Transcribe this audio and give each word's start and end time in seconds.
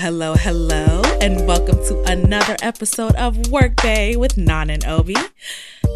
Hello, 0.00 0.34
hello, 0.34 1.02
and 1.20 1.46
welcome 1.46 1.76
to 1.86 2.02
another 2.06 2.56
episode 2.62 3.14
of 3.16 3.50
Workday 3.50 4.16
with 4.16 4.36
Nan 4.38 4.70
and 4.70 4.84
Obi. 4.86 5.14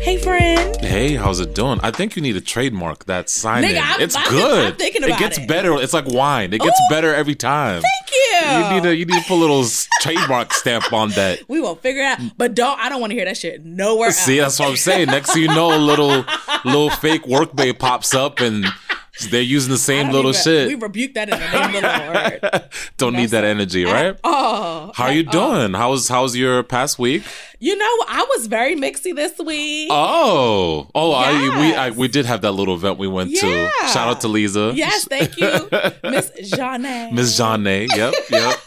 Hey, 0.03 0.19
friend. 0.19 0.77
Hey, 0.81 1.15
how's 1.15 1.41
it 1.41 1.55
doing? 1.55 1.81
I 1.83 1.91
think 1.91 2.15
you 2.17 2.21
need 2.23 2.37
a 2.37 2.41
trademark 2.41 3.07
that 3.07 3.31
sign 3.31 3.65
Nigga, 3.65 4.01
It's 4.01 4.15
I'm- 4.17 4.29
good. 4.31 4.67
I'm 4.73 4.77
thinking 4.77 5.05
it 5.05 5.19
gets 5.19 5.39
it. 5.39 5.49
better. 5.49 5.75
It's 5.81 5.95
like 5.95 6.07
wine. 6.07 6.53
It 6.53 6.61
gets 6.61 6.79
Ooh. 6.79 6.91
better 6.91 7.15
every 7.15 7.35
time. 7.35 7.83
Thank 7.83 8.11
you. 8.13 8.49
You 8.59 8.75
need 8.75 8.83
to 8.83 8.97
you 8.97 9.05
need 9.07 9.23
to 9.23 9.29
put 9.29 9.35
a 9.37 9.41
little 9.41 9.65
trademark 10.01 10.53
stamp 10.53 10.93
on 10.93 11.11
that. 11.11 11.41
we 11.49 11.61
will 11.61 11.77
figure 11.77 12.03
it 12.03 12.07
out, 12.07 12.19
but 12.37 12.55
don't. 12.55 12.79
I 12.79 12.89
don't 12.89 13.01
want 13.01 13.11
to 13.13 13.15
hear 13.17 13.25
that 13.25 13.37
shit 13.37 13.65
nowhere 13.65 14.11
See, 14.13 14.39
else. 14.41 14.59
that's 14.59 14.61
what 14.61 14.71
I'm 14.71 14.77
saying. 14.77 15.07
Next 15.07 15.33
thing 15.33 15.43
you 15.43 15.49
know, 15.49 15.75
a 15.75 15.79
little 15.79 16.25
little 16.65 16.91
fake 16.91 17.27
workday 17.27 17.73
pops 17.73 18.13
up 18.15 18.41
and 18.41 18.67
they're 19.31 19.41
using 19.43 19.71
the 19.71 19.79
same 19.79 20.11
little 20.11 20.31
even- 20.33 20.43
shit. 20.43 20.69
We 20.69 20.75
rebuke 20.75 21.15
that 21.15 21.29
in 21.29 21.39
the 21.39 21.51
name 21.51 21.75
of 21.77 21.83
the 21.83 22.51
Lord. 22.53 22.71
Don't 22.97 23.15
need 23.15 23.31
that 23.31 23.45
energy, 23.45 23.85
right? 23.85 24.19
Oh, 24.25 24.93
How 24.95 25.05
are 25.05 25.13
you 25.13 25.23
doing? 25.23 25.73
How's 25.75 26.09
how's 26.09 26.37
your 26.37 26.63
past 26.63 26.99
week? 26.99 27.23
You 27.61 27.77
know, 27.77 27.85
I 28.09 28.27
was 28.37 28.47
very 28.47 28.77
mixy 28.77 29.15
this 29.15 29.39
week. 29.39 29.89
Oh, 29.91 30.89
oh, 30.95 31.13
I, 31.13 31.33
we 31.61 31.75
I, 31.75 31.91
we 31.91 32.09
did 32.09 32.27
have 32.27 32.43
that 32.43 32.53
little 32.53 32.75
event 32.75 32.99
we 32.99 33.09
went 33.09 33.31
Yeah. 33.31 33.41
to. 33.41 33.71
Shout 33.89 34.09
out 34.09 34.21
to 34.23 34.29
Lisa. 34.29 34.73
yes, 34.75 35.07
thank 35.09 35.37
you, 35.39 35.69
Miss 36.11 36.31
Jeanne. 36.51 37.15
Miss 37.15 37.37
Jeanne. 37.37 37.65
Yep, 37.65 38.15
yep. 38.31 38.59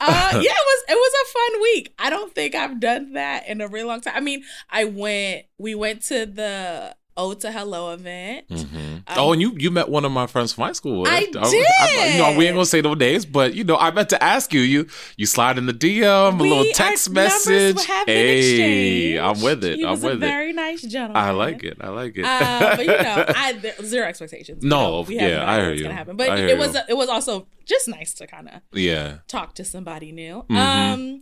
uh, 0.00 0.30
yeah, 0.34 0.40
it 0.40 0.42
was 0.42 0.84
it 0.88 0.94
was 0.94 1.12
a 1.22 1.32
fun 1.32 1.62
week. 1.62 1.94
I 1.98 2.10
don't 2.10 2.34
think 2.34 2.54
I've 2.54 2.80
done 2.80 3.12
that 3.12 3.48
in 3.48 3.60
a 3.60 3.68
really 3.68 3.86
long 3.86 4.00
time. 4.00 4.14
I 4.16 4.20
mean, 4.20 4.42
I 4.70 4.84
went. 4.84 5.44
We 5.58 5.74
went 5.74 6.02
to 6.04 6.26
the 6.26 6.96
O 7.18 7.34
to 7.34 7.50
Hello 7.52 7.90
event. 7.92 8.46
hmm 8.48 8.96
oh, 9.16 9.32
and 9.32 9.42
you 9.42 9.52
you 9.58 9.70
met 9.70 9.88
one 9.88 10.04
of 10.04 10.12
my 10.12 10.26
friends 10.28 10.52
from 10.52 10.64
high 10.64 10.72
school. 10.72 11.04
I 11.06 11.24
did. 11.24 11.34
you 11.34 12.18
know, 12.18 12.34
we 12.38 12.46
ain't 12.46 12.54
gonna 12.54 12.64
say 12.64 12.80
no 12.80 12.94
names, 12.94 13.26
but 13.26 13.54
you 13.54 13.64
know, 13.64 13.76
I 13.76 13.90
meant 13.90 14.08
to 14.10 14.22
ask 14.22 14.52
you. 14.54 14.60
You 14.60 14.86
you 15.16 15.26
slide 15.26 15.58
in 15.58 15.66
the 15.66 15.72
DM, 15.74 16.38
We- 16.40 16.48
a 16.48 16.54
little 16.54 16.72
text 16.72 17.10
message. 17.10 17.78
Hey. 18.06 19.18
I'm 19.18 19.40
with 19.42 19.64
it. 19.64 19.76
He 19.76 19.84
I'm 19.84 19.90
was 19.92 20.02
with 20.02 20.12
a 20.12 20.16
it. 20.16 20.18
very 20.20 20.52
nice 20.52 20.82
gentleman. 20.82 21.16
I 21.22 21.30
like 21.32 21.64
it. 21.64 21.76
I 21.80 21.88
like 21.88 22.16
it. 22.16 22.24
uh, 22.24 22.76
but 22.76 22.84
you 22.86 22.86
know, 22.86 23.24
I 23.28 23.60
zero 23.82 24.06
expectations. 24.06 24.62
You 24.62 24.70
No, 24.70 25.02
know, 25.02 25.06
yeah, 25.08 25.38
no 25.38 25.44
I 25.46 25.60
hear 25.60 25.72
you. 25.74 25.82
Gonna 25.82 25.94
happen. 25.94 26.16
But 26.16 26.30
I 26.30 26.36
it 26.38 26.58
was 26.58 26.74
you. 26.74 26.80
it 26.88 26.96
was 26.96 27.08
also 27.08 27.46
just 27.64 27.88
nice 27.88 28.14
to 28.14 28.26
kind 28.26 28.48
of 28.48 28.60
yeah. 28.72 29.18
talk 29.26 29.54
to 29.56 29.64
somebody 29.64 30.12
new. 30.12 30.44
Mhm. 30.48 30.56
Um, 30.56 31.20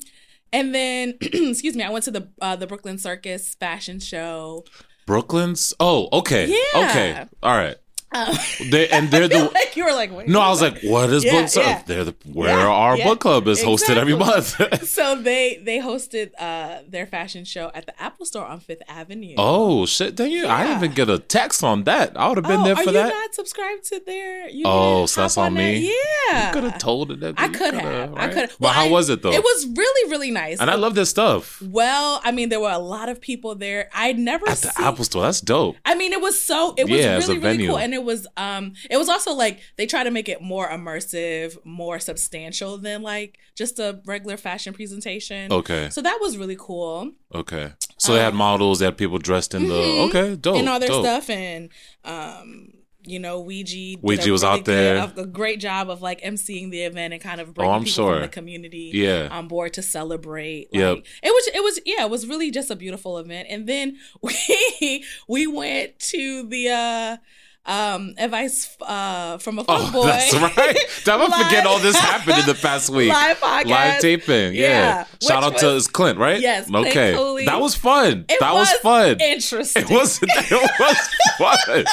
and 0.53 0.75
then 0.75 1.15
excuse 1.21 1.75
me, 1.75 1.83
I 1.83 1.91
went 1.91 2.05
to 2.05 2.11
the 2.11 2.29
uh, 2.41 2.57
the 2.57 2.67
Brooklyn 2.67 2.99
Circus 2.99 3.55
fashion 3.57 3.99
show. 4.01 4.65
Brooklyn's. 5.07 5.73
Oh, 5.81 6.09
okay. 6.13 6.47
Yeah. 6.49 6.91
Okay. 6.91 7.25
All 7.43 7.57
right. 7.57 7.77
Um, 8.13 8.35
They 8.71 8.89
and 8.89 9.11
they're 9.13 9.29
the. 9.29 9.51
like 9.53 9.77
you 9.77 9.85
were 9.85 9.93
like, 9.93 10.11
No, 10.29 10.41
I 10.41 10.49
was 10.49 10.63
like, 10.63 10.81
what 10.83 11.11
is 11.11 11.25
Yeah, 11.25 11.33
book 11.43 11.51
club? 11.51 11.67
yeah. 11.67 11.83
They're 11.87 12.05
the 12.05 12.15
where 12.33 12.49
Yeah, 12.57 12.67
our 12.67 12.97
yeah, 12.97 13.05
book 13.05 13.21
club 13.21 13.49
is 13.49 13.61
hosted 13.63 13.97
every 13.97 14.17
month. 14.17 14.55
so 14.89 15.17
they 15.21 15.61
they 15.63 15.79
hosted 15.79 16.31
uh 16.39 16.79
their 16.89 17.07
fashion 17.07 17.45
show 17.45 17.71
at 17.75 17.87
the 17.87 18.01
Apple 18.01 18.25
Store 18.25 18.45
on 18.47 18.61
Fifth 18.61 18.83
Avenue. 18.89 19.35
oh 19.39 19.87
shit! 19.87 20.15
Dang 20.15 20.31
you! 20.31 20.47
I 20.47 20.63
didn't 20.63 20.79
even 20.85 20.93
get 20.95 21.11
a 21.11 21.19
text 21.19 21.63
on 21.65 21.85
that. 21.85 22.17
I 22.19 22.29
would 22.29 22.39
have 22.39 22.47
been 22.47 22.61
Oh, 22.61 22.65
there 22.65 22.75
are 22.75 22.77
for 22.77 22.91
you 22.91 22.93
that. 22.93 23.09
not 23.09 23.35
subscribed 23.35 23.85
to 23.91 24.01
their? 24.07 24.49
You 24.49 24.65
Oh, 24.67 25.07
so 25.07 25.23
that's 25.23 25.37
on 25.37 25.55
there? 25.55 25.73
me? 25.73 25.93
Yeah, 26.29 26.47
You 26.47 26.53
could 26.55 26.65
have 26.65 26.79
told 26.79 27.11
it. 27.11 27.21
That 27.21 27.35
I 27.39 27.49
could 27.49 27.75
have. 27.75 28.15
I 28.15 28.27
right? 28.27 28.33
could. 28.33 28.51
But 28.61 28.69
how 28.73 28.89
was 28.89 29.09
it 29.11 29.23
though? 29.23 29.33
It 29.33 29.43
was 29.43 29.67
really 29.77 30.11
really 30.11 30.31
nice. 30.31 30.61
and 30.61 30.71
I 30.71 30.77
love 30.77 30.95
this 30.95 31.11
stuff 31.11 31.61
Well, 31.61 32.21
I 32.25 32.31
mean, 32.33 32.49
there 32.51 32.61
were 32.61 32.71
a 32.71 32.79
lot 32.79 33.09
of 33.09 33.21
people 33.21 33.55
there. 33.57 33.91
I'd 33.95 34.19
never 34.19 34.49
at 34.49 34.59
the 34.59 34.71
seen. 34.71 34.87
Apple 34.87 35.05
Store. 35.05 35.23
That's 35.23 35.41
dope. 35.41 35.77
I 35.85 35.95
mean, 35.97 36.13
it 36.13 36.21
was 36.21 36.41
so 36.41 36.75
it 36.79 36.89
was 36.89 37.01
Yeah, 37.01 37.17
really 37.19 37.39
really 37.39 37.67
cool, 37.67 37.79
and 37.79 37.93
it 37.95 38.05
was 38.07 38.27
um 38.39 38.73
it 38.91 38.97
was 38.97 39.09
also 39.11 39.33
like 39.35 39.61
they 39.77 39.85
try 39.87 40.03
to 40.05 40.11
make 40.11 40.29
it 40.29 40.41
more 40.41 40.69
immersive, 40.69 41.57
more 41.65 41.99
substantial 41.99 42.79
than 42.79 43.03
like 43.03 43.39
just 43.55 43.79
a 43.79 44.01
regular 44.07 44.37
fashion 44.39 44.73
presentation. 44.73 45.53
Okay, 45.53 45.91
So 45.91 46.01
that 46.03 46.19
was 46.21 46.39
really 46.39 46.57
cool. 46.59 47.13
okay. 47.35 47.73
So 47.99 48.13
they 48.15 48.21
had 48.21 48.35
models. 48.35 48.79
They 48.79 48.85
had 48.85 48.97
people 48.99 49.19
dressed 49.19 49.55
in 49.55 49.69
the. 49.69 49.75
Mhm. 49.75 50.09
Okay, 50.09 50.37
dope. 50.37 50.57
and 50.57 50.69
all 50.69 50.79
their 50.79 50.89
dope. 50.89 51.05
stuff 51.05 51.29
and 51.31 51.71
um 52.05 52.73
you 53.09 53.19
know 53.21 53.41
Ouija 53.41 53.99
Ouija 54.03 54.33
was 54.33 54.43
out 54.43 54.65
there. 54.65 54.97
a, 54.97 55.21
a 55.21 55.27
great 55.27 55.61
job 55.61 55.89
of 55.89 56.03
like 56.03 56.21
emceeing 56.23 56.71
the 56.73 56.83
event 56.83 57.13
and 57.15 57.23
kind 57.23 57.41
of 57.41 57.51
Oh, 57.51 57.53
bringing 57.53 57.75
I'm 57.75 57.85
people 57.85 57.93
sure. 58.05 58.13
from 58.15 58.23
the 58.23 58.29
community 58.29 58.91
Yeah. 58.93 59.29
on 59.31 59.47
board 59.49 59.75
to 59.75 59.83
celebrate 59.83 60.69
Yep. 60.73 60.99
it 61.23 61.31
was 61.31 61.47
it 61.55 61.63
was 61.63 61.79
yeah 61.87 62.03
it 62.05 62.11
was 62.11 62.27
really 62.27 62.51
just 62.51 62.69
a 62.71 62.77
beautiful 62.77 63.19
event 63.19 63.47
and 63.49 63.67
then 63.69 63.97
we 64.23 65.05
we 65.29 65.47
went 65.47 65.99
to 66.01 66.49
the 66.49 66.69
uh 66.71 67.17
um 67.67 68.15
advice 68.19 68.77
uh 68.81 69.39
from 69.39 69.59
a 69.59 69.65
fuck 69.65 69.81
Oh, 69.81 69.93
boy 69.93 70.07
that's 70.07 70.33
right. 70.35 70.57
I 71.07 71.45
forget 71.45 71.67
all 71.67 71.79
this 71.81 71.97
happened 71.97 72.39
in 72.39 72.47
the 72.47 72.55
past 72.55 72.91
week? 72.91 73.09
live 73.13 73.41
podcast 73.41 73.65
Live 73.67 74.01
taping, 74.01 74.55
yeah. 74.55 74.63
Yeah, 74.63 75.05
Shout 75.23 75.43
out 75.45 75.59
to 75.59 75.67
was- 75.67 75.85
it's 75.87 75.93
Clint, 75.93 76.19
right? 76.19 76.41
Yes, 76.41 76.71
Okay, 76.73 77.13
that 77.47 77.61
was 77.61 77.75
fun. 77.75 78.25
It 78.29 78.39
that 78.41 78.55
was, 78.55 78.69
was 78.71 78.79
fun. 78.81 79.21
interesting 79.21 79.83
It 79.83 79.91
was. 79.91 80.21
It 80.23 80.79
was 80.81 81.09
fun. 81.39 81.85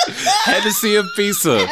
Hennessy 0.46 0.96
and 0.96 1.08
pizza. 1.16 1.66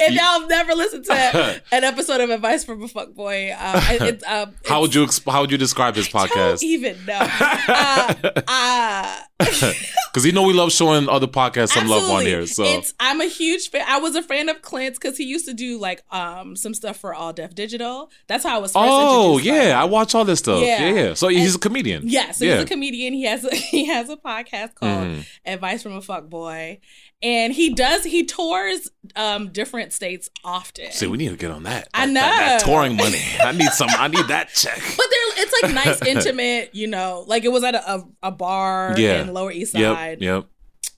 if 0.00 0.12
y'all 0.12 0.46
never 0.46 0.74
listened 0.74 1.04
to 1.06 1.60
an 1.72 1.84
episode 1.84 2.20
of 2.20 2.30
Advice 2.30 2.64
from 2.64 2.82
a 2.82 2.88
Fuck 2.88 3.14
Boy, 3.14 3.52
um, 3.52 3.58
I- 3.60 3.98
it's, 4.02 4.24
um, 4.26 4.54
How 4.66 4.80
would 4.80 4.94
you 4.94 5.04
exp- 5.04 5.30
How 5.30 5.40
would 5.40 5.50
you 5.50 5.58
describe 5.58 5.96
his 5.96 6.08
don't 6.08 6.28
podcast? 6.30 6.62
even 6.62 6.96
know. 7.06 7.18
Uh, 7.20 8.14
uh, 8.48 9.20
Because 10.12 10.24
you 10.24 10.32
know 10.32 10.44
we 10.44 10.54
love 10.54 10.72
showing 10.72 11.10
other 11.10 11.26
podcasts 11.26 11.72
some 11.74 11.88
love 11.88 12.10
on 12.10 12.22
here. 12.22 12.46
So 12.46 12.64
it's 12.64 12.94
I'm 12.98 13.20
a 13.20 13.26
huge 13.26 13.68
fan. 13.68 13.84
I 13.86 13.98
was 13.98 14.16
a 14.16 14.22
fan 14.22 14.48
of 14.48 14.62
Clint's 14.62 14.98
because 14.98 15.18
he 15.18 15.24
used 15.24 15.44
to 15.44 15.52
do 15.52 15.78
like 15.78 16.02
um 16.10 16.56
some 16.56 16.72
stuff 16.72 16.96
for 16.96 17.14
All 17.14 17.34
Def 17.34 17.54
Digital. 17.54 18.10
That's 18.26 18.42
how 18.42 18.56
I 18.56 18.58
was. 18.60 18.72
First 18.72 18.82
oh 18.82 19.32
introduced 19.36 19.50
by 19.60 19.64
yeah, 19.66 19.82
I 19.82 19.84
watch 19.84 20.14
all 20.14 20.24
this 20.24 20.38
stuff. 20.38 20.62
Yeah, 20.62 20.88
Yeah. 20.88 20.94
yeah. 21.08 21.14
So 21.14 21.28
he's 21.28 21.56
a 21.56 21.58
comedian. 21.58 22.04
Yeah, 22.08 22.30
so 22.30 22.46
Yeah. 22.46 22.54
he's 22.54 22.62
a 22.62 22.66
comedian. 22.66 23.12
He 23.12 23.24
has 23.24 23.44
a, 23.44 23.54
he 23.54 23.84
has 23.84 24.08
a 24.08 24.16
podcast 24.16 24.74
called 24.74 25.04
Mhm. 25.06 25.26
Advice 25.44 25.82
from 25.82 25.92
a 25.96 26.00
Fuck 26.00 26.30
Boy, 26.30 26.80
and 27.22 27.52
he 27.52 27.72
does 27.74 28.04
he 28.04 28.24
tours 28.24 28.90
um 29.16 29.48
different 29.52 29.92
states 29.92 30.28
often. 30.44 30.90
See, 30.92 31.06
we 31.06 31.16
need 31.18 31.30
to 31.30 31.36
get 31.36 31.50
on 31.50 31.62
that. 31.64 31.88
I 31.94 32.06
That- 32.06 32.14
that- 32.14 32.38
that 32.60 32.66
know. 32.66 32.72
touring 32.72 32.96
money. 32.96 33.22
I 33.40 33.52
need 33.52 33.70
some. 33.70 33.88
I 33.90 34.08
need 34.08 34.26
that 34.28 34.50
check. 34.54 34.76
But 34.96 35.06
they're 35.10 35.44
it's 35.44 35.62
like 35.62 35.74
nice, 35.74 36.02
intimate, 36.06 36.74
you 36.74 36.86
know, 36.88 37.24
like 37.26 37.44
it 37.44 37.52
was 37.52 37.64
at 37.64 37.74
a, 37.74 37.94
a, 37.94 38.04
a 38.24 38.30
bar 38.32 38.94
Yeah. 38.98 39.22
in 39.22 39.32
Lower 39.32 39.50
East 39.52 39.74
Yep. 39.74 39.94
Side. 39.94 40.20
Yep. 40.22 40.46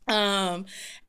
Um 0.08 0.64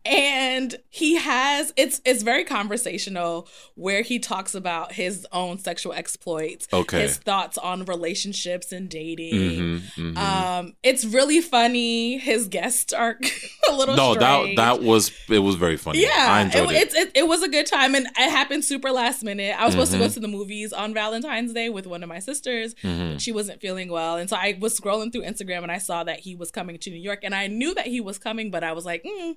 and 0.10 0.76
he 0.90 1.16
has 1.18 1.72
it's 1.78 2.02
it's 2.04 2.24
very 2.24 2.44
conversational 2.44 3.48
where 3.76 4.02
he 4.02 4.20
talks 4.20 4.56
about 4.56 4.94
his 4.94 5.26
own 5.32 5.58
sexual 5.60 5.94
exploits, 5.94 6.68
Okay. 6.74 7.02
his 7.02 7.18
thoughts 7.18 7.58
on 7.58 7.86
relationships 7.86 8.72
and 8.72 8.90
dating. 8.90 9.34
Mm-hmm, 9.34 10.02
mm-hmm. 10.02 10.18
Um 10.18 10.74
it's 10.84 11.06
really 11.06 11.42
funny. 11.42 12.18
His 12.18 12.48
guests 12.48 12.92
are 12.94 13.18
a 13.70 13.74
little 13.76 13.96
no, 13.96 14.16
that 14.16 14.40
strange. 14.42 14.58
that 14.58 14.82
was 14.82 15.12
it 15.30 15.40
was 15.40 15.56
very 15.56 15.78
funny. 15.78 16.02
yeah, 16.02 16.28
I 16.30 16.42
enjoyed 16.42 16.72
it, 16.72 16.76
it. 16.76 16.82
It's, 16.82 16.96
it, 16.96 17.12
it 17.16 17.28
was 17.28 17.44
a 17.44 17.48
good 17.50 17.68
time, 17.68 17.94
and 17.96 18.08
it 18.08 18.30
happened 18.32 18.66
super 18.66 18.92
last 18.92 19.24
minute. 19.24 19.56
I 19.60 19.66
was 19.66 19.74
supposed 19.74 19.92
to 19.92 19.98
go 20.00 20.06
Mhm. 20.06 20.14
to 20.16 20.20
the 20.20 20.28
movies 20.28 20.74
on 20.74 20.94
Valentine's 20.94 21.54
Day 21.54 21.70
with 21.70 21.86
one 21.86 22.02
of 22.04 22.10
my 22.10 22.20
sisters. 22.20 22.74
Mhm. 22.84 23.20
She 23.22 23.32
wasn't 23.32 23.62
feeling 23.62 23.90
well, 23.90 24.18
and 24.18 24.30
so 24.30 24.36
I 24.36 24.58
was 24.60 24.80
scrolling 24.80 25.12
through 25.12 25.24
Instagram 25.24 25.64
and 25.64 25.72
I 25.72 25.78
saw 25.78 26.04
that 26.04 26.22
he 26.22 26.36
was 26.36 26.50
coming 26.52 26.78
to 26.80 26.90
New 26.90 26.98
York, 27.00 27.20
and 27.24 27.36
I 27.36 27.48
knew 27.48 27.74
that 27.76 27.88
he 27.88 28.02
was 28.02 28.18
coming, 28.18 28.50
but 28.50 28.64
I 28.64 28.72
was 28.74 28.86
like, 28.86 29.04
mm. 29.04 29.36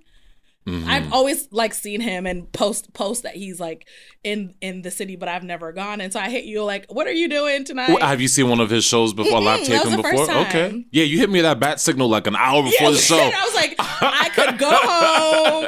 Mhm. 0.67 0.87
I've 0.87 1.13
always 1.13 1.49
like 1.51 1.75
seen 1.75 2.01
him 2.01 2.25
and 2.25 2.51
post 2.53 2.93
post 2.93 3.25
that 3.25 3.35
he's 3.35 3.59
like 3.59 3.85
in 4.23 4.55
in 4.61 4.83
the 4.83 4.93
city, 4.93 5.17
but 5.17 5.29
I've 5.29 5.43
never 5.43 5.73
gone, 5.73 6.01
and 6.01 6.13
so 6.13 6.21
I 6.21 6.31
hit 6.31 6.45
you 6.45 6.63
like, 6.63 6.87
what 6.89 7.09
are 7.09 7.13
you 7.13 7.29
doing 7.29 7.65
tonight? 7.65 7.89
Well, 7.89 7.99
have 8.07 8.21
you 8.21 8.29
seen 8.29 8.49
one 8.49 8.61
of 8.61 8.71
his 8.71 8.85
shows 8.85 9.13
before? 9.13 9.41
Mm-mm, 9.41 9.69
live 9.69 9.85
was 9.87 9.97
before? 9.97 10.31
Okay. 10.47 10.85
Yeah, 10.93 11.03
you 11.03 11.19
hit 11.19 11.31
me 11.31 11.41
that 11.41 11.59
bat 11.59 11.81
signal 11.81 12.09
like 12.09 12.29
an 12.29 12.37
hour 12.37 12.63
before 12.63 12.93
the 12.93 12.97
show. 12.99 13.17
I 13.19 13.45
was 13.45 13.55
like, 13.57 13.75
I 13.79 14.29
could 14.33 14.57
go 14.59 14.71
home 14.71 15.67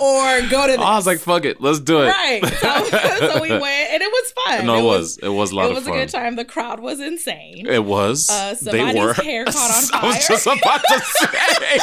or 0.00 0.48
go 0.48 0.66
to. 0.66 0.72
This. 0.72 0.78
I 0.80 0.94
was 0.96 1.06
like, 1.08 1.18
fuck 1.18 1.44
it, 1.44 1.60
let's 1.60 1.80
do 1.80 2.02
it. 2.02 2.06
right. 2.06 2.44
So, 2.44 2.84
so 3.34 3.42
we 3.42 3.50
went, 3.50 3.64
and 3.64 4.00
it 4.02 4.10
was 4.12 4.32
fun. 4.44 4.66
No, 4.66 4.78
it 4.78 4.84
was. 4.84 5.18
It 5.18 5.28
was 5.28 5.50
a 5.50 5.56
lot 5.56 5.70
It 5.70 5.74
was 5.74 5.88
a 5.88 5.90
good 5.90 6.08
time. 6.08 6.36
The 6.36 6.44
crowd 6.44 6.78
was 6.78 7.00
insane. 7.00 7.66
It 7.66 7.84
was. 7.84 8.30
Uh, 8.30 8.54
they 8.62 8.70
somebody's 8.78 9.02
were. 9.02 9.12
hair 9.14 9.44
caught 9.46 9.74
on 9.76 9.82
fire. 9.82 10.00
I 10.02 10.06
was 10.06 10.28
just 10.28 10.46
about 10.46 10.82
to 10.86 11.00
say. 11.00 11.78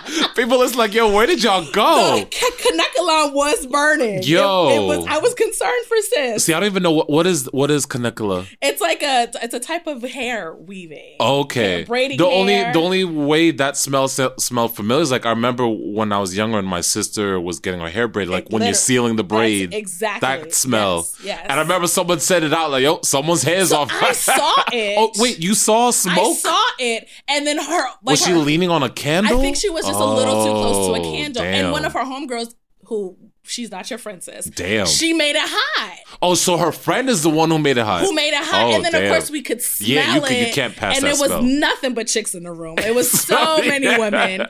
People 0.36 0.62
is 0.62 0.74
like, 0.76 0.94
yo, 0.94 1.12
where 1.14 1.26
did 1.26 1.42
y'all 1.42 1.64
go? 1.72 2.24
Kanekalon 2.30 3.32
was 3.32 3.66
burning. 3.66 4.22
Yo. 4.22 4.68
it, 4.70 4.86
was. 4.98 5.06
I 5.08 5.18
was 5.18 5.34
concerned 5.34 5.84
for 5.86 5.96
sis. 5.98 6.44
See, 6.44 6.52
I 6.52 6.60
don't 6.60 6.68
even 6.68 6.82
know 6.82 6.92
what 6.92 7.10
what 7.10 7.26
is 7.26 7.46
what 7.52 7.70
is 7.70 7.86
Kanekula. 7.86 8.46
It's 8.60 8.80
like 8.80 9.02
a 9.02 9.28
it's 9.42 9.54
a 9.54 9.60
type 9.60 9.86
of 9.86 10.02
hair 10.02 10.54
weaving. 10.54 11.16
Okay, 11.20 11.78
Hair- 11.78 11.86
braiding 11.86 12.18
the 12.18 12.26
only 12.26 12.56
the 12.56 12.78
only 12.80 13.04
way 13.04 13.50
that 13.52 13.76
smells 13.76 14.18
smelled 14.38 14.74
familiar 14.76 15.02
is 15.02 15.10
like 15.10 15.26
I 15.26 15.30
remember 15.30 15.66
when 15.68 16.12
I 16.12 16.18
was 16.18 16.36
younger 16.36 16.58
and 16.58 16.68
my 16.68 16.80
sister 16.80 17.40
was 17.40 17.58
getting 17.60 17.80
her 17.80 17.88
hair 17.90 18.08
braided, 18.08 18.32
like 18.32 18.46
It 18.46 18.52
when 18.52 18.62
you're 18.62 18.74
sealing 18.74 19.16
the 19.16 19.22
That's 19.22 19.28
braid, 19.32 19.74
exactly 19.74 20.20
that 20.28 20.54
smell. 20.54 20.96
Yes. 20.98 21.20
yes. 21.24 21.40
And 21.48 21.52
I 21.52 21.62
remember 21.62 21.86
someone 21.86 22.20
said 22.20 22.42
it 22.42 22.52
out 22.52 22.70
like, 22.70 22.82
"Yo, 22.82 23.00
someone's 23.02 23.42
hair's 23.42 23.70
So 23.70 23.78
off." 23.78 23.90
I 23.92 24.12
saw 24.12 24.32
oh, 24.38 24.64
it. 24.72 24.96
oh 24.98 25.10
wait, 25.16 25.38
you 25.42 25.54
saw 25.54 25.90
smoke? 25.90 26.18
I 26.18 26.32
saw 26.34 26.64
it, 26.78 27.08
and 27.28 27.46
then 27.46 27.58
her 27.58 27.84
like 28.02 28.02
was 28.04 28.24
she 28.24 28.32
her- 28.32 28.38
leaning 28.38 28.70
on 28.70 28.82
a 28.82 28.90
candle? 28.90 29.38
I 29.38 29.42
think 29.42 29.56
she 29.56 29.70
was 29.70 29.81
just 29.86 30.00
a 30.00 30.04
little 30.04 30.44
too 30.44 30.50
close 30.52 30.86
to 30.88 30.94
a 30.94 31.00
Oh, 31.00 31.12
candle. 31.16 31.42
damn. 31.42 31.64
And 31.66 31.72
one 31.72 31.84
of 31.84 31.92
her 31.92 32.00
homegirls 32.04 32.54
who 32.86 33.16
she's 33.44 33.70
not 33.70 33.88
your 33.90 33.98
friend, 33.98 34.22
sis. 34.22 34.46
Damn. 34.46 34.86
She 34.86 35.12
made 35.12 35.36
it 35.36 35.42
hot. 35.44 35.98
Oh, 36.20 36.34
so 36.34 36.56
her 36.56 36.72
friend 36.72 37.08
is 37.08 37.22
the 37.22 37.30
one 37.30 37.50
who 37.50 37.58
made 37.58 37.76
it 37.76 37.84
hot. 37.84 38.02
Who 38.02 38.12
made 38.12 38.32
it 38.34 38.42
hot? 38.44 38.64
Oh, 38.64 38.74
and 38.74 38.84
then 38.84 38.92
damn. 38.92 39.04
of 39.04 39.10
course 39.10 39.30
we 39.30 39.40
could 39.42 39.62
smell 39.62 39.88
Yeah, 39.88 40.14
you 40.16 40.24
it. 40.24 40.28
can- 40.28 40.46
you 40.48 40.52
can't 40.52 40.76
pass 40.76 40.96
And 40.96 41.04
that 41.06 41.14
it 41.14 41.18
was 41.20 41.28
smell. 41.28 41.42
nothing 41.42 41.94
but 41.94 42.06
chicks 42.08 42.34
in 42.34 42.42
the 42.42 42.52
room. 42.52 42.78
It 42.78 42.94
was 42.94 43.10
so 43.26 43.58
many 43.58 43.86
women 43.86 44.46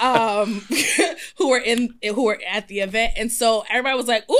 um, 0.00 0.64
who 1.38 1.50
were 1.50 1.58
in 1.58 1.94
who 2.14 2.24
were 2.24 2.40
at 2.48 2.68
the 2.68 2.80
event, 2.80 3.12
and 3.16 3.30
so 3.30 3.64
everybody 3.68 3.96
was 3.96 4.06
like, 4.08 4.28
"Ooh." 4.30 4.38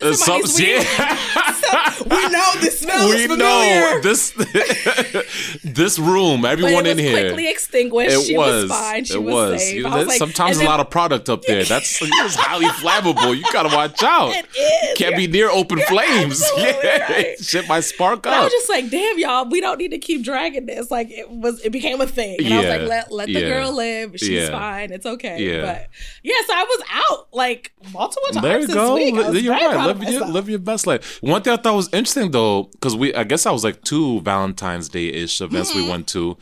Uh, 0.00 0.12
some- 0.12 0.42
yeah. 0.58 0.78
we 2.04 2.28
know 2.28 2.52
the 2.60 2.70
smell 2.70 3.08
we 3.10 3.16
is 3.16 3.36
know 3.36 4.00
this 4.00 4.30
this 5.64 5.98
room. 5.98 6.44
Everyone 6.44 6.86
it 6.86 6.90
was 6.90 6.98
in 6.98 6.98
here. 6.98 7.20
quickly 7.28 7.48
extinguished. 7.50 8.12
It 8.16 8.26
she 8.26 8.36
was. 8.36 8.62
was, 8.64 8.70
fine. 8.70 9.04
She 9.04 9.14
it 9.14 9.22
was, 9.22 9.32
was. 9.52 9.60
safe. 9.62 9.74
You 9.74 9.82
know, 9.82 9.96
was 9.96 10.06
like, 10.06 10.18
sometimes 10.18 10.58
a 10.60 10.64
lot 10.64 10.78
of 10.78 10.88
product 10.90 11.28
up 11.28 11.42
there. 11.42 11.64
That's 11.64 11.98
it's 12.02 12.34
highly 12.36 12.66
flammable. 12.66 13.36
You 13.36 13.42
gotta 13.52 13.74
watch 13.74 14.00
out. 14.04 14.30
It 14.36 14.46
is. 14.56 14.96
Can't 14.98 15.16
You're- 15.16 15.26
be 15.26 15.32
near 15.32 15.50
open 15.50 15.80
flames. 15.80 16.44
Yeah, 16.56 16.98
right. 17.10 17.38
shit 17.44 17.66
might 17.68 17.80
spark 17.80 18.22
But 18.22 18.34
I 18.34 18.44
was 18.44 18.52
just 18.52 18.68
like, 18.68 18.90
damn, 18.90 19.18
y'all, 19.18 19.48
we 19.48 19.60
don't 19.60 19.78
need 19.78 19.90
to 19.90 19.98
keep 19.98 20.22
dragging 20.22 20.66
this. 20.66 20.90
Like 20.92 21.10
it 21.10 21.28
was, 21.30 21.60
it 21.64 21.70
became 21.70 22.00
a 22.00 22.06
thing. 22.06 22.36
And 22.44 22.54
I 22.54 22.58
was 22.58 22.66
like, 22.68 22.82
let 22.88 23.12
let 23.12 23.26
the 23.26 23.32
Yeah. 23.40 23.48
girl 23.48 23.72
live. 23.72 24.12
She's 24.16 24.28
Yeah. 24.28 24.50
fine. 24.50 24.92
It's 24.92 25.06
okay. 25.06 25.42
Yeah. 25.44 25.62
But 25.62 25.88
yeah, 26.22 26.34
so 26.46 26.52
I 26.54 26.62
was 26.62 26.82
out 26.92 27.28
like 27.32 27.72
multiple 27.92 28.28
times 28.32 28.42
There 28.42 28.60
you 28.60 28.66
this 28.68 28.74
go. 28.74 28.94
week. 28.94 29.14
I 29.16 29.28
was 29.30 29.87
You're 29.88 29.94
very 29.94 30.12
right. 30.12 30.18
proud 30.18 30.28
of 30.28 30.28
Live 30.28 30.28
your, 30.28 30.28
live 30.34 30.48
your 30.48 30.58
best 30.58 30.86
life. 30.86 31.18
One 31.22 31.42
thing 31.42 31.52
I 31.52 31.56
thought 31.56 31.74
was 31.74 31.88
interesting 31.92 32.30
though, 32.30 32.64
because 32.64 32.94
we, 32.96 33.14
I 33.14 33.24
guess 33.24 33.46
I 33.46 33.50
was 33.50 33.64
like 33.64 33.82
two 33.82 34.20
Valentine's 34.22 34.88
Day 34.88 35.08
ish 35.08 35.40
events 35.40 35.70
Mm-hmm. 35.72 35.82
we 35.84 35.90
went 35.90 36.06
to. 36.08 36.36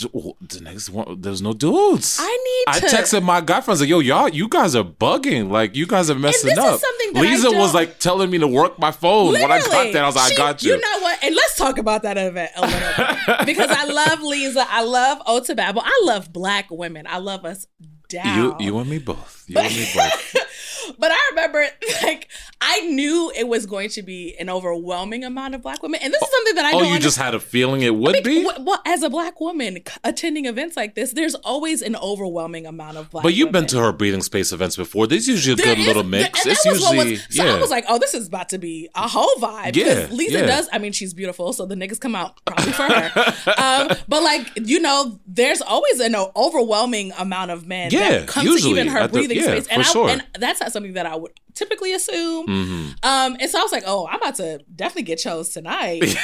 The 0.00 0.60
next 0.62 0.90
one, 0.90 1.20
there's 1.20 1.42
no 1.42 1.52
dudes. 1.52 2.18
I 2.20 2.28
need 2.28 2.64
I 2.72 2.78
to. 2.78 2.86
texted 2.86 3.20
my 3.24 3.40
guy 3.40 3.60
friends 3.60 3.80
like, 3.80 3.88
"Yo, 3.88 3.98
y'all, 3.98 4.28
you 4.28 4.46
guys 4.48 4.76
are 4.76 4.84
bugging. 4.84 5.50
Like, 5.50 5.74
you 5.74 5.88
guys 5.88 6.08
are 6.08 6.14
messing 6.14 6.50
this 6.50 6.56
is 6.56 6.64
up." 6.64 6.78
something 6.78 7.14
that 7.14 7.20
Lisa 7.20 7.50
was 7.50 7.74
like 7.74 7.98
telling 7.98 8.30
me 8.30 8.38
to 8.38 8.46
work 8.46 8.78
my 8.78 8.92
phone 8.92 9.32
when 9.32 9.50
I 9.50 9.58
got 9.58 9.68
Literally. 9.70 9.92
there. 9.94 10.04
I 10.04 10.06
was 10.06 10.14
like, 10.14 10.28
She- 10.28 10.34
"I 10.34 10.36
got 10.36 10.62
you." 10.62 10.74
You 10.74 10.80
know 10.80 10.98
what? 11.00 11.18
And 11.24 11.34
let's 11.34 11.56
talk 11.56 11.78
about 11.78 12.04
that 12.04 12.16
event 12.16 12.52
a 12.54 12.60
little 12.60 12.78
bit 12.96 13.16
because 13.46 13.70
I 13.72 13.86
love 13.86 14.20
Lisa. 14.22 14.64
I 14.70 14.84
love 14.84 15.18
Ota 15.26 15.56
Babel. 15.56 15.82
I 15.84 16.00
love 16.04 16.32
Black 16.32 16.66
women. 16.70 17.08
I 17.08 17.18
love 17.18 17.44
us 17.44 17.66
down. 18.08 18.38
you, 18.38 18.56
you 18.60 18.78
and 18.78 18.88
me 18.88 18.98
both. 18.98 19.46
You 19.48 19.58
and 19.58 19.74
me 19.74 19.88
both. 19.96 20.36
But 20.98 21.10
I 21.12 21.18
remember, 21.30 21.66
like, 22.02 22.28
I 22.60 22.80
knew 22.82 23.32
it 23.36 23.46
was 23.48 23.66
going 23.66 23.88
to 23.90 24.02
be 24.02 24.34
an 24.38 24.48
overwhelming 24.50 25.24
amount 25.24 25.54
of 25.54 25.62
black 25.62 25.82
women, 25.82 26.00
and 26.02 26.12
this 26.12 26.22
is 26.22 26.28
something 26.30 26.54
that 26.56 26.64
I 26.66 26.72
oh, 26.74 26.82
you 26.92 26.98
just 26.98 27.18
had 27.18 27.34
a 27.34 27.40
feeling 27.40 27.82
it 27.82 27.94
would 27.94 28.22
be. 28.24 28.44
Well, 28.44 28.64
well, 28.64 28.82
as 28.86 29.02
a 29.02 29.10
black 29.10 29.40
woman 29.40 29.78
attending 30.04 30.46
events 30.46 30.76
like 30.76 30.94
this, 30.94 31.12
there's 31.12 31.34
always 31.36 31.82
an 31.82 31.96
overwhelming 31.96 32.66
amount 32.66 32.96
of 32.96 33.10
black. 33.10 33.22
But 33.22 33.34
you've 33.34 33.52
been 33.52 33.66
to 33.66 33.78
her 33.80 33.92
breathing 33.92 34.22
space 34.22 34.52
events 34.52 34.76
before. 34.76 35.06
There's 35.06 35.28
usually 35.28 35.54
a 35.54 35.56
There 35.56 35.66
good 35.74 35.80
is- 35.80 35.86
little 35.86 36.04
mix. 36.04 36.44
that 36.44 36.50
It's 36.52 36.64
usually 36.64 36.96
was, 37.12 37.22
so 37.30 37.44
yeah. 37.44 37.54
I 37.54 37.58
was 37.60 37.70
like, 37.70 37.84
oh, 37.88 37.98
this 37.98 38.14
is 38.14 38.28
about 38.28 38.48
to 38.50 38.58
be 38.58 38.88
a 38.94 39.06
whole 39.08 39.34
vibe. 39.36 39.76
Yeah, 39.76 40.02
because 40.02 40.12
Lisa 40.12 40.38
yeah. 40.38 40.46
does. 40.46 40.68
I 40.72 40.78
mean, 40.78 40.92
she's 40.92 41.14
beautiful, 41.14 41.52
so 41.52 41.66
the 41.66 41.74
niggas 41.74 42.00
come 42.00 42.14
out 42.14 42.40
probably 42.44 42.72
for 42.72 42.82
her. 42.82 43.54
um, 43.58 43.96
but 44.08 44.22
like, 44.22 44.46
you 44.56 44.80
know, 44.80 45.18
there's 45.26 45.60
always 45.62 46.00
an 46.00 46.14
overwhelming 46.36 47.12
amount 47.18 47.50
of 47.50 47.66
men 47.66 47.90
Yeah, 47.90 48.10
that 48.20 48.28
come 48.28 48.46
usually 48.46 48.74
to 48.74 48.80
even 48.80 48.92
her 48.92 48.98
at 49.00 49.12
the- 49.12 49.18
breathing 49.18 49.36
yeah, 49.38 49.44
space, 49.44 49.66
and 49.68 49.82
for 49.82 49.88
I, 49.88 49.92
sure. 49.92 50.08
and 50.10 50.22
that's 50.38 50.60
not 50.60 50.72
something 50.78 50.94
that 50.94 51.06
I 51.06 51.16
would 51.16 51.32
typically 51.54 51.92
assume. 51.92 52.46
Mhm. 52.46 53.04
Um, 53.04 53.36
and 53.40 53.50
so 53.50 53.58
I 53.58 53.62
was 53.62 53.72
like, 53.72 53.84
oh, 53.86 54.06
I'm 54.06 54.16
about 54.16 54.36
to 54.36 54.60
definitely 54.74 55.02
get 55.02 55.18
chose 55.18 55.48
tonight. 55.50 56.02
and 56.02 56.16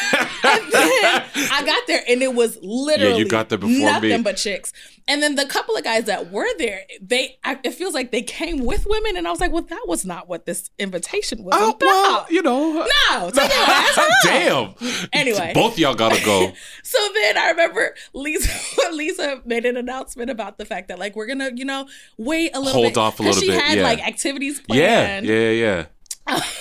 then 0.73 1.23
I 1.51 1.63
got 1.65 1.87
there 1.87 2.03
and 2.09 2.23
it 2.23 2.35
was 2.35 2.59
literally 2.63 3.19
you 3.19 3.29
got 3.29 3.49
there 3.49 3.59
before 3.59 3.87
nothing 3.87 4.11
me. 4.11 4.23
but 4.23 4.37
chicks. 4.37 4.73
And 5.07 5.23
then 5.23 5.35
the 5.35 5.45
couple 5.45 5.77
of 5.77 5.85
guys 5.85 6.05
that 6.05 6.31
were 6.33 6.47
there, 6.57 6.81
they 7.03 7.39
I, 7.45 7.59
it 7.63 7.73
feels 7.75 7.93
like 7.93 8.11
they 8.11 8.23
came 8.23 8.65
with 8.65 8.87
women, 8.87 9.19
and 9.19 9.29
I 9.29 9.31
was 9.31 9.39
like, 9.39 9.53
well, 9.53 9.61
that 9.65 9.83
was 9.87 10.07
not 10.07 10.31
what 10.31 10.47
this 10.47 10.71
invitation 10.79 11.45
was 11.45 11.53
Oh, 11.59 11.71
about. 11.73 11.81
well, 11.83 12.27
you 12.31 12.41
know. 12.41 12.87
no, 13.11 13.31
take 13.31 13.53
your 13.53 13.63
ass. 13.69 13.99
Damn. 14.25 14.75
Anyway. 15.13 15.53
both 15.55 15.79
y'all 15.79 15.95
gotta 15.95 16.25
go. 16.25 16.53
So 16.87 16.99
then 17.15 17.37
I 17.37 17.51
remember 17.51 17.95
Lisa 18.15 18.51
Lisa 18.93 19.43
made 19.45 19.65
an 19.67 19.77
announcement 19.77 20.31
about 20.31 20.59
the 20.59 20.65
fact 20.65 20.89
that 20.89 20.99
like 20.99 21.17
we're 21.17 21.27
gonna 21.27 21.51
you 21.55 21.65
know 21.65 21.87
wait 22.17 22.53
a 22.55 22.59
little 22.61 22.75
Hold 22.75 22.87
bit 22.95 22.97
off 22.99 23.19
a 23.21 23.23
little 23.25 23.41
she 23.41 23.49
bit, 23.49 23.61
had 23.61 23.79
yeah. 23.79 23.83
like 23.85 24.07
activities 24.07 24.61
planned. 24.61 24.81
yeah, 24.83 25.14
yeah, 25.23 25.51
yeah. 25.51 25.87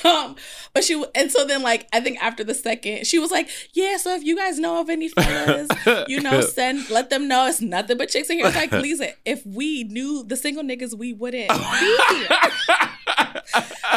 Um, 0.04 0.36
but 0.74 0.84
she 0.84 1.02
and 1.16 1.32
so 1.32 1.46
then 1.46 1.62
like 1.62 1.88
I 1.94 2.02
think 2.02 2.22
after 2.22 2.44
the 2.44 2.54
second 2.54 3.08
she 3.08 3.18
was 3.20 3.32
like, 3.32 3.50
yeah. 3.74 3.96
So 3.98 4.14
if 4.14 4.24
you 4.24 4.36
guys 4.36 4.60
know 4.60 4.82
of 4.82 4.90
any 4.90 5.08
fellas, 5.08 5.70
you 6.08 6.20
know, 6.20 6.42
send 6.56 6.90
let 6.90 7.10
them 7.10 7.28
know 7.28 7.48
it's 7.48 7.62
nothing 7.62 7.98
but 7.98 8.10
chicks 8.10 8.30
in 8.30 8.38
here. 8.38 8.48
It's 8.48 8.56
like 8.56 8.72
Lisa, 8.74 9.10
if 9.26 9.46
we 9.46 9.86
knew 9.86 10.24
the 10.24 10.36
single 10.36 10.64
niggas, 10.64 10.98
we 10.98 11.14
wouldn't 11.14 11.50
be 11.50 11.56
here. 12.10 12.28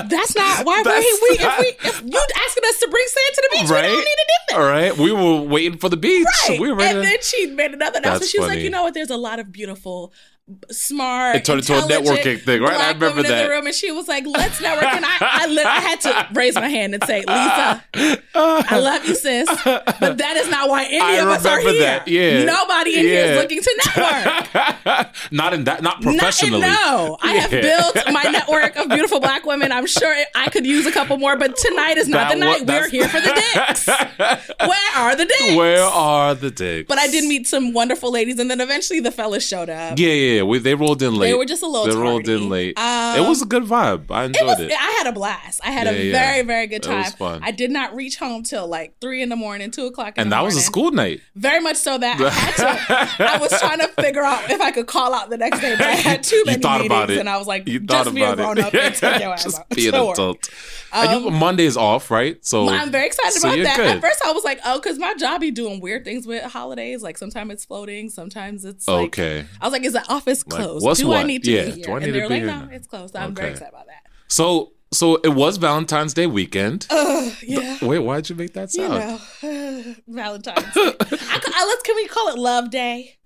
That's 0.04 0.36
not 0.36 0.64
why 0.66 0.82
we're 0.84 0.84
That's 0.84 1.04
here. 1.04 1.18
We, 1.22 1.36
if 1.40 1.58
we 1.58 1.88
if 1.88 2.02
you 2.02 2.26
asking 2.46 2.64
us 2.68 2.80
to 2.80 2.88
bring 2.88 3.04
sand 3.06 3.34
to 3.34 3.42
the 3.42 3.48
beach, 3.52 3.70
we 3.70 3.82
don't 3.82 3.96
need 3.96 4.04
to 4.04 4.26
do 4.26 4.34
that. 4.48 4.56
All 4.58 4.64
right, 4.64 4.96
we 4.96 5.12
were 5.12 5.40
waiting 5.40 5.78
for 5.78 5.88
the 5.88 5.96
beach. 5.96 6.26
Right. 6.48 6.60
We 6.60 6.70
were 6.70 6.80
and 6.80 6.98
ready. 6.98 7.08
then 7.08 7.22
she 7.22 7.46
made 7.46 7.72
another 7.72 7.98
announcement. 7.98 8.30
She 8.30 8.38
was 8.38 8.48
like, 8.48 8.60
you 8.60 8.70
know 8.70 8.82
what? 8.82 8.94
There's 8.94 9.10
a 9.10 9.16
lot 9.16 9.38
of 9.38 9.50
beautiful, 9.50 10.12
smart, 10.70 11.36
It 11.36 11.44
turned 11.44 11.60
into 11.60 11.74
a 11.76 11.82
networking 11.82 12.40
thing, 12.40 12.62
right? 12.62 12.74
I 12.74 12.88
remember 12.92 13.08
women 13.08 13.24
in 13.26 13.30
that. 13.32 13.42
the 13.44 13.48
room, 13.48 13.66
and 13.66 13.74
she 13.74 13.90
was 13.90 14.06
like, 14.06 14.24
"Let's 14.26 14.60
network." 14.60 14.84
And 14.84 15.04
I, 15.04 15.16
I, 15.20 15.46
li- 15.48 15.62
I 15.62 15.80
had 15.80 16.00
to 16.02 16.28
raise 16.34 16.54
my 16.54 16.68
hand 16.68 16.94
and 16.94 17.02
say, 17.04 17.18
"Lisa, 17.20 17.82
I 18.34 18.78
love 18.78 19.04
you, 19.06 19.14
sis, 19.16 19.48
but 19.64 20.18
that 20.18 20.36
is 20.36 20.48
not 20.48 20.68
why 20.68 20.84
any 20.84 21.00
I 21.00 21.12
of 21.14 21.28
us 21.28 21.44
are 21.46 21.58
here. 21.58 21.80
that, 21.80 22.06
yeah. 22.06 22.44
Nobody 22.44 22.94
in 22.94 23.00
here 23.00 23.24
Yeah. 23.24 23.32
is 23.32 23.42
looking 23.42 23.60
to 23.60 23.82
network." 23.86 25.14
not 25.32 25.52
in 25.52 25.64
that, 25.64 25.82
not 25.82 26.02
Not, 26.04 26.12
professionally. 26.14 26.60
no, 26.62 27.16
I 27.22 27.32
have 27.34 27.50
built 27.50 27.96
my 28.12 28.22
network 28.30 28.76
of 28.76 28.88
beautiful 28.88 29.18
black 29.18 29.44
women. 29.46 29.72
I'm 29.72 29.86
sure 29.86 30.14
I 30.36 30.48
could 30.50 30.64
use 30.64 30.86
a 30.86 30.92
couple 30.92 31.16
more, 31.18 31.36
but 31.36 31.56
tonight 31.56 31.98
is 31.98 32.06
not 32.08 32.28
That 32.28 32.34
the 32.34 32.40
night. 32.40 32.66
We're 32.66 32.88
here 32.88 33.08
for 33.08 33.20
the 33.20 33.32
dicks. 33.34 33.86
Where 33.88 34.92
are 34.96 35.16
the 35.16 35.24
dicks? 35.24 35.56
Where 35.56 35.82
are 35.82 36.34
the 36.36 36.50
dicks? 36.52 36.86
But 36.88 36.98
I 36.98 37.08
did 37.08 37.24
meet 37.24 37.46
some 37.48 37.72
wonderful 37.72 38.12
ladies, 38.12 38.38
and 38.38 38.48
then 38.50 38.60
eventually 38.60 39.00
the 39.00 39.10
fellas 39.10 39.46
showed 39.46 39.68
up. 39.70 39.98
Yeah, 39.98 40.08
yeah, 40.12 40.35
yeah. 40.36 40.42
We, 40.42 40.58
they 40.58 40.74
rolled 40.74 41.02
in 41.02 41.14
late. 41.14 41.28
They 41.30 41.34
were 41.34 41.44
just 41.44 41.62
a 41.62 41.66
little 41.66 41.86
They 41.86 41.96
rolled 42.00 42.28
in 42.28 42.48
late. 42.48 42.78
Um, 42.78 43.18
it 43.18 43.28
was 43.28 43.42
a 43.42 43.46
good 43.46 43.64
vibe. 43.64 44.10
I 44.10 44.24
enjoyed 44.24 44.42
It 44.42 44.46
was. 44.46 44.60
it. 44.60 44.72
I 44.72 44.90
had 44.98 45.06
a 45.06 45.12
blast. 45.12 45.60
I 45.64 45.70
had 45.70 45.86
Yeah, 45.86 45.92
a 45.92 46.04
yeah. 46.04 46.12
very, 46.12 46.42
very 46.42 46.66
good 46.66 46.76
It 46.76 46.82
time. 46.88 46.98
was 47.04 47.12
fun. 47.14 47.40
I 47.42 47.50
did 47.50 47.70
not 47.70 47.94
reach 47.94 48.16
home 48.16 48.42
till 48.42 48.66
like 48.66 48.94
three 49.00 49.22
in 49.22 49.28
the 49.28 49.36
morning, 49.36 49.70
two 49.70 49.86
o'clock. 49.86 50.16
In 50.18 50.22
and 50.22 50.32
that 50.32 50.42
was 50.42 50.56
a 50.56 50.60
school 50.60 50.90
night. 50.92 51.20
Very 51.34 51.60
much 51.60 51.76
so 51.76 51.98
that 51.98 52.20
I 52.20 52.30
had 52.30 53.06
to. 53.16 53.32
I 53.34 53.38
was 53.38 53.50
trying 53.58 53.78
to 53.80 53.88
figure 53.88 54.22
out 54.24 54.50
if 54.50 54.60
I 54.60 54.70
could 54.70 54.86
call 54.86 55.14
out 55.14 55.30
the 55.30 55.38
next 55.38 55.60
day, 55.60 55.74
but 55.76 55.86
I 55.86 55.90
had 55.94 56.22
too 56.22 56.36
You 56.36 56.44
many 56.46 56.62
thought 56.62 56.80
meetings, 56.82 56.90
about 56.92 57.10
it. 57.10 57.18
and 57.18 57.28
I 57.28 57.36
was 57.38 57.46
like, 57.46 57.66
You 57.68 57.80
thought 57.80 58.04
just 58.04 58.14
be 58.14 58.22
a 58.22 58.36
grown 58.36 58.58
it. 58.58 58.64
up 58.64 58.74
and 58.74 58.94
take 58.94 59.20
your 59.20 59.32
ass 59.32 59.44
Just 59.44 59.58
out. 59.60 59.68
be 59.70 59.88
an 59.88 59.94
Sure. 59.94 60.12
adult. 60.12 60.48
and 60.92 61.24
you, 61.24 61.30
Monday's 61.30 61.76
off, 61.76 62.10
right? 62.10 62.44
So 62.44 62.68
I'm 62.68 62.90
very 62.90 63.06
excited 63.06 63.32
so 63.40 63.48
about 63.52 63.62
that. 63.64 63.76
good. 63.76 63.86
At 63.96 64.00
first, 64.00 64.20
I 64.24 64.32
was 64.32 64.44
like, 64.44 64.60
oh, 64.64 64.78
because 64.80 64.98
my 64.98 65.14
job 65.14 65.40
be 65.40 65.50
doing 65.50 65.80
weird 65.80 66.04
things 66.04 66.26
with 66.26 66.42
holidays. 66.44 67.02
Like 67.02 67.18
sometimes 67.18 67.52
it's 67.52 67.64
floating, 67.64 68.08
sometimes 68.10 68.64
it's 68.64 68.86
like, 68.88 69.06
Okay. 69.06 69.44
I 69.60 69.64
was 69.66 69.72
like, 69.72 69.84
is 69.84 69.92
the 69.92 70.04
office 70.26 70.46
Like, 70.46 70.60
closed? 70.62 70.84
what's 70.84 71.00
Do 71.00 71.12
I 71.12 71.22
need 71.22 71.44
to 71.44 71.50
Yeah, 71.50 71.64
be 71.66 71.70
here? 71.72 71.84
do 71.84 71.92
I 71.92 71.98
need 71.98 72.04
and 72.04 72.12
to 72.14 72.18
they're 72.20 72.28
be 72.28 72.34
like, 72.34 72.42
here 72.42 72.46
no, 72.46 72.64
now? 72.66 72.68
it's 72.72 72.86
closed. 72.86 73.16
I'm 73.16 73.34
very 73.34 73.50
excited 73.52 73.70
about 73.72 73.86
that. 73.86 74.02
So 74.28 74.72
so 74.92 75.16
it 75.16 75.30
was 75.30 75.56
Valentine's 75.56 76.14
Day 76.14 76.26
weekend. 76.26 76.86
Ugh, 76.90 77.32
yeah. 77.42 77.78
Wait, 77.82 77.98
why'd 77.98 78.28
you 78.30 78.36
make 78.36 78.52
that 78.54 78.72
you 78.74 78.86
sound? 78.86 79.20
know, 79.42 79.94
Valentine's. 80.08 80.62
Day. 80.62 80.70
I, 80.74 81.40
I, 81.54 81.62
uh, 81.62 81.66
let's 81.66 81.82
can 81.82 81.96
we 81.96 82.06
call 82.06 82.28
it 82.28 82.38
Love 82.38 82.70
Day? 82.70 83.16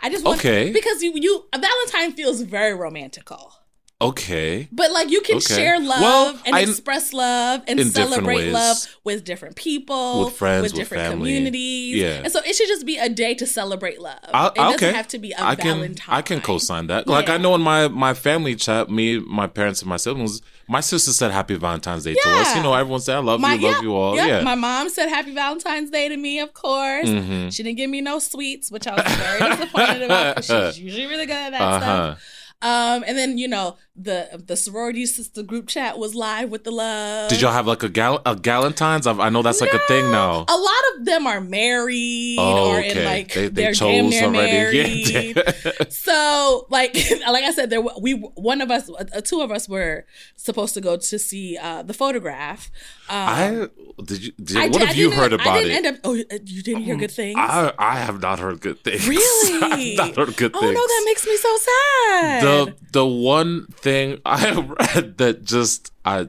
I 0.00 0.10
just 0.10 0.24
want, 0.24 0.38
Okay. 0.40 0.72
because 0.72 1.02
you 1.02 1.12
you 1.14 1.46
Valentine 1.54 2.12
feels 2.12 2.42
very 2.42 2.74
romantical. 2.74 3.52
Okay. 3.98 4.68
But 4.72 4.90
like 4.92 5.10
you 5.10 5.22
can 5.22 5.36
Okay. 5.36 5.54
share 5.54 5.80
love 5.80 6.00
Well, 6.02 6.38
and 6.44 6.54
I- 6.54 6.60
express 6.60 7.14
love 7.14 7.62
and 7.66 7.80
celebrate 7.90 8.50
love 8.52 8.76
with 9.04 9.24
different 9.24 9.56
people, 9.56 10.26
With 10.26 10.34
friends, 10.34 10.64
with 10.64 10.74
different 10.74 11.02
family. 11.04 11.30
communities. 11.34 11.96
Yeah. 11.96 12.20
And 12.22 12.30
so 12.30 12.40
it 12.44 12.54
should 12.54 12.68
just 12.68 12.84
be 12.84 12.98
a 12.98 13.08
day 13.08 13.32
to 13.36 13.46
celebrate 13.46 13.98
love. 14.02 14.18
I, 14.34 14.48
it 14.48 14.54
doesn't 14.54 14.74
okay. 14.74 14.92
have 14.92 15.08
to 15.08 15.18
be 15.18 15.32
a 15.32 15.40
I 15.42 15.54
can, 15.54 15.76
Valentine. 15.78 16.14
I 16.14 16.20
can 16.20 16.42
co-sign 16.42 16.88
that. 16.88 17.06
Like 17.08 17.30
I 17.30 17.38
know 17.38 17.54
in 17.54 17.62
my 17.62 17.88
my 17.88 18.12
family 18.12 18.54
chat, 18.54 18.90
me, 18.90 19.18
my 19.18 19.46
parents, 19.46 19.80
and 19.80 19.88
my 19.88 19.96
siblings, 19.96 20.42
my 20.68 20.80
sister 20.80 21.12
said 21.12 21.30
Happy 21.30 21.54
Valentine's 21.54 22.04
Day 22.04 22.12
to 22.14 22.30
us. 22.32 22.54
You 22.54 22.62
know, 22.62 22.74
everyone 22.74 23.00
said 23.00 23.16
I 23.16 23.20
love 23.20 23.40
My, 23.40 23.54
you, 23.54 23.66
love 23.66 23.82
you 23.82 23.94
all. 23.94 24.14
yep. 24.14 24.28
Yeah. 24.28 24.40
My 24.42 24.56
mom 24.56 24.90
said 24.90 25.08
Happy 25.08 25.32
Valentine's 25.32 25.88
Day 25.90 26.10
to 26.10 26.16
me, 26.18 26.38
of 26.40 26.52
course. 26.52 27.08
Mhm. 27.08 27.50
She 27.50 27.62
didn't 27.62 27.78
give 27.78 27.88
me 27.88 28.02
no 28.02 28.18
sweets, 28.18 28.70
which 28.70 28.86
I 28.86 28.94
was 28.94 29.14
very 29.14 29.50
disappointed 29.56 30.02
about 30.02 30.36
because 30.36 30.74
she's 30.74 30.80
usually 30.84 31.06
really 31.06 31.24
good 31.24 31.32
at 31.34 31.52
that 31.52 31.62
Uh 31.62 31.80
stuff. 31.80 32.22
Um, 32.62 33.04
and 33.06 33.18
then 33.18 33.36
you 33.36 33.48
know 33.48 33.76
the 33.98 34.42
the 34.46 34.56
sorority 34.56 35.06
sister 35.06 35.42
group 35.42 35.68
chat 35.68 35.98
was 35.98 36.14
live 36.14 36.50
with 36.50 36.64
the 36.64 36.70
love. 36.70 37.30
Did 37.30 37.40
y'all 37.40 37.52
have 37.52 37.66
like 37.66 37.82
a 37.82 37.88
gal 37.88 38.20
a 38.26 38.34
Galentine's? 38.36 39.06
I've- 39.06 39.20
I 39.20 39.30
know 39.30 39.42
that's 39.42 39.60
like 39.60 39.72
a 39.72 39.78
thing 39.88 40.10
now. 40.10 40.44
A 40.48 40.56
lot 40.56 40.82
of 40.96 41.04
them 41.06 41.26
are 41.26 41.40
married 41.40 42.36
Oh, 42.38 42.70
or 42.72 42.78
okay. 42.78 42.90
in 42.98 43.04
like 43.04 43.32
they, 43.32 43.48
they 43.48 43.72
chose 43.72 44.14
already. 44.22 45.32
Yeah. 45.36 45.72
so 45.88 46.66
like 46.70 46.94
like 47.28 47.44
I 47.44 47.52
said, 47.52 47.70
there 47.70 47.80
we 48.00 48.12
one 48.34 48.60
of 48.60 48.70
us, 48.70 48.90
uh, 48.90 49.20
two 49.22 49.40
of 49.40 49.50
us 49.50 49.68
were 49.68 50.04
supposed 50.36 50.74
to 50.74 50.80
go 50.80 50.96
to 50.96 51.18
see 51.18 51.56
uh, 51.56 51.82
the 51.82 51.94
photograph. 51.94 52.70
Um, 53.08 53.16
I 53.16 53.68
did 54.04 54.24
you? 54.24 54.32
Did, 54.32 54.56
I 54.56 54.68
what 54.68 54.82
I 54.82 54.84
have 54.86 54.96
you 54.96 55.10
heard 55.10 55.32
I 55.32 55.36
about 55.36 55.54
didn't 55.58 55.70
it? 55.72 55.74
End 55.76 55.86
up, 55.86 55.94
oh, 56.04 56.12
uh, 56.14 56.38
you 56.44 56.62
didn't 56.62 56.82
hear 56.82 56.96
good 56.96 57.10
things. 57.10 57.36
I 57.38 57.72
I 57.78 57.96
have 57.96 58.20
not 58.20 58.38
heard 58.40 58.60
good 58.60 58.82
things. 58.84 59.06
Really? 59.16 59.96
Not 59.96 60.16
heard 60.16 60.36
good 60.36 60.52
oh 60.54 60.60
things. 60.60 60.76
Oh 60.76 60.80
no, 60.80 60.86
that 60.86 61.02
makes 61.06 61.24
me 61.26 61.36
so 61.36 61.56
sad. 61.56 62.42
the 62.42 62.74
the 62.92 63.06
one 63.06 63.66
thing 63.68 63.85
I 64.26 64.52
read 64.52 65.18
that 65.18 65.44
just 65.44 65.92
I 66.04 66.28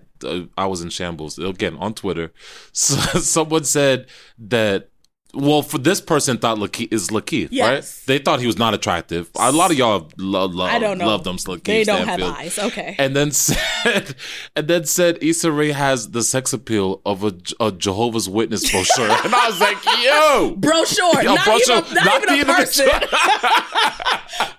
I 0.58 0.66
was 0.66 0.82
in 0.82 0.90
shambles 0.90 1.38
again 1.38 1.76
on 1.78 1.94
Twitter. 1.94 2.32
So, 2.72 2.96
someone 3.20 3.64
said 3.64 4.08
that 4.38 4.90
well, 5.34 5.62
for 5.62 5.78
this 5.78 6.02
person 6.02 6.38
thought 6.38 6.58
Lakeith 6.58 6.92
is 6.92 7.10
Lakeith, 7.10 7.50
Yes. 7.52 7.68
right? 7.68 8.04
They 8.08 8.24
thought 8.24 8.40
he 8.40 8.48
was 8.48 8.58
not 8.58 8.74
attractive. 8.74 9.30
A 9.38 9.52
lot 9.52 9.70
of 9.72 9.78
y'all 9.78 10.10
love 10.18 10.56
love 10.56 10.70
I 10.72 10.80
don't 10.80 10.98
know. 10.98 11.06
love 11.08 11.24
them 11.24 11.36
Lakeith 11.38 11.64
they 11.64 11.84
don't 11.84 12.04
Stanfield. 12.04 12.30
have 12.32 12.40
eyes. 12.40 12.58
Okay. 12.60 12.96
And 12.98 13.16
then 13.16 13.32
said, 13.34 14.16
and 14.56 14.68
then 14.68 14.86
said 14.86 15.18
Issa 15.22 15.52
Rae 15.52 15.72
has 15.74 16.12
the 16.12 16.24
sex 16.24 16.54
appeal 16.54 17.02
of 17.06 17.24
a, 17.24 17.34
a 17.60 17.72
Jehovah's 17.72 18.28
Witness 18.30 18.72
brochure, 18.72 19.06
and 19.26 19.36
I 19.36 19.48
was 19.50 19.60
like, 19.60 19.78
yo. 20.04 20.56
brochure, 20.58 21.22
Yo, 21.24 21.36
not, 21.36 21.46
brochure, 21.46 21.78
even, 21.78 21.94
not, 21.94 22.06
not 22.06 22.24
even 22.24 22.30
a 22.30 22.38
even 22.38 22.50
a 22.50 22.54
person. 22.58 22.88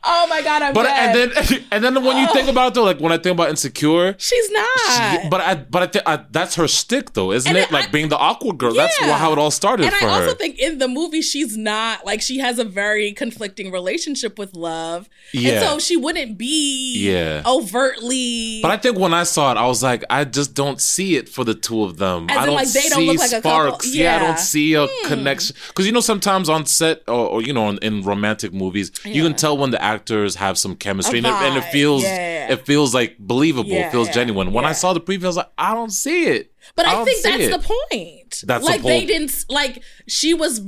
oh 0.04 0.26
my 0.28 0.42
god, 0.42 0.62
I'm 0.62 0.74
But 0.74 0.84
dead. 0.84 1.16
and 1.32 1.32
then 1.48 1.64
and 1.72 1.84
then 1.84 2.04
when 2.04 2.16
you 2.18 2.26
think 2.32 2.48
about 2.48 2.68
it 2.68 2.74
though, 2.74 2.84
like 2.84 3.00
when 3.00 3.12
I 3.12 3.18
think 3.18 3.34
about 3.34 3.48
Insecure, 3.50 4.14
she's 4.18 4.50
not. 4.50 4.78
she- 5.22 5.28
but 5.28 5.40
I 5.40 5.54
but 5.56 5.82
I 5.82 5.86
think 5.86 6.04
I, 6.06 6.24
that's 6.30 6.54
her 6.56 6.68
stick 6.68 7.12
though, 7.14 7.32
isn't 7.32 7.48
And 7.48 7.58
it? 7.58 7.64
it- 7.68 7.72
Like 7.72 7.88
I- 7.88 7.90
being 7.90 8.08
the 8.08 8.18
awkward 8.18 8.58
girl. 8.58 8.74
That's 8.74 8.96
how 8.98 9.32
it 9.32 9.38
all 9.38 9.50
started 9.50 9.86
and 9.86 9.94
for 9.94 10.06
I 10.06 10.10
also 10.10 10.28
her. 10.28 10.34
think 10.34 10.58
in 10.68 10.78
the 10.78 10.86
movie 10.88 11.22
she's 11.22 11.56
not 11.56 12.04
like 12.06 12.20
she 12.22 12.38
has 12.38 12.58
a 12.58 12.64
very 12.64 13.12
conflicting 13.12 13.70
relationship 13.72 14.38
with 14.38 14.54
love. 14.54 15.08
Yeah. 15.32 15.52
And 15.52 15.60
so 15.66 15.78
she 15.78 15.96
wouldn't 15.96 16.38
be 16.38 16.94
Yeah. 17.10 17.42
overtly 17.46 18.60
But 18.62 18.70
I 18.70 18.76
think 18.76 18.98
when 18.98 19.14
I 19.14 19.24
saw 19.24 19.52
it, 19.52 19.56
I 19.56 19.66
was 19.66 19.82
like, 19.82 20.04
I 20.10 20.24
just 20.24 20.54
don't 20.54 20.80
see 20.80 21.16
it 21.16 21.28
for 21.28 21.44
the 21.44 21.54
two 21.54 21.82
of 21.84 21.96
them. 21.98 22.26
As 22.30 22.38
I 22.38 22.46
don't 22.46 22.54
like, 22.54 22.68
they 22.68 22.80
see 22.80 22.88
don't 22.90 23.06
look 23.06 23.18
like 23.18 23.32
a 23.32 23.40
couple? 23.42 23.50
sparks. 23.50 23.94
Yeah. 23.94 24.16
I 24.16 24.18
Hmm. 24.18 24.24
don't 24.26 24.38
see 24.38 24.74
a 24.74 24.88
connection. 25.06 25.56
Because 25.68 25.86
you 25.86 25.92
know, 25.92 26.00
sometimes 26.00 26.48
on 26.48 26.66
set 26.66 27.02
or, 27.08 27.26
or 27.28 27.42
you 27.42 27.52
know, 27.52 27.68
in, 27.70 27.78
in 27.78 28.02
romantic 28.02 28.52
movies, 28.52 28.90
you 29.04 29.22
can 29.22 29.34
tell 29.34 29.56
when 29.56 29.70
the 29.70 29.82
actors 29.82 30.36
have 30.36 30.58
some 30.58 30.74
chemistry, 30.76 31.18
and 31.18 31.26
it, 31.26 31.32
and 31.32 31.56
it 31.56 31.64
feels 31.64 32.02
Yeah. 32.02 32.52
it 32.52 32.66
feels 32.66 32.94
like 32.94 33.16
believable. 33.18 33.70
Yeah, 33.70 33.86
it 33.88 33.92
feels 33.92 34.08
yeah, 34.08 34.14
genuine. 34.14 34.52
When 34.52 34.64
I 34.64 34.72
saw 34.72 34.92
the 34.92 35.00
preview, 35.00 35.24
I 35.24 35.26
was 35.28 35.36
like, 35.36 35.50
I 35.58 35.74
don't 35.74 35.90
see 35.90 36.24
it. 36.26 36.52
But 36.76 36.86
I, 36.86 36.92
don't 36.92 37.04
think 37.06 37.22
that's 37.22 37.48
the 37.56 37.74
point. 37.90 38.17
That's 38.46 38.64
like 38.64 38.82
they 38.82 39.04
didn't 39.06 39.44
like 39.48 39.82
she 40.06 40.34
was. 40.34 40.60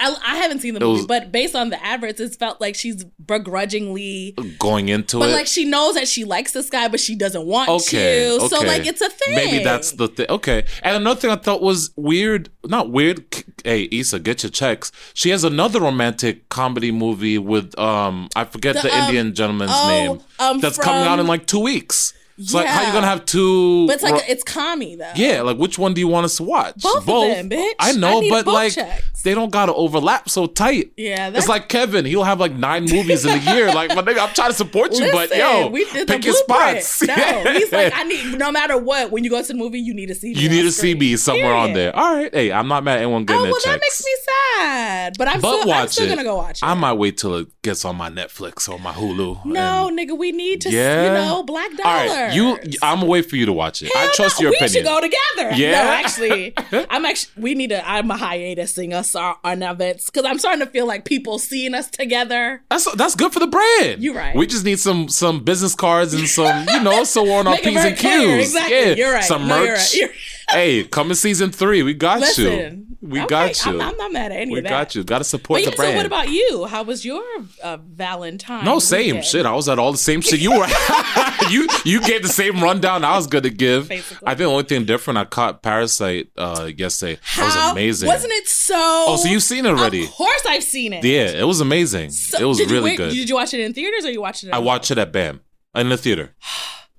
I, 0.00 0.14
I 0.24 0.36
haven't 0.36 0.60
seen 0.60 0.74
the 0.74 0.80
movie, 0.80 0.98
was- 0.98 1.06
but 1.06 1.32
based 1.32 1.56
on 1.56 1.70
the 1.70 1.84
adverts, 1.84 2.20
it 2.20 2.32
felt 2.36 2.60
like 2.60 2.76
she's 2.76 3.02
begrudgingly. 3.26 4.36
Going 4.58 4.88
into 4.88 5.18
But 5.18 5.30
it, 5.30 5.32
like 5.32 5.46
she 5.48 5.64
knows 5.64 5.94
that 5.94 6.06
she 6.06 6.24
likes 6.24 6.52
this 6.52 6.70
guy, 6.70 6.86
but 6.88 7.00
she 7.00 7.16
doesn't 7.16 7.44
want 7.44 7.68
Okay, 7.68 8.28
to. 8.38 8.48
So 8.48 8.60
like 8.60 8.86
it's 8.86 9.00
a 9.00 9.08
thing. 9.10 9.34
Maybe 9.34 9.64
that's 9.64 9.92
the 9.92 10.06
thing. 10.08 10.26
Okay. 10.28 10.64
And 10.82 10.96
another 10.96 11.20
thing 11.20 11.30
I 11.30 11.36
thought 11.36 11.62
was 11.62 11.90
weird, 11.96 12.48
not 12.64 12.90
weird. 12.90 13.24
Hey, 13.64 13.88
Issa, 13.90 14.20
get 14.20 14.42
your 14.44 14.50
checks. 14.50 14.92
She 15.14 15.30
has 15.30 15.42
another 15.44 15.80
romantic 15.80 16.48
comedy 16.48 16.92
movie 16.92 17.38
with 17.38 17.76
um 17.78 18.28
I 18.36 18.44
forget 18.44 18.76
the, 18.76 18.82
The, 18.82 18.94
um, 18.94 19.04
Indian 19.06 19.34
gentleman's 19.34 19.72
oh, 19.74 19.88
name. 19.88 20.20
um, 20.38 20.60
that's 20.60 20.78
coming 20.78 21.08
out 21.08 21.18
in 21.18 21.26
like 21.26 21.46
two 21.46 21.60
weeks. 21.60 22.12
It's 22.38 22.54
like 22.54 22.66
how 22.66 22.86
you 22.86 22.92
gonna 22.92 23.06
have 23.06 23.24
two 23.24 23.86
But 23.86 23.94
it's 23.94 24.02
like 24.02 24.22
it's 24.28 24.44
commie 24.44 24.96
though. 24.96 25.10
yeah, 25.16 25.42
like 25.42 25.56
which 25.58 25.78
one 25.78 25.92
do 25.94 26.00
you 26.00 26.08
want 26.08 26.24
us 26.24 26.36
to 26.36 26.44
watch? 26.44 26.80
Both 26.82 26.98
of 26.98 27.04
them, 27.06 27.50
bitch. 27.50 27.72
I 27.80 27.92
know, 27.92 28.20
I 28.20 28.28
but 28.30 28.44
both 28.44 28.54
like 28.54 28.72
checks. 28.74 29.22
they 29.22 29.34
don't 29.34 29.50
gotta 29.50 29.74
overlap 29.74 30.28
so 30.30 30.46
tight. 30.46 30.92
Yeah, 30.96 31.30
that's 31.30 31.44
It's 31.44 31.48
like 31.48 31.68
Kevin. 31.68 32.04
He'll 32.04 32.24
have 32.24 32.38
like 32.40 32.52
nine 32.52 32.84
movies 32.84 33.24
in 33.24 33.32
a 33.38 33.54
year. 33.54 33.68
Like, 33.78 33.90
my 33.94 34.02
nigga, 34.02 34.26
I'm 34.26 34.34
trying 34.34 34.50
to 34.50 34.56
support 34.56 34.92
you, 34.98 35.10
but 35.12 35.30
yo, 35.36 35.68
we 35.68 35.84
did 35.92 36.08
pick 36.08 36.24
your 36.24 36.34
spots. 36.34 37.02
No, 37.02 37.14
he's 37.52 37.70
like, 37.72 37.92
I 37.94 38.02
need 38.04 38.38
no 38.38 38.50
matter 38.50 38.76
what. 38.78 39.10
When 39.10 39.24
you 39.24 39.30
go 39.30 39.40
to 39.42 39.46
the 39.46 39.54
movie, 39.54 39.78
you 39.78 39.94
need 39.94 40.06
to 40.06 40.14
see. 40.14 40.32
You 40.32 40.48
need 40.48 40.62
to 40.62 40.72
see 40.72 40.94
me 40.94 41.16
somewhere 41.16 41.54
on 41.54 41.72
there. 41.74 41.94
All 41.94 42.14
right. 42.16 42.32
Hey, 42.34 42.50
I'm 42.52 42.66
not 42.68 42.82
mad 42.84 42.96
at 42.96 43.02
anyone 43.02 43.24
getting 43.24 43.40
Oh 43.42 43.44
well, 43.44 43.52
checks. 43.54 43.64
that 43.66 43.80
makes 43.80 44.04
me 44.04 44.12
sad. 44.58 45.14
But 45.18 45.28
I'm 45.28 45.40
but 45.40 45.56
still, 45.58 45.68
watch 45.68 45.78
I'm 45.80 45.88
still 45.88 46.06
it. 46.06 46.08
gonna 46.10 46.24
go 46.24 46.36
watch 46.36 46.62
it. 46.62 46.66
I 46.66 46.74
might 46.74 46.94
wait 46.94 47.18
till 47.18 47.34
it 47.36 47.48
gets 47.62 47.84
on 47.84 47.96
my 47.96 48.10
Netflix 48.10 48.68
or 48.68 48.78
my 48.78 48.92
Hulu. 48.92 49.44
no, 49.44 49.88
and- 49.88 49.98
nigga, 49.98 50.16
we 50.16 50.32
need 50.32 50.60
to. 50.62 50.70
Yeah. 50.70 51.04
you 51.04 51.12
know, 51.28 51.42
black 51.42 51.70
All 51.84 52.06
You. 52.34 52.58
I'm 52.82 52.98
gonna 53.00 53.06
wait 53.06 53.28
for 53.28 53.36
you 53.36 53.46
to 53.46 53.52
watch 53.52 53.82
it. 53.82 53.90
I 53.94 54.12
trust 54.14 54.38
no, 54.40 54.44
your 54.44 54.50
we 54.52 54.56
opinion. 54.56 54.72
We 54.72 54.78
should 54.78 54.84
go 54.84 55.00
together. 55.00 55.56
Yeah? 55.56 55.70
No, 55.72 55.90
actually, 55.90 56.54
I'm 56.90 57.04
actually. 57.04 57.42
We 57.42 57.54
need 57.54 57.68
to. 57.70 57.88
I'm 57.88 58.10
a 58.10 58.16
hiatusing 58.16 58.92
us 58.92 59.14
on, 59.14 59.36
on 59.44 59.62
events 59.62 60.06
because 60.10 60.24
I'm 60.24 60.38
starting 60.38 60.60
to 60.64 60.70
feel 60.70 60.86
like 60.86 61.04
people 61.04 61.38
seeing 61.38 61.74
us 61.74 61.90
together. 61.90 62.62
That's 62.70 62.90
that's 62.94 63.14
good 63.14 63.32
for 63.32 63.40
the 63.40 63.46
brand. 63.46 64.02
You're 64.02 64.14
right. 64.14 64.34
We 64.34 64.46
just 64.46 64.64
need 64.64 64.78
some 64.78 65.08
some 65.08 65.44
business 65.44 65.74
cards 65.74 66.14
and 66.14 66.28
some 66.28 66.66
you 66.68 66.82
know 66.82 67.04
so 67.04 67.30
on 67.32 67.46
our 67.46 67.56
p's 67.56 67.84
and 67.84 67.96
clear. 67.96 68.38
q's. 68.38 68.48
Exactly. 68.48 68.76
Yeah. 68.76 68.94
You're 68.94 69.12
right. 69.12 69.24
Some 69.24 69.46
No, 69.48 69.58
merch. 69.60 69.66
you're 69.66 69.74
right. 69.74 69.94
You're- 69.94 70.14
hey, 70.50 70.84
coming 70.84 71.14
season 71.14 71.50
three, 71.50 71.82
we 71.82 71.94
got 71.94 72.36
you. 72.38 72.84
We 73.00 73.20
okay, 73.20 73.28
got 73.28 73.64
you. 73.66 73.80
I'm, 73.80 73.80
I'm 73.92 73.96
not 73.96 74.12
mad 74.12 74.32
at 74.32 74.38
any 74.40 74.52
we 74.52 74.58
of 74.58 74.64
that. 74.64 74.70
We 74.70 74.74
got 74.76 74.94
you. 74.96 75.04
Got 75.04 75.18
to 75.18 75.24
support 75.24 75.62
But 75.64 75.70
the 75.70 75.76
brand. 75.76 75.92
so 75.92 75.96
what 75.98 76.06
about 76.06 76.28
you? 76.30 76.64
How 76.66 76.82
was 76.82 77.04
your 77.04 77.22
uh, 77.62 77.76
Valentine? 77.76 78.64
No, 78.64 78.80
same 78.80 79.06
weekend? 79.06 79.24
shit. 79.24 79.46
I 79.46 79.52
was 79.52 79.68
at 79.68 79.78
all 79.78 79.92
the 79.92 79.98
same 79.98 80.20
shit 80.20 80.40
you 80.40 80.50
were. 80.58 80.66
you 81.50 81.68
you 81.84 82.00
gave 82.00 82.22
the 82.22 82.28
same 82.28 82.60
rundown 82.60 83.04
I 83.04 83.16
was 83.16 83.28
gonna 83.28 83.50
give. 83.50 83.88
Basically. 83.88 84.26
I 84.26 84.30
think 84.32 84.38
the 84.38 84.44
only 84.46 84.64
thing 84.64 84.84
different 84.84 85.18
I 85.18 85.26
caught 85.26 85.62
Parasite 85.62 86.30
uh 86.36 86.68
yesterday. 86.76 87.20
That 87.36 87.44
was 87.44 87.54
How- 87.54 87.72
amazing. 87.72 88.08
Wasn't 88.08 88.32
it 88.32 88.48
so? 88.48 88.74
Oh, 88.76 89.16
so 89.16 89.28
you've 89.28 89.44
seen 89.44 89.64
it 89.64 89.70
already? 89.70 90.04
Of 90.04 90.10
course, 90.10 90.42
I've 90.46 90.64
seen 90.64 90.92
it. 90.92 91.04
Yeah, 91.04 91.28
it 91.40 91.46
was 91.46 91.60
amazing. 91.60 92.10
So- 92.10 92.38
it 92.40 92.44
was 92.44 92.58
really 92.66 92.82
wait- 92.90 92.96
good. 92.96 93.12
Did 93.12 93.28
you 93.28 93.36
watch 93.36 93.54
it 93.54 93.60
in 93.60 93.74
theaters 93.74 94.04
or 94.04 94.10
you 94.10 94.20
watched 94.20 94.42
it? 94.42 94.48
At 94.48 94.54
I 94.54 94.56
home? 94.56 94.64
watched 94.66 94.90
it 94.90 94.98
at 94.98 95.12
BAM 95.12 95.40
in 95.76 95.88
the 95.88 95.96
theater. 95.96 96.34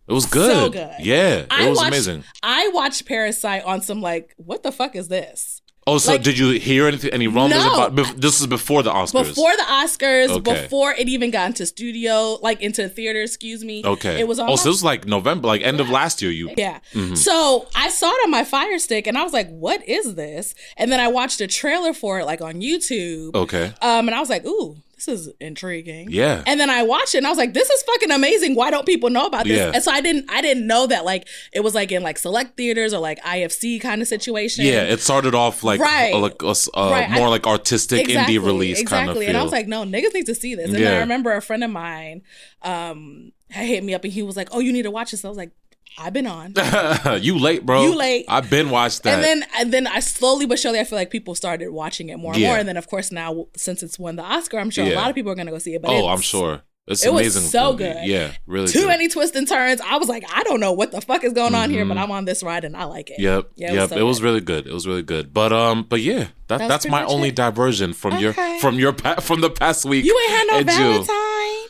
It 0.10 0.14
was 0.14 0.26
good. 0.26 0.52
So 0.52 0.70
good. 0.70 0.90
Yeah, 1.00 1.36
it 1.40 1.48
I 1.52 1.70
was 1.70 1.78
watched, 1.78 1.88
amazing. 1.90 2.24
I 2.42 2.70
watched 2.74 3.06
Parasite 3.06 3.64
on 3.64 3.82
some 3.82 4.02
like, 4.02 4.34
what 4.38 4.64
the 4.64 4.72
fuck 4.72 4.96
is 4.96 5.08
this? 5.08 5.62
Oh, 5.88 5.98
so 5.98 6.12
like- 6.12 6.24
did 6.24 6.38
you 6.38 6.50
hear 6.60 6.88
anything? 6.88 7.12
Any 7.12 7.28
rumbles 7.28 7.64
No. 7.64 7.74
about? 7.74 7.96
bef- 7.96 8.16
This 8.22 8.40
is 8.42 8.46
before 8.48 8.84
the 8.84 8.92
Oscars. 8.92 9.14
Before 9.24 9.56
the 9.56 9.64
Oscars, 9.64 10.30
Okay. 10.30 10.62
before 10.64 10.92
it 10.94 11.08
even 11.10 11.32
got 11.32 11.48
into 11.48 11.66
studio, 11.66 12.38
like 12.44 12.62
into 12.62 12.84
the 12.84 12.90
theater, 12.90 13.22
excuse 13.22 13.64
me. 13.64 13.82
okay. 13.84 14.20
It 14.20 14.28
was 14.28 14.38
on 14.40 14.48
Oh, 14.48 14.52
my- 14.52 14.56
so 14.56 14.68
it 14.70 14.72
was 14.72 14.84
like 14.84 15.06
November, 15.08 15.48
like 15.48 15.62
end 15.64 15.80
of 15.80 15.90
last 15.90 16.22
year. 16.22 16.32
You. 16.32 16.52
Yeah. 16.58 16.80
Mm-hmm. 16.94 17.16
So 17.16 17.68
I 17.76 17.90
saw 17.90 18.10
it 18.10 18.20
on 18.26 18.30
my 18.30 18.44
Fire 18.44 18.78
Stick 18.78 19.08
and 19.08 19.18
I 19.18 19.24
was 19.24 19.34
like, 19.34 19.50
what 19.50 19.88
is 19.88 20.14
this? 20.16 20.54
And 20.78 20.92
then 20.92 21.00
I 21.00 21.08
watched 21.08 21.42
a 21.42 21.48
trailer 21.48 21.94
for 21.94 22.20
it 22.20 22.26
like 22.26 22.42
on 22.42 22.56
YouTube. 22.62 23.34
Okay. 23.34 23.74
Um, 23.82 24.08
and 24.08 24.14
I 24.14 24.20
was 24.20 24.30
like, 24.30 24.46
ooh, 24.46 24.76
this 25.06 25.20
is 25.28 25.34
intriguing. 25.40 26.10
Yeah. 26.12 26.44
And 26.46 26.60
then 26.60 26.70
I 26.70 26.84
watched 26.84 27.16
it 27.16 27.20
and 27.20 27.28
I 27.28 27.30
was 27.30 27.38
like, 27.38 27.54
this 27.54 27.70
is 27.70 27.82
fucking 27.84 28.12
amazing. 28.12 28.56
Why 28.56 28.70
don't 28.72 28.86
people 28.86 29.10
know 29.10 29.26
about 29.26 29.46
this? 29.46 29.58
Yeah. 29.58 29.72
And 29.74 29.84
so 29.84 29.92
I 29.92 30.02
didn't 30.02 30.30
I 30.30 30.42
didn't 30.42 30.68
know 30.68 30.88
that 30.88 31.06
like 31.06 31.28
it 31.54 31.62
was 31.62 31.74
like 31.76 31.92
in 31.92 32.04
like 32.04 32.18
select 32.18 32.58
theaters 32.58 32.94
or 32.94 33.00
like 33.00 33.20
IFC 33.22 33.82
kind 33.82 34.02
of 34.02 34.08
situation. 34.08 34.66
Yeah, 34.66 34.84
it 34.84 35.00
started 35.00 35.34
off 35.36 35.64
like 35.64 35.80
Right. 35.80 36.14
like 36.14 36.42
a 36.44 36.48
uh, 36.48 36.90
Right, 36.92 37.10
I- 37.10 37.16
more 37.16 37.30
like 37.30 37.48
artistic 37.48 38.08
indie 38.08 38.44
release 38.44 38.80
exactly. 38.80 38.98
kind 38.98 39.10
of 39.10 39.18
feel. 39.18 39.28
And 39.30 39.38
I 39.38 39.44
was 39.44 39.52
like, 39.52 39.68
no, 39.68 39.84
niggas 39.84 40.14
need 40.14 40.26
to 40.28 40.36
see 40.36 40.56
this. 40.56 40.66
And 40.68 40.76
then 40.76 40.82
Yeah. 40.84 40.98
I 40.98 41.00
remember 41.00 41.34
a 41.34 41.42
friend 41.42 41.64
of 41.64 41.72
mine 41.72 42.22
um 42.62 43.32
had 43.50 43.66
hit 43.66 43.84
me 43.84 43.94
up 43.94 44.04
and 44.04 44.14
he 44.14 44.22
was 44.22 44.38
like, 44.38 44.50
Oh, 44.52 44.60
you 44.60 44.72
need 44.72 44.84
to 44.84 44.92
watch 44.92 45.12
this. 45.12 45.26
I 45.26 45.30
was 45.30 45.38
like, 45.38 45.52
I've 45.98 46.14
been 46.14 46.28
on. 46.28 46.54
you 47.22 47.38
late, 47.38 47.66
bro. 47.66 47.84
You 47.84 47.96
late. 47.96 48.26
I've 48.30 48.50
been 48.50 48.70
watched 48.70 49.04
that. 49.04 49.16
And 49.16 49.24
then 49.24 49.50
and 49.58 49.74
then 49.74 49.88
I 49.88 50.00
slowly 50.00 50.46
but 50.46 50.60
surely 50.60 50.80
I 50.80 50.84
feel 50.86 50.98
like 50.98 51.10
people 51.10 51.36
started 51.36 51.70
watching 51.72 52.10
it 52.10 52.18
more 52.18 52.34
and 52.34 52.42
Yeah. 52.42 52.50
more. 52.50 52.58
And 52.58 52.68
then 52.68 52.78
of 52.78 52.88
course 52.88 53.12
now 53.12 53.48
since 53.58 53.84
it's 53.84 54.00
won 54.00 54.16
the 54.16 54.24
Oscar, 54.24 54.60
I'm 54.60 54.70
sure 54.70 54.86
Yeah. 54.86 54.94
a 54.94 54.96
lot 54.96 55.10
of 55.10 55.16
people 55.16 55.32
are 55.32 55.36
gonna 55.36 55.52
go 55.52 55.58
see 55.60 55.74
it. 55.76 55.82
But 55.82 55.92
oh, 55.92 56.08
I'm 56.08 56.22
sure 56.22 56.62
it's 56.88 57.06
it 57.06 57.14
was 57.14 57.52
so 57.52 57.72
movie. 57.74 57.84
good. 57.84 57.98
Yeah, 58.06 58.32
really. 58.48 58.68
Too 58.68 58.80
good. 58.80 58.88
many 58.88 59.08
twists 59.10 59.36
and 59.38 59.48
turns. 59.48 59.80
I 59.82 59.98
was 59.98 60.10
like, 60.10 60.24
I 60.34 60.42
don't 60.44 60.60
know 60.60 60.72
what 60.72 60.92
the 60.92 61.02
fuck 61.02 61.24
is 61.24 61.34
going 61.34 61.54
on 61.54 61.70
here, 61.70 61.86
but 61.86 61.98
I'm 62.00 62.10
on 62.10 62.26
this 62.26 62.42
ride 62.42 62.64
and 62.64 62.76
I 62.76 62.86
like 62.86 63.12
it. 63.12 63.20
Mm-hmm. 63.20 63.24
Yep, 63.24 63.52
Yeah, 63.58 63.74
yep. 63.74 63.90
so 63.90 63.98
it 63.98 64.02
was 64.04 64.24
really 64.24 64.42
good. 64.42 64.66
It 64.66 64.74
was 64.74 64.88
really 64.88 65.04
good. 65.04 65.32
But 65.34 65.54
um, 65.54 65.84
but 65.88 66.02
yeah, 66.02 66.28
that, 66.48 66.60
was 66.62 66.68
that's 66.70 66.88
my 66.88 67.04
only 67.04 67.30
it. 67.30 67.36
diversion 67.36 67.94
from 67.94 68.18
your 68.18 68.34
from 68.60 68.80
your 68.80 68.94
pa- 68.94 69.20
from 69.20 69.42
the 69.42 69.50
past 69.52 69.86
week. 69.86 70.04
You 70.06 70.20
ain't 70.24 70.32
had 70.32 70.48
no 70.66 70.74
June. 70.74 71.06
Valentine. 71.06 71.70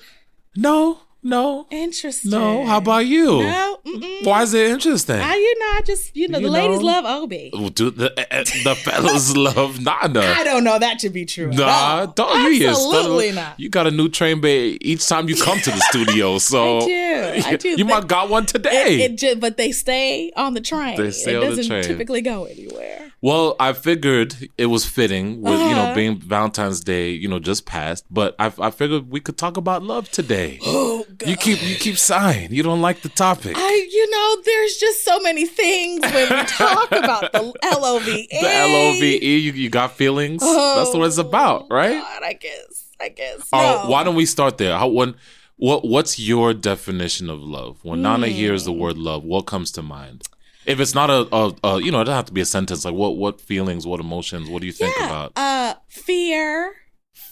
No, 0.55 0.99
no, 1.21 1.67
Interesting. 1.69 2.31
no. 2.31 2.65
How 2.65 2.77
about 2.77 3.05
you? 3.05 3.43
No. 3.43 3.79
Mm-mm. 3.85 4.25
Why 4.25 4.43
is 4.43 4.53
it 4.53 4.67
interesting? 4.71 5.17
I, 5.19 5.35
you 5.35 5.59
know, 5.59 5.65
I 5.77 5.81
just 5.85 6.15
you 6.15 6.27
know 6.27 6.39
You 6.39 6.45
the 6.47 6.51
ladies 6.51 6.79
know. 6.79 6.85
love 6.85 7.05
Obi. 7.05 7.51
Do 7.73 7.91
the 7.91 8.11
uh, 8.33 8.43
the 8.63 8.75
fellas 8.75 9.35
love 9.47 9.79
Nana? 9.83 10.21
I 10.21 10.43
don't 10.43 10.63
know 10.63 10.77
that 10.79 10.99
to 10.99 11.09
be 11.09 11.25
true. 11.25 11.49
at 11.49 11.55
Nah, 11.57 11.99
all. 11.99 12.07
don't 12.07 12.53
you? 12.53 12.69
Absolutely 12.69 13.31
not. 13.33 13.59
You 13.59 13.69
got 13.69 13.87
a 13.87 13.91
new 13.91 14.07
train 14.09 14.41
bay 14.41 14.77
each 14.81 15.07
time 15.07 15.27
you 15.29 15.35
come 15.35 15.59
to 15.59 15.71
the 15.71 15.79
studio, 15.89 16.37
so 16.51 16.77
I 16.77 16.85
do. 16.85 17.41
I 17.45 17.55
do. 17.55 17.69
You 17.77 17.77
They- 17.77 17.83
might 17.83 18.07
got 18.07 18.29
one 18.29 18.45
today. 18.45 18.95
It, 19.03 19.11
it 19.11 19.17
just, 19.17 19.39
but 19.39 19.57
they 19.57 19.71
stay 19.71 20.31
on 20.35 20.53
the 20.53 20.61
train. 20.61 20.97
They 20.97 21.11
stay 21.11 21.33
it 21.33 21.37
on 21.37 21.41
the 21.41 21.55
doesn't 21.55 21.67
train. 21.67 21.83
typically 21.83 22.21
go 22.21 22.45
anywhere. 22.45 23.11
well, 23.21 23.55
I 23.59 23.73
figured 23.73 24.49
it 24.57 24.67
was 24.67 24.85
fitting 24.85 25.41
with 25.41 25.59
you 25.59 25.75
know 25.75 25.79
Uh-huh. 25.89 25.95
being 25.95 26.19
Valentine's 26.19 26.79
Day, 26.81 27.11
you 27.11 27.27
know, 27.27 27.39
just 27.39 27.65
passed. 27.65 28.05
But 28.09 28.35
I, 28.39 28.51
I 28.59 28.71
figured 28.71 29.09
we 29.09 29.19
could 29.19 29.37
talk 29.37 29.57
about 29.57 29.83
love 29.83 30.09
today. 30.11 30.59
Oh 31.21 31.25
God. 31.25 31.29
You 31.29 31.35
keep 31.37 31.61
you 31.67 31.75
keep 31.75 31.97
sighing. 31.97 32.53
You 32.53 32.63
don't 32.63 32.81
like 32.81 33.01
the 33.01 33.09
topic. 33.09 33.53
I, 33.57 33.87
you 33.91 34.09
know, 34.09 34.41
there's 34.43 34.77
just 34.77 35.03
so 35.03 35.19
many 35.19 35.45
things 35.45 36.01
when 36.01 36.29
we 36.29 36.43
talk 36.45 36.91
about 36.91 37.31
the 37.33 37.53
L 37.63 37.85
O 37.85 37.99
V 37.99 38.11
E. 38.21 38.27
the 38.41 38.49
L 38.49 38.75
O 38.75 38.91
V 38.93 39.19
E. 39.21 39.37
You 39.37 39.51
you 39.51 39.69
got 39.69 39.91
feelings. 39.93 40.41
That's 40.41 40.93
what 40.93 41.05
it's 41.07 41.17
about, 41.17 41.67
right? 41.69 41.95
Oh, 41.97 42.01
God, 42.19 42.23
I 42.23 42.33
guess. 42.33 42.85
I 43.01 43.09
guess. 43.09 43.47
Oh, 43.53 43.81
no. 43.83 43.89
why 43.89 44.03
don't 44.03 44.15
we 44.15 44.25
start 44.25 44.57
there? 44.57 44.77
How 44.77 44.87
when 44.87 45.15
what 45.57 45.85
what's 45.85 46.19
your 46.19 46.53
definition 46.53 47.29
of 47.29 47.41
love? 47.41 47.79
When 47.83 48.01
Nana 48.01 48.27
Hmm. 48.27 48.33
hears 48.33 48.63
the 48.65 48.71
word 48.71 48.97
love, 48.97 49.23
what 49.23 49.41
comes 49.41 49.71
to 49.71 49.81
mind? 49.81 50.23
If 50.65 50.79
it's 50.79 50.93
not 50.93 51.09
a, 51.09 51.27
a, 51.35 51.53
a 51.63 51.81
you 51.81 51.91
know, 51.91 52.01
it 52.01 52.05
doesn't 52.05 52.15
have 52.15 52.25
to 52.25 52.33
be 52.33 52.41
a 52.41 52.45
sentence. 52.45 52.85
Like 52.85 52.93
what 52.93 53.17
what 53.17 53.41
feelings, 53.41 53.85
what 53.85 53.99
emotions, 53.99 54.49
what 54.49 54.61
do 54.61 54.67
you 54.67 54.73
think 54.73 54.95
yeah. 54.97 55.05
about? 55.05 55.31
Uh, 55.35 55.73
fear. 55.87 56.75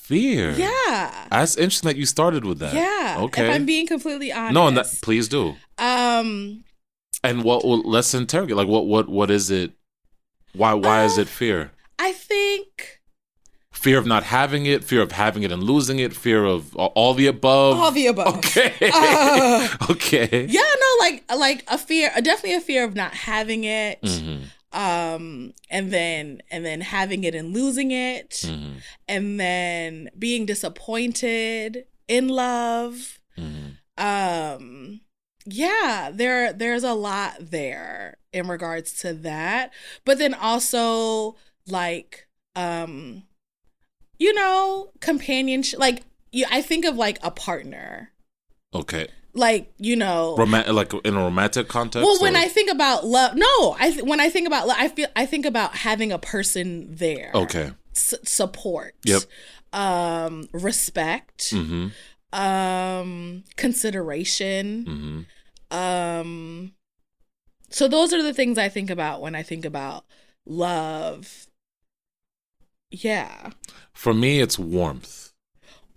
Fear. 0.08 0.52
Yeah. 0.52 1.28
That's 1.30 1.58
interesting 1.58 1.90
that 1.90 1.98
you 1.98 2.06
started 2.06 2.46
with 2.46 2.60
that. 2.60 2.74
Yeah. 2.74 3.18
Okay. 3.26 3.46
If 3.50 3.54
I'm 3.56 3.66
being 3.66 3.88
completely 3.88 4.32
honest. 4.32 4.54
no, 4.54 4.68
and 4.68 4.78
that 4.78 4.88
please 5.02 5.28
do. 5.28 5.56
Um, 5.78 6.64
And 7.24 7.44
what? 7.44 7.66
Well, 7.66 7.82
let's 7.84 8.14
interrogate. 8.14 8.56
Like, 8.56 8.70
what? 8.70 8.86
What? 8.88 9.10
What 9.10 9.30
is 9.30 9.52
it? 9.52 9.72
Why? 10.54 10.74
Why 10.74 11.04
is 11.04 11.18
Uh, 11.18 11.22
it 11.24 11.28
fear? 11.28 11.72
I 12.00 12.14
think 12.14 13.02
Fear 13.72 14.00
of 14.00 14.06
not 14.08 14.24
having 14.24 14.66
it. 14.66 14.84
Fear 14.84 15.02
of 15.04 15.12
having 15.12 15.44
it 15.44 15.52
and 15.52 15.62
losing 15.62 16.00
it. 16.00 16.12
Fear 16.16 16.46
of 16.46 16.76
all, 16.76 17.14
the 17.14 17.28
above. 17.28 17.78
all 17.78 17.92
the 17.92 18.08
above. 18.08 18.38
Okay. 18.38 18.74
Uh, 18.94 19.68
okay. 19.92 20.48
yeah, 20.50 20.62
no, 20.84 20.90
like 21.06 21.24
like 21.38 21.64
a 21.68 21.78
fear, 21.78 22.10
definitely 22.24 22.56
a 22.56 22.62
fear 22.62 22.84
of 22.86 22.96
not 22.96 23.14
having 23.14 23.66
it. 23.66 24.02
Mhm, 24.02 24.46
Um, 24.78 25.54
and 25.72 25.92
then 25.92 26.42
and 26.52 26.64
then 26.64 26.82
having 26.82 27.24
it 27.24 27.34
and 27.34 27.52
losing 27.54 27.90
it, 27.92 28.30
mhm, 28.46 28.76
and 29.08 29.40
then 29.40 30.10
being 30.18 30.46
disappointed 30.46 31.86
in 32.08 32.28
love. 32.30 33.20
mhm. 33.38 33.78
um 33.98 35.02
yeah 35.50 36.12
there 36.14 36.52
there's 36.54 36.84
a 36.84 36.94
lot 36.94 37.34
there 37.40 38.18
in 38.34 38.48
regards 38.48 38.94
to 39.02 39.14
that 39.14 39.72
but 40.06 40.18
then 40.20 40.34
also 40.34 41.36
like 41.68 42.28
um 42.56 43.24
you 44.20 44.34
know 44.34 44.92
companionship 45.00 45.80
like 45.80 46.04
you 46.32 46.46
i 46.52 46.62
think 46.62 46.84
of 46.86 46.96
like 46.98 47.18
a 47.24 47.32
partner 47.32 48.12
Okay. 48.74 49.08
Like 49.38 49.72
you 49.78 49.96
know 49.96 50.36
Romantic, 50.38 50.74
like 50.74 50.94
in 51.06 51.16
a 51.16 51.20
romantic 51.24 51.68
context. 51.68 52.04
well 52.06 52.20
when 52.22 52.36
or- 52.36 52.40
i 52.40 52.48
think 52.48 52.70
about 52.72 53.06
love 53.06 53.36
no 53.36 53.76
i 53.80 53.92
th- 53.92 54.04
when 54.04 54.20
i 54.20 54.30
think 54.30 54.48
about 54.48 54.68
love 54.68 54.78
i 54.80 54.88
feel 54.88 55.08
i 55.16 55.26
think 55.26 55.46
about 55.46 55.76
having 55.76 56.12
a 56.12 56.20
person 56.20 56.88
there 56.96 57.32
Okay. 57.34 57.72
S- 57.96 58.16
support 58.24 58.96
Yep. 59.06 59.22
um 59.74 60.48
respect 60.54 61.52
Mm-hmm. 61.52 61.88
um 62.40 63.44
consideration 63.56 64.86
Mm-hmm. 64.86 65.78
Um 65.78 66.74
so 67.70 67.88
those 67.90 68.14
are 68.14 68.24
the 68.24 68.34
things 68.34 68.58
I 68.58 68.70
think 68.70 68.90
about 68.90 69.20
when 69.22 69.36
I 69.36 69.44
think 69.44 69.66
about 69.66 70.06
love. 70.46 71.48
Yeah. 72.90 73.50
For 73.94 74.14
me, 74.14 74.40
it's 74.40 74.58
warmth. 74.58 75.34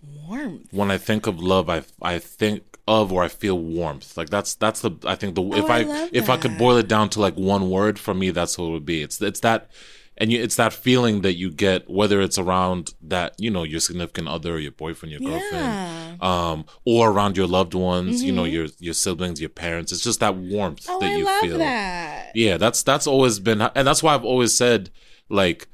Warmth. 0.03 0.67
When 0.73 0.91
I 0.91 0.99
think 0.99 1.29
of 1.29 1.41
love, 1.41 1.69
I 1.71 1.85
I 2.03 2.19
think 2.19 2.70
of 2.99 3.13
or 3.13 3.23
I 3.23 3.29
feel 3.29 3.59
warmth. 3.59 4.17
Like 4.19 4.31
that's 4.31 4.55
that's 4.57 4.81
the 4.85 4.91
I 5.05 5.15
think 5.15 5.35
the 5.37 5.43
if 5.63 5.65
Oh, 5.71 5.73
I 5.77 5.79
I, 5.79 5.83
love 5.83 6.11
if 6.13 6.27
I 6.29 6.37
could 6.43 6.59
boil 6.59 6.77
it 6.83 6.89
down 6.89 7.09
to 7.11 7.21
like 7.27 7.37
one 7.37 7.65
word 7.71 7.99
for 7.99 8.15
me, 8.15 8.31
that's 8.31 8.59
what 8.59 8.67
it 8.67 8.73
would 8.77 8.87
be. 8.95 9.03
It's 9.03 9.21
it's 9.23 9.41
that. 9.41 9.71
And 10.23 10.31
you, 10.31 10.43
it's 10.43 10.57
that 10.57 10.75
feeling 10.75 11.23
that 11.23 11.37
you 11.43 11.51
get, 11.51 11.89
whether 11.89 12.21
it's 12.21 12.37
around 12.37 12.93
that, 13.15 13.29
you 13.39 13.51
know, 13.51 13.63
your 13.63 13.81
significant 13.81 14.29
other, 14.29 14.59
your 14.61 14.73
boyfriend, 14.73 15.13
your 15.13 15.21
girlfriend, 15.31 15.65
Yeah. 15.65 16.17
um, 16.21 16.67
or 16.85 17.11
around 17.11 17.39
your 17.39 17.47
loved 17.47 17.73
ones, 17.73 18.23
you 18.23 18.31
know, 18.31 18.45
Mhm. 18.45 18.53
your 18.53 18.67
your 18.87 18.93
siblings, 18.93 19.41
your 19.41 19.49
parents. 19.49 19.93
It's 19.93 20.03
just 20.05 20.21
that 20.21 20.37
warmth 20.37 20.85
Oh, 20.91 21.01
that 21.01 21.11
I 21.13 21.17
you 21.17 21.25
love 21.25 21.41
feel. 21.41 21.59
that. 21.59 22.33
Yeah, 22.35 22.59
that's 22.59 22.83
that's 22.83 23.07
always 23.07 23.39
been, 23.39 23.63
and 23.63 23.85
that's 23.89 24.03
why 24.03 24.13
I've 24.15 24.25
always 24.33 24.53
said, 24.55 24.91
like, 25.31 25.69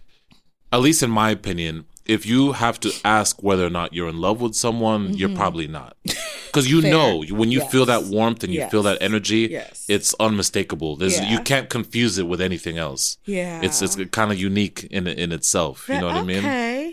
at 0.73 0.80
least 0.80 1.02
in 1.02 1.11
my 1.11 1.30
opinion, 1.30 1.85
if 2.09 2.25
you 2.27 2.53
have 2.53 2.79
to 2.81 2.93
ask 3.05 3.43
whether 3.43 3.67
or 3.67 3.71
not 3.71 3.93
you're 3.93 4.09
in 4.09 4.21
love 4.21 4.41
with 4.41 4.55
someone, 4.55 5.15
you're 5.17 5.35
probably 5.35 5.67
not, 5.67 5.97
because 6.47 6.69
you 6.71 6.77
Mm-hmm. 6.77 6.83
Fair. 6.83 6.93
know 6.93 7.25
when 7.41 7.51
you 7.51 7.61
feel 7.63 7.87
that 7.87 8.05
warmth 8.05 8.45
and 8.45 8.53
you 8.53 8.67
feel 8.69 8.83
that 8.85 8.99
energy, 9.01 9.49
Yes. 9.51 9.85
it's 9.88 10.14
unmistakable. 10.21 10.97
There's 10.97 11.19
Yeah. 11.19 11.31
you 11.33 11.40
can't 11.40 11.69
confuse 11.69 12.19
it 12.19 12.27
with 12.29 12.40
anything 12.40 12.77
else. 12.79 13.19
Yeah. 13.25 13.61
It's 13.62 13.81
it's 13.83 13.97
kind 14.11 14.31
of 14.33 14.38
unique 14.38 14.87
in 14.90 15.07
in 15.07 15.33
itself. 15.33 15.88
You 15.88 15.99
know 16.01 16.07
what 16.07 16.16
I 16.16 16.23
mean? 16.23 16.42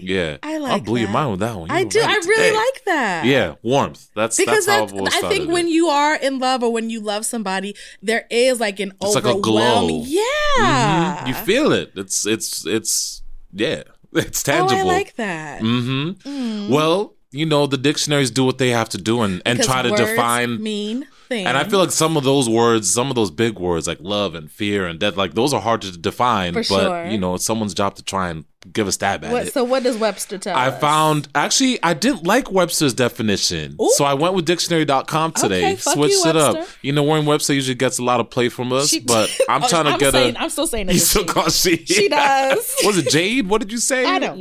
Yeah, 0.02 0.38
I 0.44 0.56
I'll 0.56 0.62
like 0.62 0.86
blow 0.86 0.96
your 0.96 1.10
mind 1.10 1.32
with 1.32 1.40
that 1.42 1.56
one. 1.56 1.70
You 1.70 1.76
I 1.76 1.84
do. 1.84 2.00
right 2.00 2.10
I 2.10 2.14
really 2.14 2.50
today. 2.50 2.56
like 2.56 2.84
that. 2.86 3.26
Yeah, 3.26 3.56
warmth. 3.62 4.10
That's 4.16 4.38
Because 4.38 4.66
that's 4.66 4.78
how 4.78 4.82
that's, 4.86 4.94
I've 4.94 5.00
always 5.00 5.16
I 5.16 5.30
think 5.30 5.52
when 5.52 5.68
it. 5.68 5.72
you 5.72 5.88
are 5.88 6.16
in 6.16 6.40
love 6.40 6.64
or 6.64 6.72
when 6.74 6.90
you 6.90 7.00
love 7.00 7.26
somebody, 7.26 7.76
there 8.02 8.26
is 8.32 8.60
like 8.60 8.80
an 8.80 8.94
It's 9.02 9.16
like 9.16 9.26
a 9.26 9.40
glow. 9.40 10.04
Yeah. 10.06 11.24
Mhm. 11.24 11.28
you 11.28 11.34
feel 11.34 11.72
it. 11.72 11.92
It's 11.96 12.26
it's 12.26 12.66
it's 12.66 13.22
yeah, 13.54 13.84
it's 14.26 14.44
tangible. 14.44 14.74
Oh. 14.76 14.80
I 14.80 14.84
like 14.84 15.16
that. 15.16 15.62
hmm 15.62 16.12
Mm. 16.24 16.70
Well, 16.70 17.16
you 17.32 17.46
know, 17.48 17.66
the 17.66 17.78
dictionaries 17.78 18.30
do 18.30 18.44
what 18.44 18.60
they 18.60 18.70
have 18.70 18.90
to 18.90 18.98
do 19.00 19.22
and, 19.24 19.42
and 19.46 19.58
Because 19.58 19.66
try 19.72 19.82
to 19.82 19.90
define. 19.96 20.62
mean 20.62 21.08
things. 21.28 21.48
And 21.48 21.58
I 21.58 21.64
feel 21.64 21.80
like 21.80 21.90
some 21.92 22.16
of 22.16 22.24
those 22.24 22.48
words, 22.48 22.92
some 22.92 23.10
of 23.10 23.16
those 23.16 23.32
big 23.32 23.58
words 23.58 23.88
like 23.88 23.98
love 24.02 24.36
and 24.36 24.52
fear 24.52 24.86
and 24.86 25.00
death, 25.00 25.18
like 25.18 25.34
those 25.34 25.52
are 25.52 25.60
hard 25.62 25.82
to 25.82 25.98
define. 25.98 26.54
For 26.54 26.60
but 26.60 26.66
sure. 26.88 27.06
you 27.08 27.18
know, 27.18 27.34
it's 27.34 27.44
someone's 27.46 27.74
job 27.74 27.96
to 27.96 28.04
try 28.04 28.30
and 28.30 28.46
give 28.72 28.88
a 28.88 28.92
stab 28.92 29.24
at 29.26 29.32
What, 29.32 29.48
it. 29.48 29.54
so 29.54 29.64
what 29.64 29.84
does 29.84 29.98
Webster 29.98 30.38
tell 30.38 30.56
I 30.56 30.68
us? 30.68 30.80
found 30.80 31.28
actually 31.36 31.82
I 31.84 31.94
didn't 31.94 32.26
like 32.26 32.52
Webster's 32.52 32.94
definition, 32.94 33.76
Ooh. 33.82 33.92
so 33.96 34.06
I 34.06 34.14
went 34.14 34.34
with 34.36 34.46
dictionary.com 34.46 35.32
today. 35.34 35.74
Okay, 35.74 35.76
Switched 35.78 36.24
you, 36.24 36.30
it 36.30 36.36
up. 36.38 36.68
You 36.82 36.94
know, 36.94 37.04
Warren 37.04 37.26
Webster 37.26 37.54
usually 37.54 37.76
gets 37.76 38.00
a 38.00 38.04
lot 38.04 38.20
of 38.20 38.30
play 38.30 38.50
from 38.50 38.72
us, 38.72 38.90
She- 38.90 39.00
but 39.00 39.30
I'm 39.50 39.64
Oh, 39.64 39.68
trying 39.68 39.86
to 39.86 39.92
I'm 39.92 40.00
get 40.00 40.12
saying, 40.14 40.36
a. 40.36 40.40
I'm 40.40 40.50
still 40.50 40.68
saying 40.68 40.88
You 40.90 40.96
it. 40.96 41.00
still 41.00 41.26
call 41.26 41.50
she? 41.50 41.78
She 41.86 42.08
does. 42.10 42.76
Was 42.84 42.98
it 42.98 43.10
Jade? 43.10 43.48
What 43.50 43.62
did 43.62 43.72
you 43.72 43.78
say? 43.80 44.06
I 44.06 44.20
don't 44.20 44.40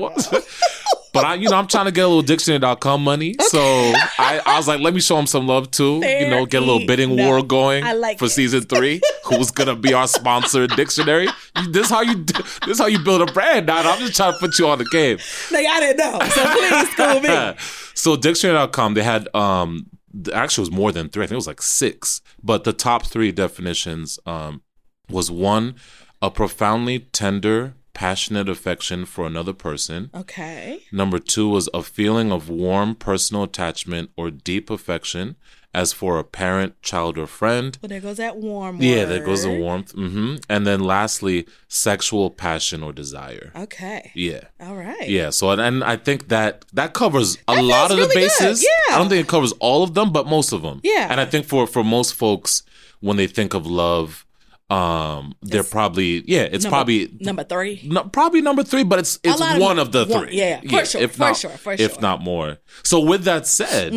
But 1.15 1.27
I, 1.27 1.35
you 1.35 1.51
know, 1.51 1.57
I'm 1.57 1.67
trying 1.67 1.85
to 1.85 1.93
get 1.93 2.03
a 2.07 2.09
little 2.09 2.23
dictionary.com 2.23 3.05
money. 3.05 3.35
So 3.41 3.61
I, 3.61 4.41
I 4.47 4.57
was 4.57 4.67
like, 4.67 4.81
let 4.81 4.95
me 4.95 5.01
show 5.01 5.19
him 5.19 5.27
some 5.27 5.47
love 5.47 5.71
too. 5.71 5.97
you 6.03 6.29
know, 6.31 6.47
get 6.47 6.63
a 6.63 6.65
little 6.65 6.87
bidding 6.87 7.11
enough. 7.11 7.27
war 7.27 7.43
going 7.43 7.85
I 7.85 7.93
like 7.93 8.19
for 8.19 8.25
it. 8.27 8.31
season 8.31 8.63
three. 8.63 9.03
Who's 9.27 9.51
gonna 9.51 9.77
be 9.77 9.93
our 9.93 10.09
sponsor 10.09 10.67
dictionary? 10.67 11.29
You- 11.59 11.71
This 11.73 11.91
how 11.91 12.01
you 12.01 12.15
do- 12.15 12.43
this 12.67 12.79
how 12.79 12.87
you 12.87 12.99
build 12.99 13.21
a 13.29 13.31
brand. 13.33 13.67
Now 13.67 13.79
I'm 13.93 13.99
just 14.01 14.12
trying 14.17 14.33
to 14.33 14.39
put 14.39 14.59
you 14.59 14.67
on 14.69 14.79
the 14.79 14.85
game. 14.87 15.19
Like, 15.51 15.67
I 15.67 15.81
didn't 15.81 15.99
know. 15.99 16.19
So 16.21 16.45
please 16.45 16.91
school 16.93 17.21
me. 17.21 17.55
so 17.95 18.17
dictionary.com 18.17 18.95
they 18.95 19.03
had 19.03 19.29
um 19.35 19.87
the- 20.13 20.35
actually 20.35 20.63
it 20.63 20.69
was 20.71 20.77
more 20.79 20.93
than 20.93 21.09
three 21.09 21.25
i 21.25 21.27
think 21.27 21.33
it 21.33 21.37
was 21.37 21.47
like 21.47 21.63
six 21.63 22.21
but 22.43 22.65
the 22.65 22.73
top 22.73 23.07
three 23.07 23.31
definitions 23.33 24.19
um 24.27 24.63
was 25.11 25.31
one 25.31 25.75
a 26.21 26.31
profoundly 26.31 26.99
tender 26.99 27.75
passionate 27.95 28.49
affection 28.49 29.05
for 29.05 29.27
another 29.27 29.53
person 29.53 30.11
Okay. 30.15 30.83
number 30.91 31.19
two 31.19 31.49
was 31.49 31.69
a 31.75 31.83
feeling 31.83 32.33
of 32.33 32.49
warm 32.49 32.95
personal 32.95 33.43
attachment 33.43 34.11
or 34.17 34.31
deep 34.31 34.71
affection 34.71 35.37
as 35.75 35.93
for 35.93 36.19
a 36.19 36.25
parent 36.25 36.81
child 36.83 37.17
or 37.17 37.27
friend 37.27 37.79
Well, 37.81 37.89
there 37.89 38.01
goes 38.01 38.19
that 38.19 38.37
warm 38.37 38.81
yeah 38.83 39.05
there 39.05 39.25
goes 39.25 39.43
the 39.45 39.51
word. 39.51 39.61
warmth 39.61 39.93
hmm 39.93 40.37
and 40.49 40.67
then 40.67 40.81
lastly 40.81 41.47
sexual 41.69 42.31
passion 42.31 42.83
or 42.83 42.93
desire 42.93 43.51
Okay. 43.57 44.11
yeah 44.15 44.45
All 44.61 44.77
right. 44.77 45.09
yeah, 45.09 45.31
so 45.31 45.51
and, 45.51 45.61
and 45.61 45.83
I 45.85 45.97
think 45.97 46.29
that 46.29 46.65
that 46.73 46.93
covers 46.93 47.37
a 47.49 47.55
That 47.55 47.65
lot 47.65 47.91
of 47.91 47.97
feels 47.97 48.09
the 48.09 48.15
really 48.15 48.29
good, 48.29 48.39
bases. 48.39 48.63
yeah. 48.63 48.95
I 48.95 48.99
don't 48.99 49.09
think 49.09 49.25
it 49.25 49.31
covers 49.31 49.53
all 49.61 49.83
of 49.83 49.95
them, 49.95 50.13
but 50.13 50.27
most 50.27 50.53
of 50.53 50.63
them. 50.63 50.81
Yeah. 50.83 51.07
And 51.11 51.21
I 51.21 51.25
think 51.25 51.47
for 51.47 51.67
for 51.67 51.83
most 51.83 52.15
folks, 52.15 52.63
when 53.01 53.17
they 53.17 53.27
think 53.27 53.55
of 53.55 53.67
love, 53.67 54.25
um, 54.73 55.35
they're 55.43 55.61
It's 55.61 55.71
probably 55.71 56.23
yeah, 56.27 56.43
it's 56.43 56.65
Number- 56.65 56.77
probably 56.77 57.17
number 57.21 57.45
three. 57.45 57.81
no, 57.85 58.05
probably 58.05 58.41
number 58.41 58.63
three, 58.63 58.85
but 58.85 58.99
it's 58.99 59.19
it's 59.23 59.41
lot 59.41 59.57
of 59.57 59.63
one 59.63 59.79
of 59.79 59.93
the 59.93 60.07
one- 60.07 60.27
three. 60.29 60.37
yeah, 60.39 60.61
for 60.61 60.85
sure, 60.85 61.01
if 61.03 61.13
for 61.17 61.19
not, 61.21 61.37
sure, 61.37 61.51
for 61.51 61.77
sure. 61.77 61.89
Mm-hmm. 61.89 62.01
not 62.03 62.23
more. 62.23 62.59
So 62.83 63.01
with 63.01 63.25
that 63.25 63.47
said, 63.47 63.93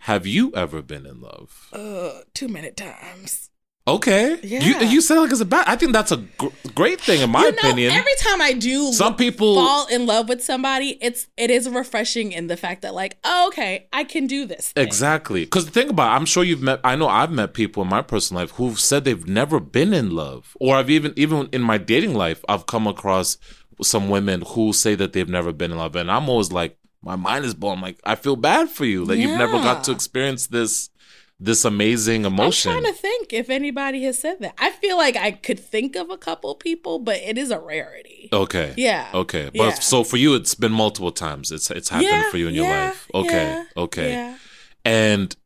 have 0.00 0.26
you 0.26 0.52
ever 0.54 0.82
been 0.82 1.04
in 1.06 1.20
love? 1.20 1.68
Uh, 1.72 2.20
too 2.34 2.48
many 2.48 2.70
times. 2.70 3.50
Okay, 3.88 4.36
Yeah. 4.42 4.64
you 4.64 4.88
you 4.88 5.00
said 5.00 5.14
like 5.20 5.30
it's 5.30 5.40
a 5.40 5.44
bad. 5.44 5.64
I 5.68 5.76
think 5.76 5.92
that's 5.92 6.10
a 6.10 6.16
gr- 6.16 6.48
great 6.74 7.00
thing 7.00 7.20
in 7.20 7.30
my 7.30 7.44
you 7.44 7.52
know, 7.52 7.58
opinion. 7.58 7.92
every 7.92 8.16
time 8.18 8.42
I 8.42 8.52
do 8.52 8.92
Some 8.92 9.14
people 9.14 9.54
fall 9.54 9.86
in 9.86 10.06
love 10.06 10.28
with 10.28 10.42
somebody, 10.42 10.98
it's 11.00 11.28
it 11.36 11.50
is 11.52 11.68
refreshing 11.68 12.32
in 12.32 12.48
the 12.48 12.56
fact 12.56 12.82
that 12.82 12.94
like, 12.94 13.16
oh, 13.22 13.46
okay, 13.48 13.86
I 13.92 14.02
can 14.02 14.26
do 14.26 14.44
this. 14.44 14.72
thing. 14.72 14.84
Exactly. 14.84 15.44
Because 15.44 15.68
think 15.68 15.90
about 15.90 16.12
it, 16.12 16.16
I'm 16.16 16.26
sure 16.26 16.42
you've 16.42 16.62
met, 16.62 16.80
I 16.82 16.96
know 16.96 17.06
I've 17.06 17.30
met 17.30 17.54
people 17.54 17.84
in 17.84 17.88
my 17.88 18.02
personal 18.02 18.42
life 18.42 18.50
who've 18.52 18.80
said 18.80 19.04
they've 19.04 19.28
never 19.28 19.60
been 19.60 19.94
in 19.94 20.10
love. 20.10 20.56
Or 20.58 20.74
I've 20.76 20.90
even, 20.90 21.12
even 21.16 21.48
in 21.52 21.62
my 21.62 21.78
dating 21.78 22.14
life, 22.14 22.44
I've 22.48 22.66
come 22.66 22.88
across 22.88 23.38
some 23.82 24.08
women 24.08 24.42
who 24.48 24.72
say 24.72 24.96
that 24.96 25.12
they've 25.12 25.28
never 25.28 25.52
been 25.52 25.70
in 25.70 25.78
love. 25.78 25.94
And 25.94 26.10
I'm 26.10 26.28
always 26.28 26.50
like, 26.50 26.76
my 27.02 27.14
mind 27.14 27.44
is 27.44 27.54
blown. 27.54 27.80
Like, 27.80 28.00
I 28.04 28.16
feel 28.16 28.34
bad 28.34 28.68
for 28.68 28.84
you 28.84 29.04
that 29.06 29.16
you've 29.16 29.38
never 29.38 29.58
got 29.58 29.84
to 29.84 29.92
experience 29.92 30.48
this, 30.48 30.90
this 31.38 31.64
amazing 31.64 32.24
emotion. 32.24 32.72
I'm 32.72 32.80
trying 32.82 32.94
to 32.94 32.98
think 32.98 33.32
if 33.32 33.50
anybody 33.50 34.02
has 34.04 34.18
said 34.18 34.40
that. 34.40 34.54
I 34.58 34.70
feel 34.70 34.96
like 34.96 35.16
I 35.16 35.32
could 35.32 35.60
think 35.60 35.94
of 35.94 36.08
a 36.10 36.16
couple 36.16 36.54
people, 36.54 36.98
but 36.98 37.16
it 37.18 37.36
is 37.36 37.50
a 37.50 37.58
rarity. 37.58 38.28
okay. 38.32 38.72
Yeah. 38.76 39.08
Okay. 39.12 39.50
But 39.54 39.54
Yeah. 39.54 39.74
so 39.74 40.02
for 40.04 40.16
you, 40.16 40.34
it's 40.34 40.54
been 40.54 40.72
multiple 40.72 41.12
times. 41.12 41.52
It's, 41.52 41.70
it's 41.70 41.90
happened 41.90 42.08
Yeah, 42.10 42.30
for 42.30 42.38
you 42.38 42.48
in 42.48 42.54
your 42.54 42.68
life. 42.68 43.08
Okay. 43.14 43.44
yeah, 43.52 43.64
okay. 43.76 44.10
Yeah. 44.12 44.38
And 44.84 45.36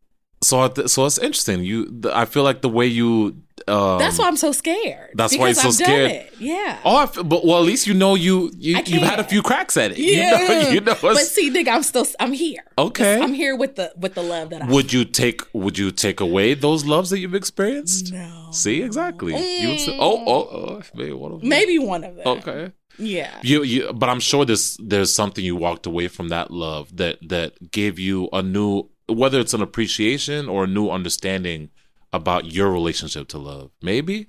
so, 0.42 0.61
I 0.61 0.68
th- 0.68 0.88
so 0.88 1.05
it's 1.07 1.18
interesting. 1.18 1.64
You, 1.64 2.00
I 2.12 2.24
feel 2.24 2.44
like 2.44 2.62
the 2.62 2.68
way 2.68 2.87
you, 2.87 3.42
um, 3.70 3.98
That's 3.98 4.18
why 4.18 4.26
I'm 4.26 4.37
so 4.37 4.52
scared. 4.52 5.11
that's 5.14 5.37
why 5.37 5.46
you're 5.46 5.54
so 5.54 5.68
I've 5.68 5.74
scared. 5.74 6.28
Yeah. 6.38 6.78
Oh, 6.85 7.06
but 7.24 7.44
well, 7.44 7.59
at 7.59 7.64
least 7.64 7.87
you 7.87 7.94
know 7.94 8.14
you, 8.14 8.50
you 8.59 8.76
you've 8.85 9.02
had 9.02 9.20
a 9.20 9.24
few 9.24 9.42
cracks 9.42 9.76
at 9.76 9.92
it. 9.92 9.98
yeah. 9.98 10.40
You 10.40 10.48
know, 10.48 10.70
you 10.74 10.80
know. 10.80 10.96
but 11.00 11.18
see, 11.18 11.50
nigga, 11.50 11.68
I'm 11.68 11.83
still 11.83 12.06
I'm 12.18 12.33
here. 12.33 12.64
Okay. 12.76 13.20
I'm 13.20 13.33
here 13.35 13.56
with 13.56 13.76
the 13.76 13.92
with 13.96 14.14
the 14.14 14.22
love 14.22 14.50
that 14.50 14.62
I 14.62 14.66
would 14.66 14.92
you 14.92 15.04
take 15.04 15.42
Would 15.52 15.78
you 15.78 15.90
take 15.90 16.20
away 16.20 16.54
those 16.54 16.85
loves 16.85 17.11
that 17.11 17.18
you've 17.18 17.35
experienced? 17.35 18.12
No. 18.12 18.48
See, 18.52 18.83
exactly. 18.83 19.33
You 19.33 19.68
would 19.68 19.80
say, 19.80 19.96
oh, 20.00 20.24
oh, 20.26 20.48
oh, 20.52 20.83
maybe 20.94 21.12
one 21.12 21.33
of 21.33 21.40
them. 21.40 21.48
Maybe 21.48 21.78
one 21.78 22.04
of 22.04 22.16
them. 22.16 22.26
Okay. 22.26 22.72
Yeah. 22.98 23.38
You, 23.42 23.62
you, 23.62 23.92
but 23.92 24.09
I'm 24.09 24.20
sure 24.20 24.44
there's 24.44 24.76
there's 24.78 25.12
something 25.12 25.44
you 25.44 25.56
walked 25.56 25.87
away 25.87 26.09
from 26.09 26.28
that 26.28 26.50
love 26.50 26.96
that 26.96 27.16
that 27.28 27.70
gave 27.70 27.98
you 27.98 28.28
a 28.33 28.42
new, 28.42 28.90
whether 29.09 29.40
it's 29.40 29.54
an 29.54 29.62
appreciation 29.62 30.48
or 30.48 30.64
a 30.64 30.66
new 30.66 30.90
understanding 30.90 31.70
about 32.12 32.46
your 32.46 32.70
relationship 32.70 33.28
to 33.28 33.38
love? 33.38 33.70
Maybe. 33.82 34.28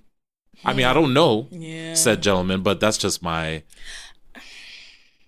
I 0.63 0.73
mean, 0.73 0.85
I 0.85 0.93
don't 0.93 1.13
know, 1.13 1.47
Yeah. 1.51 1.95
said 1.95 2.21
gentleman, 2.21 2.61
but 2.61 2.79
that's 2.79 2.97
just 2.97 3.23
my 3.23 3.63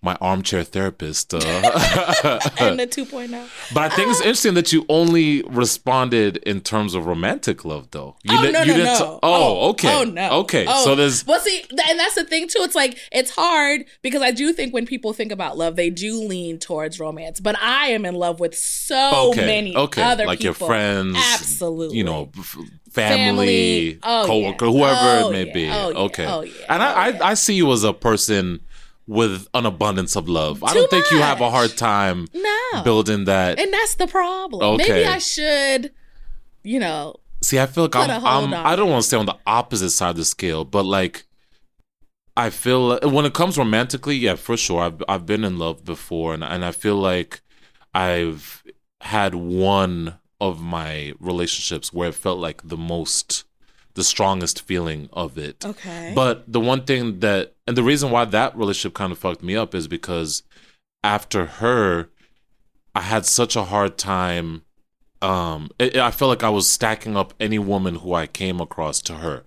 my 0.03 0.15
armchair 0.19 0.63
therapist. 0.63 1.33
Uh, 1.33 1.39
and 2.59 2.77
the 2.79 2.85
2.0. 2.85 3.73
but 3.73 3.83
I 3.83 3.89
think 3.95 4.09
it's 4.11 4.19
interesting 4.19 4.53
that 4.55 4.73
you 4.73 4.85
only 4.89 5.41
responded 5.43 6.37
in 6.37 6.59
terms 6.61 6.93
of 6.93 7.05
romantic 7.05 7.63
love, 7.63 7.89
though. 7.91 8.17
You 8.23 8.37
oh, 8.37 8.43
di- 8.43 8.51
no, 8.51 8.61
you 8.61 8.67
no, 8.67 8.73
didn't 8.77 8.99
no. 8.99 9.13
t- 9.13 9.19
oh, 9.23 9.69
okay. 9.69 9.95
Oh, 9.95 10.03
no. 10.03 10.39
Okay. 10.41 10.65
Oh. 10.67 10.83
So 10.83 10.95
there's 10.95 11.25
Well, 11.25 11.39
see, 11.39 11.61
th- 11.61 11.81
and 11.89 11.97
that's 11.97 12.15
the 12.15 12.25
thing, 12.25 12.47
too. 12.49 12.59
It's 12.61 12.75
like, 12.75 12.97
it's 13.13 13.31
hard 13.31 13.85
because 14.01 14.21
I 14.21 14.31
do 14.31 14.51
think 14.51 14.73
when 14.73 14.85
people 14.85 15.13
think 15.13 15.31
about 15.31 15.57
love, 15.57 15.77
they 15.77 15.89
do 15.89 16.19
lean 16.21 16.59
towards 16.59 16.99
romance. 16.99 17.39
But 17.39 17.57
I 17.59 17.87
am 17.87 18.03
in 18.05 18.15
love 18.15 18.41
with 18.41 18.57
so 18.57 19.29
okay. 19.31 19.45
many 19.45 19.75
okay. 19.75 20.03
other 20.03 20.25
like 20.25 20.39
people. 20.39 20.45
your 20.45 20.67
friends, 20.67 21.15
Absolutely. 21.17 21.97
you 21.97 22.03
know, 22.03 22.29
family, 22.91 23.93
Family. 23.93 23.99
Oh, 24.03 24.23
coworker, 24.27 24.65
yeah. 24.65 24.71
whoever 24.71 25.23
Oh, 25.25 25.29
it 25.29 25.31
may 25.31 25.45
yeah. 25.47 25.53
be. 25.53 25.69
Oh, 25.69 25.89
yeah. 25.89 25.97
Okay. 25.97 26.25
Oh, 26.25 26.41
yeah. 26.41 26.51
And 26.69 26.83
I, 26.83 26.93
Oh. 26.93 27.17
I, 27.23 27.29
I 27.31 27.33
see 27.35 27.53
you 27.55 27.71
as 27.71 27.83
a 27.85 27.93
person 27.93 28.59
with 29.07 29.47
an 29.53 29.65
abundance 29.65 30.15
of 30.15 30.29
love. 30.29 30.63
I 30.63 30.73
don't 30.73 30.89
think 30.89 31.11
you 31.11 31.17
have 31.19 31.41
a 31.41 31.49
hard 31.51 31.75
time 31.77 32.27
No. 32.33 32.81
building 32.83 33.25
that. 33.25 33.59
and 33.59 33.73
that's 33.73 33.95
the 33.95 34.07
problem. 34.07 34.61
Okay. 34.75 34.89
Maybe 34.89 35.05
I 35.05 35.17
should, 35.19 35.91
you 36.63 36.79
know, 36.79 37.15
See, 37.41 37.59
I 37.59 37.65
feel 37.65 37.83
like 37.83 37.95
I'm, 37.97 38.09
I'm 38.25 38.53
I 38.53 38.75
don't 38.77 38.89
want 38.89 39.01
to 39.01 39.07
stay 39.07 39.17
on 39.17 39.25
the 39.25 39.35
opposite 39.45 39.89
side 39.89 40.11
of 40.11 40.15
the 40.15 40.23
scale, 40.25 40.63
but 40.63 40.85
like 40.85 41.25
I 42.37 42.49
feel 42.49 42.97
when 43.01 43.25
it 43.25 43.33
comes 43.33 43.57
romantically, 43.57 44.15
yeah, 44.15 44.35
for 44.35 44.55
sure. 44.55 44.81
I've 44.81 45.03
I've 45.09 45.25
been 45.25 45.43
in 45.43 45.59
love 45.59 45.83
before, 45.83 46.33
and 46.33 46.41
and 46.43 46.63
I 46.63 46.71
feel 46.71 46.95
like 46.95 47.41
I've 47.93 48.63
had 49.01 49.35
one 49.35 50.19
of 50.39 50.61
my 50.61 51.13
relationships 51.19 51.91
where 51.91 52.09
it 52.09 52.15
felt 52.15 52.39
like 52.39 52.61
the 52.63 52.77
most, 52.77 53.43
the 53.95 54.03
strongest 54.03 54.61
feeling 54.61 55.09
of 55.13 55.37
it. 55.37 55.63
okay. 55.65 56.11
But 56.15 56.51
the 56.51 56.59
one 56.59 56.83
thing 56.83 57.19
that, 57.19 57.53
and 57.67 57.77
the 57.77 57.83
reason 57.83 58.11
why 58.11 58.25
that 58.25 58.55
relationship 58.57 58.95
kind 58.95 59.11
of 59.11 59.19
fucked 59.19 59.43
me 59.43 59.55
up 59.55 59.75
is 59.75 59.87
because 59.87 60.43
after 61.03 61.45
her, 61.45 62.09
I 62.95 63.01
had 63.01 63.25
such 63.25 63.55
a 63.55 63.63
hard 63.63 63.97
time. 63.97 64.63
Um, 65.21 65.69
it, 65.79 65.95
I 65.95 66.11
felt 66.11 66.29
like 66.29 66.43
I 66.43 66.49
was 66.49 66.69
stacking 66.69 67.15
up 67.15 67.33
any 67.39 67.59
woman 67.59 67.95
who 67.95 68.13
I 68.13 68.27
came 68.27 68.59
across 68.59 69.01
to 69.03 69.15
her 69.15 69.45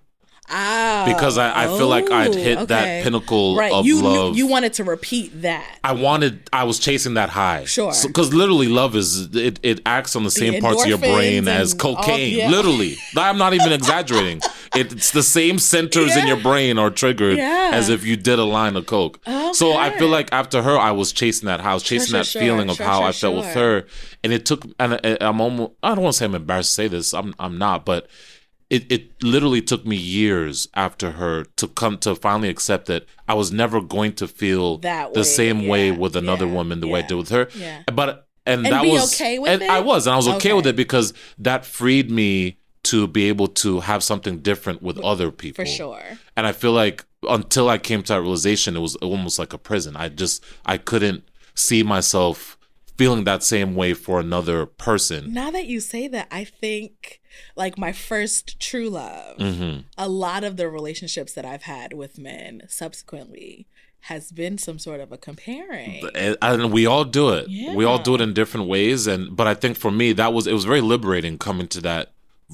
ah, 0.49 1.03
because 1.07 1.37
I, 1.37 1.65
I 1.65 1.77
feel 1.77 1.87
like 1.87 2.09
I'd 2.09 2.29
oh, 2.29 2.37
hit 2.37 2.57
okay. 2.57 2.65
that 2.65 3.03
pinnacle 3.03 3.55
Right. 3.55 3.71
of 3.71 3.85
you, 3.85 4.01
love. 4.01 4.35
you 4.35 4.45
you 4.45 4.51
wanted 4.51 4.73
to 4.73 4.83
repeat 4.83 5.41
that. 5.41 5.79
I 5.83 5.93
wanted, 5.93 6.49
I 6.53 6.63
was 6.63 6.79
chasing 6.79 7.15
that 7.15 7.29
high. 7.29 7.65
Sure. 7.65 7.91
Because 8.05 8.33
literally, 8.33 8.67
love 8.67 8.95
is 8.95 9.35
it, 9.35 9.59
it 9.63 9.81
acts 9.85 10.15
on 10.15 10.23
the 10.23 10.31
same 10.31 10.61
parts 10.61 10.83
of 10.83 10.89
your 10.89 10.97
brain 10.97 11.47
as 11.47 11.73
and 11.73 11.81
all- 11.81 11.95
cocaine. 11.95 12.37
yeah. 12.37 12.49
Literally, 12.49 12.95
I'm 13.15 13.37
not 13.37 13.53
even 13.53 13.71
exaggerating. 13.71 14.41
It's 14.75 15.11
the 15.11 15.23
same 15.23 15.57
centers 15.57 16.15
in 16.15 16.27
your 16.27 16.37
brain 16.37 16.77
are 16.77 16.91
triggered 16.91 17.37
Yeah. 17.37 17.71
as 17.73 17.89
if 17.89 18.05
you 18.05 18.15
did 18.15 18.37
a 18.37 18.43
line 18.43 18.75
of 18.75 18.85
coke. 18.85 19.19
So 19.53 19.75
I 19.75 19.97
feel 19.97 20.09
like 20.09 20.31
after 20.31 20.61
her, 20.61 20.77
I 20.77 20.91
was 20.91 21.11
chasing 21.11 21.47
that 21.47 21.63
was 21.63 21.83
chasing 21.83 22.07
sure, 22.09 22.19
that 22.19 22.25
sure, 22.25 22.41
feeling 22.41 22.69
of 22.69 22.77
how 22.77 22.99
sure, 22.99 23.07
I 23.07 23.11
felt 23.11 23.35
with 23.37 23.53
her, 23.53 23.85
and 24.23 24.33
it 24.33 24.45
took. 24.45 24.65
And 24.79 24.99
I, 25.03 25.17
I'm 25.21 25.41
almost. 25.41 25.71
I 25.81 25.95
don't 25.95 26.03
want 26.03 26.13
to 26.13 26.17
say 26.19 26.25
I'm 26.25 26.35
embarrassed 26.35 26.71
to 26.71 26.73
say 26.75 26.87
this. 26.87 27.13
I'm. 27.13 27.33
I'm 27.39 27.57
not, 27.57 27.85
but. 27.85 28.07
It, 28.69 28.91
it 28.91 29.23
literally 29.23 29.61
took 29.61 29.85
me 29.85 29.95
years 29.95 30.67
after 30.73 31.11
her 31.11 31.45
to 31.55 31.67
come 31.69 31.97
to 31.99 32.15
finally 32.15 32.49
accept 32.49 32.87
that 32.87 33.05
I 33.27 33.33
was 33.33 33.51
never 33.51 33.79
going 33.79 34.13
to 34.15 34.27
feel 34.27 34.77
That 34.79 35.13
the 35.13 35.21
way, 35.21 35.23
same 35.23 35.67
way 35.67 35.91
with 35.91 36.15
another 36.17 36.45
yeah, 36.45 36.53
woman 36.53 36.79
the 36.81 36.87
way 36.87 36.99
I 36.99 37.07
did 37.07 37.15
with 37.15 37.29
her. 37.29 37.47
yeah. 37.55 37.83
But 37.93 38.27
and, 38.45 38.65
And 38.65 38.73
that 38.73 38.85
was 38.85 39.13
okay 39.13 39.39
with 39.39 39.51
and 39.51 39.61
it? 39.61 39.69
I 39.69 39.79
was, 39.79 40.05
and 40.07 40.13
I 40.13 40.17
was 40.17 40.27
okay, 40.27 40.53
with 40.53 40.67
it 40.67 40.75
because 40.75 41.13
that 41.37 41.65
freed 41.65 42.11
me 42.11 42.57
to 42.83 43.07
be 43.07 43.27
able 43.29 43.47
to 43.47 43.81
have 43.81 44.01
something 44.03 44.39
different 44.39 44.81
with 44.81 44.97
other 44.99 45.31
people. 45.31 45.63
For 45.65 45.69
sure. 45.69 46.01
And 46.35 46.45
I 46.47 46.51
feel 46.53 46.71
like 46.71 47.05
until 47.27 47.67
I 47.69 47.77
came 47.77 48.03
to 48.03 48.13
that 48.13 48.21
realization, 48.21 48.75
it 48.77 48.79
was 48.81 48.95
almost 48.97 49.39
like 49.39 49.51
a 49.53 49.57
prison. 49.57 49.95
I 49.97 50.09
just 50.09 50.43
I 50.65 50.77
couldn't 50.77 51.23
see 51.55 51.83
myself 51.83 52.56
feeling 52.97 53.23
that 53.25 53.43
same 53.43 53.75
way 53.75 53.93
for 53.93 54.19
another 54.19 54.65
person. 54.65 55.33
Now 55.33 55.51
that 55.51 55.65
you 55.67 55.79
say 55.79 56.07
that, 56.07 56.27
I 56.31 56.43
think 56.43 57.21
like 57.55 57.77
my 57.77 57.91
first 57.91 58.59
true 58.59 58.89
love, 58.89 59.37
hmm 59.39 59.79
a 59.97 60.07
lot 60.09 60.43
of 60.43 60.57
the 60.57 60.67
relationships 60.69 61.33
that 61.33 61.45
I've 61.45 61.63
had 61.63 61.93
with 61.93 62.17
men 62.17 62.63
subsequently 62.67 63.67
has 64.01 64.31
been 64.31 64.57
some 64.57 64.79
sort 64.79 64.99
of 65.01 65.11
a 65.11 65.17
comparing. 65.17 66.07
And, 66.15 66.37
and 66.41 66.71
we 66.71 66.85
all 66.85 67.03
do 67.03 67.29
it. 67.29 67.47
We 67.75 67.83
all 67.83 67.99
do 67.99 68.15
it 68.15 68.21
in 68.21 68.33
different 68.33 68.67
ways. 68.67 69.05
And 69.07 69.35
but 69.35 69.47
I 69.47 69.53
think 69.53 69.77
for 69.77 69.91
me, 69.91 70.13
that 70.13 70.33
was 70.33 70.47
it 70.47 70.53
was 70.53 70.65
very 70.65 70.81
liberating 70.81 71.37
coming 71.37 71.67
to 71.69 71.81
that. 71.81 72.11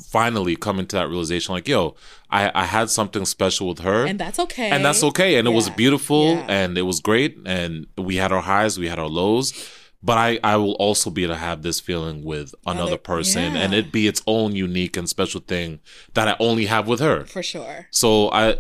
Finally, 0.09 0.55
coming 0.55 0.87
to 0.87 0.95
that 0.95 1.07
realization, 1.07 1.53
like, 1.53 1.67
yo, 1.67 1.95
I 2.31 2.51
I 2.55 2.65
had 2.65 2.89
something 2.89 3.25
special 3.25 3.67
with 3.67 3.79
her, 3.79 4.07
And 4.07 4.19
that's 4.19 4.39
okay. 4.39 4.71
and 4.71 4.83
that's 4.83 5.03
okay 5.03 5.35
and 5.35 5.47
it 5.47 5.51
was 5.51 5.69
beautiful 5.69 6.33
Yeah. 6.33 6.45
and 6.49 6.77
it 6.79 6.81
was 6.81 6.99
great 6.99 7.37
and 7.45 7.85
we 7.95 8.15
had 8.15 8.31
our 8.31 8.41
highs 8.41 8.79
we 8.79 8.87
had 8.87 8.97
our 8.97 9.07
lows 9.21 9.53
but 10.03 10.17
i 10.17 10.39
i 10.43 10.55
will 10.57 10.73
also 10.73 11.09
be 11.09 11.23
able 11.23 11.33
to 11.33 11.39
have 11.39 11.61
this 11.63 11.79
feeling 11.79 12.23
with 12.23 12.53
another 12.65 12.93
Other- 12.93 12.97
person 12.97 13.53
yeah. 13.53 13.61
and 13.61 13.73
it 13.73 13.91
be 13.91 14.07
its 14.07 14.21
own 14.27 14.55
unique 14.55 14.97
and 14.97 15.07
special 15.09 15.41
thing 15.41 15.79
that 16.13 16.27
i 16.27 16.35
only 16.39 16.65
have 16.65 16.87
with 16.87 16.99
her 16.99 17.25
For 17.25 17.41
sure. 17.43 17.87
so 17.91 18.29
i 18.31 18.57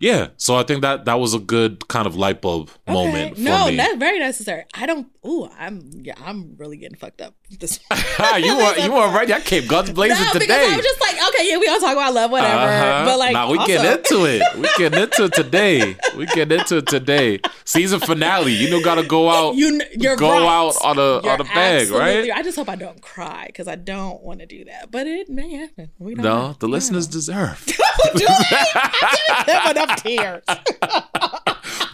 yeah 0.00 0.28
so 0.36 0.56
i 0.56 0.62
think 0.62 0.82
that 0.82 1.04
that 1.04 1.18
was 1.18 1.34
a 1.34 1.38
good 1.38 1.86
kind 1.88 2.06
of 2.06 2.16
light 2.16 2.40
bulb 2.40 2.70
moment 2.86 3.36
for 3.36 3.42
no, 3.42 3.66
me 3.68 3.76
that's 3.76 3.98
very 3.98 4.18
necessary. 4.18 4.64
I 4.74 4.86
don't. 4.86 5.08
Ooh, 5.26 5.48
I'm. 5.58 5.90
Yeah, 5.92 6.14
I'm 6.24 6.56
really 6.56 6.76
getting 6.76 6.96
fucked 6.96 7.20
up. 7.20 7.34
This. 7.50 7.80
you 7.90 7.94
are 8.54 8.78
you 8.78 8.92
are 8.94 9.14
right 9.14 9.30
i 9.30 9.40
came 9.40 9.66
guns 9.66 9.90
blazing 9.90 10.24
no, 10.24 10.32
today 10.32 10.66
I 10.70 10.76
was 10.76 10.84
just 10.84 11.00
like, 11.00 11.16
okay, 11.28 11.48
yeah, 11.48 11.58
we 11.58 11.66
all 11.68 11.80
talk 11.80 11.92
about 11.92 12.12
love, 12.14 12.30
whatever. 12.30 12.54
Uh-huh. 12.54 13.04
But 13.06 13.18
like, 13.18 13.32
now 13.32 13.50
we 13.50 13.58
also, 13.58 13.72
get 13.72 13.98
into 13.98 14.24
it. 14.26 14.42
We 14.56 14.68
get 14.76 14.94
into 14.94 15.24
it 15.24 15.32
today. 15.32 15.96
We 16.16 16.26
get 16.26 16.52
into 16.52 16.78
it 16.78 16.86
today. 16.86 17.40
Season 17.64 18.00
finale. 18.00 18.52
You 18.52 18.70
know, 18.70 18.82
gotta 18.82 19.06
go 19.06 19.28
out. 19.28 19.54
You, 19.54 19.80
you're 19.96 20.16
go 20.16 20.30
right. 20.30 20.42
out 20.42 20.74
on 20.84 20.98
a 20.98 21.22
You're 21.22 21.32
on 21.32 21.40
a 21.40 21.44
bag, 21.44 21.90
right? 21.90 22.30
I 22.30 22.42
just 22.42 22.56
hope 22.56 22.68
I 22.68 22.76
don't 22.76 23.00
cry 23.00 23.44
because 23.46 23.68
I 23.68 23.76
don't 23.76 24.22
want 24.22 24.40
to 24.40 24.46
do 24.46 24.64
that, 24.66 24.90
but 24.90 25.06
it 25.06 25.28
may 25.28 25.54
happen. 25.54 25.90
We 25.98 26.14
don't 26.14 26.24
No, 26.24 26.48
know. 26.48 26.56
the 26.58 26.68
listeners 26.68 27.06
deserve. 27.06 27.64
do 28.14 28.26
I? 28.28 29.44
Have 29.46 29.76
enough 29.76 29.87
tears. 29.96 30.42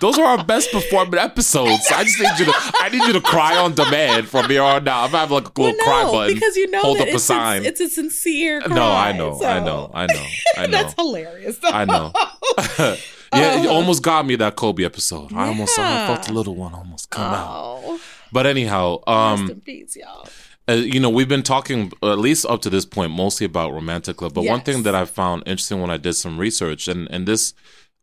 Those 0.00 0.18
are 0.18 0.24
our 0.24 0.44
best 0.44 0.70
performing 0.70 1.18
episodes. 1.18 1.86
I 1.94 2.04
just 2.04 2.20
need 2.20 2.38
you 2.38 2.44
to. 2.46 2.52
I 2.80 2.88
need 2.90 3.02
you 3.06 3.12
to 3.14 3.20
cry 3.20 3.56
on 3.56 3.74
demand 3.74 4.28
from 4.28 4.50
here 4.50 4.62
on 4.62 4.86
out. 4.86 5.04
I'm 5.04 5.10
having 5.10 5.34
like 5.34 5.56
a 5.56 5.60
little 5.62 5.76
Well, 5.78 6.04
cry 6.04 6.12
button. 6.12 6.34
because 6.34 6.56
you 6.56 6.70
know 6.70 6.80
hold 6.82 6.98
that 6.98 7.02
up 7.02 7.08
a 7.08 7.14
it's, 7.14 7.24
sign. 7.24 7.62
A, 7.62 7.68
it's 7.68 7.80
a 7.80 7.88
sincere. 7.88 8.60
Cry, 8.60 8.74
no, 8.74 8.82
I 8.92 9.12
know, 9.12 9.42
I 9.42 9.60
know, 9.60 9.90
I 9.94 10.06
know, 10.06 10.26
I 10.56 10.66
know. 10.66 10.70
That's 10.72 10.94
hilarious. 10.94 11.58
I 11.62 11.84
know. 11.86 12.12
yeah, 13.34 13.62
you 13.62 13.68
Oh. 13.68 13.74
almost 13.76 14.02
got 14.02 14.26
me 14.26 14.36
that 14.36 14.56
Kobe 14.56 14.84
episode. 14.84 15.32
I 15.32 15.48
almost 15.48 15.78
I 15.78 15.82
Yeah. 15.82 16.06
felt 16.08 16.26
the 16.26 16.32
little 16.34 16.54
one 16.54 16.74
almost 16.74 17.10
come 17.10 17.32
out. 17.32 17.48
Oh, 17.84 18.00
But 18.32 18.46
anyhow, 18.46 18.98
um, 19.06 19.40
rest 19.42 19.52
in 19.52 19.60
peace, 19.62 19.96
y'all. 19.96 20.28
uh, 20.68 20.72
you 20.74 21.00
know, 21.00 21.10
we've 21.10 21.28
been 21.28 21.42
talking 21.42 21.92
at 22.02 22.18
least 22.18 22.44
up 22.46 22.60
to 22.62 22.70
this 22.70 22.84
point 22.84 23.12
mostly 23.12 23.46
about 23.46 23.72
romantic 23.72 24.20
love. 24.20 24.34
But 24.34 24.44
one 24.44 24.60
thing 24.60 24.82
that 24.82 24.94
I 24.94 25.04
found 25.06 25.44
interesting 25.46 25.80
when 25.80 25.90
I 25.90 25.96
did 25.96 26.12
some 26.14 26.36
research, 26.38 26.88
and 26.88 27.08
and 27.10 27.26
this, 27.26 27.54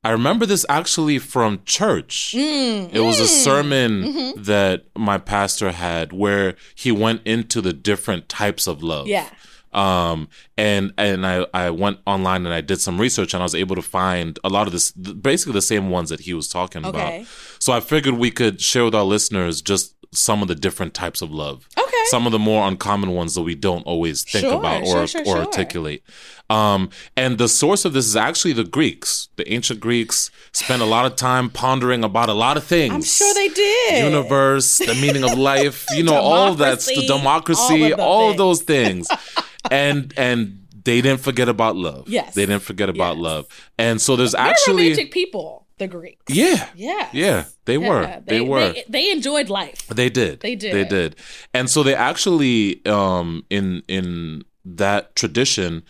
I 0.03 0.09
remember 0.11 0.45
this 0.47 0.65
actually 0.67 1.19
from 1.19 1.61
church. 1.65 2.33
Mm, 2.35 2.91
It 2.93 3.01
was 3.01 3.19
a 3.19 3.27
sermon 3.27 4.03
Mm-hmm. 4.03 4.43
that 4.43 4.85
my 4.95 5.17
pastor 5.19 5.71
had 5.71 6.11
where 6.11 6.55
he 6.75 6.91
went 6.91 7.21
into 7.25 7.61
the 7.61 7.71
different 7.73 8.27
types 8.27 8.65
of 8.67 8.81
love. 8.81 9.07
Yeah. 9.07 9.29
Um, 9.73 10.27
and 10.57 10.91
and 10.97 11.25
I 11.25 11.45
I 11.53 11.69
went 11.69 11.99
online 12.05 12.45
and 12.45 12.53
I 12.53 12.59
did 12.61 12.81
some 12.81 12.99
research 12.99 13.33
and 13.33 13.41
I 13.41 13.45
was 13.45 13.55
able 13.55 13.75
to 13.77 13.81
find 13.81 14.37
a 14.43 14.49
lot 14.49 14.67
of 14.67 14.73
this, 14.73 14.91
basically 14.91 15.53
the 15.53 15.61
same 15.61 15.89
ones 15.89 16.09
that 16.09 16.21
he 16.21 16.33
was 16.33 16.49
talking 16.49 16.85
Okay. 16.85 16.89
about. 17.19 17.27
So 17.61 17.71
I 17.73 17.79
figured 17.79 18.15
we 18.15 18.31
could 18.31 18.59
share 18.59 18.83
with 18.85 18.95
our 18.95 19.03
listeners 19.03 19.61
just 19.61 19.95
some 20.13 20.41
of 20.41 20.49
the 20.49 20.55
different 20.55 20.93
types 20.93 21.21
of 21.21 21.31
love 21.31 21.69
Okay. 21.77 22.03
some 22.07 22.25
of 22.25 22.33
the 22.33 22.39
more 22.39 22.67
uncommon 22.67 23.11
ones 23.11 23.33
that 23.35 23.43
we 23.43 23.55
don't 23.55 23.83
always 23.83 24.23
think 24.23 24.43
Sure, 24.43 24.55
about 24.59 24.81
or, 24.83 25.07
sure, 25.07 25.21
or 25.21 25.25
sure. 25.25 25.37
articulate. 25.37 26.03
Um, 26.49 26.89
and 27.15 27.37
the 27.37 27.47
source 27.47 27.85
of 27.85 27.93
this 27.93 28.05
is 28.05 28.17
actually 28.17 28.51
the 28.51 28.65
Greeks. 28.65 29.29
The 29.37 29.49
ancient 29.53 29.79
Greeks 29.79 30.29
spent 30.51 30.81
a 30.81 30.85
lot 30.85 31.05
of 31.05 31.15
time 31.15 31.49
pondering 31.49 32.03
about 32.03 32.27
a 32.27 32.33
lot 32.33 32.57
of 32.57 32.65
things. 32.65 32.91
I'm 32.93 33.03
sure 33.03 33.33
they 33.35 33.47
did. 33.49 34.03
Universe, 34.03 34.79
the 34.79 34.95
meaning 34.95 35.23
of 35.23 35.37
life, 35.37 35.85
you 35.95 36.03
know, 36.03 36.15
all 36.15 36.51
of 36.51 36.57
that, 36.57 36.79
the 36.79 37.05
Democracy, 37.07 37.93
all 37.93 37.93
of 37.93 37.99
all 38.01 38.31
of 38.31 38.37
those 38.37 38.61
things. 38.63 39.07
and 39.71 40.13
and 40.17 40.57
they 40.83 40.99
didn't 40.99 41.21
forget 41.21 41.47
about 41.47 41.75
love. 41.77 42.09
Yes. 42.09 42.33
They 42.35 42.45
didn't 42.45 42.63
forget 42.63 42.89
about 42.89 43.15
Yes. 43.15 43.23
love. 43.23 43.45
And 43.77 44.01
so 44.01 44.15
there's 44.17 44.31
They're 44.33 44.41
actually 44.41 44.83
romantic 44.89 45.11
people, 45.11 45.60
the 45.81 45.87
Greeks. 45.87 46.23
Yeah. 46.29 46.67
Yeah. 46.75 47.09
Yeah, 47.11 47.45
they 47.65 47.77
were. 47.77 48.21
They 48.25 48.39
were. 48.41 48.71
They, 48.73 48.83
they 48.87 49.11
enjoyed 49.11 49.49
life. 49.49 49.85
They 49.87 50.09
did. 50.09 50.39
They 50.39 50.55
did. 50.55 50.73
They 50.73 50.85
did. 50.85 51.15
And 51.53 51.69
so 51.69 51.83
they 51.83 51.93
actually 51.95 52.85
um 52.85 53.45
in 53.49 53.83
in 53.87 54.43
that 54.63 55.15
tradition 55.15 55.83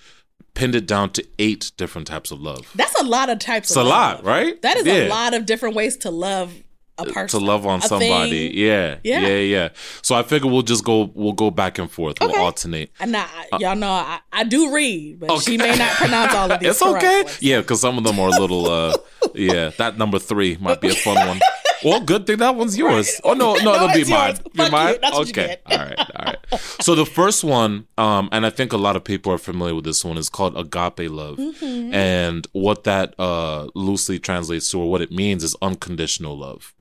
pinned 0.54 0.76
it 0.76 0.86
down 0.86 1.10
to 1.12 1.26
eight 1.40 1.72
different 1.78 2.08
types 2.08 2.32
of 2.32 2.42
love. 2.42 2.70
That's 2.76 3.00
a 3.00 3.04
lot 3.06 3.30
of 3.30 3.40
types 3.40 3.70
It's 3.70 3.78
of 3.78 3.86
a 3.86 3.90
love. 3.90 4.18
lot, 4.18 4.26
right? 4.26 4.62
That 4.62 4.78
is 4.78 4.86
Yeah. 4.86 4.94
a 4.94 5.08
lot 5.08 5.34
of 5.34 5.46
different 5.46 5.76
ways 5.76 5.96
to 5.98 6.10
love 6.12 6.52
a 6.98 7.06
person. 7.06 7.40
to 7.40 7.46
love 7.46 7.66
on 7.66 7.82
somebody. 7.82 8.50
thing. 8.50 8.58
Yeah, 8.58 8.98
Yeah. 9.04 9.22
yeah, 9.22 9.38
yeah, 9.56 9.70
So 10.04 10.14
I 10.14 10.24
figure 10.24 10.52
we'll 10.52 10.62
just 10.62 10.84
go 10.84 11.10
we'll 11.16 11.32
go 11.34 11.50
back 11.50 11.80
and 11.80 11.90
forth. 11.90 12.22
Okay. 12.22 12.32
We'll 12.36 12.44
alternate. 12.46 12.92
And 13.00 13.14
now, 13.14 13.28
y'all 13.60 13.76
know 13.76 13.90
I, 13.92 14.20
I 14.32 14.44
do 14.44 14.74
read, 14.74 15.20
but 15.22 15.40
she 15.40 15.58
may 15.58 15.74
not 15.76 15.92
pronounce 15.96 16.34
all 16.36 16.52
of 16.52 16.60
these. 16.60 16.70
It's 16.72 16.82
okay. 16.82 17.24
Yeah, 17.40 17.62
because 17.62 17.80
some 17.82 17.98
of 17.98 18.04
them 18.04 18.20
are 18.20 18.28
a 18.28 18.40
little. 18.40 18.70
uh 18.70 18.94
Yeah, 19.36 19.70
that 19.78 19.98
number 19.98 20.20
three 20.20 20.58
might 20.60 20.82
be 20.82 20.90
a 20.90 20.94
fun 20.96 21.16
one. 21.28 21.40
Well, 21.84 22.00
good 22.00 22.28
thing 22.28 22.38
that 22.38 22.56
one's 22.56 22.78
yours. 22.78 23.20
Oh 23.24 23.34
no, 23.34 23.56
no, 23.56 23.64
No, 23.64 23.76
it'll 23.76 23.88
be 24.06 24.10
mine. 24.10 24.38
Be 24.54 24.70
mine. 24.70 24.98
You 25.02 25.10
okay. 25.22 25.58
all 25.66 25.78
right. 25.80 26.00
All 26.00 26.26
right. 26.26 26.38
So 26.80 26.94
the 26.94 27.06
first 27.08 27.44
one, 27.44 27.88
um, 27.98 28.30
and 28.32 28.46
I 28.46 28.52
think 28.52 28.72
a 28.72 28.78
lot 28.78 28.96
of 28.96 29.04
people 29.04 29.32
are 29.34 29.40
familiar 29.40 29.74
with 29.74 29.86
this 29.86 30.06
one, 30.06 30.18
is 30.18 30.30
called 30.30 30.56
agape 30.56 31.10
love, 31.10 31.38
Mm-hmm. 31.38 31.94
and 31.94 32.46
what 32.52 32.84
that 32.84 33.16
uh 33.20 33.68
loosely 33.74 34.20
translates 34.20 34.70
to, 34.72 34.80
or 34.80 34.92
what 34.92 35.02
it 35.02 35.12
means, 35.12 35.44
is 35.44 35.56
unconditional 35.62 36.38
love. 36.38 36.74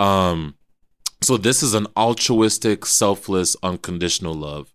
Um, 0.00 0.56
so 1.20 1.36
this 1.36 1.62
is 1.62 1.72
an 1.74 1.86
altruistic, 1.96 2.84
selfless, 2.84 3.54
unconditional 3.62 4.34
love, 4.34 4.72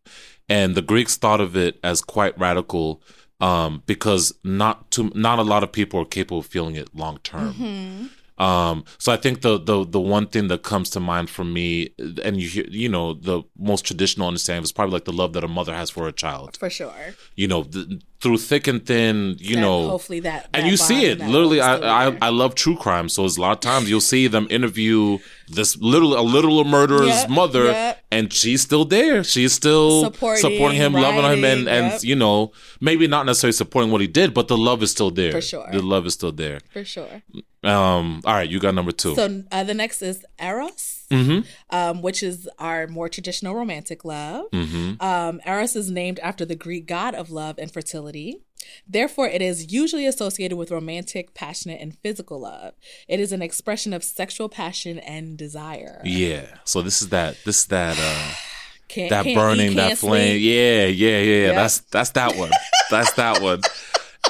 and 0.48 0.76
the 0.76 0.82
Greeks 0.82 1.18
thought 1.18 1.42
of 1.42 1.58
it 1.58 1.78
as 1.84 2.02
quite 2.02 2.38
radical. 2.40 3.02
Um, 3.40 3.84
because 3.86 4.34
not 4.44 4.90
to 4.92 5.12
not 5.14 5.38
a 5.38 5.44
lot 5.44 5.64
of 5.64 5.72
people 5.72 6.00
are 6.00 6.06
capable 6.06 6.40
of 6.40 6.48
feeling 6.48 6.76
it 6.76 6.96
long 6.96 7.20
term. 7.20 7.54
Mm-hmm. 7.54 8.06
Um, 8.40 8.84
so 9.00 9.12
I 9.12 9.18
think 9.18 9.42
the 9.42 9.58
the 9.60 9.84
the 9.86 10.00
one 10.00 10.28
thing 10.28 10.48
that 10.50 10.62
comes 10.64 10.90
to 10.92 11.00
mind 11.00 11.30
for 11.30 11.44
me, 11.44 11.90
and 12.24 12.40
you 12.40 12.48
hear, 12.50 12.66
you 12.70 12.88
know, 12.90 13.14
the 13.14 13.44
most 13.58 13.86
traditional 13.86 14.28
understanding 14.28 14.64
is 14.64 14.72
probably 14.72 14.94
like 14.94 15.06
the 15.06 15.14
love 15.14 15.34
that 15.34 15.44
a 15.44 15.48
mother 15.48 15.74
has 15.74 15.90
for 15.90 16.08
a 16.08 16.12
child. 16.12 16.56
for 16.58 16.70
sure. 16.70 17.16
You 17.36 17.48
know, 17.48 17.64
th- 17.64 17.88
through 18.20 18.38
thick 18.40 18.68
and 18.68 18.84
thin, 18.86 19.36
you 19.40 19.56
That- 19.56 19.62
know, 19.62 19.90
hopefully 19.90 20.20
that, 20.22 20.48
and 20.54 20.66
you 20.68 20.76
see 20.76 21.06
it 21.06 21.20
literally. 21.20 21.62
I, 21.62 22.08
I. 22.08 22.18
I 22.22 22.30
love 22.30 22.56
true 22.56 22.76
crime, 22.76 23.10
so 23.10 23.26
it's 23.26 23.38
a 23.38 23.42
lot 23.42 23.52
of 23.52 23.60
times 23.60 23.90
you'll 23.90 24.02
see 24.02 24.26
them 24.28 24.48
interview 24.50 25.20
this 25.50 25.78
little 25.78 26.18
a 26.20 26.22
little 26.22 26.64
murderer's 26.64 27.08
Yep, 27.10 27.30
mother, 27.30 27.66
yep. 27.66 28.04
and 28.12 28.34
she's 28.34 28.62
still 28.62 28.86
there. 28.86 29.24
She's 29.24 29.54
still 29.54 30.06
Supporting, 30.06 30.42
supporting 30.42 30.78
him, 30.78 30.94
loving 30.94 31.24
him, 31.26 31.44
and 31.46 31.66
writing, 31.68 31.86
and 31.94 32.04
you 32.04 32.16
know 32.16 32.52
maybe 32.82 33.06
not 33.08 33.26
necessarily 33.28 33.54
supporting 33.54 33.92
what 33.92 34.02
he 34.02 34.08
did, 34.08 34.34
but 34.34 34.48
the 34.48 34.58
love 34.58 34.82
is 34.82 34.90
still 34.92 35.12
there. 35.12 35.32
For 35.32 35.42
sure. 35.42 35.68
the 35.72 35.82
love 35.82 36.06
is 36.08 36.14
still 36.16 36.32
there. 36.32 36.60
for 36.74 36.84
sure. 36.84 37.22
Um, 37.64 38.22
all 38.26 38.34
right, 38.34 38.50
you 38.50 38.60
got 38.60 38.74
number 38.76 38.92
two. 38.92 39.14
So 39.16 39.44
uh, 39.52 39.64
the 39.64 39.74
next 39.74 40.02
is 40.02 40.26
Eros, 40.42 40.97
mm-hmm. 41.10 41.76
um, 41.76 42.02
which 42.02 42.24
is 42.24 42.50
our 42.60 42.88
more 42.88 43.10
traditional 43.10 43.56
romantic 43.56 44.06
love. 44.06 44.50
Mm-hmm. 44.52 45.02
Um, 45.02 45.42
Eros 45.46 45.76
is 45.76 45.90
named 45.90 46.20
after 46.20 46.46
the 46.46 46.56
Greek 46.56 46.88
god 46.88 47.16
of 47.16 47.30
love 47.30 47.58
and 47.58 47.72
fertility. 47.72 48.42
Therefore, 48.88 49.28
it 49.28 49.42
is 49.42 49.72
usually 49.72 50.06
associated 50.06 50.58
with 50.58 50.72
romantic, 50.72 51.34
passionate, 51.34 51.80
and 51.82 51.98
physical 52.00 52.42
love. 52.42 52.74
It 53.08 53.20
is 53.20 53.32
an 53.32 53.42
expression 53.42 53.94
of 53.94 54.04
sexual 54.04 54.50
passion 54.50 55.00
and 55.00 55.38
desire. 55.38 56.02
Yeah. 56.04 56.48
So 56.66 56.82
this 56.82 57.02
is 57.02 57.10
that. 57.10 57.38
This 57.46 57.60
is 57.60 57.66
that. 57.68 57.98
Uh, 58.00 58.34
Can't, 58.90 59.10
that 59.10 59.26
can't 59.26 59.36
burning, 59.36 59.72
eat, 59.74 59.76
that 59.76 59.98
flame. 59.98 60.40
Yeah, 60.40 60.86
yeah, 60.86 61.20
yeah. 61.20 61.48
Yep. 61.48 61.56
That's 61.56 61.80
that's 61.92 62.10
that 62.12 62.38
one. 62.38 62.52
that's 62.90 63.12
that 63.16 63.42
one. 63.42 63.60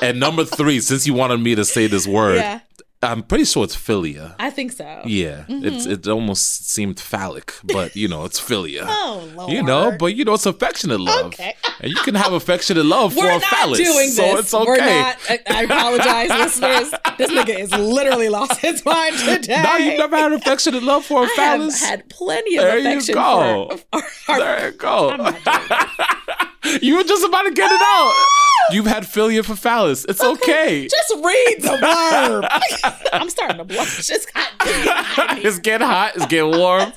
And 0.02 0.20
number 0.20 0.46
three, 0.46 0.80
since 0.80 1.06
you 1.06 1.13
wanted 1.13 1.40
me 1.40 1.54
to 1.54 1.63
say 1.63 1.86
this 1.86 2.08
word, 2.08 2.36
Yeah, 2.38 2.62
I'm 3.08 3.24
pretty 3.24 3.46
sure 3.46 3.63
it's 3.63 3.76
philia. 3.76 4.36
I 4.38 4.50
think 4.50 4.74
so. 4.74 5.02
Yeah, 5.06 5.46
mm-hmm. 5.48 5.65
it's 5.65 5.86
it 5.86 6.08
almost 6.10 6.70
seemed 6.70 7.00
phallic, 7.00 7.54
but 7.63 7.96
you 7.96 8.10
know 8.10 8.26
it's 8.26 8.39
philia. 8.39 8.86
Oh, 9.08 9.30
Lord. 9.36 9.52
you 9.54 9.63
know, 9.63 9.96
but 9.98 10.08
you 10.15 10.26
know 10.26 10.34
it's 10.34 10.46
affectionate 10.46 11.00
love, 11.00 11.28
Okay. 11.28 11.56
and 11.80 11.89
you 11.89 11.96
can 12.04 12.15
have 12.15 12.34
affectionate 12.34 12.86
love 12.86 13.15
We're 13.15 13.24
for 13.24 13.30
a 13.30 13.39
not 13.39 13.43
phallus, 13.43 13.80
doing 13.80 14.10
so 14.10 14.38
it's 14.38 14.54
okay. 14.54 14.65
We're 14.65 14.78
not. 14.78 15.17
I, 15.30 15.39
I 15.50 15.63
apologize, 15.63 16.30
listeners. 16.62 16.93
This 17.17 17.32
nigga 17.32 17.58
is 17.58 17.72
literally 17.72 18.28
lost 18.28 18.60
his 18.60 18.84
mind 18.84 19.17
today. 19.20 19.63
No, 19.63 19.78
you 19.78 19.98
never 19.98 20.17
had 20.17 20.34
affectionate 20.34 20.84
love 20.84 21.06
for 21.06 21.24
a 21.24 21.28
I 21.28 21.30
have 21.38 21.74
had 21.80 22.10
plenty 22.10 22.58
of 22.58 22.63
There 22.63 22.80
you 22.80 23.13
go. 23.13 23.78
for 23.91 24.02
our, 24.34 24.39
there 24.39 24.72
you 24.72 24.78
go. 24.78 25.12
I'm 25.12 25.17
not 25.17 25.43
doing 25.43 26.80
you 26.82 26.98
were 26.98 27.04
just 27.04 27.24
about 27.24 27.43
to 27.43 27.52
get 27.52 27.72
it 27.72 27.82
out. 27.82 28.46
You've 28.71 28.86
had 28.86 29.03
philia 29.03 29.43
for 29.45 29.56
phallus. 29.56 30.06
It's 30.06 30.23
okay. 30.34 30.88
Just 30.88 31.13
read 31.15 31.56
the 31.62 31.77
verb. 31.77 32.45
I'm 33.13 33.30
starting 33.30 33.58
to 33.58 33.63
blush. 33.63 34.10
It's 34.10 34.27
hot. 34.34 35.38
it's 35.43 35.60
getting 35.60 35.88
hot. 35.88 36.12
It's 36.15 36.25
getting 36.25 36.58
warm. 36.58 36.91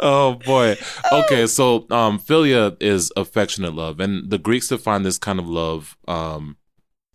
Oh 0.00 0.34
boy. 0.34 0.76
Okay, 1.12 1.46
so 1.46 1.86
um 1.90 2.18
philia 2.18 2.76
is 2.80 3.12
affectionate 3.16 3.74
love 3.74 4.00
and 4.00 4.30
the 4.30 4.38
Greeks 4.38 4.68
define 4.68 5.02
this 5.02 5.18
kind 5.18 5.38
of 5.38 5.48
love 5.48 5.96
um 6.08 6.56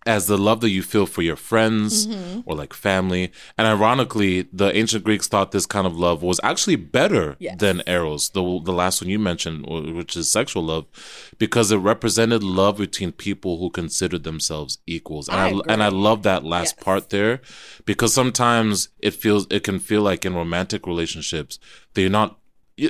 as 0.05 0.27
the 0.27 0.37
love 0.37 0.61
that 0.61 0.69
you 0.69 0.81
feel 0.81 1.05
for 1.05 1.21
your 1.21 1.35
friends 1.35 2.07
Mm-hmm. 2.07 2.41
or 2.45 2.55
like 2.55 2.73
family. 2.73 3.31
And 3.57 3.67
ironically, 3.67 4.47
the 4.53 4.75
ancient 4.75 5.03
Greeks 5.03 5.27
thought 5.27 5.51
this 5.51 5.65
kind 5.65 5.85
of 5.85 5.97
love 5.97 6.23
was 6.23 6.39
actually 6.43 6.77
better 6.77 7.35
Yes. 7.39 7.57
than 7.59 7.83
eros, 7.85 8.29
the 8.29 8.41
the 8.63 8.71
last 8.73 9.01
one 9.01 9.09
you 9.09 9.19
mentioned, 9.19 9.65
which 9.67 10.15
is 10.15 10.31
sexual 10.31 10.63
love, 10.63 10.85
because 11.37 11.71
it 11.71 11.77
represented 11.77 12.43
love 12.43 12.77
between 12.77 13.11
people 13.11 13.59
who 13.59 13.69
considered 13.69 14.23
themselves 14.23 14.79
equals. 14.87 15.27
And 15.29 15.37
I 15.39 15.49
I, 15.49 15.61
and 15.73 15.83
I 15.83 15.89
love 15.89 16.23
that 16.23 16.43
last 16.43 16.75
Yes. 16.77 16.83
part 16.83 17.09
there 17.09 17.41
because 17.85 18.13
sometimes 18.13 18.89
it 18.99 19.13
feels 19.13 19.45
it 19.51 19.63
can 19.63 19.79
feel 19.79 20.01
like 20.01 20.25
in 20.25 20.33
romantic 20.33 20.87
relationships 20.87 21.59
that 21.93 22.01
you're 22.01 22.09
not 22.09 22.38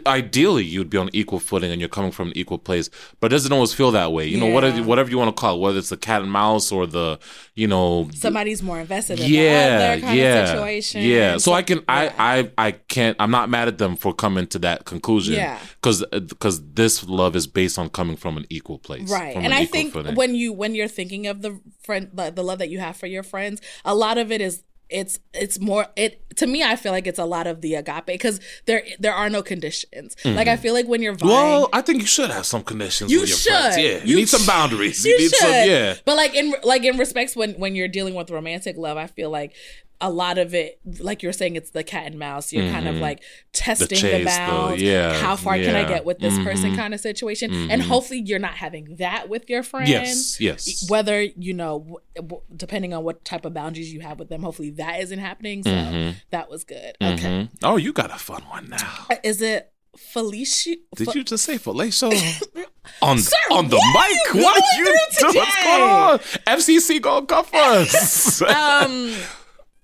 ideally 0.06 0.63
you'd 0.63 0.89
be 0.89 0.97
on 0.97 1.10
equal 1.13 1.39
footing 1.39 1.71
and 1.71 1.80
you're 1.82 1.89
coming 1.89 2.12
from 2.12 2.28
an 2.30 2.38
equal 2.38 2.58
place 2.58 2.89
but 3.19 3.28
it 3.28 3.36
doesn't 3.36 3.52
always 3.54 3.73
feel 3.73 3.91
that 3.91 4.12
way 4.12 4.25
you 4.25 4.38
know 4.39 4.47
whatever 4.47 4.82
whatever 4.84 5.10
you 5.10 5.17
want 5.17 5.36
to 5.36 5.39
call 5.39 5.56
it 5.56 5.60
whether 5.60 5.78
it's 5.80 5.89
the 5.89 5.97
cat 5.97 6.21
and 6.21 6.32
mouse 6.32 6.71
or 6.71 6.86
the 6.86 7.19
you 7.56 7.67
know 7.67 8.10
Somebody's 8.13 8.62
more 8.62 8.80
invested 8.80 9.19
in 9.19 9.30
yeah 9.32 9.95
yeah 9.95 10.41
of 10.43 10.49
situation. 10.49 11.02
yeah 11.04 11.38
so 11.38 11.54
i 11.54 11.62
can 11.62 11.80
yeah. 11.80 12.13
i 12.17 12.39
i 12.39 12.52
i 12.67 12.71
can't 12.71 13.15
i'm 13.19 13.32
not 13.32 13.49
mad 13.49 13.67
at 13.67 13.78
them 13.78 13.95
for 13.95 14.13
coming 14.13 14.47
to 14.47 14.60
that 14.60 14.86
conclusion 14.86 15.36
Yeah. 15.36 15.60
because 15.82 16.04
because 16.12 16.60
uh, 16.60 16.63
this 16.73 17.04
love 17.08 17.36
is 17.36 17.47
based 17.47 17.78
on 17.80 17.89
coming 17.89 18.15
from 18.15 18.38
an 18.38 18.45
equal 18.49 18.80
place 18.80 19.12
right 19.12 19.36
and 19.36 19.45
an 19.45 19.54
i 19.54 19.65
think 19.65 19.93
footing. 19.93 20.15
when 20.15 20.36
you 20.36 20.54
when 20.54 20.75
you're 20.75 20.88
thinking 20.88 21.28
of 21.28 21.41
the 21.41 21.60
friend 21.84 22.10
the, 22.13 22.30
the 22.32 22.43
love 22.43 22.60
that 22.60 22.69
you 22.69 22.80
have 22.80 22.95
for 22.97 23.08
your 23.08 23.23
friends 23.23 23.62
a 23.86 23.95
lot 23.95 24.17
of 24.17 24.32
it 24.32 24.41
is 24.41 24.63
it's 24.89 25.19
it's 25.34 25.60
more 25.60 25.86
it 25.95 26.21
to 26.36 26.47
me 26.47 26.63
i 26.63 26.75
feel 26.75 26.91
like 26.91 27.06
it's 27.06 27.19
a 27.19 27.25
lot 27.25 27.45
of 27.45 27.62
the 27.62 27.75
agape 27.75 28.06
because 28.08 28.39
there 28.65 28.82
there 28.99 29.13
are 29.13 29.30
no 29.30 29.43
conditions 29.43 30.15
like 30.25 30.47
i 30.47 30.58
feel 30.58 30.73
like 30.73 30.88
when 30.88 31.02
you're 31.02 31.13
vying 31.13 31.30
Mm-hmm. 31.30 31.62
well, 31.62 31.69
I 31.73 31.82
think 31.82 32.02
you 32.02 32.08
should 32.08 32.32
have 32.32 32.45
some 32.45 32.63
conditions 32.63 33.12
You 33.12 33.19
with 33.21 33.30
your 33.30 33.38
should. 33.38 33.52
friends. 33.54 33.78
Yeah, 33.78 33.84
you, 33.84 33.99
You 34.06 34.15
need 34.15 34.30
some 34.30 34.45
boundaries. 34.47 35.06
you 35.06 35.15
need 35.17 35.30
should 35.30 35.39
some, 35.39 35.52
yeah. 35.52 35.95
but 36.06 36.15
like 36.15 36.34
in 36.34 36.54
like 36.63 36.84
in 36.84 36.97
respects 36.97 37.36
when 37.36 37.54
when 37.54 37.75
you're 37.75 37.88
dealing 37.88 38.15
with 38.15 38.32
romantic 38.32 38.78
love 38.78 38.97
i 38.97 39.06
feel 39.08 39.30
like 39.30 39.54
a 40.02 40.10
lot 40.10 40.38
of 40.38 40.54
it 40.54 40.80
like 41.00 41.22
you're 41.22 41.34
saying 41.34 41.56
it's 41.58 41.72
the 41.72 41.84
cat 41.84 42.06
and 42.08 42.18
mouse 42.18 42.54
you're 42.54 42.72
kind 42.72 42.88
of 42.88 42.96
like 42.96 43.22
testing 43.52 43.88
the, 43.90 43.96
Mm-hmm. 43.96 44.02
chase, 44.02 44.20
the- 44.20 44.26
bounds 44.26 44.82
yeah, 44.82 45.14
how 45.20 45.36
far 45.36 45.56
can 45.56 45.76
i 45.76 45.84
get 45.88 46.06
with 46.06 46.20
this 46.20 46.38
person 46.40 46.72
Mhm. 46.72 46.76
kind 46.78 46.94
of 46.94 47.00
situation 47.02 47.70
and 47.70 47.82
hopefully 47.82 48.22
you're 48.26 48.40
not 48.40 48.54
having 48.54 48.96
that 48.98 49.28
with 49.28 49.50
your 49.50 49.62
friends 49.64 49.90
Yes, 49.90 50.40
yes. 50.40 50.90
whether 50.90 51.22
you 51.22 51.54
know 51.54 51.80
w- 51.80 51.98
w- 52.16 52.42
depending 52.56 52.94
on 52.94 53.04
what 53.04 53.26
type 53.26 53.44
of 53.44 53.54
boundaries 53.54 53.92
you 53.94 54.00
have 54.00 54.20
with 54.20 54.30
them 54.30 54.42
hopefully 54.44 54.70
that 54.72 55.02
isn't 55.02 55.20
happening 55.20 55.64
so 55.64 55.70
Mm-hmm. 55.72 56.18
that 56.32 56.50
was 56.50 56.64
good 56.64 56.96
okay 57.02 57.28
Mhm. 57.30 57.50
Oh, 57.64 57.76
you 57.76 57.92
got 57.92 58.10
a 58.12 58.18
fun 58.18 58.44
one 58.50 58.70
now. 58.70 59.08
is 59.24 59.42
it 59.42 59.72
felicia 59.98 60.76
Did 60.96 61.14
you 61.14 61.24
just 61.26 61.44
say 61.44 61.58
fellatio 61.58 62.10
on 63.02 63.18
Sir, 63.20 63.36
on 63.52 63.68
the 63.68 63.76
mic? 63.76 64.44
What 64.44 64.64
you 64.78 64.86
doing? 64.86 65.36
What's 65.36 65.64
going 65.64 65.82
on? 65.84 66.20
FCC 66.48 67.02
gonna 67.02 67.26
cuff 67.26 67.54
us. 67.54 68.42
um 68.58 69.14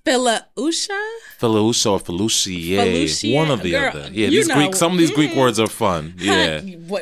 Philausha? 0.05 0.99
Felucia 1.39 1.91
or 1.91 1.99
Felucia, 1.99 2.77
Felucia, 2.77 3.35
one 3.35 3.51
of 3.51 3.61
the 3.61 3.71
girl, 3.71 3.89
other. 3.89 4.09
Yeah, 4.11 4.27
these 4.29 4.47
know, 4.47 4.55
Greek. 4.55 4.75
Some 4.75 4.93
of 4.93 4.97
these 4.97 5.11
Greek 5.11 5.35
words 5.35 5.59
are 5.59 5.67
fun. 5.67 6.13
Yeah, 6.25 6.61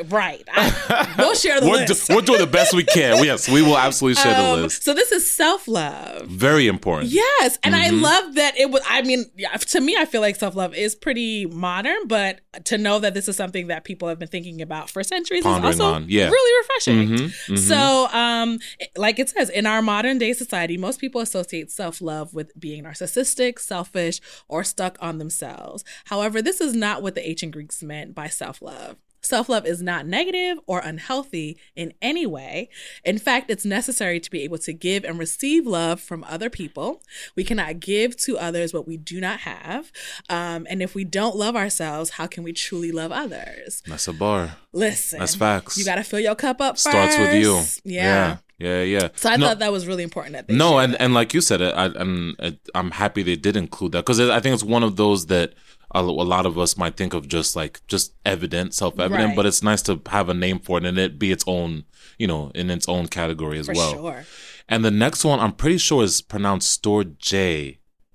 right. 0.09 0.43
I, 0.51 1.15
we'll 1.17 1.35
share 1.35 1.61
the 1.61 1.67
we're, 1.69 1.85
do- 1.85 1.93
list. 1.93 2.09
we're 2.09 2.21
doing 2.21 2.39
the 2.39 2.47
best 2.47 2.73
we 2.73 2.83
can. 2.83 3.23
Yes, 3.23 3.47
we 3.49 3.61
will 3.61 3.77
absolutely 3.77 4.21
share 4.21 4.33
the 4.33 4.49
Um, 4.53 4.61
list. 4.63 4.83
So 4.83 4.93
this 4.93 5.11
is 5.11 5.29
self 5.29 5.67
love. 5.67 6.25
Very 6.27 6.67
important. 6.67 7.11
Yes, 7.11 7.59
and 7.63 7.75
I 7.75 7.83
Mm-hmm. 7.89 8.01
love 8.01 8.35
that 8.35 8.57
it 8.57 8.71
was. 8.71 8.81
I 8.89 9.01
mean, 9.03 9.25
yeah, 9.35 9.51
to 9.55 9.81
me, 9.81 9.95
I 9.97 10.05
feel 10.05 10.21
like 10.21 10.35
self 10.37 10.55
love 10.55 10.73
is 10.73 10.95
pretty 10.95 11.45
modern, 11.45 12.07
but 12.07 12.39
to 12.65 12.77
know 12.77 12.97
that 12.99 13.13
this 13.13 13.27
is 13.27 13.35
something 13.35 13.67
that 13.67 13.83
people 13.83 14.07
have 14.07 14.17
been 14.19 14.29
thinking 14.29 14.61
about 14.61 14.89
for 14.89 15.03
centuries 15.03 15.43
Pondering 15.43 15.73
is 15.73 15.79
also 15.81 16.05
yeah. 16.07 16.29
really 16.29 16.61
refreshing. 16.63 17.09
Mhm, 17.27 17.47
mhm. 17.55 17.59
So, 17.59 18.07
um, 18.17 18.59
like 18.95 19.19
it 19.19 19.29
says, 19.29 19.49
in 19.49 19.65
our 19.65 19.81
modern 19.81 20.17
day 20.17 20.33
society, 20.33 20.77
most 20.77 20.99
people 20.99 21.19
associate 21.21 21.71
self 21.71 22.01
love 22.01 22.33
with 22.33 22.57
being 22.59 22.83
narcissistic, 22.93 23.59
selfish, 23.59 24.19
or 24.47 24.63
stuck 24.63 24.97
on 25.01 25.17
themselves. 25.17 25.83
However, 26.05 26.41
this 26.41 26.61
is 26.61 26.75
not 26.75 27.01
what 27.01 27.15
the 27.15 27.27
ancient 27.27 27.53
Greeks 27.53 27.83
meant 27.83 28.15
by 28.15 28.27
self 28.27 28.61
love. 28.61 28.97
Self 29.23 29.47
love 29.47 29.65
is 29.65 29.81
not 29.81 30.05
negative 30.05 30.59
or 30.67 30.79
unhealthy 30.79 31.57
in 31.77 31.93
any 32.01 32.25
way. 32.25 32.67
In 33.05 33.17
fact, 33.17 33.49
it's 33.49 33.63
necessary 33.63 34.19
to 34.19 34.29
be 34.29 34.41
able 34.41 34.57
to 34.57 34.73
give 34.73 35.05
and 35.05 35.17
receive 35.17 35.65
love 35.65 36.01
from 36.01 36.25
other 36.25 36.49
people. 36.49 37.01
We 37.33 37.45
cannot 37.45 37.79
give 37.79 38.17
to 38.17 38.37
others 38.37 38.73
what 38.73 38.85
we 38.85 38.97
do 38.97 39.21
not 39.21 39.39
have. 39.41 39.93
Um, 40.29 40.67
and 40.69 40.81
if 40.81 40.93
we 40.93 41.05
don't 41.05 41.37
love 41.37 41.55
ourselves, 41.55 42.11
how 42.11 42.27
can 42.27 42.43
we 42.43 42.51
truly 42.51 42.91
love 42.91 43.13
others? 43.13 43.81
That's 43.87 44.09
a 44.09 44.13
bar. 44.13 44.57
Listen, 44.73 45.19
That's 45.19 45.35
facts. 45.35 45.77
You 45.77 45.85
got 45.85 45.95
to 45.95 46.03
fill 46.03 46.19
your 46.19 46.35
cup 46.35 46.59
up 46.59 46.75
first. 46.75 46.89
Starts 46.89 47.17
with 47.17 47.35
you. 47.35 47.61
Yeah. 47.85 48.03
yeah, 48.03 48.37
yeah. 48.63 48.81
yeah. 48.83 49.07
So 49.15 49.29
I 49.29 49.35
No- 49.37 49.47
thought 49.47 49.59
that 49.59 49.71
was 49.71 49.85
really 49.87 50.03
important 50.03 50.33
that 50.33 50.47
they 50.47 50.55
no 50.55 50.79
and, 50.79 50.95
and 51.01 51.13
like 51.13 51.33
you 51.33 51.41
said 51.41 51.61
I, 51.61 51.85
I'm 52.01 52.35
I'm 52.73 52.91
happy 52.91 53.21
they 53.23 53.35
did 53.35 53.55
include 53.55 53.91
that 53.93 54.05
because 54.05 54.19
I 54.19 54.39
think 54.39 54.53
it's 54.53 54.63
one 54.63 54.83
of 54.83 54.95
those 54.95 55.27
that 55.27 55.53
a, 55.95 56.01
lot 56.01 56.45
of 56.47 56.57
us 56.57 56.75
might 56.75 56.97
think 56.97 57.13
of 57.13 57.27
just 57.27 57.55
like 57.55 57.79
just 57.87 58.13
evident, 58.25 58.73
self 58.73 58.99
evident, 58.99 59.27
Right. 59.29 59.35
but 59.35 59.45
it's 59.45 59.61
nice 59.61 59.81
to 59.83 60.01
have 60.07 60.27
a 60.27 60.33
name 60.33 60.59
for 60.59 60.79
it 60.79 60.85
and 60.85 60.97
it 60.97 61.19
be 61.19 61.31
its 61.31 61.43
own, 61.45 61.83
you 62.17 62.25
know, 62.25 62.51
in 62.55 62.71
its 62.71 62.89
own 62.89 63.05
category 63.07 63.59
as 63.59 63.67
For 63.67 63.75
well. 63.75 63.93
sure. 63.93 64.25
And 64.67 64.83
the 64.83 64.89
next 64.91 65.23
one, 65.23 65.39
I'm 65.39 65.51
pretty 65.51 65.77
sure 65.77 66.03
is 66.03 66.19
pronounced 66.21 66.71
storage. 66.71 67.31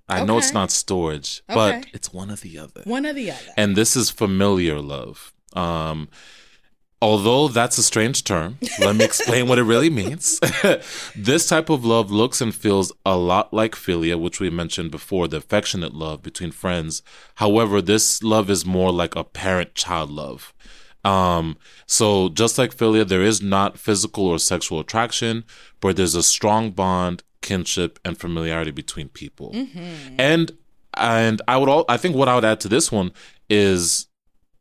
I 0.08 0.24
know 0.24 0.38
it's 0.38 0.52
not 0.52 0.70
storage, 0.72 1.42
but 1.46 1.86
it's 1.92 2.12
one 2.12 2.30
or 2.30 2.36
the 2.36 2.58
other. 2.58 2.80
One 2.84 3.06
or 3.06 3.12
the 3.12 3.30
other. 3.30 3.52
And 3.56 3.76
this 3.76 3.94
is 3.94 4.10
familiar 4.10 4.80
love. 4.80 5.32
Um, 5.52 6.08
although 7.00 7.48
that's 7.48 7.78
a 7.78 7.82
strange 7.82 8.24
term, 8.24 8.58
let 8.80 8.96
me 8.96 9.04
explain 9.04 9.48
what 9.48 9.58
it 9.58 9.64
really 9.64 9.90
means. 9.90 10.40
this 11.16 11.48
type 11.48 11.70
of 11.70 11.84
love 11.84 12.10
looks 12.10 12.40
and 12.40 12.54
feels 12.54 12.92
a 13.06 13.16
lot 13.16 13.52
like 13.52 13.74
philia, 13.74 14.20
which 14.20 14.40
we 14.40 14.50
mentioned 14.50 14.90
before, 14.90 15.28
the 15.28 15.36
affectionate 15.36 15.94
love 15.94 16.22
between 16.22 16.50
friends. 16.50 17.02
However, 17.36 17.80
this 17.80 18.22
love 18.22 18.50
is 18.50 18.66
more 18.66 18.92
like 18.92 19.14
a 19.14 19.24
parent 19.24 19.74
child 19.74 20.10
love. 20.10 20.52
Um, 21.04 21.56
so 21.86 22.28
just 22.28 22.58
like 22.58 22.76
philia, 22.76 23.06
there 23.06 23.22
is 23.22 23.40
not 23.40 23.78
physical 23.78 24.26
or 24.26 24.38
sexual 24.38 24.80
attraction, 24.80 25.44
but 25.80 25.96
there's 25.96 26.16
a 26.16 26.22
strong 26.22 26.72
bond, 26.72 27.22
kinship, 27.40 27.98
and 28.04 28.18
familiarity 28.18 28.72
between 28.72 29.08
people. 29.08 29.52
And 30.18 30.52
and 30.94 31.40
I 31.46 31.56
would 31.56 31.68
all 31.68 31.84
I 31.88 31.96
think 31.96 32.16
what 32.16 32.28
I 32.28 32.34
would 32.34 32.44
add 32.44 32.60
to 32.60 32.68
this 32.68 32.90
one 32.90 33.12
is 33.48 34.07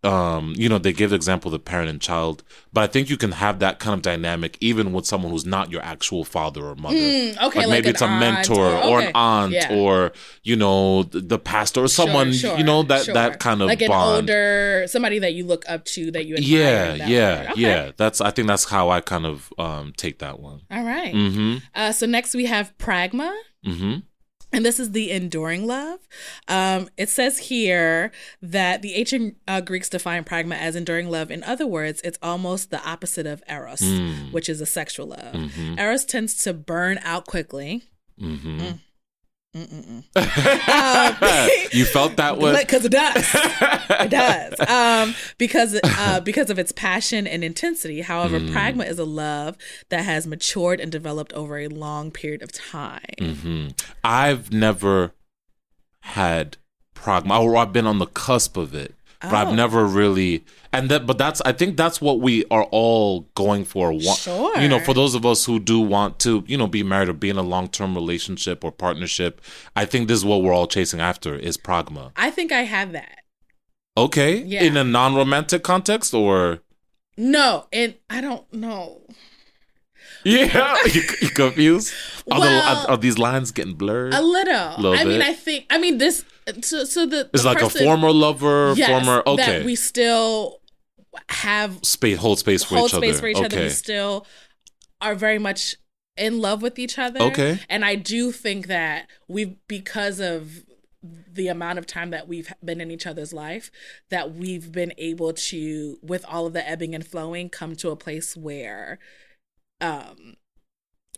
um, 0.04 0.54
you 0.56 0.70
know, 0.70 0.78
they 0.78 0.94
give 0.94 1.10
the 1.10 1.16
example 1.16 1.50
of 1.50 1.54
the 1.54 1.60
parent 1.60 1.90
and 1.90 2.00
child, 2.00 2.44
but 2.72 2.82
I 2.84 2.88
think 2.88 3.10
you 3.10 3.18
can 3.18 3.32
have 3.32 3.60
that 3.60 3.80
kind 3.80 3.96
of 3.96 4.02
dynamic 4.04 4.56
even 4.62 4.94
with 4.94 5.06
someone 5.08 5.32
who's 5.32 5.46
not 5.46 5.72
your 5.72 5.82
actual 5.82 6.24
father 6.24 6.64
or 6.66 6.76
mother. 6.76 6.96
Mm, 6.96 7.32
okay, 7.32 7.42
like, 7.42 7.56
like 7.56 7.70
maybe 7.70 7.90
it's 7.90 8.02
a 8.02 8.08
mentor 8.08 8.64
or- 8.64 8.84
or, 8.84 9.02
an 9.02 9.12
aunt 9.16 9.54
Yeah. 9.54 9.74
or 9.76 10.12
you 10.44 10.56
know 10.56 11.04
the, 11.04 11.20
the 11.20 11.40
pastor 11.40 11.84
or 11.84 11.88
someone 11.88 12.32
Sure, 12.32 12.52
sure, 12.52 12.58
you 12.60 12.64
know 12.64 12.84
that 12.84 13.06
sure. 13.06 13.14
that 13.16 13.40
kind 13.40 13.62
of 13.62 13.68
like 13.68 13.82
an 13.82 13.90
bond. 13.90 14.16
older 14.30 14.86
somebody 14.88 15.20
that 15.20 15.34
you 15.34 15.46
look 15.46 15.66
up 15.68 15.84
to 15.86 16.12
that 16.12 16.26
you 16.26 16.36
admire 16.36 16.50
yeah, 16.50 16.94
yeah. 17.08 17.48
Okay. 17.52 17.62
yeah. 17.62 17.92
That's 17.98 18.22
I 18.22 18.30
think 18.32 18.48
that's 18.48 18.66
how 18.66 18.90
I 18.92 19.02
kind 19.02 19.26
of 19.26 19.52
um 19.58 19.94
take 19.98 20.20
that 20.20 20.40
one. 20.40 20.62
All 20.70 20.84
right. 20.84 21.14
Mm-hmm. 21.14 21.58
Uh, 21.74 21.92
so 21.92 22.06
next 22.06 22.36
we 22.36 22.46
have 22.46 22.72
pragma. 22.78 23.34
Mm-hmm. 23.66 23.96
And 24.58 24.66
this 24.66 24.80
is 24.80 24.92
the 24.92 25.12
enduring 25.12 25.68
love. 25.68 26.00
Um, 26.48 26.90
it 26.98 27.10
says 27.10 27.38
here 27.38 28.12
that 28.42 28.82
the 28.82 28.96
ancient 28.96 29.38
uh, 29.48 29.62
Greeks 29.62 29.88
define 29.88 30.24
pragma 30.24 30.58
as 30.58 30.76
enduring 30.76 31.10
love. 31.12 31.30
In 31.30 31.44
other 31.44 31.68
words, 31.68 32.02
it's 32.04 32.18
almost 32.24 32.72
the 32.72 32.84
opposite 32.84 33.28
of 33.28 33.44
eros, 33.48 33.82
Mm. 33.82 34.34
which 34.34 34.50
is 34.50 34.60
a 34.60 34.66
sexual 34.66 35.08
love. 35.10 35.34
Mm-hmm. 35.36 35.78
Eros 35.78 36.06
tends 36.06 36.36
to 36.44 36.54
burn 36.54 37.00
out 37.04 37.28
quickly. 37.28 37.84
Mm-hmm. 38.20 38.60
Mm-mm-mm. 38.60 38.80
Um, 40.16 41.50
you 41.72 41.86
felt 41.86 42.16
that 42.18 42.38
one? 42.42 42.56
because 42.56 42.86
it 42.86 42.92
does. 42.92 43.26
it 43.36 44.10
does 44.10 44.60
um, 44.70 45.16
because 45.38 45.80
uh, 45.84 46.20
because 46.22 46.50
of 46.50 46.60
its 46.60 46.72
passion 46.72 47.28
and 47.28 47.44
intensity. 47.44 48.02
However, 48.02 48.40
Mm. 48.40 48.50
pragma 48.54 48.88
is 48.88 49.00
a 49.00 49.04
love 49.06 49.58
that 49.90 50.04
has 50.04 50.28
matured 50.28 50.80
and 50.80 50.92
developed 50.92 51.34
over 51.34 51.58
a 51.58 51.68
long 51.68 52.12
period 52.12 52.42
of 52.44 52.52
time. 52.52 53.02
hmm 53.20 53.68
I've 54.04 54.52
never 54.54 55.14
had 56.02 56.58
pragma, 56.96 57.40
or 57.42 57.56
I've 57.58 57.74
been 57.74 57.88
on 57.88 58.00
the 58.00 58.06
cusp 58.08 58.58
of 58.58 58.74
it, 58.76 58.94
but 59.22 59.34
Oh. 59.34 59.36
I've 59.38 59.54
never 59.54 59.86
really. 59.86 60.46
And 60.74 60.90
that, 60.90 61.06
but 61.08 61.18
that's 61.18 61.42
I 61.42 61.52
think 61.54 61.76
that's 61.78 62.00
what 62.02 62.20
we 62.20 62.46
are 62.52 62.64
all 62.72 63.22
going 63.36 63.66
for. 63.66 63.98
Sure. 64.00 64.58
You 64.60 64.68
know, 64.68 64.80
for 64.80 64.94
those 64.94 65.16
of 65.16 65.26
us 65.26 65.46
who 65.46 65.60
do 65.60 65.80
want 65.80 66.20
to, 66.20 66.44
you 66.48 66.58
know, 66.58 66.68
be 66.68 66.84
married 66.84 67.10
or 67.10 67.14
be 67.14 67.30
in 67.30 67.38
a 67.38 67.42
long 67.42 67.68
term 67.68 67.96
relationship 67.96 68.64
or 68.64 68.72
partnership, 68.72 69.42
I 69.76 69.86
think 69.86 70.08
this 70.08 70.20
is 70.20 70.26
what 70.26 70.44
we're 70.44 70.54
all 70.54 70.68
chasing 70.68 71.00
after 71.00 71.36
is 71.36 71.58
pragma. 71.58 72.12
I 72.16 72.30
think 72.30 72.52
I 72.52 72.62
have 72.64 72.92
that. 72.92 73.20
Okay, 73.96 74.38
Yeah. 74.44 74.62
in 74.64 74.78
a 74.78 74.84
non 74.84 75.16
romantic 75.16 75.64
context, 75.64 76.14
or 76.14 76.60
No, 77.18 77.66
and 77.74 77.96
I 78.12 78.22
don't 78.22 78.52
know. 78.54 79.02
yeah, 80.24 80.76
you, 80.94 81.02
you 81.22 81.30
confused? 81.30 81.94
Are, 82.32 82.40
the, 82.40 82.46
Well- 82.46 82.86
are, 82.86 82.92
are 82.92 82.98
these 82.98 83.18
lines 83.18 83.52
getting 83.52 83.74
blurred? 83.74 84.14
A 84.14 84.22
little. 84.22 84.74
Little 84.78 84.94
I 85.00 85.04
mean. 85.06 85.22
I 85.22 85.34
think. 85.34 85.66
I 85.72 85.78
mean, 85.80 85.98
this. 85.98 86.24
So, 86.62 86.86
so 86.86 87.06
the 87.06 87.30
It's 87.34 87.44
the 87.44 87.50
like 87.50 87.60
person- 87.60 87.82
a 87.82 87.86
former 87.86 88.12
lover, 88.12 88.74
yes, 88.76 88.90
former 88.90 89.24
okay. 89.26 89.60
That 89.60 89.66
we 89.66 89.76
still 89.76 90.62
have 91.30 91.80
space 91.84 92.18
hold 92.18 92.40
space 92.40 92.64
for 92.64 92.76
hold 92.76 92.90
each 92.92 92.96
space 92.98 93.12
other. 93.14 93.20
for 93.22 93.28
each 93.28 93.38
other. 93.38 93.64
We 93.64 93.70
still 93.70 94.26
are 95.02 95.16
very 95.16 95.40
much 95.40 95.76
in 96.16 96.40
love 96.40 96.62
with 96.62 96.80
each 96.80 96.98
other. 96.98 97.22
Okay. 97.22 97.60
And 97.70 97.86
I 97.86 97.96
do 97.96 98.32
think 98.32 98.68
that 98.68 99.08
we've 99.28 99.56
because 99.68 100.20
of 100.20 100.64
the 101.32 101.48
amount 101.48 101.80
of 101.80 101.86
time 101.86 102.10
that 102.10 102.28
we've 102.28 102.52
been 102.64 102.82
in 102.82 102.90
each 102.92 103.06
other's 103.06 103.32
life 103.32 103.72
that 104.10 104.34
we've 104.34 104.72
been 104.72 104.92
able 104.98 105.32
to 105.32 106.00
with 106.02 106.26
all 106.28 106.48
of 106.48 106.54
the 106.54 106.68
ebbing 106.68 106.96
and 106.96 107.06
flowing 107.06 107.50
come 107.50 107.76
to 107.76 107.92
a 107.92 107.96
place 107.96 108.36
where 108.36 108.98
um 109.80 110.36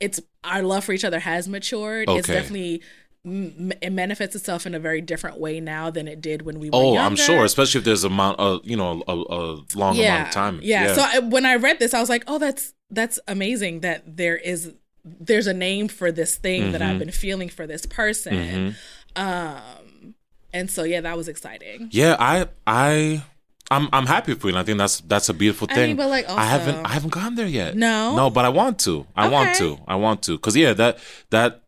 it's 0.01 0.19
our 0.43 0.61
love 0.61 0.83
for 0.83 0.91
each 0.91 1.05
other 1.05 1.19
has 1.19 1.47
matured 1.47 2.09
okay. 2.09 2.19
it's 2.19 2.27
definitely 2.27 2.81
it 3.25 3.91
manifests 3.91 4.35
itself 4.35 4.65
in 4.65 4.73
a 4.73 4.79
very 4.79 5.01
different 5.01 5.39
way 5.39 5.59
now 5.59 5.89
than 5.89 6.07
it 6.07 6.21
did 6.21 6.41
when 6.43 6.57
we 6.59 6.69
were 6.69 6.75
Oh, 6.77 6.93
younger. 6.93 6.99
I'm 7.01 7.15
sure, 7.15 7.43
especially 7.43 7.79
if 7.79 7.85
there's 7.85 8.03
a 8.03 8.07
amount 8.07 8.39
of 8.39 8.61
you 8.63 8.77
know 8.77 9.03
a, 9.07 9.13
a 9.13 9.41
long 9.75 9.99
amount 9.99 10.27
of 10.29 10.33
time. 10.33 10.59
yeah. 10.63 10.85
yeah. 10.85 10.93
So 10.95 11.01
I, 11.05 11.19
when 11.19 11.45
I 11.45 11.55
read 11.55 11.79
this, 11.79 11.93
I 11.93 11.99
was 11.99 12.09
like, 12.09 12.23
oh, 12.27 12.39
that's 12.39 12.73
that's 12.89 13.19
amazing 13.27 13.81
that 13.81 14.17
there 14.17 14.37
is 14.37 14.73
there's 15.03 15.47
a 15.47 15.53
name 15.53 15.87
for 15.89 16.11
this 16.11 16.35
thing 16.37 16.71
that 16.71 16.81
Mm-hmm. 16.81 16.91
I've 16.91 16.99
been 16.99 17.11
feeling 17.11 17.49
for 17.49 17.67
this 17.67 17.85
person. 17.85 18.75
Um, 19.15 20.15
and 20.53 20.69
so 20.69 20.83
yeah, 20.83 21.01
that 21.01 21.17
was 21.17 21.27
exciting. 21.27 21.89
yeah, 21.91 22.15
I 22.19 22.47
I 22.65 23.23
I'm 23.71 23.89
I'm 23.93 24.05
happy 24.07 24.33
for 24.33 24.47
you. 24.47 24.53
And 24.53 24.59
I 24.59 24.63
think 24.63 24.77
that's 24.77 25.01
that's 25.01 25.29
a 25.29 25.33
beautiful 25.33 25.67
I 25.69 25.75
thing. 25.75 25.87
mean, 25.89 25.97
but, 25.97 26.09
like, 26.09 26.27
I 26.29 26.45
haven't 26.45 26.85
I 26.85 26.89
haven't 26.89 27.11
gone 27.11 27.35
there 27.35 27.47
yet. 27.47 27.75
No? 27.75 28.15
no, 28.15 28.29
but 28.29 28.45
I 28.45 28.49
want 28.49 28.79
to. 28.79 29.05
I 29.15 29.27
want 29.29 29.55
to. 29.57 29.77
I 29.87 29.95
want 29.95 30.23
to. 30.23 30.33
Because 30.37 30.55
yeah, 30.55 30.73
that 30.73 30.99
that 31.29 31.63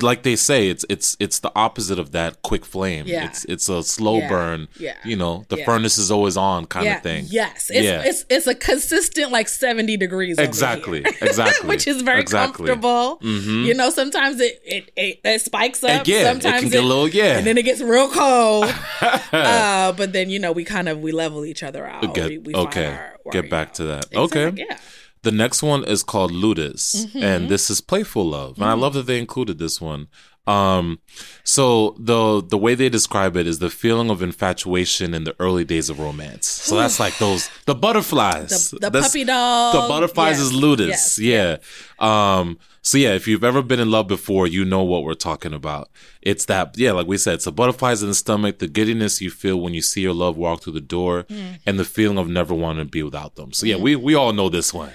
like 0.00 0.22
they 0.22 0.36
say, 0.36 0.68
it's 0.68 0.84
it's 0.88 1.16
it's 1.18 1.40
the 1.40 1.50
opposite 1.56 1.98
of 1.98 2.12
that 2.12 2.40
quick 2.42 2.64
flame. 2.64 3.04
Yeah. 3.06 3.24
It's 3.26 3.44
it's 3.46 3.68
a 3.68 3.82
slow 3.82 4.18
Yeah. 4.18 4.28
burn. 4.28 4.68
Yeah. 4.78 4.94
You 5.04 5.16
know, 5.16 5.44
the 5.48 5.56
Yeah. 5.58 5.64
furnace 5.64 5.98
is 5.98 6.10
always 6.10 6.36
on 6.36 6.66
kind 6.66 6.86
yeah. 6.86 6.96
of 6.98 7.02
thing. 7.02 7.26
Yes. 7.28 7.68
It's, 7.68 7.84
Yeah. 7.84 8.02
it's 8.04 8.24
it's 8.30 8.46
a 8.46 8.54
consistent 8.54 9.32
like 9.32 9.48
70 9.48 9.96
degrees. 9.96 10.38
Exactly. 10.38 11.04
Exactly. 11.20 11.68
Which 11.68 11.86
is 11.88 12.02
very 12.02 12.20
Exactly. 12.20 12.66
comfortable. 12.68 13.18
Mhm. 13.22 13.64
You 13.64 13.74
know, 13.74 13.90
sometimes 13.90 14.40
it 14.40 14.60
it, 14.64 14.90
it, 14.96 15.20
it 15.24 15.40
spikes 15.40 15.82
up. 15.82 16.06
Yeah, 16.06 16.18
it 16.20 16.24
sometimes 16.26 16.60
can 16.62 16.70
get 16.70 16.84
a 16.84 16.86
little 16.86 17.08
yeah. 17.08 17.38
and 17.38 17.46
then 17.46 17.58
it 17.58 17.64
gets 17.64 17.80
real 17.80 18.08
cold. 18.08 18.72
uh, 19.32 19.92
but 19.92 20.12
then 20.12 20.30
you 20.30 20.38
know 20.38 20.52
we 20.52 20.64
kind 20.64 20.88
of 20.88 20.98
we 21.00 21.12
level 21.12 21.44
each 21.44 21.62
other 21.62 21.86
out. 21.86 22.14
Get- 22.14 22.28
we, 22.28 22.38
we 22.38 22.54
okay. 22.54 22.86
our- 22.86 23.18
our, 23.26 23.32
Get 23.32 23.50
back 23.50 23.68
know, 23.68 23.74
to 23.74 23.84
that. 23.84 24.06
Okay. 24.16 24.52
Yeah. 24.56 24.78
The 25.22 25.32
next 25.32 25.62
one 25.62 25.84
is 25.84 26.02
called 26.02 26.32
Ludus, 26.32 27.06
Mm-hmm. 27.06 27.22
and 27.22 27.48
this 27.48 27.70
is 27.70 27.80
playful 27.80 28.24
love. 28.28 28.56
And 28.56 28.64
I 28.66 28.72
love 28.74 28.94
that 28.94 29.06
they 29.06 29.18
included 29.18 29.58
this 29.58 29.80
one. 29.80 30.08
Um, 30.44 30.98
so 31.44 31.94
the 32.00 32.42
the 32.44 32.58
way 32.58 32.74
they 32.74 32.88
describe 32.88 33.36
it 33.36 33.46
is 33.46 33.60
the 33.60 33.70
feeling 33.70 34.10
of 34.10 34.22
infatuation 34.22 35.14
in 35.14 35.22
the 35.22 35.36
early 35.38 35.64
days 35.64 35.88
of 35.88 36.00
romance. 36.00 36.48
So 36.48 36.74
that's 36.76 36.98
like 36.98 37.16
those 37.26 37.48
the 37.66 37.76
butterflies, 37.76 38.70
The, 38.72 38.90
the 38.90 39.00
puppy 39.00 39.22
dog. 39.24 39.74
the 39.74 39.86
butterflies 39.88 40.38
Yes, 40.38 40.46
is 40.46 40.52
Ludus. 40.52 40.88
yes. 40.88 41.18
Yeah. 41.18 41.56
Um. 42.00 42.58
So 42.84 42.98
yeah, 42.98 43.14
if 43.14 43.28
you've 43.28 43.44
ever 43.44 43.62
been 43.62 43.78
in 43.78 43.92
love 43.92 44.08
before, 44.08 44.48
you 44.48 44.64
know 44.64 44.82
what 44.82 45.04
we're 45.04 45.14
talking 45.14 45.52
about. 45.54 45.88
It's 46.20 46.46
that 46.46 46.76
yeah, 46.76 46.90
like 46.90 47.06
we 47.06 47.16
said, 47.18 47.34
it's 47.34 47.44
the 47.44 47.52
butterflies 47.52 48.02
in 48.02 48.08
the 48.08 48.14
stomach, 48.16 48.58
the 48.58 48.66
giddiness 48.66 49.20
you 49.20 49.30
feel 49.30 49.60
when 49.60 49.74
you 49.74 49.82
see 49.82 50.00
your 50.00 50.14
love 50.14 50.36
walk 50.36 50.62
through 50.64 50.72
the 50.72 50.80
door, 50.80 51.22
Mm. 51.30 51.60
and 51.66 51.78
the 51.78 51.84
feeling 51.84 52.18
of 52.18 52.28
never 52.28 52.52
wanting 52.52 52.84
to 52.86 52.90
be 52.90 53.04
without 53.04 53.36
them. 53.36 53.52
So 53.52 53.66
yeah, 53.66 53.76
we 53.76 53.94
we 53.94 54.16
all 54.16 54.32
know 54.32 54.48
this 54.48 54.74
one. 54.74 54.90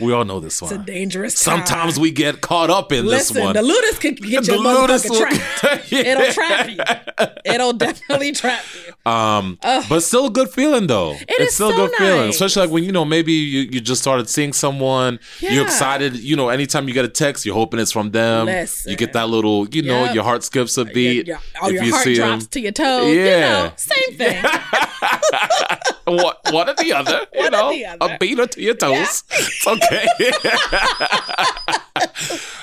We 0.00 0.12
all 0.12 0.24
know 0.24 0.40
this 0.40 0.60
one. 0.60 0.72
It's 0.72 0.82
a 0.82 0.84
dangerous. 0.84 1.42
Time. 1.42 1.58
Sometimes 1.58 1.98
we 1.98 2.10
get 2.10 2.40
caught 2.40 2.68
up 2.68 2.92
in 2.92 3.06
listen. 3.06 3.34
this 3.36 3.44
one. 3.44 3.54
The 3.54 3.62
ludus 3.62 3.98
could 3.98 4.16
get 4.16 4.28
you. 4.28 4.40
The 4.40 4.52
your 4.52 4.62
motherfucker 4.64 5.10
will- 5.10 5.20
trapped. 5.20 5.88
Yeah. 5.92 5.98
It'll 6.00 6.32
trap 6.32 6.68
you. 6.70 7.24
It'll 7.44 7.72
definitely 7.74 8.32
trap 8.42 8.64
you. 8.86 9.10
Um, 9.10 9.58
but 9.62 10.00
still 10.00 10.26
a 10.26 10.30
good 10.30 10.50
feeling 10.50 10.86
though. 10.86 11.12
it's 11.28 11.40
is 11.50 11.54
still 11.54 11.68
a 11.68 11.72
so 11.72 11.86
good 11.86 11.96
feeling, 11.96 12.30
especially 12.30 12.62
like 12.62 12.70
when 12.70 12.84
you 12.84 12.92
know 12.92 13.04
maybe 13.04 13.32
you, 13.32 13.60
you 13.62 13.80
just 13.80 14.00
started 14.00 14.28
seeing 14.28 14.52
someone, 14.52 15.18
you're 15.40 15.64
excited. 15.64 16.16
You 16.18 16.36
know, 16.36 16.48
anytime 16.48 16.88
you 16.88 16.94
get 16.94 17.04
a 17.04 17.08
text, 17.08 17.44
you're 17.46 17.54
hoping 17.54 17.78
it's 17.80 17.92
from 17.92 18.10
them. 18.10 18.46
Listen. 18.46 18.90
You 18.90 18.96
get 18.96 19.12
that 19.12 19.28
little, 19.28 19.68
you 19.68 19.82
know, 19.82 20.04
Yep. 20.04 20.14
your 20.14 20.24
heart 20.24 20.42
skips 20.44 20.76
a 20.78 20.84
beat. 20.84 21.26
Your, 21.26 21.38
oh, 21.62 21.68
your 21.68 21.84
heart 21.90 22.04
see 22.04 22.14
drops 22.14 22.44
them. 22.44 22.50
to 22.50 22.60
your 22.60 22.72
toes. 22.72 23.14
Yeah. 23.14 23.62
You 23.62 23.68
know, 23.68 23.72
same 23.76 24.16
thing. 24.16 24.44
what 26.04 26.40
one 26.52 26.68
or 26.68 26.74
the 26.74 26.92
other, 26.92 27.26
you 27.32 27.40
One 27.42 27.52
know, 27.52 27.72
the 27.72 27.86
other. 27.86 28.14
a 28.14 28.18
beater 28.18 28.46
to 28.46 28.60
your 28.60 28.74
toes. 28.74 29.24
It's 29.30 29.66
okay. 29.66 30.06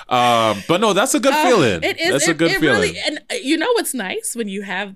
um, 0.09 0.63
but 0.67 0.81
no, 0.81 0.93
that's 0.93 1.13
a 1.13 1.19
good 1.19 1.33
feeling. 1.35 1.83
Uh, 1.83 1.87
It 1.87 1.99
is. 1.99 2.11
That's 2.11 2.27
it, 2.27 2.31
a 2.31 2.33
good 2.33 2.51
feeling. 2.57 2.93
Really, 2.93 2.97
and 3.05 3.19
uh, 3.31 3.35
you 3.35 3.57
know 3.57 3.71
what's 3.73 3.93
nice 3.93 4.35
when 4.35 4.47
you 4.47 4.63
have, 4.63 4.95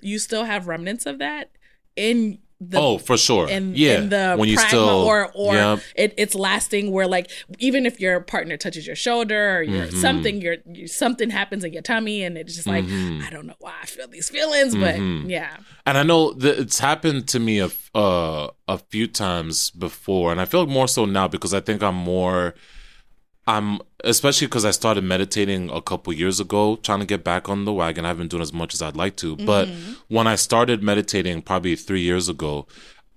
you 0.00 0.18
still 0.18 0.44
have 0.44 0.66
remnants 0.66 1.06
of 1.06 1.18
that 1.18 1.50
in 1.96 2.38
the 2.70 2.78
oh, 2.78 2.98
for 2.98 3.16
sure. 3.16 3.48
in, 3.48 3.74
yeah. 3.74 4.00
the 4.00 4.36
when 4.36 4.48
you 4.48 4.56
still 4.58 4.88
or 4.88 5.30
or 5.34 5.54
Yep. 5.54 5.80
it, 5.96 6.14
it's 6.16 6.34
lasting 6.34 6.90
where 6.90 7.06
like 7.06 7.30
even 7.58 7.86
if 7.86 8.00
your 8.00 8.20
partner 8.20 8.56
touches 8.56 8.86
your 8.86 8.96
shoulder 8.96 9.58
or 9.58 9.62
your 9.62 9.86
Mm-hmm. 9.86 10.00
something 10.00 10.40
your 10.40 10.56
you, 10.66 10.86
something 10.86 11.30
happens 11.30 11.62
in 11.64 11.72
your 11.72 11.82
tummy 11.82 12.22
and 12.24 12.36
it's 12.38 12.54
just 12.54 12.66
like 12.66 12.84
Mm-hmm. 12.84 13.22
I 13.26 13.30
don't 13.30 13.46
know 13.46 13.56
why 13.60 13.74
I 13.82 13.86
feel 13.86 14.08
these 14.08 14.28
feelings 14.30 14.74
but 14.74 14.96
yeah 15.28 15.56
And 15.86 15.98
I 15.98 16.02
know 16.02 16.32
that 16.34 16.58
it's 16.58 16.78
happened 16.78 17.28
to 17.28 17.38
me 17.38 17.60
a 17.60 17.70
uh, 17.94 18.48
a 18.66 18.78
few 18.78 19.06
times 19.06 19.70
before, 19.70 20.32
and 20.32 20.40
I 20.40 20.46
feel 20.46 20.66
more 20.66 20.88
so 20.88 21.04
now 21.04 21.28
because 21.28 21.52
I 21.54 21.60
think 21.60 21.82
I'm 21.82 21.94
more. 21.94 22.54
I'm 23.46 23.80
especially 24.02 24.46
because 24.46 24.64
I 24.64 24.70
started 24.70 25.04
meditating 25.04 25.70
a 25.70 25.82
couple 25.82 26.12
years 26.12 26.40
ago, 26.40 26.76
trying 26.76 27.00
to 27.00 27.06
get 27.06 27.24
back 27.24 27.48
on 27.48 27.64
the 27.64 27.72
wagon. 27.72 28.04
I 28.04 28.08
haven't 28.08 28.28
doing 28.28 28.42
as 28.42 28.52
much 28.52 28.74
as 28.74 28.80
I'd 28.80 28.96
like 28.96 29.16
to, 29.16 29.36
but 29.36 29.68
mm-hmm. 29.68 29.92
when 30.08 30.26
I 30.26 30.36
started 30.36 30.82
meditating 30.82 31.42
probably 31.42 31.76
three 31.76 32.00
years 32.00 32.28
ago, 32.28 32.66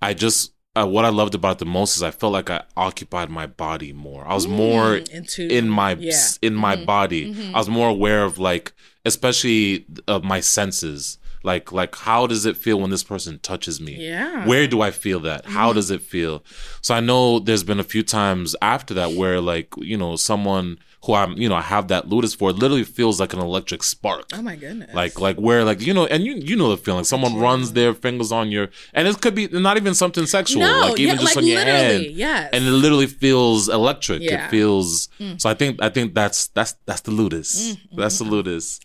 I 0.02 0.14
just 0.14 0.52
uh, 0.78 0.86
what 0.86 1.04
I 1.04 1.08
loved 1.08 1.34
about 1.34 1.58
the 1.58 1.64
most 1.64 1.96
is 1.96 2.02
I 2.02 2.10
felt 2.10 2.32
like 2.32 2.50
I 2.50 2.62
occupied 2.76 3.30
my 3.30 3.46
body 3.46 3.92
more. 3.92 4.26
I 4.26 4.34
was 4.34 4.46
mm, 4.46 4.50
more 4.50 4.96
into 4.96 5.48
in 5.48 5.68
my 5.68 5.94
yeah. 5.94 6.12
in 6.42 6.54
my 6.54 6.76
mm-hmm. 6.76 6.84
body. 6.84 7.32
Mm-hmm. 7.32 7.54
I 7.54 7.58
was 7.58 7.68
more 7.68 7.88
aware 7.88 8.24
of 8.24 8.38
like, 8.38 8.72
especially 9.04 9.86
of 10.06 10.24
my 10.24 10.40
senses. 10.40 11.18
Like 11.42 11.72
like 11.72 11.94
how 11.96 12.26
does 12.26 12.44
it 12.46 12.56
feel 12.56 12.80
when 12.80 12.90
this 12.90 13.04
person 13.04 13.38
touches 13.40 13.80
me? 13.80 13.94
Yeah. 13.94 14.46
Where 14.46 14.66
do 14.66 14.80
I 14.80 14.90
feel 14.90 15.20
that? 15.20 15.46
How 15.46 15.72
does 15.72 15.90
it 15.90 16.02
feel? 16.02 16.42
So 16.82 16.94
I 16.94 17.00
know 17.00 17.38
there's 17.38 17.64
been 17.64 17.80
a 17.80 17.84
few 17.84 18.02
times 18.02 18.56
after 18.60 18.94
that 18.94 19.12
where 19.12 19.40
like 19.40 19.68
you 19.78 19.96
know 19.96 20.16
someone 20.16 20.78
who 21.04 21.14
I'm 21.14 21.38
you 21.38 21.48
know 21.48 21.54
I 21.54 21.60
have 21.62 21.86
that 21.88 22.08
ludus 22.08 22.34
for 22.34 22.50
it 22.50 22.56
literally 22.56 22.82
feels 22.82 23.20
like 23.20 23.32
an 23.32 23.38
electric 23.38 23.84
spark. 23.84 24.24
oh 24.34 24.42
my 24.42 24.56
goodness 24.56 24.92
Like 24.92 25.20
like 25.20 25.36
where 25.36 25.62
like 25.64 25.80
you 25.80 25.94
know 25.94 26.06
and 26.06 26.24
you 26.24 26.34
you 26.34 26.56
know 26.56 26.70
the 26.70 26.76
feeling 26.76 27.04
someone 27.04 27.36
runs 27.38 27.72
their 27.72 27.94
fingers 27.94 28.32
on 28.32 28.50
your 28.50 28.68
and 28.94 29.06
it 29.06 29.20
could 29.20 29.36
be 29.36 29.46
not 29.46 29.76
even 29.76 29.94
something 29.94 30.26
sexual 30.26 30.62
No, 30.62 30.80
like 30.88 30.98
even 30.98 31.14
yeah, 31.14 31.20
just 31.22 31.36
like 31.36 31.36
on 31.36 31.46
your 31.46 31.60
hand 31.60 32.04
yes. 32.06 32.50
and 32.52 32.64
it 32.64 32.70
literally 32.72 33.06
feels 33.06 33.68
electric 33.68 34.22
Yeah. 34.22 34.40
Mm. 34.42 34.46
it 34.46 34.50
feels 34.50 35.08
so 35.36 35.48
I 35.48 35.54
think 35.54 35.80
I 35.80 35.88
think 35.88 36.14
that's 36.14 36.48
that's 36.48 36.74
that's 36.84 37.02
the 37.02 37.12
ludus 37.12 37.48
Mm-hmm. 37.76 38.00
that's 38.00 38.18
the 38.18 38.24
ludus 38.24 38.80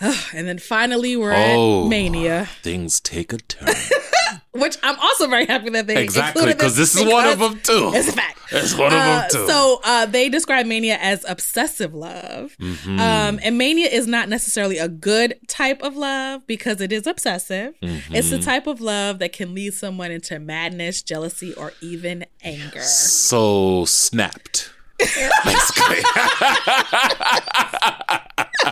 and 0.34 0.46
then 0.48 0.58
finally 0.58 1.16
we're 1.16 1.32
Oh. 1.34 1.84
at 1.84 1.88
Mania 1.88 2.48
things 2.62 3.00
take 3.00 3.32
a 3.32 3.38
turn 3.38 3.68
which 4.52 4.76
I'm 4.84 4.96
also 5.00 5.26
very 5.26 5.46
happy 5.46 5.70
that 5.70 5.86
they 5.88 6.00
exactly 6.02 6.42
included 6.42 6.58
because 6.58 6.76
this 6.76 6.94
is 6.96 7.04
one 7.04 7.26
of 7.26 7.38
them 7.40 7.58
too 7.62 7.90
It's 7.94 8.08
a 8.08 8.12
fact. 8.12 8.38
it's 8.52 8.74
one 8.76 8.92
of 8.92 8.98
Uh, 8.98 9.20
them 9.20 9.28
too 9.30 9.46
so 9.48 9.80
uh, 9.84 10.06
they 10.06 10.28
describe 10.28 10.66
mania 10.66 10.96
as 11.00 11.24
obsessive 11.28 11.92
love, 11.94 12.56
Mm-hmm. 12.60 13.00
um, 13.00 13.40
and 13.42 13.56
mania 13.58 13.88
is 13.88 14.06
not 14.06 14.28
necessarily 14.28 14.78
a 14.78 14.88
good 14.88 15.38
type 15.48 15.82
of 15.82 15.96
love 15.96 16.46
because 16.46 16.80
it 16.80 16.92
is 16.92 17.06
obsessive. 17.06 17.74
Mm-hmm. 17.82 18.14
It's 18.14 18.30
the 18.30 18.38
type 18.38 18.66
of 18.66 18.80
love 18.80 19.18
that 19.20 19.32
can 19.32 19.54
lead 19.54 19.74
someone 19.74 20.10
into 20.12 20.38
madness, 20.38 21.02
jealousy, 21.02 21.52
or 21.54 21.72
even 21.80 22.24
anger. 22.42 22.80
so 22.82 23.84
snapped 23.86 24.70
basically 24.98 25.98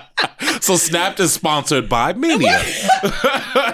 so 0.60 0.76
snapped 0.76 1.18
is 1.20 1.32
sponsored 1.32 1.88
by 1.88 2.12
mania 2.12 2.58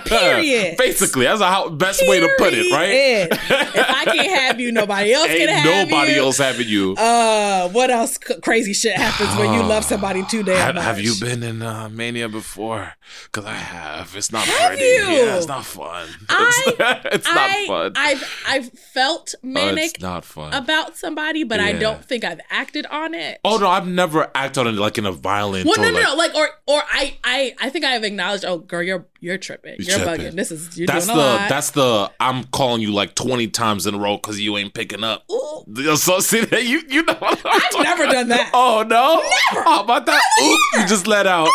Period. 0.05 0.77
basically 0.79 1.25
that's 1.25 1.41
the 1.41 1.71
best 1.77 2.07
way 2.09 2.21
to 2.21 2.29
put 2.39 2.53
it 2.55 2.71
right 2.73 2.89
Period. 2.89 3.29
if 3.33 3.91
I 3.91 4.05
can't 4.05 4.41
have 4.41 4.61
you, 4.61 4.73
nobody 4.73 5.13
else 5.13 5.29
ain't 5.29 5.39
can 5.39 5.49
have 5.49 5.65
you. 5.65 5.71
nobody 5.93 6.13
you. 6.13 6.21
else 6.23 6.39
having 6.39 6.69
you 6.69 6.95
Uh, 6.97 7.69
what 7.71 7.91
else 7.91 8.19
c- 8.27 8.41
crazy 8.41 8.73
shit 8.73 8.95
happens 8.97 9.35
when 9.39 9.53
you 9.55 9.63
love 9.63 9.85
somebody 9.85 10.25
too 10.27 10.43
damn 10.43 10.57
have, 10.57 10.75
much? 10.77 10.85
have 10.85 11.01
you 11.01 11.15
been 11.21 11.43
in 11.43 11.63
uh, 11.63 11.89
mania 11.89 12.29
before 12.29 12.93
because 13.25 13.45
i 13.45 13.55
have 13.55 14.15
it's 14.17 14.33
not 14.33 14.45
Have 14.47 14.69
pretty 14.69 14.85
you? 14.85 15.05
yeah 15.11 15.37
it's 15.37 15.47
not 15.49 15.65
fun 15.65 16.09
I- 16.29 17.01
it's, 17.05 17.15
it's 17.17 17.27
not 17.27 17.51
I, 17.51 17.67
fun 17.67 17.93
I've 17.97 18.43
I've 18.47 18.71
felt 18.73 19.35
Oh, 19.37 19.47
manic 19.47 20.01
not 20.01 20.25
fun 20.25 20.53
about 20.53 20.97
somebody, 20.97 21.45
but 21.45 21.61
I 21.61 21.73
don't 21.73 22.05
think 22.05 22.25
I've 22.25 22.41
acted 22.51 22.87
on 22.87 23.15
it. 23.15 23.41
oh 23.45 23.59
no 23.59 23.69
i've 23.69 23.87
never 23.87 24.31
acted 24.35 24.61
on 24.61 24.67
it 24.69 24.73
like 24.79 24.99
in 24.99 25.07
a 25.07 25.13
violent 25.13 25.67
Well, 25.67 25.77
no, 25.77 25.91
no, 25.91 25.95
like, 25.95 26.05
no. 26.05 26.15
Like, 26.15 26.35
or, 26.39 26.49
or 26.67 26.83
I, 26.93 27.17
I, 27.25 27.55
I 27.61 27.71
think 27.71 27.85
I 27.85 27.91
have 27.91 28.05
acknowledged. 28.05 28.45
Oh, 28.45 28.59
girl, 28.59 28.83
you're, 28.83 29.07
you're 29.21 29.39
tripping. 29.39 29.77
You're, 29.79 29.99
tripping. 29.99 30.27
bugging. 30.27 30.37
This 30.37 30.51
is 30.51 30.77
you're 30.79 30.87
that's 30.87 31.07
doing 31.07 31.19
the 31.19 31.25
a 31.25 31.35
lot. 31.37 31.49
that's 31.49 31.71
the 31.71 32.11
I'm 32.21 32.45
calling 32.45 32.81
you 32.81 32.93
like 32.93 33.15
twenty 33.15 33.49
times 33.49 33.87
in 33.87 33.95
a 33.95 33.99
row 33.99 34.17
because 34.17 34.41
you 34.41 34.57
ain't 34.57 34.75
picking 34.75 35.03
up. 35.05 35.25
Ooh. 35.31 35.65
So 35.97 36.21
see 36.21 36.45
that 36.45 36.65
you 36.67 36.83
you 36.89 37.03
know 37.05 37.17
I've 37.21 37.83
never 37.83 38.07
done 38.07 38.29
that. 38.29 38.51
Oh 38.55 38.85
no! 38.87 39.17
Never. 39.55 39.65
How 39.65 39.83
about 39.83 40.07
that? 40.07 40.23
Oop, 40.43 40.59
you 40.75 40.87
just 40.87 41.07
let 41.07 41.27
out. 41.27 41.49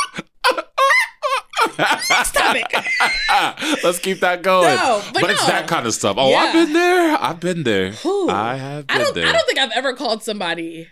Stop 2.26 2.56
it. 2.58 2.66
Let's 3.84 4.00
keep 4.00 4.20
that 4.20 4.42
going. 4.44 4.76
No, 4.76 5.02
but 5.14 5.30
it's 5.30 5.42
no. 5.42 5.48
that 5.48 5.68
kind 5.68 5.88
of 5.88 5.94
stuff. 5.94 6.18
Oh, 6.20 6.30
Yeah. 6.30 6.38
I've 6.40 6.54
been 6.54 6.74
there. 6.74 7.18
I've 7.20 7.40
been 7.40 7.64
there. 7.64 7.94
Ooh. 8.06 8.30
I 8.30 8.56
have 8.56 8.88
been 8.88 9.02
I 9.02 9.12
there. 9.12 9.28
I 9.28 9.32
don't 9.32 9.46
think 9.46 9.60
I've 9.60 9.72
ever 9.72 9.94
called 9.94 10.24
somebody. 10.24 10.90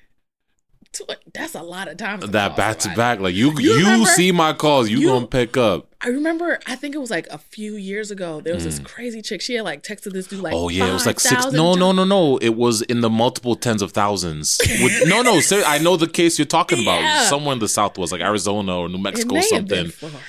That's 1.34 1.56
a 1.56 1.62
lot 1.64 1.88
of 1.88 1.96
times. 1.98 2.30
that 2.32 2.58
back 2.58 2.80
to 2.80 2.90
back, 2.96 3.20
like 3.22 3.34
you, 3.34 3.52
You 3.54 3.72
you, 3.72 3.78
remember- 3.78 4.06
see 4.10 4.32
my 4.34 4.52
calls, 4.52 4.90
you, 4.90 5.00
you- 5.00 5.08
gonna 5.08 5.26
pick 5.28 5.56
up. 5.56 5.88
I 6.04 6.08
remember. 6.10 6.60
I 6.66 6.76
think 6.76 6.96
it 6.96 6.98
was 6.98 7.12
like 7.12 7.28
a 7.28 7.38
few 7.38 7.76
years 7.76 8.10
ago. 8.12 8.42
There 8.42 8.54
was 8.56 8.64
this 8.64 8.80
crazy 8.80 9.22
chick. 9.22 9.40
She 9.40 9.54
had 9.54 9.64
like 9.64 9.84
texted 9.84 10.12
this 10.14 10.28
dude 10.28 10.40
like. 10.42 10.54
Mm. 10.54 10.58
Oh 10.58 10.70
yeah, 10.70 10.88
it 10.90 10.94
was 10.94 11.06
like 11.06 11.20
six. 11.20 11.52
No, 11.52 11.76
no, 11.76 11.92
no, 11.92 12.04
no. 12.04 12.38
It 12.38 12.56
was 12.56 12.82
in 12.82 13.02
the 13.02 13.10
multiple 13.10 13.56
tens 13.56 13.82
of 13.84 13.92
thousands. 13.92 14.60
With, 14.82 15.08
no, 15.08 15.22
no. 15.22 15.40
Ser- 15.42 15.64
I 15.66 15.78
know 15.78 15.98
the 15.98 16.08
case 16.08 16.38
you're 16.40 16.46
talking 16.48 16.82
about. 16.82 17.02
Yeah. 17.02 17.22
Somewhere 17.26 17.54
in 17.54 17.60
the 17.60 17.68
southwest, 17.70 18.12
like 18.12 18.22
Arizona 18.22 18.78
or 18.80 18.90
New 18.90 18.98
Mexico, 18.98 19.36
or 19.38 19.42
something. 19.44 19.88
Florida. 19.90 20.20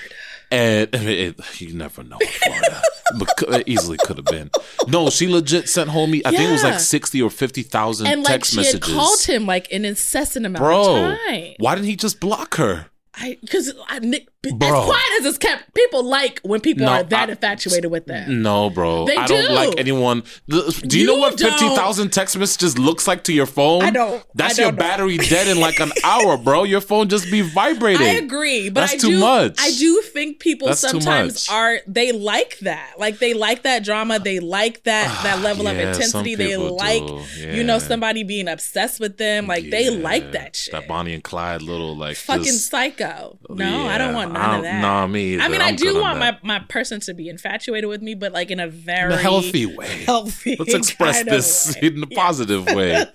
And 0.53 0.89
it, 0.95 1.61
you 1.61 1.73
never 1.73 2.03
know, 2.05 2.19
Florida. 2.19 2.83
but 3.19 3.29
it 3.61 3.69
easily 3.69 3.97
could 4.05 4.19
have 4.19 4.27
been. 4.27 4.51
No, 4.87 5.09
she 5.11 5.27
legit 5.29 5.69
sent 5.69 5.89
home. 5.91 6.11
I 6.25 6.31
think 6.31 6.41
it 6.49 6.53
was 6.53 6.63
like 6.63 6.79
sixty 6.81 7.23
or 7.23 7.31
fifty 7.31 7.63
thousand 7.63 8.07
And 8.09 8.23
like 8.23 8.45
she 8.45 8.57
messages. 8.59 8.87
had 8.87 8.97
called 8.97 9.23
him 9.23 9.47
like 9.47 9.73
an 9.73 9.85
incessant 9.85 10.45
amount 10.45 10.63
Bro, 10.63 10.81
of 10.81 10.87
time. 11.19 11.19
Bro, 11.27 11.53
why 11.59 11.75
didn't 11.75 11.87
he 11.89 11.97
just 11.97 12.21
block 12.21 12.57
her? 12.57 12.87
I 13.15 13.39
because 13.41 13.73
I 13.89 13.99
Nick, 14.45 14.61
as 14.63 14.85
quiet 14.85 15.21
as 15.21 15.27
it's 15.27 15.39
kept, 15.39 15.73
people 15.75 16.03
like 16.05 16.41
when 16.43 16.61
people 16.61 16.87
No, 16.87 16.93
are 16.93 17.03
that 17.05 17.29
I- 17.29 17.33
infatuated 17.33 17.91
with 17.91 18.07
them. 18.07 18.43
No, 18.43 18.71
bro. 18.71 19.07
They 19.07 19.17
I 19.17 19.27
do. 19.27 19.35
don't 19.41 19.55
like 19.55 19.79
anyone. 19.79 20.25
Do 20.49 20.99
you, 20.99 21.07
know 21.07 21.17
what 21.17 21.37
don't. 21.39 21.51
fifty 21.51 21.69
thousand 21.77 22.13
text 22.13 22.37
messages 22.37 22.77
looks 22.79 23.07
like 23.07 23.23
to 23.25 23.33
your 23.33 23.47
phone? 23.47 23.83
I 23.83 23.91
don't. 23.91 24.25
That's 24.35 24.59
I 24.59 24.63
your 24.63 24.73
don't 24.73 24.79
know. 24.81 24.85
battery 24.85 25.17
dead 25.29 25.47
in 25.49 25.61
like 25.61 25.79
an 25.81 25.93
hour, 26.05 26.37
bro. 26.37 26.65
Your 26.65 26.81
phone 26.81 27.09
just 27.09 27.31
be 27.31 27.41
vibrating. 27.43 28.07
I 28.07 28.11
agree, 28.15 28.69
but 28.69 28.81
That's 28.81 28.95
I 28.95 28.97
too 28.99 29.11
do. 29.11 29.21
much. 29.21 29.57
I 29.61 29.71
do 29.73 30.01
think 30.13 30.41
people 30.41 30.69
That's 30.69 30.81
sometimes 30.81 31.49
are 31.49 31.79
they 31.87 32.11
like 32.13 32.59
that, 32.61 32.95
like 32.99 33.19
they 33.19 33.35
like 33.35 33.63
that 33.63 33.85
drama, 33.85 34.19
they 34.19 34.41
like 34.41 34.83
that 34.85 35.07
ah, 35.09 35.21
that 35.23 35.41
level 35.43 35.69
of 35.69 35.77
yeah, 35.77 35.93
some 35.93 36.03
intensity. 36.25 36.35
They 36.35 36.57
like 36.57 37.07
do. 37.07 37.23
you 37.49 37.63
know 37.65 37.79
somebody 37.79 38.25
being 38.25 38.49
obsessed 38.49 38.99
with 38.99 39.19
them, 39.19 39.47
like 39.47 39.71
they 39.71 39.89
like 39.91 40.33
that 40.33 40.57
shit. 40.57 40.73
That 40.73 40.89
Bonnie 40.89 41.15
and 41.15 41.23
Clyde 41.23 41.63
little 41.63 41.97
like 41.97 42.17
Fucking 42.17 42.45
just- 42.45 42.71
psycho. 42.71 43.39
No, 43.49 43.87
I 43.87 43.99
don't 43.99 44.15
want 44.15 44.32
none 44.33 44.43
I 44.43 44.57
of 44.57 44.63
that. 44.63 44.81
nah, 44.81 45.07
me 45.07 45.41
I 45.41 45.49
mean, 45.49 45.61
I 45.61 45.69
I'm 45.69 45.77
do 45.77 46.01
want 46.01 46.19
my 46.19 46.39
my 46.43 46.59
person 46.61 47.01
to 47.01 47.15
be 47.15 47.29
infatuated 47.29 47.89
with 47.89 48.03
me, 48.03 48.15
but 48.15 48.33
like 48.33 48.51
in 48.51 48.61
a 48.61 48.69
very 48.69 49.13
in 49.13 49.19
a 49.19 49.23
healthy 49.23 49.67
way. 49.67 49.87
healthy. 50.07 50.57
Let's 50.59 50.75
express 50.75 51.25
this 51.25 51.77
way. 51.81 51.89
in 51.89 52.03
a 52.03 52.07
positive 52.07 52.67
way. 52.67 53.07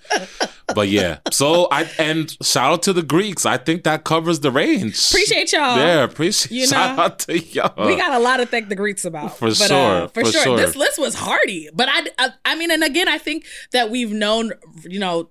But 0.75 0.89
yeah, 0.89 1.19
so 1.31 1.69
I 1.71 1.89
and 1.97 2.35
shout 2.43 2.73
out 2.73 2.83
to 2.83 2.93
the 2.93 3.01
Greeks. 3.01 3.45
I 3.45 3.55
think 3.55 3.85
that 3.85 4.03
covers 4.03 4.41
the 4.41 4.51
range. 4.51 4.99
Appreciate 5.11 5.53
y'all. 5.53 5.77
Yeah, 5.77 6.03
appreciate. 6.03 6.51
You 6.51 6.67
shout 6.67 6.97
know, 6.97 7.03
out 7.03 7.19
to 7.19 7.39
y'all. 7.39 7.87
We 7.87 7.95
got 7.95 8.11
a 8.11 8.19
lot 8.19 8.37
to 8.37 8.45
thank 8.45 8.67
the 8.67 8.75
Greeks 8.75 9.05
about. 9.05 9.37
For 9.37 9.47
but, 9.47 9.55
sure, 9.55 10.01
Uh, 10.03 10.07
for, 10.09 10.25
for 10.25 10.31
sure. 10.33 10.43
sure. 10.43 10.57
This 10.57 10.75
list 10.75 10.99
was 10.99 11.15
hardy. 11.15 11.69
But 11.73 11.87
I, 11.89 12.07
I, 12.19 12.29
I 12.43 12.55
mean, 12.55 12.69
and 12.69 12.83
again, 12.83 13.07
I 13.07 13.17
think 13.17 13.45
that 13.71 13.89
we've 13.89 14.11
known, 14.11 14.51
you 14.83 14.99
know, 14.99 15.29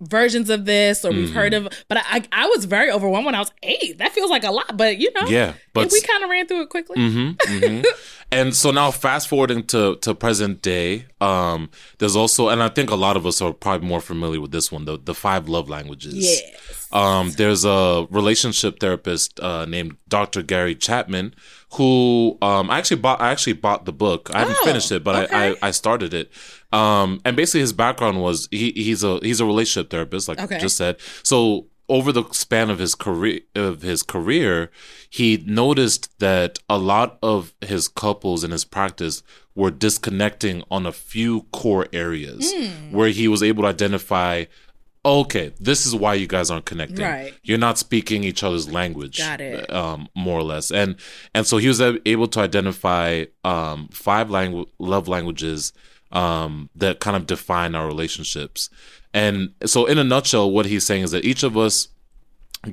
versions 0.00 0.50
of 0.50 0.64
this 0.64 1.04
or 1.04 1.12
we've 1.12 1.32
heard 1.32 1.52
Mm-hmm. 1.52 1.66
of, 1.66 1.84
but 1.88 1.98
I, 1.98 2.22
I 2.32 2.46
was 2.46 2.64
very 2.64 2.90
overwhelmed 2.90 3.26
when 3.26 3.34
I 3.34 3.38
was 3.38 3.52
eight. 3.62 3.98
That 3.98 4.12
feels 4.12 4.30
like 4.30 4.44
a 4.44 4.50
lot, 4.50 4.76
but 4.76 4.98
you 4.98 5.10
know, 5.14 5.26
Yeah, 5.28 5.54
but 5.72 5.90
we 5.92 6.00
kind 6.02 6.24
of 6.24 6.30
ran 6.30 6.46
through 6.46 6.62
it 6.62 6.68
quickly. 6.68 6.96
mm-hmm 6.98 7.82
and 8.32 8.54
so 8.56 8.70
now 8.70 8.90
fast 8.90 9.28
forwarding 9.28 9.62
to 9.64 9.96
to 9.96 10.14
present 10.14 10.60
day 10.62 11.06
um 11.20 11.70
there's 11.98 12.16
also 12.16 12.48
and 12.48 12.62
i 12.62 12.68
think 12.68 12.90
a 12.90 12.94
lot 12.96 13.16
of 13.16 13.26
us 13.26 13.40
are 13.40 13.52
probably 13.52 13.86
more 13.86 14.00
familiar 14.00 14.40
with 14.40 14.50
this 14.50 14.72
one 14.72 14.84
the 14.86 14.98
the 14.98 15.14
five 15.14 15.48
love 15.48 15.68
languages 15.68 16.14
Yes. 16.14 16.88
um 16.92 17.30
there's 17.32 17.64
a 17.64 18.06
relationship 18.10 18.80
therapist 18.80 19.38
uh 19.40 19.64
named 19.66 19.96
dr 20.08 20.42
gary 20.42 20.74
chapman 20.74 21.34
who 21.74 22.36
um 22.42 22.70
i 22.70 22.78
actually 22.78 22.96
bought 23.00 23.20
i 23.20 23.30
actually 23.30 23.52
bought 23.52 23.84
the 23.84 23.92
book 23.92 24.30
i 24.34 24.40
haven't 24.40 24.56
Oh, 24.60 24.64
finished 24.64 24.90
it 24.92 25.02
but 25.04 25.14
I, 25.16 25.24
okay. 25.24 25.56
I 25.62 25.68
i 25.68 25.70
started 25.70 26.14
it 26.14 26.30
um 26.72 27.20
and 27.24 27.36
basically 27.36 27.60
his 27.60 27.72
background 27.72 28.20
was 28.22 28.48
he 28.50 28.70
he's 28.72 29.02
a 29.04 29.18
he's 29.22 29.40
a 29.40 29.46
relationship 29.46 29.90
therapist 29.90 30.28
like 30.28 30.40
Okay. 30.40 30.56
I 30.56 30.58
just 30.58 30.76
said 30.76 30.96
so 31.22 31.66
over 31.88 32.12
the 32.12 32.24
span 32.32 32.70
of 32.70 32.78
his 32.78 32.94
career 32.94 33.40
of 33.54 33.82
his 33.82 34.02
career 34.02 34.70
he 35.10 35.42
noticed 35.46 36.18
that 36.18 36.58
a 36.68 36.78
lot 36.78 37.18
of 37.22 37.52
his 37.60 37.88
couples 37.88 38.42
in 38.44 38.50
his 38.52 38.64
practice 38.64 39.22
were 39.54 39.70
disconnecting 39.70 40.64
on 40.70 40.84
a 40.86 40.92
few 40.92 41.42
core 41.52 41.86
areas 41.92 42.52
Hmm. 42.52 42.92
where 42.96 43.08
he 43.10 43.28
was 43.28 43.42
able 43.42 43.62
to 43.64 43.68
identify 43.68 44.44
okay, 45.04 45.52
this 45.60 45.86
is 45.86 45.94
why 45.94 46.14
you 46.14 46.26
guys 46.26 46.50
aren't 46.50 46.64
connecting. 46.64 47.04
Right. 47.04 47.34
You're 47.42 47.58
not 47.58 47.78
speaking 47.78 48.24
each 48.24 48.42
other's 48.42 48.70
language. 48.72 49.18
Got 49.18 49.40
it. 49.40 49.72
Um, 49.72 50.08
more 50.14 50.38
or 50.38 50.42
less, 50.42 50.70
and 50.70 50.96
and 51.34 51.46
so 51.46 51.58
he 51.58 51.68
was 51.68 51.80
able 51.80 52.28
to 52.28 52.40
identify 52.40 53.24
um 53.44 53.88
five 53.92 54.28
langu- 54.28 54.68
love 54.78 55.08
languages 55.08 55.72
um 56.12 56.70
that 56.74 57.00
kind 57.00 57.16
of 57.16 57.26
define 57.26 57.74
our 57.74 57.86
relationships, 57.86 58.70
and 59.12 59.52
so 59.66 59.86
in 59.86 59.98
a 59.98 60.04
nutshell, 60.04 60.50
what 60.50 60.66
he's 60.66 60.84
saying 60.86 61.02
is 61.02 61.10
that 61.10 61.24
each 61.24 61.42
of 61.42 61.56
us 61.56 61.88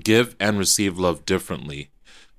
give 0.03 0.35
and 0.39 0.57
receive 0.57 0.97
love 0.97 1.25
differently, 1.25 1.89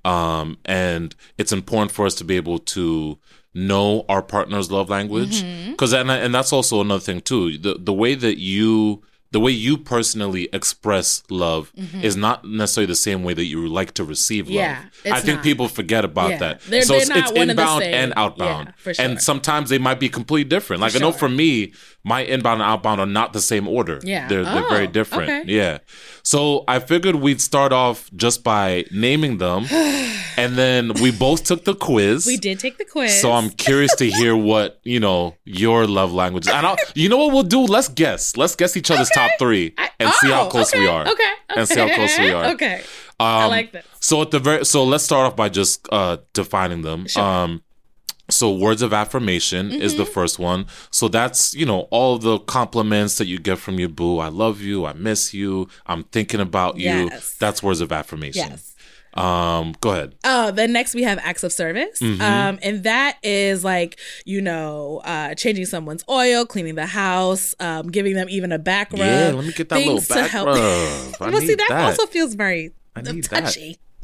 um, 0.05 0.57
and 0.65 1.15
it's 1.37 1.51
important 1.51 1.91
for 1.91 2.05
us 2.05 2.15
to 2.15 2.23
be 2.23 2.35
able 2.35 2.59
to 2.59 3.19
know 3.55 4.03
our 4.09 4.23
partner's 4.23 4.71
love 4.71 4.89
language 4.89 5.43
because 5.69 5.93
and, 5.93 6.09
and 6.09 6.33
that's 6.33 6.51
also 6.51 6.81
another 6.81 6.99
thing 6.99 7.21
too 7.21 7.55
the 7.59 7.75
the 7.79 7.93
way 7.93 8.15
that 8.15 8.39
you 8.39 9.03
the 9.33 9.39
way 9.39 9.51
you 9.51 9.77
personally 9.77 10.47
express 10.53 11.23
love 11.27 11.73
mm-hmm. 11.75 12.01
is 12.01 12.15
not 12.15 12.45
necessarily 12.45 12.85
the 12.85 12.95
same 12.95 13.23
way 13.23 13.33
that 13.33 13.45
you 13.45 13.67
like 13.67 13.91
to 13.95 14.03
receive 14.03 14.47
love. 14.47 14.53
Yeah, 14.55 14.83
I 15.05 15.21
think 15.21 15.37
not. 15.37 15.43
people 15.43 15.67
forget 15.67 16.05
about 16.05 16.29
Yeah. 16.29 16.37
that. 16.37 16.61
They're- 16.61 16.83
so 16.83 16.93
they're 16.93 17.01
it's, 17.01 17.09
not 17.09 17.17
it's 17.17 17.31
one 17.31 17.49
and 17.49 17.57
the 17.57 17.63
inbound 17.63 17.83
and 17.83 18.13
outbound. 18.15 18.73
Yeah, 18.85 18.93
sure. 18.93 19.05
And 19.05 19.19
sometimes 19.19 19.71
they 19.71 19.79
might 19.79 19.99
be 19.99 20.07
completely 20.07 20.47
different. 20.47 20.83
Like 20.83 20.95
I 20.95 20.99
know 20.99 21.09
sure. 21.11 21.19
for 21.19 21.29
me, 21.29 21.73
my 22.05 22.21
inbound 22.21 22.61
and 22.61 22.69
outbound 22.69 22.99
are 22.99 23.05
not 23.07 23.31
the 23.33 23.39
same 23.39 23.67
order. 23.67 23.99
Yeah. 24.03 24.27
They're, 24.27 24.43
they're 24.43 24.65
Oh, 24.65 24.69
very 24.69 24.87
different. 24.87 25.29
okay. 25.29 25.43
Yeah. 25.45 25.77
So 26.23 26.65
I 26.67 26.79
figured 26.79 27.15
we'd 27.15 27.39
start 27.39 27.71
off 27.71 28.09
just 28.15 28.43
by 28.43 28.85
naming 28.91 29.37
them. 29.37 29.65
and 30.37 30.55
then 30.57 30.93
we 31.01 31.11
both 31.11 31.43
took 31.45 31.63
the 31.63 31.75
quiz. 31.75 32.25
We 32.25 32.37
did 32.37 32.59
take 32.59 32.77
the 32.77 32.85
quiz. 32.85 33.21
So 33.21 33.31
I'm 33.31 33.49
curious 33.51 33.95
to 33.95 34.09
hear 34.09 34.35
what 34.51 34.79
you 34.83 34.99
know 34.99 35.35
your 35.45 35.87
love 35.87 36.11
language. 36.13 36.47
is. 36.47 36.53
And 36.53 36.65
I'll, 36.67 36.75
you 36.95 37.07
know 37.07 37.17
what 37.17 37.33
we'll 37.33 37.43
do? 37.43 37.61
Let's 37.61 37.87
guess. 37.87 38.35
Let's 38.35 38.55
guess 38.55 38.75
each 38.75 38.91
other's 38.91 39.09
top 39.09 39.31
three 39.39 39.73
I- 39.77 39.89
and 39.99 40.09
see 40.15 40.29
how 40.29 40.47
oh, 40.47 40.49
close 40.49 40.73
we 40.73 40.79
okay, 40.81 40.87
are. 40.89 41.07
Okay. 41.07 41.31
And 41.55 41.67
see 41.67 41.79
how 41.79 41.93
close 41.95 42.17
we 42.19 42.31
are. 42.31 42.45
Okay. 42.53 42.81
Um, 43.19 43.27
I 43.27 43.45
like 43.45 43.71
this. 43.71 43.85
So 44.01 44.21
at 44.21 44.31
the 44.31 44.39
very 44.39 44.65
so 44.65 44.83
let's 44.83 45.03
start 45.05 45.25
off 45.27 45.35
by 45.37 45.47
just 45.47 45.87
uh 45.91 46.17
defining 46.33 46.81
them. 46.81 47.07
Sure. 47.07 47.23
Um 47.23 47.61
so 48.33 48.51
words 48.53 48.81
of 48.81 48.91
affirmation 48.93 49.71
is 49.71 49.93
Mm-hmm. 49.93 49.99
the 50.03 50.05
first 50.05 50.39
one. 50.39 50.65
So 50.91 51.07
that's, 51.07 51.53
you 51.53 51.65
know, 51.65 51.81
all 51.91 52.17
the 52.17 52.39
compliments 52.39 53.17
that 53.19 53.27
you 53.27 53.37
get 53.39 53.57
from 53.59 53.79
your 53.79 53.89
boo. 53.89 54.19
I 54.19 54.27
love 54.29 54.61
you, 54.61 54.85
I 54.85 54.93
miss 54.93 55.33
you, 55.33 55.67
I'm 55.85 56.03
thinking 56.05 56.39
about 56.39 56.77
you. 56.77 56.89
Yes. 57.09 57.35
That's 57.39 57.61
words 57.63 57.79
of 57.81 57.91
affirmation. 57.91 58.49
Yes. 58.49 58.69
Um 59.15 59.75
go 59.79 59.91
ahead. 59.91 60.15
Oh, 60.23 60.49
then 60.49 60.73
next 60.73 60.95
we 60.95 61.03
have 61.03 61.19
acts 61.21 61.43
of 61.43 61.53
service. 61.53 61.99
Mm-hmm. 61.99 62.19
Um, 62.19 62.57
and 62.63 62.83
that 62.83 63.17
is 63.21 63.63
like, 63.63 63.99
you 64.25 64.41
know, 64.41 65.01
uh, 65.05 65.35
changing 65.35 65.65
someone's 65.67 66.03
oil, 66.09 66.47
cleaning 66.47 66.73
the 66.73 66.87
house, 66.87 67.53
um, 67.59 67.91
giving 67.91 68.15
them 68.15 68.27
even 68.29 68.51
a 68.51 68.57
back 68.57 68.91
rub. 68.91 69.01
Yeah, 69.01 69.31
let 69.35 69.45
me 69.45 69.51
get 69.53 69.69
that 69.69 69.77
little 69.77 70.01
back 70.09 70.31
help- 70.31 70.47
rub. 70.47 70.57
I 70.57 71.13
well, 71.29 71.41
see, 71.41 71.53
that, 71.53 71.67
that. 71.69 71.85
also 71.91 72.07
feels 72.07 72.33
very 72.33 72.71
need 73.03 73.23
that. 73.25 73.55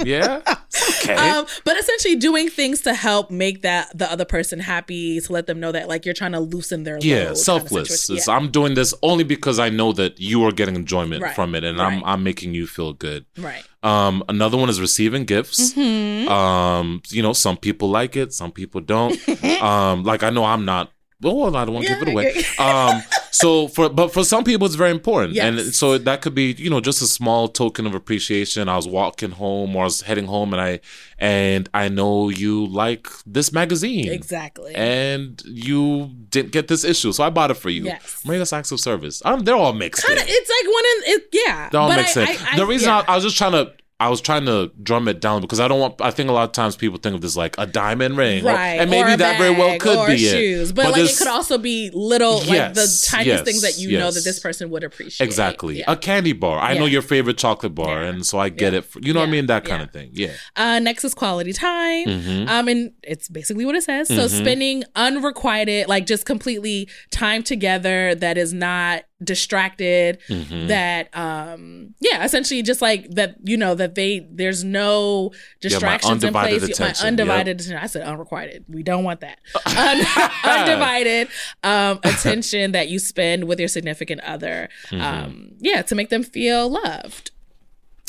Yeah. 0.06 0.42
Okay. 1.02 1.16
Um, 1.16 1.46
but 1.64 1.78
essentially 1.78 2.16
doing 2.16 2.50
things 2.50 2.82
to 2.82 2.94
help 2.94 3.32
make 3.32 3.64
that 3.64 3.98
the 3.98 4.10
other 4.12 4.26
person 4.26 4.60
happy, 4.60 5.20
to 5.20 5.34
let 5.34 5.48
them 5.48 5.60
know 5.60 5.72
that 5.72 5.88
like 5.88 6.06
you're 6.06 6.14
trying 6.14 6.34
to 6.34 6.40
loosen 6.40 6.84
their 6.84 6.96
load 6.96 7.04
yeah, 7.04 7.18
kind 7.18 7.30
of 7.32 7.38
selfless. 7.38 8.10
Yeah. 8.10 8.20
I'm 8.28 8.52
doing 8.52 8.76
this 8.76 8.94
only 9.02 9.24
because 9.24 9.60
I 9.60 9.70
know 9.70 9.94
that 9.94 10.20
you 10.20 10.44
are 10.46 10.52
getting 10.52 10.76
enjoyment 10.76 11.24
Right, 11.24 11.34
from 11.36 11.56
it, 11.56 11.64
and 11.64 11.82
I'm. 11.82 12.04
I'm 12.04 12.24
making 12.24 12.54
you 12.54 12.68
feel 12.68 12.94
good. 12.94 13.26
right. 13.38 13.64
Um, 13.82 14.24
another 14.28 14.58
one 14.58 14.70
is 14.70 14.80
receiving 14.82 15.24
gifts. 15.26 15.74
Mm-hmm. 15.74 16.30
Um, 16.30 17.02
you 17.10 17.24
know, 17.24 17.34
some 17.34 17.58
people 17.58 17.90
like 17.90 18.16
it, 18.16 18.34
some 18.34 18.52
people 18.52 18.82
don't. 18.82 19.18
um, 19.62 20.04
like 20.04 20.22
I 20.22 20.30
know 20.30 20.44
I'm 20.44 20.66
not. 20.66 20.92
Well, 21.22 21.54
I 21.56 21.66
don't 21.66 21.74
want 21.74 21.86
to 21.86 21.92
Yeah, 21.92 22.00
give 22.00 22.08
it 22.08 22.12
away. 22.14 22.30
okay. 22.30 22.44
um, 22.64 23.02
so 23.32 23.68
for 23.68 23.90
but 23.90 24.14
for 24.14 24.24
some 24.24 24.44
people 24.46 24.66
it's 24.66 24.76
very 24.76 24.92
important, 24.92 25.38
and 25.38 25.60
so 25.76 25.98
that 25.98 26.22
could 26.22 26.34
be 26.34 26.54
you 26.58 26.70
know 26.70 26.80
just 26.80 27.02
a 27.02 27.08
small 27.08 27.48
token 27.50 27.86
of 27.86 27.94
appreciation. 27.94 28.70
I 28.70 28.76
was 28.78 28.88
walking 28.88 29.32
home 29.32 29.76
or 29.76 29.82
I 29.82 29.86
was 29.86 30.02
heading 30.02 30.26
home, 30.28 30.54
and 30.54 30.62
I 30.62 30.80
and 31.18 31.68
I 31.74 31.90
know 31.90 32.30
you 32.30 32.66
like 32.68 33.08
this 33.26 33.52
magazine 33.52 34.10
Exactly. 34.12 34.74
and 34.76 35.42
you 35.46 36.12
didn't 36.30 36.54
get 36.54 36.70
this 36.70 36.84
issue, 36.86 37.12
so 37.12 37.24
I 37.26 37.30
bought 37.30 37.52
it 37.52 37.56
for 37.58 37.70
you. 37.70 37.84
Yes. 37.84 38.22
Maybe 38.26 38.38
that's 38.38 38.54
acts 38.54 38.72
of 38.72 38.80
service. 38.80 39.22
Um, 39.26 39.42
they're 39.42 39.56
all 39.56 39.74
mixed. 39.74 40.06
Kinda, 40.06 40.22
in. 40.22 40.28
it's 40.30 40.50
like 40.50 40.74
one 40.74 40.84
in 40.86 41.14
it, 41.16 41.30
yeah. 41.34 41.70
They're 41.70 41.82
all 41.82 41.90
but 41.90 41.98
make 41.98 42.16
I-. 42.18 42.22
I- 42.32 42.54
I- 42.54 42.58
the 42.58 42.66
reason 42.66 42.88
yeah. 42.90 43.04
I, 43.08 43.12
I 43.12 43.16
was 43.16 43.26
just 43.26 43.38
trying 43.38 43.52
to, 43.52 43.74
I 44.02 44.08
was 44.08 44.22
trying 44.22 44.46
to 44.46 44.72
drum 44.82 45.10
it 45.10 45.20
down 45.20 45.42
because 45.42 45.60
I 45.60 45.68
don't 45.68 45.80
want. 45.82 46.00
I 46.02 46.10
think 46.12 46.30
a 46.30 46.32
lot 46.32 46.44
of 46.46 46.54
times 46.54 46.78
people 46.78 46.98
think 47.00 47.16
of 47.16 47.22
this 47.22 47.36
like 47.36 47.56
a 47.58 47.66
diamond 47.68 48.16
ring, 48.18 48.46
or- 48.46 48.54
right, 48.54 48.80
and 48.80 48.90
maybe 48.90 49.12
or 49.12 49.18
that 49.18 49.38
very 49.38 49.52
well 49.54 49.78
could 49.78 49.98
or 49.98 50.08
be 50.08 50.18
shoes. 50.18 50.70
it. 50.70 50.76
But, 50.76 50.92
like 50.94 51.02
it 51.10 51.18
could 51.18 51.28
also 51.28 51.58
be 51.58 51.90
little, 51.94 52.38
like 52.38 52.74
the 52.76 52.82
Yes, 52.82 53.02
tiniest 53.02 53.28
yes, 53.28 53.42
things 53.44 53.62
that 53.62 53.78
you 53.78 53.98
know 53.98 54.10
that 54.10 54.24
this 54.24 54.40
person 54.40 54.70
would 54.70 54.86
appreciate. 54.86 55.26
exactly 55.26 55.80
Yeah. 55.80 55.92
a 55.92 55.98
candy 55.98 56.32
bar. 56.32 56.60
I 56.60 56.78
know 56.78 56.86
your 56.86 57.02
favorite 57.02 57.38
chocolate 57.38 57.76
bar, 57.76 58.04
Yeah. 58.04 58.10
and 58.10 58.26
so 58.26 58.40
I 58.40 58.48
get 58.48 58.72
Yeah. 58.72 58.80
it. 58.80 58.86
For, 58.86 59.00
you 59.02 59.12
know 59.14 59.20
what 59.20 59.28
I 59.28 59.32
mean? 59.34 59.48
That 59.48 59.66
kind 59.66 59.82
Yeah. 59.82 59.86
of 59.86 59.92
thing. 59.92 60.10
Yeah. 60.14 60.32
Uh, 60.56 60.80
next 60.80 61.04
is 61.04 61.14
quality 61.14 61.52
time. 61.52 62.06
Mhm. 62.08 62.48
Um, 62.50 62.68
and 62.70 62.92
it's 63.04 63.28
basically 63.28 63.66
what 63.66 63.76
it 63.76 63.84
says. 63.84 64.08
So 64.08 64.28
Mhm. 64.28 64.30
spending 64.30 64.84
unrequited, 64.96 65.88
like 65.90 66.06
just 66.06 66.26
completely 66.26 66.88
time 67.12 67.44
together 67.44 68.16
that 68.16 68.38
is 68.38 68.54
not 68.54 69.04
distracted. 69.24 70.20
Mhm. 70.30 70.68
That 70.68 71.10
um, 71.18 71.96
yeah, 72.00 72.24
essentially 72.24 72.62
just 72.62 72.82
like 72.82 73.10
that. 73.12 73.36
You 73.44 73.58
know 73.58 73.76
that 73.76 73.96
they 73.96 74.28
there's 74.32 74.64
no 74.64 75.32
distractions 75.62 76.24
in 76.24 76.28
undivided 76.30 76.60
place. 76.60 76.72
attention, 76.72 77.04
My 77.04 77.08
undivided 77.10 77.60
attention. 77.60 77.78
I 77.78 77.88
said 77.88 78.04
unrequited. 78.04 78.66
We 78.68 78.84
don't 78.84 79.04
want 79.04 79.22
that. 79.22 79.40
Un- 79.66 80.30
undivided 80.60 81.28
um, 81.64 82.00
attention 82.04 82.72
that 82.74 82.90
you 82.90 83.00
spend 83.00 83.46
with 83.46 83.60
your 83.60 83.68
significant 83.70 84.22
other. 84.22 84.70
Mm-hmm. 84.90 85.02
Um, 85.02 85.52
yeah, 85.60 85.82
to 85.84 85.96
make 85.96 86.10
them 86.10 86.24
feel 86.24 86.70
loved. 86.70 87.32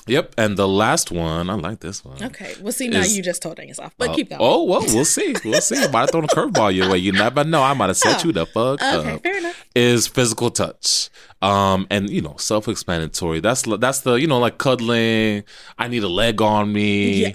Yep. 0.07 0.35
And 0.39 0.57
the 0.57 0.67
last 0.67 1.11
one, 1.13 1.51
I 1.51 1.55
like 1.55 1.81
this 1.81 2.05
one. 2.05 2.23
Okay. 2.23 2.55
Well, 2.61 2.73
see, 2.73 2.89
now 2.89 3.01
Is- 3.01 3.17
you 3.17 3.23
just 3.23 3.43
told 3.43 3.61
on 3.61 3.69
yourself, 3.69 3.93
but 3.99 4.11
Uh, 4.11 4.15
keep 4.15 4.29
going. 4.31 4.41
Oh 4.43 4.65
well, 4.65 4.81
we'll 4.81 5.05
see. 5.05 5.35
We'll 5.45 5.61
see. 5.61 5.77
I 5.77 5.89
Might 5.89 6.01
have 6.01 6.11
thrown 6.11 6.25
a 6.25 6.29
curveball 6.29 6.75
your 6.75 6.91
way. 6.91 6.99
You 6.99 7.13
never 7.13 7.45
know. 7.45 7.63
I 7.63 7.75
might 7.75 7.89
have 7.89 7.97
set 7.97 8.25
Oh. 8.25 8.27
you 8.29 8.33
the 8.33 8.47
fuck 8.47 8.83
up. 8.83 8.95
Okay, 9.01 9.13
up. 9.15 9.23
fair 9.23 9.39
enough. 9.39 9.67
Is 9.77 10.07
physical 10.07 10.51
touch, 10.51 11.11
um, 11.43 11.87
and 11.91 12.09
you 12.11 12.23
know, 12.23 12.35
self-explanatory. 12.39 13.41
That's 13.41 13.63
that's 13.79 14.01
the 14.01 14.15
you 14.15 14.27
know 14.27 14.39
like 14.39 14.59
cuddling. 14.59 15.45
I 15.79 15.89
need 15.89 16.03
a 16.03 16.09
leg 16.09 16.41
on 16.43 16.73
me. 16.73 17.23
Yeah. 17.23 17.33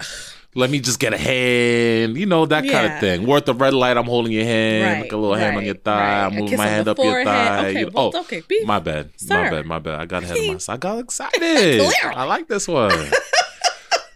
Let 0.56 0.70
me 0.70 0.80
just 0.80 0.98
get 0.98 1.12
a 1.12 1.18
hand. 1.18 2.16
You 2.16 2.24
know 2.26 2.46
that 2.46 2.66
kind 2.66 2.92
of 2.92 2.98
thing. 2.98 3.30
At 3.30 3.44
the 3.46 3.52
red 3.54 3.74
light. 3.74 3.96
I'm 3.98 4.06
holding 4.06 4.32
your 4.32 4.44
hand, 4.44 4.84
Right, 4.84 5.00
like 5.02 5.12
a 5.12 5.16
little 5.16 5.36
hand 5.36 5.56
on 5.58 5.64
your 5.64 5.74
thigh. 5.74 6.22
right. 6.24 6.32
Moving 6.32 6.48
kiss 6.48 6.58
my 6.58 6.66
hand 6.66 6.88
up 6.88 6.98
your 6.98 7.24
thigh. 7.24 7.68
Okay, 7.68 7.80
You- 7.80 7.90
well, 7.92 8.10
oh, 8.14 8.20
okay, 8.20 8.42
be- 8.48 8.64
my 8.64 8.78
bad. 8.78 9.10
My 9.28 9.50
bad. 9.50 9.66
My 9.66 9.78
bad. 9.78 10.00
I 10.00 10.06
got 10.06 10.22
ahead 10.24 10.38
of 10.38 10.46
myself. 10.46 10.74
I 10.74 10.78
got 10.78 10.98
excited. 10.98 11.80
I 12.04 12.24
like 12.24 12.48
this 12.48 12.66
one. 12.66 12.90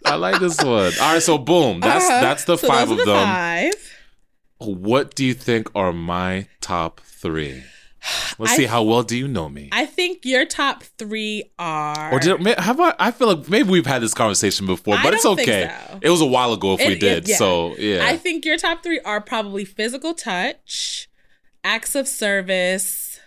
I 0.07 0.15
like 0.17 0.41
this 0.41 0.57
one. 0.63 0.93
All 1.01 1.13
right, 1.13 1.23
so 1.23 1.37
boom. 1.39 1.81
That's 1.81 2.05
Uh-huh. 2.07 2.21
that's 2.21 2.45
the 2.45 2.57
So 2.57 2.67
five 2.69 2.91
of 2.91 2.97
the 2.97 3.05
them. 3.05 3.17
Five. 3.25 3.75
What 4.59 5.15
do 5.15 5.25
you 5.25 5.35
think 5.35 5.71
are 5.75 5.93
my 5.93 6.47
top 6.63 7.01
three? 7.05 7.63
Let's 8.39 8.53
I- 8.53 8.57
see 8.57 8.65
how 8.67 8.83
well 8.83 9.03
do 9.03 9.17
you 9.17 9.29
know 9.29 9.49
me. 9.49 9.69
I 9.73 9.85
think 9.87 10.25
your 10.25 10.47
top 10.47 10.83
three 10.99 11.51
are. 11.59 12.13
or 12.13 12.19
did 12.19 12.41
may- 12.41 12.55
have 12.59 12.81
I? 12.81 12.95
I 12.99 13.11
feel 13.11 13.35
like 13.35 13.49
maybe 13.49 13.69
we've 13.71 13.87
had 13.87 14.01
this 14.03 14.15
conversation 14.15 14.67
before, 14.67 14.97
but 15.03 15.13
it's 15.15 15.27
okay. 15.27 15.71
so. 15.91 15.99
It 16.03 16.11
was 16.11 16.21
a 16.21 16.27
while 16.27 16.53
ago 16.53 16.75
if 16.75 16.81
we 16.81 16.87
It- 16.87 16.93
it- 16.93 17.01
did. 17.01 17.29
yeah. 17.29 17.37
So 17.37 17.77
yeah, 17.77 18.07
I 18.07 18.17
think 18.17 18.45
your 18.45 18.57
top 18.57 18.83
three 18.83 19.01
are 19.01 19.21
probably 19.21 19.65
physical 19.65 20.15
touch, 20.15 21.09
acts 21.63 21.95
of 21.95 22.09
service, 22.09 23.21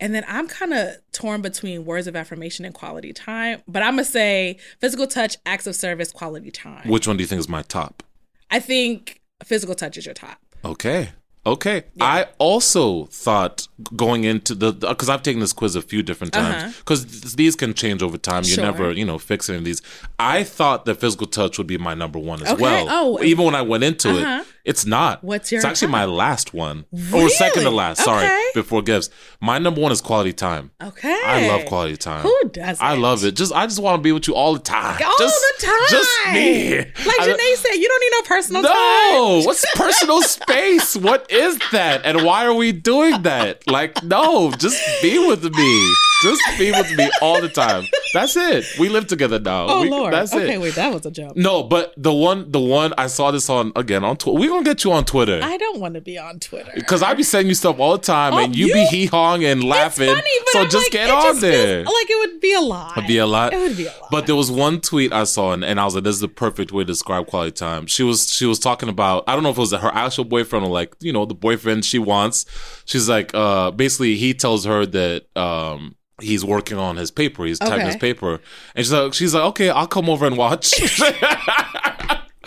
and 0.00 0.14
then 0.14 0.24
I'm 0.28 0.48
kind 0.48 0.72
of 0.72 0.96
torn 1.12 1.42
between 1.42 1.84
words 1.84 2.06
of 2.06 2.16
affirmation 2.16 2.64
and 2.64 2.74
quality 2.74 3.12
time. 3.12 3.62
But 3.68 3.82
I'm 3.82 3.92
gonna 3.94 4.04
say 4.04 4.58
physical 4.80 5.06
touch, 5.06 5.36
acts 5.46 5.66
of 5.66 5.74
service, 5.76 6.10
quality 6.12 6.50
time. 6.50 6.88
which 6.88 7.06
one 7.06 7.16
do 7.16 7.22
you 7.22 7.26
think 7.28 7.38
is 7.40 7.48
my 7.48 7.62
top? 7.62 8.02
I 8.50 8.60
think 8.60 9.20
physical 9.44 9.74
touch 9.74 9.96
is 9.96 10.06
your 10.06 10.14
top. 10.14 10.38
Okay. 10.64 11.10
Okay. 11.52 11.84
I 12.00 12.26
also 12.38 13.06
thought 13.06 13.66
going 13.96 14.24
into 14.24 14.54
the 14.54 14.72
because 14.72 15.08
I've 15.08 15.22
taken 15.22 15.40
this 15.40 15.52
quiz 15.52 15.76
a 15.76 15.82
few 15.82 16.02
different 16.02 16.36
Uh-huh. 16.36 16.52
times 16.52 16.76
because 16.78 17.32
these 17.34 17.54
can 17.56 17.74
change 17.74 18.02
over 18.02 18.18
time. 18.18 18.44
You 18.44 18.54
Sure. 18.54 18.64
never, 18.64 18.92
you 18.92 19.04
know, 19.04 19.18
fix 19.18 19.48
any 19.48 19.58
of 19.58 19.64
these. 19.64 19.80
I 20.18 20.42
thought 20.44 20.84
that 20.86 20.96
physical 21.00 21.26
touch 21.26 21.58
would 21.58 21.66
be 21.66 21.78
my 21.78 21.94
number 21.94 22.18
one 22.18 22.42
as 22.42 22.48
Okay. 22.50 22.62
well. 22.62 22.86
Oh. 22.90 23.22
even 23.22 23.44
when 23.44 23.54
I 23.54 23.62
went 23.62 23.84
into 23.84 24.10
Uh-huh. 24.10 24.40
it, 24.42 24.46
it's 24.64 24.84
not. 24.84 25.22
What's 25.24 25.50
your 25.52 25.58
It's 25.60 25.64
actually 25.64 25.88
my 25.92 26.04
last 26.04 26.52
one 26.52 26.84
or 27.14 27.28
second 27.30 27.62
to 27.64 27.70
last. 27.70 28.02
Sorry, 28.04 28.24
Okay. 28.26 28.44
before 28.54 28.82
gifts. 28.82 29.08
My 29.40 29.58
number 29.58 29.80
one 29.80 29.92
is 29.92 30.00
quality 30.00 30.32
time. 30.32 30.70
Okay. 30.82 31.18
I 31.26 31.48
love 31.48 31.64
quality 31.66 31.96
time. 31.96 32.22
Who 32.22 32.36
doesn't? 32.52 32.84
I 32.84 32.94
love 32.94 33.24
it. 33.24 33.34
Just 33.36 33.52
I 33.52 33.66
just 33.66 33.80
want 33.80 33.94
to 33.98 34.02
be 34.02 34.12
with 34.12 34.26
you 34.28 34.34
all 34.34 34.52
the 34.54 34.58
time. 34.60 34.98
All 35.04 35.14
just, 35.18 35.40
the 35.60 35.66
time. 35.66 35.86
Just 35.90 36.10
me. 36.32 36.78
Like 36.78 37.20
I- 37.20 37.28
Janae 37.28 37.56
said, 37.56 37.74
you 37.82 37.88
don't 37.88 38.00
need 38.04 38.12
no 38.18 38.22
personal 38.34 38.62
time. 38.62 38.72
no, 38.74 39.42
what's 39.46 39.64
personal 39.74 40.20
space? 40.36 40.96
What 40.96 41.30
is 41.30 41.37
that? 41.70 42.02
And 42.04 42.24
why 42.24 42.44
are 42.44 42.54
we 42.54 42.72
doing 42.72 43.22
that? 43.22 43.66
Like, 43.66 44.02
no, 44.02 44.50
just 44.52 44.80
be 45.02 45.18
with 45.18 45.44
me. 45.44 45.94
Just 46.22 46.42
be 46.58 46.70
with 46.72 46.96
me 46.96 47.08
all 47.22 47.40
the 47.40 47.48
time. 47.48 47.86
That's 48.12 48.34
it. 48.36 48.64
We 48.78 48.88
live 48.88 49.06
together 49.06 49.38
now. 49.38 49.66
Oh 49.68 49.82
We- 49.82 49.90
Lord. 49.90 50.12
That's 50.12 50.34
okay, 50.34 50.54
it. 50.54 50.60
wait, 50.60 50.74
that 50.74 50.92
was 50.92 51.06
a 51.06 51.10
jump. 51.10 51.36
No, 51.36 51.62
but 51.62 51.94
the 51.96 52.12
one, 52.12 52.50
the 52.50 52.58
one 52.60 52.92
I 52.98 53.06
saw 53.06 53.30
this 53.30 53.48
on 53.48 53.72
again 53.76 54.02
on 54.04 54.16
Twitter. 54.16 54.38
We 54.38 54.48
gonna 54.48 54.64
get 54.64 54.82
you 54.84 54.92
on 54.92 55.04
Twitter 55.04 55.40
I 55.42 55.56
don't 55.56 55.78
want 55.80 55.94
to 55.94 56.00
be 56.00 56.18
on 56.18 56.40
Twitter. 56.40 56.72
because 56.74 57.02
I 57.02 57.14
be 57.14 57.22
sending 57.22 57.48
you 57.48 57.54
stuff 57.54 57.78
all 57.78 57.92
the 57.96 58.02
time, 58.02 58.34
Oh, 58.34 58.38
and 58.38 58.56
you, 58.56 58.72
be 58.72 58.80
you- 58.80 58.88
hee 58.88 59.06
hawing 59.06 59.44
and 59.44 59.62
laughing. 59.62 60.08
funny, 60.08 60.22
so 60.46 60.60
I'm 60.62 60.70
just 60.70 60.86
like, 60.86 60.92
get 60.92 61.10
on 61.10 61.22
just 61.22 61.40
there. 61.42 61.84
like 61.84 62.10
it 62.10 62.18
would 62.30 62.40
be 62.40 62.54
a 62.54 62.60
lot. 62.60 62.96
It'd 62.96 63.06
be 63.08 63.18
a 63.18 63.26
lot. 63.26 63.52
It 63.52 63.58
would 63.58 63.76
be 63.76 63.86
a 63.86 63.90
lot. 64.00 64.10
But 64.10 64.26
there 64.26 64.36
was 64.36 64.50
one 64.50 64.80
tweet 64.80 65.12
I 65.12 65.24
saw, 65.24 65.52
and, 65.52 65.64
and 65.64 65.78
I 65.78 65.84
was 65.84 65.94
like, 65.94 66.04
"This 66.04 66.14
is 66.16 66.20
the 66.20 66.28
perfect 66.28 66.72
way 66.72 66.82
to 66.82 66.86
describe 66.86 67.26
quality 67.26 67.52
time." 67.52 67.86
She 67.86 68.02
was 68.02 68.32
she 68.32 68.46
was 68.46 68.58
talking 68.58 68.88
about 68.88 69.24
I 69.28 69.34
don't 69.34 69.42
know 69.44 69.50
if 69.50 69.58
it 69.58 69.60
was 69.60 69.72
her 69.72 69.94
actual 69.94 70.24
boyfriend 70.24 70.64
or 70.64 70.70
like 70.70 70.94
you 71.00 71.12
know 71.12 71.26
the 71.26 71.34
boyfriend 71.34 71.84
she 71.84 71.98
wants. 71.98 72.46
She's 72.86 73.08
like, 73.08 73.32
uh, 73.34 73.70
basically 73.70 74.16
he 74.16 74.32
tells 74.34 74.64
her 74.64 74.84
that 74.86 75.26
um 75.36 75.94
he's 76.20 76.44
working 76.44 76.78
on 76.78 76.96
his 76.96 77.10
paper, 77.10 77.44
he's 77.44 77.58
typing 77.58 77.74
Okay. 77.74 77.86
his 77.86 77.96
paper, 77.96 78.40
and 78.74 78.84
she's 78.84 78.92
like, 78.92 79.14
she's 79.14 79.34
like, 79.34 79.44
okay, 79.44 79.70
I'll 79.70 79.86
come 79.86 80.08
over 80.10 80.26
and 80.26 80.36
watch. 80.36 80.74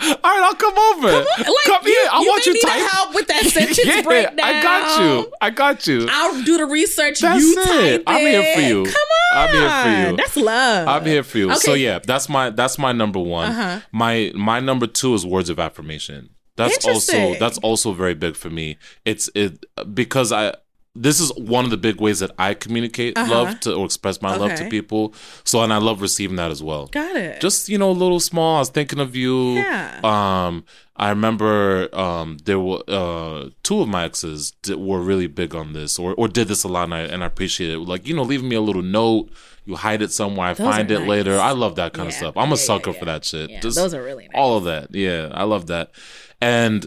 All 0.04 0.08
right, 0.08 0.42
I'll 0.42 0.54
come 0.54 0.76
over. 0.76 1.08
Come, 1.10 1.24
like, 1.38 1.84
you, 1.84 1.92
here, 1.92 2.08
I 2.10 2.18
want 2.18 2.24
you 2.24 2.30
watch 2.30 2.40
may 2.40 2.46
you 2.46 2.52
need 2.54 2.60
type. 2.62 2.90
help 2.90 3.14
with 3.14 3.26
that 3.28 3.44
sentence 3.46 3.84
yeah, 3.86 4.02
breakdown. 4.02 4.40
I 4.42 4.60
got 4.62 5.00
you. 5.00 5.32
I 5.40 5.50
got 5.50 5.86
you. 5.86 6.06
I'll 6.10 6.42
do 6.42 6.56
the 6.56 6.66
research. 6.66 7.20
That's 7.20 7.40
you 7.42 7.54
it. 7.60 7.98
type 7.98 8.02
I'm 8.08 8.20
here 8.20 8.54
for 8.54 8.60
you. 8.62 8.84
Come 8.84 8.94
on. 8.94 9.38
I'm 9.38 9.54
here 9.54 9.70
for 10.06 10.10
you. 10.10 10.16
That's 10.16 10.36
love. 10.36 10.88
I'm 10.88 11.04
here 11.06 11.22
for 11.22 11.38
you. 11.38 11.54
So 11.54 11.74
yeah, 11.74 12.00
that's 12.00 12.28
my 12.28 12.50
that's 12.50 12.78
my 12.78 12.90
number 12.90 13.20
one. 13.20 13.50
Uh-huh. 13.50 13.80
My 13.92 14.32
my 14.34 14.58
number 14.58 14.88
two 14.88 15.14
is 15.14 15.24
words 15.24 15.48
of 15.50 15.60
affirmation. 15.60 16.30
That's 16.56 16.84
also 16.84 17.34
that's 17.38 17.58
also 17.58 17.92
very 17.92 18.14
big 18.14 18.34
for 18.34 18.50
me. 18.50 18.78
It's 19.04 19.30
it 19.36 19.64
because 19.94 20.32
I 20.32 20.54
this 20.94 21.20
is 21.20 21.32
one 21.36 21.64
of 21.64 21.70
the 21.70 21.76
big 21.78 22.00
ways 22.02 22.18
that 22.20 22.30
I 22.38 22.52
communicate 22.54 23.16
Uh-huh. 23.16 23.30
love 23.32 23.60
to 23.60 23.74
or 23.74 23.86
express 23.86 24.20
my 24.20 24.36
love 24.36 24.54
to 24.56 24.68
people. 24.68 25.14
So 25.42 25.62
and 25.62 25.72
I 25.72 25.78
love 25.78 26.02
receiving 26.02 26.36
that 26.36 26.50
as 26.50 26.62
well. 26.62 26.86
Got 26.88 27.16
it. 27.16 27.40
Just 27.40 27.68
you 27.70 27.78
know, 27.78 27.90
a 27.90 27.92
little 27.92 28.20
small. 28.20 28.56
I 28.56 28.58
was 28.58 28.68
thinking 28.68 28.98
of 29.00 29.16
you. 29.16 29.54
Yeah. 29.54 30.00
Um, 30.04 30.64
I 30.96 31.08
remember 31.08 31.88
um 31.98 32.36
there 32.44 32.60
were 32.60 32.82
uh 32.88 33.48
two 33.62 33.80
of 33.80 33.88
my 33.88 34.04
exes 34.04 34.52
did, 34.62 34.76
were 34.76 35.00
really 35.00 35.26
big 35.28 35.54
on 35.54 35.72
this 35.72 35.98
or 35.98 36.14
or 36.14 36.28
did 36.28 36.48
this 36.48 36.62
a 36.62 36.68
lot, 36.68 36.84
and 36.84 36.94
I 36.94 37.00
and 37.00 37.22
I 37.24 37.26
appreciate 37.26 37.70
it. 37.70 37.78
Like 37.78 38.06
you 38.06 38.14
know, 38.14 38.22
leaving 38.22 38.48
me 38.48 38.56
a 38.56 38.60
little 38.60 38.82
note. 38.82 39.30
You 39.64 39.76
hide 39.76 40.02
it 40.02 40.10
somewhere. 40.12 40.48
I 40.48 40.54
Those 40.54 40.66
find 40.74 40.90
it 40.90 40.98
nice. 40.98 41.08
later. 41.08 41.38
I 41.38 41.52
love 41.52 41.76
that 41.76 41.92
kind 41.94 42.08
of 42.08 42.14
stuff. 42.14 42.36
I'm 42.36 42.42
a 42.42 42.44
Yeah, 42.46 42.50
yeah, 42.50 42.56
sucker 42.56 42.90
yeah. 42.90 42.98
for 42.98 43.04
that 43.04 43.24
shit. 43.24 43.48
Yeah, 43.48 43.60
Just 43.60 43.76
those 43.78 43.94
are 43.94 44.02
really 44.02 44.24
nice. 44.24 44.32
all 44.34 44.56
of 44.58 44.64
that. 44.64 44.92
Yeah, 44.92 45.28
I 45.32 45.44
love 45.44 45.68
that. 45.68 45.92
And 46.40 46.84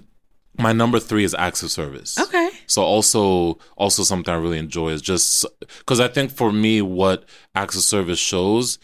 my 0.58 0.74
number 0.74 1.00
three 1.00 1.24
is 1.24 1.34
acts 1.36 1.64
of 1.64 1.72
service. 1.72 2.18
Okay. 2.20 2.50
So 2.68 2.82
also 2.84 3.58
also 3.78 4.04
something 4.04 4.34
I 4.34 4.38
really 4.38 4.58
enjoy 4.58 4.90
is 4.90 5.02
just 5.02 5.46
because 5.80 6.00
I 6.00 6.08
think 6.08 6.32
for 6.32 6.52
me 6.52 6.82
what 6.82 7.26
acts 7.56 7.76
of 7.76 7.84
service 7.84 8.20
shows 8.20 8.80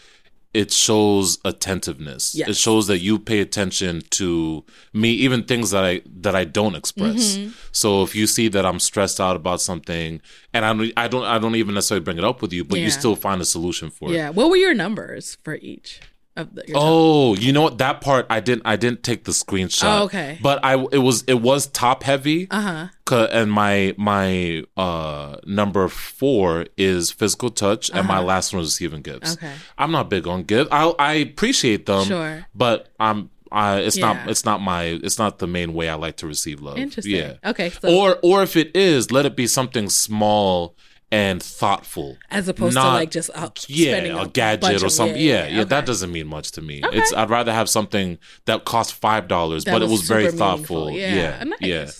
it 0.54 0.70
shows 0.70 1.38
attentiveness. 1.46 2.34
Yes. 2.34 2.48
It 2.50 2.56
shows 2.56 2.86
that 2.88 2.98
you 2.98 3.18
pay 3.18 3.40
attention 3.40 4.02
to 4.10 4.62
me, 4.92 5.10
even 5.12 5.44
things 5.44 5.70
that 5.70 5.82
I 5.82 6.02
that 6.20 6.34
I 6.34 6.44
don't 6.44 6.74
express. 6.74 7.36
Mm-hmm. 7.36 7.52
So 7.72 8.02
if 8.02 8.14
you 8.14 8.26
see 8.26 8.48
that 8.48 8.66
I'm 8.66 8.78
stressed 8.78 9.18
out 9.18 9.34
about 9.34 9.62
something, 9.62 10.20
and 10.52 10.64
I 10.64 10.72
don't 10.74 10.92
I 10.96 11.08
don't 11.08 11.24
I 11.24 11.38
don't 11.38 11.56
even 11.56 11.74
necessarily 11.74 12.04
bring 12.04 12.18
it 12.18 12.24
up 12.24 12.42
with 12.42 12.52
you, 12.52 12.64
but 12.64 12.78
Yeah. 12.78 12.84
you 12.84 12.90
still 12.90 13.16
find 13.16 13.40
a 13.40 13.46
solution 13.46 13.88
for 13.90 14.10
it. 14.10 14.14
Yeah. 14.16 14.28
What 14.28 14.50
were 14.50 14.56
your 14.56 14.74
numbers 14.74 15.38
for 15.42 15.54
each 15.54 16.00
of 16.36 16.54
the? 16.54 16.64
Oh, 16.74 17.34
you 17.36 17.52
know 17.52 17.62
what? 17.62 17.78
That 17.78 18.00
part 18.00 18.26
I 18.30 18.40
didn't. 18.40 18.62
I 18.64 18.76
didn't 18.76 19.02
take 19.02 19.24
the 19.24 19.32
screenshot. 19.32 20.00
Oh, 20.00 20.04
okay. 20.04 20.38
But 20.42 20.64
I 20.64 20.74
it 20.92 20.98
was 20.98 21.22
it 21.26 21.40
was 21.40 21.66
top 21.66 22.02
heavy. 22.02 22.48
Uh 22.50 22.60
huh. 22.60 22.88
And 23.30 23.52
my 23.52 23.94
my 23.98 24.64
uh 24.76 25.36
number 25.44 25.86
four 25.88 26.66
is 26.78 27.10
physical 27.10 27.50
touch, 27.50 27.90
and 27.90 28.06
my 28.08 28.20
last 28.20 28.52
one 28.52 28.60
was 28.60 28.68
receiving 28.68 29.02
gifts. 29.02 29.36
Uh-huh. 29.36 29.46
Okay. 29.46 29.54
I'm 29.76 29.92
not 29.92 30.08
big 30.08 30.26
on 30.26 30.44
gifts. 30.44 30.70
I 30.72 30.94
I 30.98 31.12
appreciate 31.14 31.86
them. 31.86 32.04
Sure. 32.04 32.46
But 32.54 32.88
I'm. 32.98 33.30
I, 33.54 33.80
it's 33.80 33.98
Yeah. 33.98 34.14
not. 34.14 34.30
It's 34.30 34.46
not 34.46 34.62
my. 34.62 34.84
It's 34.84 35.18
not 35.18 35.38
the 35.38 35.46
main 35.46 35.74
way 35.74 35.90
I 35.90 35.94
like 35.96 36.16
to 36.18 36.26
receive 36.26 36.62
love. 36.62 36.78
Interesting. 36.78 37.14
Yeah. 37.16 37.34
Okay. 37.44 37.68
So 37.68 37.94
Or 37.94 38.18
or 38.22 38.42
if 38.42 38.56
it 38.56 38.74
is, 38.74 39.10
let 39.10 39.26
it 39.26 39.36
be 39.36 39.46
something 39.46 39.90
small 39.90 40.74
and 41.12 41.42
thoughtful 41.42 42.16
as 42.30 42.48
opposed 42.48 42.74
to 42.74 42.82
like 42.82 43.10
just 43.10 43.30
uh, 43.34 43.50
yeah, 43.68 44.22
a 44.22 44.26
gadget 44.26 44.82
or 44.82 44.86
of- 44.86 44.92
something. 44.92 45.20
Yeah, 45.20 45.46
yeah, 45.46 45.60
okay. 45.60 45.68
that 45.68 45.86
doesn't 45.86 46.10
mean 46.10 46.26
much 46.26 46.52
to 46.52 46.62
me. 46.62 46.80
Okay. 46.82 46.98
It's 46.98 47.12
I'd 47.12 47.28
rather 47.28 47.52
have 47.52 47.68
something 47.68 48.18
that 48.46 48.64
cost 48.64 48.94
five 48.94 49.28
dollars, 49.28 49.64
but 49.64 49.82
it 49.82 49.88
was 49.88 50.08
very 50.08 50.24
super 50.24 50.36
thoughtful. 50.38 50.86
meaningful. 50.86 51.18
Yeah, 51.18 51.44
Nice. 51.44 51.58
yeah. 51.60 51.90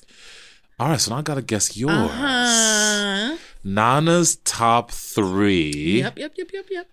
All 0.80 0.88
right, 0.88 1.00
so 1.00 1.12
now 1.12 1.18
I 1.18 1.22
gotta 1.22 1.42
guess 1.42 1.76
yours. 1.76 1.92
Uh-huh. 1.92 3.36
Nana's 3.62 4.36
top 4.36 4.90
three. 4.90 6.00
Yep. 6.00 6.18
Yep. 6.18 6.32
Yep. 6.36 6.50
Yep. 6.52 6.66
Yep. 6.70 6.88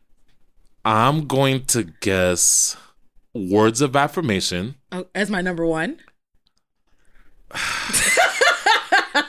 I'm 0.86 1.26
going 1.26 1.66
to 1.68 1.86
guess 2.02 2.78
words 3.34 3.82
of 3.82 3.96
affirmation. 3.96 4.76
Oh, 4.92 5.08
as 5.16 5.32
my 5.32 5.42
number 5.42 5.66
one. 5.66 6.00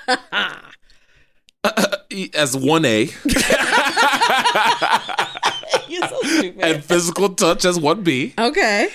As 2.35 2.57
one 2.57 2.85
A 2.85 3.05
You're 5.89 6.09
so 6.09 6.19
stupid. 6.23 6.61
and 6.61 6.85
physical 6.85 7.29
touch 7.31 7.65
as 7.65 7.79
one 7.79 8.03
B, 8.03 8.35
okay. 8.39 8.89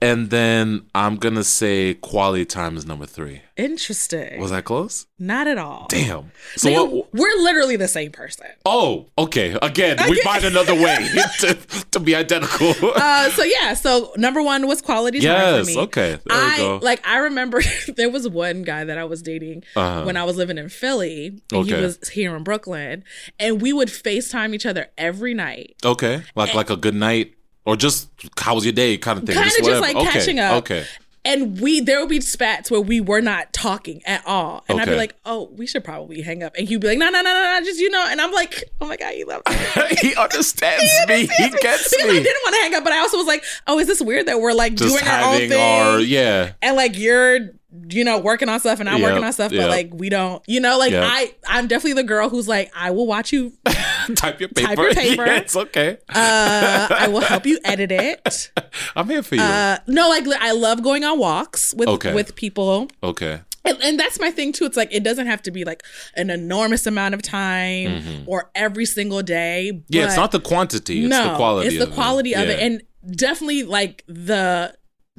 And 0.00 0.30
then 0.30 0.86
I'm 0.94 1.16
gonna 1.16 1.44
say 1.44 1.94
quality 1.94 2.44
time 2.44 2.76
is 2.76 2.86
number 2.86 3.06
three. 3.06 3.42
Interesting. 3.56 4.40
Was 4.40 4.52
that 4.52 4.64
close? 4.64 5.06
Not 5.18 5.48
at 5.48 5.58
all. 5.58 5.86
Damn. 5.88 6.30
So 6.56 6.68
Nigga, 6.70 6.90
what? 6.92 7.12
we're 7.12 7.42
literally 7.42 7.74
the 7.74 7.88
same 7.88 8.12
person. 8.12 8.46
Oh, 8.64 9.06
okay. 9.18 9.56
Again, 9.60 9.96
we 10.08 10.20
find 10.24 10.44
another 10.44 10.74
way 10.74 11.08
to, 11.40 11.54
to 11.90 11.98
be 11.98 12.14
identical. 12.14 12.72
Uh, 12.94 13.28
so 13.30 13.42
yeah, 13.42 13.74
so 13.74 14.12
number 14.16 14.40
one 14.42 14.68
was 14.68 14.80
quality 14.80 15.18
time 15.18 15.64
yes. 15.64 15.76
Okay. 15.76 16.10
There 16.12 16.20
I 16.30 16.52
we 16.52 16.56
go. 16.58 16.78
like 16.82 17.04
I 17.04 17.16
remember 17.18 17.60
there 17.96 18.08
was 18.10 18.28
one 18.28 18.62
guy 18.62 18.84
that 18.84 18.96
I 18.96 19.02
was 19.04 19.22
dating 19.22 19.64
Uh-huh. 19.74 20.04
when 20.04 20.16
I 20.16 20.22
was 20.22 20.36
living 20.36 20.56
in 20.56 20.68
Philly 20.68 21.40
and 21.52 21.66
he 21.66 21.74
was 21.74 21.98
here 22.10 22.36
in 22.36 22.44
Brooklyn 22.44 23.02
and 23.40 23.60
we 23.60 23.72
would 23.72 23.88
FaceTime 23.88 24.54
each 24.54 24.66
other 24.66 24.86
every 24.96 25.34
night. 25.34 25.74
okay. 25.84 26.22
Like 26.36 26.54
like 26.54 26.70
a 26.70 26.76
good 26.76 26.94
night 26.94 27.34
or 27.68 27.76
just 27.76 28.08
how 28.38 28.54
was 28.54 28.64
your 28.64 28.72
day 28.72 28.96
kind 28.96 29.18
of 29.18 29.26
thing. 29.26 29.34
Kind 29.34 29.46
of 29.46 29.52
just 29.52 29.62
whatever. 29.62 29.82
like 29.82 29.96
okay. 29.96 30.10
catching 30.10 30.40
up. 30.40 30.54
Okay. 30.62 30.86
And 31.22 31.60
we 31.60 31.80
there 31.80 32.00
would 32.00 32.08
be 32.08 32.22
spats 32.22 32.70
where 32.70 32.80
we 32.80 32.98
were 33.02 33.20
not 33.20 33.52
talking 33.52 34.00
at 34.06 34.26
all. 34.26 34.64
And 34.68 34.80
I'd 34.80 34.88
be 34.88 34.96
like, 34.96 35.14
Oh, 35.26 35.50
we 35.54 35.66
should 35.66 35.84
probably 35.84 36.22
hang 36.22 36.42
up. 36.42 36.54
And 36.56 36.66
he'd 36.66 36.80
be 36.80 36.88
like, 36.88 36.96
No, 36.96 37.10
no, 37.10 37.20
no, 37.20 37.30
no, 37.30 37.58
no, 37.58 37.60
just 37.62 37.78
you 37.78 37.90
know, 37.90 38.06
and 38.08 38.22
I'm 38.22 38.32
like, 38.32 38.64
Oh 38.80 38.88
my 38.88 38.96
God, 38.96 39.10
you 39.10 39.26
love 39.26 39.42
me. 39.50 39.96
he 40.00 40.14
understands 40.14 40.82
me. 41.08 41.26
He 41.26 41.26
gets 41.26 41.92
me." 41.94 41.98
because 42.00 42.16
I 42.16 42.22
didn't 42.22 42.42
want 42.42 42.54
to 42.54 42.60
hang 42.62 42.74
up, 42.74 42.84
but 42.84 42.94
I 42.94 43.00
also 43.00 43.18
was 43.18 43.26
like, 43.26 43.44
Oh, 43.66 43.78
is 43.78 43.86
this 43.86 44.00
weird 44.00 44.24
that 44.26 44.40
we're 44.40 44.54
like 44.54 44.74
Just 44.74 44.94
doing 44.94 45.06
our 45.06 45.34
own 45.34 45.48
thing? 45.48 45.60
our 45.60 46.00
yeah. 46.00 46.52
and 46.62 46.74
like 46.74 46.96
you're 46.96 47.50
you 47.90 48.02
know 48.02 48.18
working 48.18 48.48
on 48.48 48.58
stuff 48.60 48.80
and 48.80 48.88
I'm 48.88 48.98
Yep, 49.00 49.10
working 49.10 49.24
on 49.24 49.32
stuff 49.34 49.52
yep. 49.52 49.62
but 49.64 49.68
like 49.70 49.90
we 49.92 50.08
don't 50.08 50.42
you 50.48 50.58
know 50.58 50.78
like 50.78 50.92
Yep. 50.92 51.04
I 51.06 51.34
I'm 51.46 51.66
definitely 51.66 52.00
the 52.00 52.08
girl 52.08 52.30
who's 52.30 52.48
like 52.48 52.70
I 52.74 52.90
will 52.90 53.06
watch 53.06 53.30
you 53.32 53.52
Type 54.16 54.40
your 54.40 54.48
paper. 54.48 54.68
Type 54.74 54.78
your 54.78 54.94
paper. 54.94 55.26
Yeah, 55.26 55.36
it's 55.36 55.54
okay. 55.54 55.98
uh 56.08 56.88
I 56.90 57.08
will 57.08 57.20
help 57.20 57.44
you 57.44 57.58
edit 57.64 57.92
it 57.92 58.50
I'm 58.96 59.06
here 59.10 59.22
for 59.22 59.34
you. 59.34 59.42
uh 59.42 59.78
no 59.86 60.08
like 60.08 60.24
I 60.40 60.52
love 60.52 60.82
going 60.82 61.04
on 61.04 61.18
walks 61.18 61.74
with 61.74 61.88
Okay. 61.90 62.14
with 62.14 62.34
people 62.36 62.88
okay. 63.02 63.42
and, 63.66 63.76
and 63.82 64.00
that's 64.00 64.18
my 64.18 64.30
thing 64.30 64.52
too 64.52 64.64
it's 64.64 64.76
like 64.78 64.88
it 64.90 65.04
doesn't 65.04 65.26
have 65.26 65.42
to 65.42 65.50
be 65.50 65.64
like 65.64 65.82
an 66.14 66.30
enormous 66.30 66.86
amount 66.86 67.12
of 67.14 67.20
time 67.20 68.24
or 68.26 68.50
every 68.54 68.86
single 68.86 69.20
day 69.22 69.72
Mm-hmm. 69.74 69.82
Yeah, 69.90 70.06
it's 70.06 70.16
not 70.16 70.30
the 70.32 70.40
quantity. 70.40 71.00
It's 71.04 71.10
no 71.10 71.30
the 71.32 71.36
quality. 71.36 71.68
it's 71.68 71.76
the 71.76 71.88
of 71.88 71.92
quality 71.94 72.32
it. 72.32 72.40
of 72.40 72.48
it 72.48 72.60
and 72.60 72.82
definitely 73.14 73.62
like 73.64 74.04
the 74.08 74.74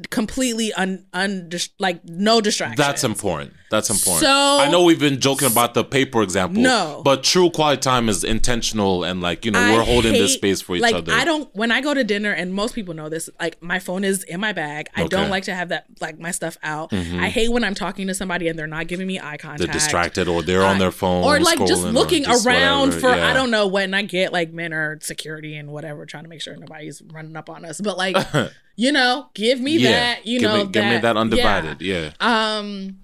completely 0.09 0.73
un, 0.73 1.05
un 1.13 1.49
like 1.79 2.03
no 2.05 2.41
distractions 2.41 2.77
That's 2.77 3.03
important. 3.03 3.53
That's 3.69 3.89
important. 3.89 4.21
So- 4.25 4.29
I 4.59 4.69
know 4.71 4.83
we've 4.83 4.99
been 4.99 5.19
joking 5.19 5.49
about 5.51 5.73
the 5.75 5.83
paper 5.83 6.21
example. 6.23 6.61
No. 6.61 7.01
But 7.05 7.23
true 7.23 7.49
quality 7.51 7.79
time 7.81 8.09
is 8.09 8.23
intentional 8.23 9.03
and 9.03 9.21
like, 9.21 9.45
you 9.45 9.51
know, 9.51 9.59
we're 9.73 9.83
holding 9.83 10.13
this 10.13 10.33
space 10.33 10.59
for 10.61 10.75
each 10.75 10.81
like, 10.81 10.95
other. 10.95 11.13
I 11.13 11.23
don't 11.23 11.53
when 11.55 11.71
I 11.71 11.81
go 11.81 11.93
to 11.93 12.03
dinner, 12.03 12.31
and 12.31 12.53
most 12.53 12.73
people 12.75 12.93
know 12.93 13.09
this. 13.09 13.29
Like 13.39 13.61
my 13.61 13.79
phone 13.79 14.03
is 14.03 14.23
in 14.23 14.39
my 14.39 14.53
bag. 14.53 14.87
I 14.95 15.01
Okay. 15.01 15.15
Mm-hmm. 15.15 15.21
don't 15.21 15.29
like 15.29 15.43
to 15.43 15.53
have 15.53 15.69
that 15.69 15.85
like 16.01 16.19
my 16.19 16.31
stuff 16.31 16.57
out. 16.63 16.91
I 16.93 17.29
hate 17.29 17.49
when 17.49 17.63
I'm 17.63 17.75
talking 17.75 18.07
to 18.07 18.13
somebody 18.13 18.47
and 18.47 18.57
they're 18.57 18.67
not 18.67 18.87
giving 18.87 19.05
me 19.07 19.19
eye 19.19 19.37
contact. 19.37 19.59
They're 19.59 19.67
distracted 19.71 20.27
or 20.27 20.41
they're 20.41 20.63
on 20.63 20.79
their 20.79 20.91
phone. 20.91 21.23
or 21.23 21.39
like 21.39 21.59
just 21.65 21.83
looking 21.83 22.23
just 22.23 22.45
around 22.45 22.89
whatever. 22.89 22.99
for 22.99 23.15
Yeah. 23.15 23.27
I 23.29 23.33
don't 23.33 23.51
know 23.51 23.67
what. 23.67 23.83
And 23.83 23.95
I 23.95 24.01
get 24.01 24.33
like 24.33 24.51
men 24.51 24.73
are 24.73 24.97
security 25.01 25.55
and 25.55 25.69
whatever, 25.71 26.05
trying 26.05 26.23
to 26.23 26.29
make 26.29 26.41
sure 26.41 26.55
nobody's 26.55 27.01
running 27.13 27.35
up 27.37 27.49
on 27.49 27.65
us. 27.65 27.79
But 27.81 27.97
like, 27.97 28.17
you 28.75 28.91
know, 28.91 29.29
give 29.33 29.59
me 29.59 29.77
Yeah. 29.77 29.91
that. 29.91 30.25
You 30.25 30.39
give 30.39 30.49
know, 30.51 30.65
me, 30.65 30.71
give 30.71 30.85
me 30.85 30.97
that 30.97 31.15
undivided. 31.17 31.81
Yeah. 31.81 32.11
Um, 32.19 32.97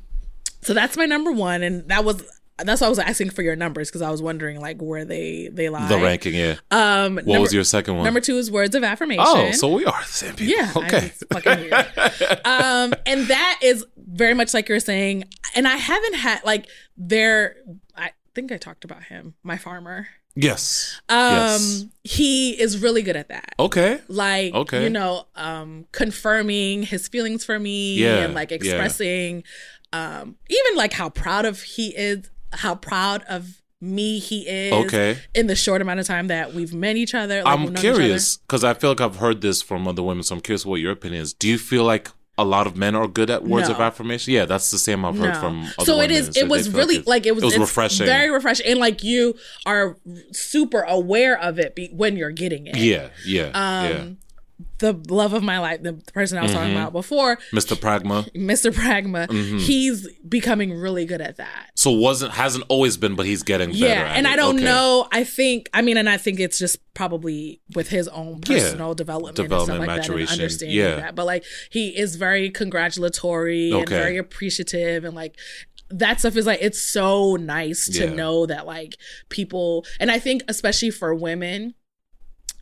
so 0.66 0.74
that's 0.74 0.98
my 0.98 1.06
number 1.06 1.32
one, 1.32 1.64
and 1.64 1.88
that 1.90 2.04
was 2.04 2.24
that's 2.58 2.80
why 2.80 2.88
I 2.88 2.90
was 2.90 3.00
asking 3.00 3.32
for 3.32 3.42
your 3.42 3.56
numbers 3.58 3.90
because 3.90 4.02
I 4.02 4.10
was 4.10 4.22
wondering 4.22 4.60
like 4.62 4.82
where 4.82 5.04
they 5.06 5.50
they 5.52 5.68
lie. 5.70 5.88
The 5.88 5.98
ranking, 5.98 6.34
yeah. 6.36 6.56
Um, 6.72 7.18
What 7.24 7.42
was 7.42 7.54
your 7.54 7.64
second 7.66 7.96
one? 7.96 8.06
Number 8.06 8.22
two 8.22 8.38
is 8.38 8.50
words 8.50 8.76
of 8.76 8.84
affirmation. 8.84 9.26
Oh, 9.28 9.52
so 9.52 9.68
we 9.74 9.86
are 9.86 10.00
the 10.02 10.08
same 10.08 10.36
people. 10.36 10.54
yeah, 10.56 10.72
Okay. 10.76 11.12
fucking 11.34 11.60
weird. 11.60 11.74
um, 12.46 12.94
and 13.06 13.28
that 13.28 13.60
is 13.62 13.86
very 13.98 14.34
much 14.34 14.54
like 14.54 14.70
you're 14.70 14.80
saying, 14.80 15.26
and 15.54 15.68
I 15.68 15.76
haven't 15.76 16.16
had 16.16 16.44
like 16.46 16.68
there. 16.98 17.58
I 17.96 18.12
think 18.34 18.52
I 18.54 18.58
talked 18.58 18.86
about 18.86 19.04
him, 19.04 19.36
my 19.44 19.58
farmer. 19.58 20.08
Yes. 20.38 21.00
Um, 21.08 21.18
yes. 21.30 21.86
he 22.04 22.60
is 22.62 22.82
really 22.82 23.02
good 23.02 23.16
at 23.16 23.30
that. 23.30 23.56
Okay. 23.58 24.02
Like, 24.10 24.54
Okay. 24.54 24.84
you 24.84 24.90
know, 24.90 25.28
um, 25.38 25.86
confirming 25.94 26.84
his 26.84 27.08
feelings 27.08 27.46
for 27.46 27.58
me 27.58 27.96
Yeah, 27.96 28.18
and 28.18 28.34
like 28.34 28.52
yeah. 28.52 28.58
Um, 29.94 30.36
even 30.50 30.76
like 30.78 30.94
how 30.94 31.10
proud 31.10 31.46
of 31.46 31.62
he 31.62 31.96
is, 31.96 32.30
how 32.54 32.76
proud 32.76 33.24
of 33.30 33.62
me 33.82 34.20
he 34.20 34.48
is. 34.48 34.74
Okay. 34.74 35.18
In 35.34 35.48
the 35.48 35.56
short 35.56 35.82
amount 35.82 36.00
of 36.00 36.08
time 36.08 36.28
that 36.28 36.54
we've 36.54 36.74
met 36.74 36.96
each 36.96 37.14
other. 37.14 37.44
like, 37.44 37.54
I'm 37.54 37.66
known 37.66 37.74
each 37.74 37.80
other. 37.80 37.94
curious 37.96 38.38
because 38.38 38.64
I 38.64 38.74
feel 38.74 38.90
like 38.92 39.02
I've 39.02 39.18
heard 39.18 39.42
this 39.42 39.62
from 39.62 39.88
other 39.88 40.02
women, 40.04 40.24
so 40.24 40.36
I'm 40.36 40.42
curious 40.42 40.66
what 40.66 40.80
your 40.82 40.92
opinion 40.94 41.22
is. 41.22 41.34
Do 41.34 41.48
you 41.48 41.58
feel 41.58 41.84
like 41.84 42.10
a 42.38 42.44
lot 42.44 42.68
of 42.68 42.76
men 42.76 42.96
are 42.96 43.08
good 43.08 43.30
at 43.30 43.44
words 43.44 43.70
No. 43.70 43.76
of 43.76 43.82
affirmation? 43.82 44.34
Yeah, 44.34 44.46
that's 44.46 44.72
the 44.72 44.78
same 44.80 45.06
I've 45.06 45.18
heard 45.18 45.36
No. 45.36 45.40
from 45.40 45.64
other 45.78 45.86
so 45.86 46.02
it 46.02 46.12
is. 46.12 46.30
It 46.30 46.34
they 46.36 46.44
was 46.44 46.70
really 46.70 46.96
it's- 46.96 47.08
like 47.08 47.26
it 47.26 47.36
was. 47.36 47.44
It 47.44 47.48
was 47.48 47.58
refreshing. 47.58 48.06
very 48.08 48.30
refreshing, 48.32 48.66
and 48.66 48.80
like 48.80 49.04
you 49.04 49.36
are 49.66 49.98
super 50.32 50.82
aware 50.82 51.40
of 51.40 51.60
it 51.60 51.76
be, 51.76 51.90
when 51.94 52.18
you're 52.18 52.32
getting 52.32 52.68
it. 52.68 52.78
yeah, 52.78 53.10
yeah, 53.26 53.52
yeah. 53.54 53.90
Um, 54.00 54.18
the 54.80 54.94
love 55.10 55.34
of 55.34 55.42
my 55.42 55.58
life, 55.60 55.82
the 55.84 55.94
person 56.14 56.38
I 56.38 56.42
was 56.44 56.52
talking 56.52 56.74
Mhm. 56.74 56.82
about 56.82 56.92
before, 56.92 57.38
Mr. 57.54 57.76
Pragma. 57.78 58.30
Mr. 58.34 58.72
Pragma, 58.72 59.28
Mhm. 59.28 59.62
he's 59.62 60.08
becoming 60.28 60.74
really 60.74 61.06
good 61.06 61.22
at 61.22 61.38
that. 61.38 61.70
So 61.76 61.92
wasn't 61.92 62.34
hasn't 62.34 62.66
always 62.68 62.98
been, 62.98 63.16
but 63.16 63.26
he's 63.26 63.42
getting 63.44 63.70
better. 63.72 63.86
Yeah, 63.86 64.10
at 64.12 64.18
and 64.18 64.28
it. 64.28 64.34
I 64.34 64.36
don't 64.36 64.56
Okay. 64.56 64.66
know. 64.66 65.08
I 65.14 65.24
think 65.24 65.70
I 65.74 65.82
mean, 65.82 65.96
and 65.98 66.10
I 66.10 66.18
think 66.18 66.40
it's 66.40 66.60
just 66.60 66.78
probably 66.94 67.62
with 67.74 67.90
his 67.90 68.08
own 68.10 68.42
Yeah. 68.48 68.60
personal 68.60 68.94
development, 68.94 69.36
Development, 69.36 69.52
and 69.62 69.66
stuff 69.66 69.80
like 69.80 69.88
that, 69.88 70.10
and 70.10 70.16
maturation. 70.16 70.34
understanding 70.42 70.78
Yeah. 70.78 70.96
that. 70.98 71.16
But 71.16 71.26
like, 71.26 71.44
he 71.70 71.90
is 71.98 72.16
very 72.18 72.50
congratulatory 72.50 73.72
and 73.72 73.88
very 73.88 74.18
appreciative, 74.18 75.04
and 75.06 75.16
like 75.16 75.36
that 75.90 76.20
stuff 76.20 76.36
is 76.36 76.46
like 76.46 76.60
it's 76.62 76.82
so 76.82 77.36
nice 77.36 77.88
to 77.88 78.06
Yeah. 78.06 78.14
know 78.14 78.46
that 78.48 78.66
like 78.66 78.96
people, 79.30 79.86
and 80.00 80.10
I 80.12 80.20
think 80.20 80.44
especially 80.48 80.90
for 80.92 81.14
women. 81.14 81.76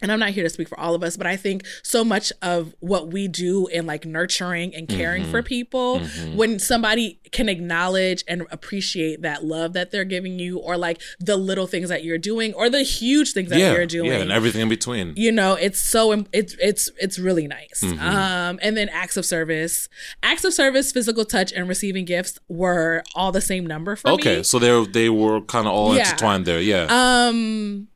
And 0.03 0.11
I'm 0.11 0.19
not 0.19 0.31
here 0.31 0.43
to 0.43 0.49
speak 0.49 0.67
for 0.67 0.79
all 0.79 0.93
of 0.95 1.01
us, 1.03 1.15
but 1.17 1.25
I 1.25 1.37
think 1.37 1.65
so 1.81 2.03
much 2.03 2.31
of 2.41 2.75
what 2.81 3.07
we 3.11 3.27
do 3.29 3.67
in 3.67 3.85
like 3.85 4.05
nurturing 4.05 4.75
and 4.75 4.87
caring 4.87 5.23
Mhm. 5.23 5.31
for 5.31 5.41
people, 5.41 6.01
Mhm. 6.01 6.35
when 6.35 6.59
somebody 6.59 7.19
can 7.31 7.47
acknowledge 7.49 8.23
and 8.27 8.43
appreciate 8.51 9.21
that 9.21 9.45
love 9.45 9.73
that 9.73 9.91
they're 9.91 10.03
giving 10.03 10.37
you 10.39 10.57
or 10.59 10.77
like 10.77 11.01
the 11.19 11.37
little 11.37 11.65
things 11.67 11.87
that 11.89 12.03
you're 12.03 12.17
doing 12.17 12.53
or 12.53 12.69
the 12.69 12.83
huge 12.83 13.31
things 13.31 13.49
that 13.49 13.59
yeah, 13.59 13.71
you're 13.73 13.85
doing 13.87 14.11
yeah, 14.11 14.17
and 14.19 14.31
everything 14.31 14.61
in 14.61 14.69
between. 14.69 15.13
you 15.15 15.31
know 15.31 15.53
it's 15.53 15.79
so 15.79 16.25
it's 16.33 16.55
it's 16.61 16.89
it's 16.99 17.17
really 17.17 17.47
nice 17.47 17.81
Mhm. 17.81 17.99
um 18.01 18.59
and 18.61 18.75
then 18.77 18.89
acts 18.89 19.15
of 19.17 19.25
service 19.25 19.87
acts 20.21 20.43
of 20.43 20.53
service 20.53 20.91
physical 20.91 21.23
touch 21.25 21.51
and 21.53 21.67
receiving 21.69 22.03
gifts 22.05 22.37
were 22.49 23.03
all 23.15 23.31
the 23.31 23.41
same 23.41 23.65
number 23.65 23.95
for 23.95 24.11
Okay, 24.11 24.37
me 24.37 24.43
so 24.43 24.59
they 24.59 24.85
they 24.91 25.09
were 25.09 25.39
kind 25.41 25.65
of 25.65 25.73
all 25.73 25.95
Yeah. 25.95 26.01
intertwined 26.03 26.45
there. 26.45 26.61
Yeah. 26.61 26.87
um 26.89 27.87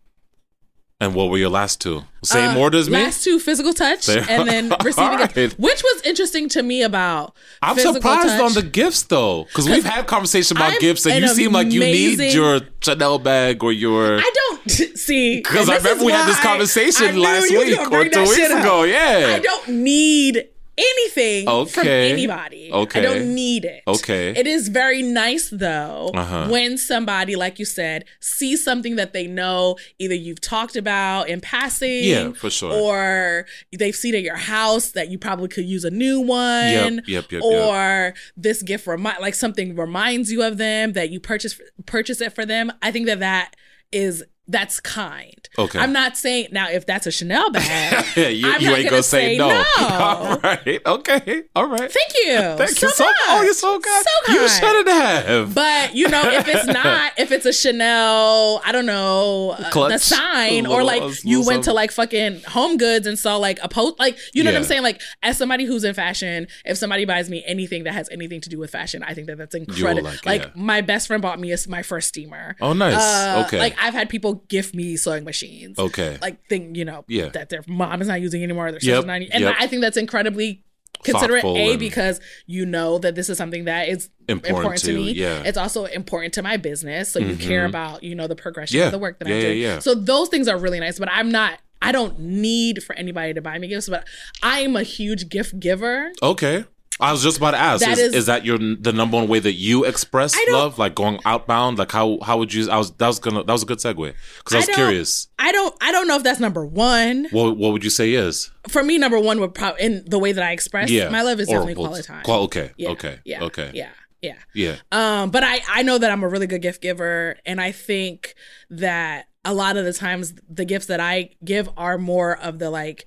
and 1.00 1.14
what 1.14 1.30
were 1.30 1.38
your 1.38 1.50
last 1.50 1.80
two? 1.80 2.04
Same 2.24 2.58
uh, 2.58 2.60
order 2.60 2.78
as 2.80 2.90
me. 2.90 2.94
last 2.98 3.24
two 3.24 3.40
physical 3.40 3.74
touch 3.74 4.08
There- 4.08 4.26
and 4.28 4.48
then 4.50 4.70
receiving 4.84 5.12
Alright. 5.12 5.34
gifts, 5.34 5.58
which 5.60 5.84
was 5.84 6.02
interesting 6.04 6.50
to 6.50 6.64
me 6.64 6.82
about 6.82 7.36
I'm 7.62 7.78
surprised 7.78 8.28
touch. 8.28 8.42
on 8.42 8.54
the 8.54 8.64
gifts 8.64 9.04
though, 9.04 9.44
because 9.46 9.70
we've 9.70 9.86
had 9.86 10.08
conversation 10.08 10.58
about 10.58 10.74
I'm 10.74 10.80
gifts, 10.80 11.06
and 11.06 11.22
you 11.22 11.28
seem 11.30 11.52
like 11.54 11.72
you 11.72 11.80
need 11.82 12.20
your 12.34 12.62
Chanel 12.82 13.20
bag 13.20 13.64
or 13.64 13.72
your. 13.72 14.18
I 14.20 14.32
don't 14.34 14.72
see 14.98 15.38
Because 15.38 15.70
I 15.70 15.78
remember 15.78 16.06
we 16.06 16.12
had 16.12 16.28
this 16.28 16.36
why 16.38 16.42
I 16.42 16.46
conversation 16.46 17.18
last 17.20 17.50
week 17.52 17.80
or 17.80 18.10
two 18.10 18.22
weeks 18.22 18.50
ago. 18.50 18.84
Yeah. 18.84 19.34
I 19.36 19.40
don't 19.40 19.70
need 19.70 20.48
anything 20.78 21.46
from 21.68 21.88
anybody. 21.88 22.72
Okay. 22.72 23.00
I 23.00 23.04
don't 23.04 23.34
need 23.34 23.66
it. 23.66 23.84
Okay. 23.88 24.30
It 24.30 24.46
is 24.48 24.68
very 24.70 25.02
nice 25.02 25.50
though 25.50 26.12
Uh-huh. 26.14 26.48
when 26.50 26.78
somebody, 26.78 27.36
like 27.36 27.60
you 27.60 27.66
said, 27.66 28.06
sees 28.20 28.64
something 28.64 28.96
that 28.98 29.14
they 29.14 29.28
know 29.28 29.78
either 30.00 30.14
you've 30.16 30.42
talked 30.42 30.76
about 30.76 31.30
in 31.30 31.42
passing. 31.42 32.04
Yeah, 32.04 32.32
for 32.34 32.50
sure. 32.50 32.72
Or 32.74 33.46
they've 33.78 33.96
seen 33.96 34.16
at 34.16 34.22
your 34.22 34.36
house 34.36 34.92
that 34.92 35.10
you 35.10 35.18
probably 35.18 35.48
could 35.48 35.66
use 35.66 35.84
a 35.84 35.92
new 35.92 36.22
one. 36.22 36.98
Yep, 36.98 37.04
yep, 37.08 37.32
yep, 37.32 37.32
yep. 37.32 37.44
Or 37.44 38.14
this 38.36 38.62
gift 38.62 38.88
remind 38.88 39.20
like 39.20 39.36
something 39.36 39.76
reminds 39.76 40.32
you 40.32 40.44
of 40.44 40.58
them 40.58 40.94
that 40.94 41.10
you 41.10 41.20
purchase 41.20 41.60
purchase 41.86 42.22
it 42.22 42.34
for 42.34 42.46
them. 42.46 42.72
I 42.82 42.92
think 42.92 43.08
that 43.08 43.20
that 43.20 43.56
is 43.92 44.24
that's 44.48 44.80
kind. 44.80 45.50
Okay. 45.58 45.80
I'm 45.80 45.92
not 45.92 46.16
saying 46.16 46.50
now 46.52 46.70
if 46.70 46.86
that's 46.86 47.06
a 47.06 47.12
Chanel 47.12 47.52
bag. 47.52 48.06
yeah, 48.16 48.28
you, 48.28 48.50
I'm 48.50 48.62
you 48.62 48.70
not 48.70 48.80
ain't 48.80 48.90
gonna 48.90 49.04
say, 49.04 49.36
say 49.36 49.38
no. 49.38 49.50
no. 49.50 49.64
All 49.80 50.38
right. 50.38 50.80
Okay. 50.86 51.44
All 51.56 51.66
right. 51.66 51.92
Thank 51.92 52.14
you. 52.16 52.38
Thank 52.58 52.70
so 52.72 52.88
you 52.88 52.94
so 52.94 53.06
much. 53.06 53.16
Oh, 53.28 53.42
you're 53.44 53.54
so 53.54 53.80
good. 53.80 54.06
So 54.06 54.34
You 54.34 54.48
shouldn't 54.48 54.88
have. 54.88 55.54
But 55.54 55.96
you 55.96 56.08
know, 56.08 56.22
if 56.24 56.48
it's 56.48 56.66
not, 56.84 57.14
if 57.18 57.32
it's 57.32 57.46
a 57.46 57.54
Chanel, 57.54 58.62
I 58.66 58.72
don't 58.72 58.86
know, 58.86 59.56
uh, 59.58 59.88
the 59.90 59.98
sign, 59.98 60.66
A 60.66 60.70
or 60.70 60.84
like 60.84 61.02
you 61.24 61.40
little 61.40 61.48
went 61.48 61.64
to 61.66 61.74
like 61.74 61.92
fucking 61.92 62.44
Home 62.44 62.78
Goods 62.78 63.06
and 63.08 63.20
saw 63.20 63.36
like 63.38 63.60
a 63.62 63.68
post, 63.68 64.00
like 64.00 64.18
you 64.34 64.44
know 64.44 64.52
what 64.52 64.58
I'm 64.58 64.64
saying. 64.64 64.84
Like 64.84 65.02
as 65.24 65.38
somebody 65.38 65.66
who's 65.66 65.84
in 65.84 65.94
fashion, 65.94 66.48
if 66.66 66.78
somebody 66.78 67.06
buys 67.06 67.30
me 67.30 67.44
anything 67.46 67.84
that 67.84 67.94
has 67.94 68.08
anything 68.12 68.42
to 68.42 68.50
do 68.50 68.60
with 68.60 68.70
fashion, 68.70 69.04
I 69.04 69.14
think 69.14 69.28
that 69.28 69.38
that's 69.38 69.56
incredible. 69.56 70.10
like 70.10 70.26
Like, 70.26 70.42
yeah. 70.44 70.50
my 70.56 70.82
best 70.82 71.08
friend 71.08 71.22
bought 71.22 71.40
me 71.40 71.52
a, 71.52 71.58
my 71.68 71.82
first 71.82 72.08
steamer. 72.10 72.56
oh, 72.62 72.74
nice. 72.74 72.96
Uh, 72.96 73.44
okay. 73.48 73.60
Like 73.60 73.76
I've 73.82 73.94
had 73.94 74.10
people 74.10 74.37
gift 74.48 74.74
me 74.76 74.96
sewing 74.98 75.24
machines. 75.24 75.78
okay. 75.80 76.18
Like 76.22 76.46
thing, 76.48 76.76
you 76.76 76.86
know, 76.86 77.06
Yeah. 77.08 77.30
that 77.30 77.50
their 77.50 77.64
mom 77.68 78.02
is 78.02 78.08
not 78.08 78.22
using 78.22 78.44
anymore. 78.44 78.72
Their 78.72 78.80
Yep, 78.82 79.06
not, 79.06 79.22
and 79.22 79.44
yep. 79.44 79.56
I 79.60 79.68
think 79.68 79.82
that's 79.82 79.98
incredibly 79.98 80.64
considerate. 81.04 81.44
Thoughtful 81.44 81.58
A 81.58 81.78
because 81.78 82.20
you 82.48 82.66
know 82.66 82.98
that 83.00 83.16
this 83.16 83.30
is 83.30 83.38
something 83.38 83.66
that 83.66 83.88
is 83.88 84.10
Important 84.28 84.56
important, 84.58 84.82
to 84.84 84.88
to- 84.94 84.98
me. 84.98 85.12
yeah. 85.12 85.44
It's 85.46 85.58
also 85.58 85.86
important 85.86 86.34
to 86.36 86.42
my 86.42 86.58
business, 86.58 87.10
so 87.10 87.20
you 87.20 87.36
Mhm. 87.36 87.40
care 87.40 87.66
about 87.66 88.04
you 88.04 88.16
know 88.16 88.28
the 88.28 88.36
progression 88.36 88.78
Yeah. 88.80 88.86
of 88.88 88.92
the 88.92 88.98
work 89.00 89.20
that 89.20 89.28
Yeah, 89.28 89.36
I'm 89.36 89.42
doing. 89.42 89.58
yeah. 89.60 89.80
So 89.80 89.94
those 89.96 90.30
things 90.30 90.48
are 90.48 90.58
really 90.58 90.80
nice. 90.80 90.98
But 91.00 91.10
I'm 91.12 91.30
not. 91.32 91.60
I 91.80 91.92
don't 91.92 92.20
need 92.20 92.82
for 92.84 92.96
anybody 92.96 93.36
to 93.36 93.42
buy 93.42 93.60
me 93.60 93.68
gifts, 93.68 93.88
but 93.88 94.08
I 94.42 94.62
am 94.62 94.76
a 94.76 94.82
huge 94.84 95.30
gift 95.30 95.60
giver. 95.60 96.12
Okay. 96.24 96.66
I 97.00 97.12
was 97.12 97.22
just 97.24 97.38
about 97.38 97.52
to 97.52 97.58
ask: 97.58 97.84
That 97.84 97.94
is, 97.94 98.00
is- 98.00 98.16
is 98.16 98.26
that 98.28 98.46
your 98.46 98.58
the 98.58 98.92
number 98.94 99.18
one 99.18 99.28
way 99.28 99.40
that 99.40 99.54
you 99.54 99.84
express 99.86 100.36
love, 100.52 100.78
like 100.80 100.96
going 100.96 101.20
outbound? 101.26 101.78
Like 101.78 101.92
how 101.92 102.20
how 102.24 102.38
would 102.40 102.54
you? 102.54 102.70
I 102.70 102.78
was 102.78 102.92
that 102.94 103.08
was 103.08 103.20
gonna 103.20 103.44
that 103.44 103.52
was 103.52 103.64
a 103.64 103.66
good 103.66 103.80
segue 103.80 104.14
because 104.38 104.54
I 104.54 104.58
I 104.58 104.60
was 104.60 104.66
don't- 104.68 104.76
curious. 104.76 105.28
I 105.40 105.52
don't. 105.52 105.76
I 105.82 105.92
don't 105.92 106.08
know 106.08 106.16
if 106.18 106.24
that's 106.24 106.40
number 106.40 106.66
one 106.66 107.28
What 107.32 107.58
what 107.58 107.72
would 107.74 107.84
you 107.84 107.90
say 107.90 108.14
is? 108.14 108.52
for 108.68 108.84
me. 108.84 108.98
Number 108.98 109.20
one 109.20 109.40
would 109.40 109.54
probably 109.54 109.82
in 109.84 110.04
the 110.08 110.20
way 110.20 110.32
that 110.32 110.44
I 110.44 110.52
express 110.52 110.90
Yeah, 110.90 111.10
my 111.10 111.22
love 111.22 111.40
is 111.40 111.48
Or 111.50 111.54
definitely 111.54 111.76
quality 111.76 112.04
time. 112.04 112.24
Qual- 112.24 112.44
okay. 112.44 112.72
Yeah, 112.78 112.90
Okay. 112.90 113.20
Yeah. 113.26 113.44
Okay. 113.44 113.72
Yeah. 113.74 113.90
Yeah. 114.22 114.36
Yeah. 114.56 114.76
Um, 114.92 115.30
but 115.30 115.44
I 115.44 115.62
I 115.70 115.84
know 115.84 115.98
that 116.00 116.12
I'm 116.12 116.24
a 116.24 116.28
really 116.28 116.48
good 116.48 116.62
gift 116.64 116.82
giver, 116.82 117.38
and 117.46 117.62
I 117.62 117.72
think 117.72 118.34
that 118.72 119.28
a 119.46 119.54
lot 119.54 119.78
of 119.78 119.86
the 119.86 119.94
times 119.94 120.34
the 120.50 120.66
gifts 120.66 120.88
that 120.88 121.00
I 121.00 121.30
give 121.46 121.70
are 121.78 121.98
more 121.98 122.36
of 122.38 122.60
the 122.60 122.70
like, 122.70 123.06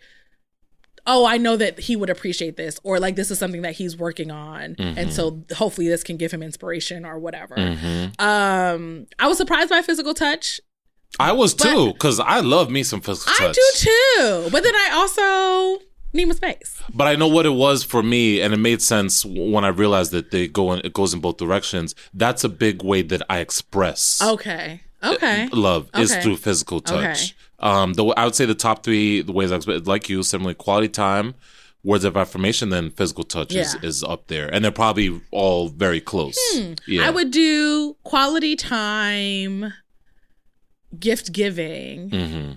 oh, 1.12 1.26
I 1.26 1.36
know 1.38 1.56
that 1.56 1.80
he 1.80 1.96
would 1.96 2.08
appreciate 2.10 2.56
this, 2.56 2.78
or 2.84 3.00
like 3.00 3.16
this 3.16 3.30
is 3.32 3.38
something 3.38 3.62
that 3.62 3.74
he's 3.80 3.96
working 3.96 4.30
on, 4.30 4.76
and 4.78 5.12
so 5.12 5.42
hopefully 5.56 5.88
this 5.88 6.02
can 6.04 6.16
give 6.16 6.30
him 6.32 6.42
inspiration 6.42 7.04
or 7.04 7.18
whatever. 7.18 7.56
Mhm. 7.56 8.20
Um, 8.20 9.06
I 9.18 9.26
was 9.26 9.36
surprised 9.36 9.70
by 9.70 9.82
physical 9.82 10.14
touch. 10.14 10.60
I 11.18 11.32
was 11.32 11.54
too 11.54 11.92
because 11.92 12.20
I 12.20 12.38
love 12.40 12.70
me 12.70 12.82
some 12.84 13.00
physical 13.00 13.32
touch. 13.34 13.48
I 13.48 13.52
do 13.52 13.68
too, 13.74 14.48
but 14.52 14.62
then 14.62 14.74
I 14.74 14.90
also 14.94 15.82
need 16.12 16.26
my 16.26 16.34
space. 16.34 16.80
But 16.94 17.06
I 17.08 17.14
know 17.16 17.28
what 17.28 17.46
it 17.46 17.56
was 17.66 17.82
for 17.82 18.02
me, 18.02 18.40
and 18.40 18.54
it 18.54 18.58
made 18.58 18.80
sense 18.80 19.24
when 19.24 19.64
I 19.64 19.68
realized 19.68 20.12
that 20.12 20.30
they 20.30 20.46
go 20.48 20.72
in, 20.72 20.80
it 20.84 20.92
goes 20.92 21.12
in 21.12 21.20
both 21.20 21.36
directions. 21.38 21.94
That's 22.14 22.44
a 22.44 22.48
big 22.48 22.82
way 22.84 23.02
that 23.02 23.22
I 23.28 23.38
express 23.40 24.20
Okay. 24.22 24.80
Okay. 25.02 25.48
love 25.52 25.88
is 25.98 26.14
through 26.16 26.36
physical 26.36 26.80
touch. 26.80 27.02
Okay. 27.22 27.32
Um, 27.60 27.92
the 27.94 28.04
I 28.16 28.24
would 28.24 28.34
say 28.34 28.46
the 28.46 28.54
top 28.54 28.82
three 28.82 29.22
the 29.22 29.32
ways 29.32 29.52
I 29.52 29.56
express 29.56 29.86
like 29.86 30.08
you, 30.08 30.22
similarly 30.22 30.54
quality 30.54 30.88
time, 30.88 31.34
words 31.84 32.04
of 32.04 32.16
affirmation, 32.16 32.70
then 32.70 32.90
physical 32.90 33.24
touch 33.24 33.52
is, 33.54 33.74
Yeah. 33.74 33.88
is 33.88 34.02
up 34.02 34.26
there, 34.28 34.48
and 34.52 34.64
they're 34.64 34.70
probably 34.72 35.20
all 35.30 35.68
very 35.68 36.00
close. 36.00 36.38
Yeah, 36.86 37.06
I 37.06 37.10
would 37.10 37.30
do 37.30 37.96
quality 38.02 38.56
time, 38.56 39.72
gift 40.98 41.32
giving, 41.32 42.10
hmm 42.10 42.52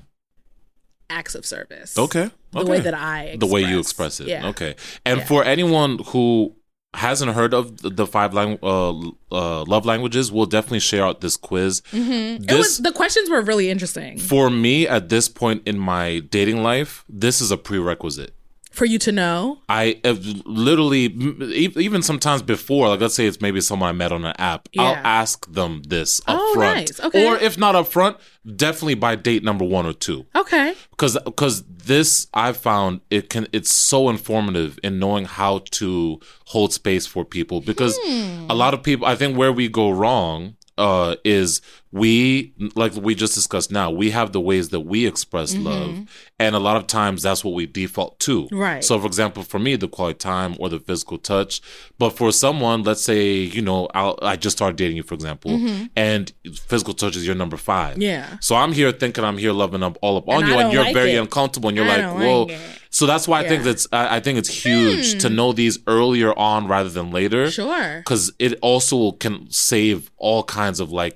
acts 1.09 1.35
of 1.35 1.45
service. 1.45 1.95
Okay, 1.97 2.31
The 2.53 2.65
way 2.65 2.79
that 2.79 2.93
I 2.95 3.35
the 3.37 3.45
way 3.45 3.61
you 3.61 3.79
express 3.79 4.19
it. 4.19 4.27
Yeah. 4.27 4.47
Okay. 4.47 4.75
And 5.05 5.21
for 5.23 5.43
anyone 5.43 5.99
who 6.07 6.55
hasn't 6.93 7.31
heard 7.33 7.53
of 7.53 7.81
the- 7.81 8.05
five 8.07 8.33
lang- 8.33 8.59
uh, 8.61 8.91
uh, 9.31 9.63
love 9.63 9.85
languages, 9.85 10.31
we'll 10.31 10.45
definitely 10.45 10.79
share 10.79 11.03
out 11.05 11.21
this 11.21 11.35
quiz. 11.37 11.81
Mm-hmm. 11.91 12.43
It 12.43 12.47
This 12.47 12.57
was 12.57 12.77
the 12.79 12.91
questions 12.91 13.29
were 13.29 13.41
really 13.41 13.69
interesting 13.69 14.19
for 14.19 14.49
me 14.49 14.87
at 14.87 15.09
this 15.09 15.27
point 15.27 15.63
in 15.65 15.79
my 15.79 16.19
dating 16.19 16.61
life, 16.63 17.03
this 17.09 17.41
is 17.41 17.49
a 17.51 17.57
prerequisite. 17.57 18.33
For 18.73 18.85
you 18.85 18.97
to 18.99 19.11
know. 19.11 19.59
I 19.69 19.99
have 20.03 20.25
literally, 20.45 21.03
even 21.05 22.01
sometimes 22.01 22.41
before, 22.41 22.89
like 22.89 22.99
let's 23.01 23.13
say 23.15 23.25
it's 23.27 23.39
maybe 23.39 23.61
someone 23.61 23.87
I 23.89 23.91
met 23.93 24.11
on 24.11 24.25
an 24.25 24.35
app, 24.39 24.67
I'll 24.77 24.95
ask 25.03 25.49
them 25.51 25.81
this 25.87 26.19
up 26.27 26.37
Oh, 26.39 26.53
front. 26.55 26.89
nice. 26.89 26.99
Okay. 26.99 27.25
Or 27.27 27.37
if 27.37 27.57
not 27.57 27.75
up 27.75 27.87
front, 27.87 28.17
definitely 28.55 28.95
by 28.95 29.15
date 29.15 29.43
number 29.43 29.63
one 29.63 29.85
or 29.85 29.93
two. 29.93 30.25
Okay. 30.35 30.73
because 30.91 31.17
because 31.23 31.63
this 31.67 32.27
I've 32.33 32.57
found 32.57 33.01
it 33.09 33.29
can 33.29 33.47
it's 33.53 33.71
so 33.71 34.09
informative 34.09 34.79
in 34.83 34.99
knowing 34.99 35.25
how 35.25 35.59
to 35.71 36.19
hold 36.47 36.73
space 36.73 37.05
for 37.05 37.23
people 37.25 37.61
because 37.61 37.97
Hmm. 38.03 38.47
a 38.49 38.55
lot 38.55 38.73
of 38.73 38.81
people 38.83 39.05
I 39.05 39.15
think 39.15 39.37
where 39.37 39.51
we 39.53 39.67
go 39.69 39.89
wrong 39.91 40.55
uh, 40.77 41.15
is 41.23 41.61
we 41.93 42.53
like 42.75 42.93
we 42.95 43.13
just 43.13 43.35
discussed 43.35 43.71
now 43.71 43.91
we 43.91 44.09
have 44.09 44.31
the 44.31 44.41
ways 44.41 44.69
that 44.69 44.79
we 44.81 45.05
express 45.05 45.53
Mm-hmm. 45.53 45.63
love 45.63 45.99
and 46.39 46.55
a 46.55 46.59
lot 46.59 46.75
of 46.77 46.87
times 46.87 47.21
that's 47.21 47.43
what 47.45 47.53
we 47.53 47.65
default 47.67 48.19
to 48.21 48.47
Right. 48.51 48.83
so 48.83 48.99
for 48.99 49.05
example 49.05 49.43
for 49.43 49.59
me 49.59 49.75
the 49.75 49.87
quality 49.87 50.17
time 50.17 50.55
or 50.59 50.69
the 50.69 50.79
physical 50.79 51.17
touch 51.19 51.61
but 51.99 52.11
for 52.17 52.31
someone 52.31 52.81
let's 52.83 53.03
say 53.03 53.33
you 53.33 53.61
know 53.61 53.87
I'll, 53.93 54.17
i 54.23 54.35
just 54.35 54.57
started 54.57 54.75
dating 54.75 54.97
you 54.97 55.03
for 55.03 55.13
example 55.13 55.51
and 55.95 56.31
physical 56.67 56.93
touch 56.95 57.15
is 57.15 57.25
your 57.27 57.35
number 57.35 57.57
five 57.57 57.93
Mm-hmm. 57.93 58.01
Yeah. 58.01 58.37
so 58.39 58.55
i'm 58.55 58.71
here 58.73 58.91
thinking 58.91 59.23
i'm 59.23 59.37
here 59.37 59.51
loving 59.53 59.83
up 59.83 59.97
all 60.01 60.17
up 60.17 60.27
on 60.27 60.39
And 60.43 60.47
you 60.47 60.57
and 60.57 60.73
you're 60.73 60.83
like 60.85 60.95
very 60.95 61.11
it. 61.13 61.17
uncomfortable 61.17 61.69
and 61.69 61.77
you're 61.77 61.85
I 61.87 61.97
like 62.07 62.15
whoa 62.23 62.43
like 62.43 62.59
so 62.89 63.05
that's 63.05 63.27
why 63.27 63.39
i 63.41 63.47
think 63.47 63.59
Yeah. 63.63 63.71
that's 63.71 63.87
I, 63.91 64.17
I 64.17 64.19
think 64.19 64.37
it's 64.39 64.49
huge 64.65 65.21
to 65.21 65.29
know 65.29 65.51
these 65.53 65.77
earlier 65.87 66.31
on 66.37 66.67
rather 66.67 66.89
than 66.89 67.11
later 67.11 67.51
Sure. 67.51 67.97
because 67.99 68.31
it 68.39 68.57
also 68.61 69.11
can 69.11 69.49
save 69.51 70.09
all 70.17 70.43
kinds 70.43 70.79
of 70.79 70.91
like 70.91 71.15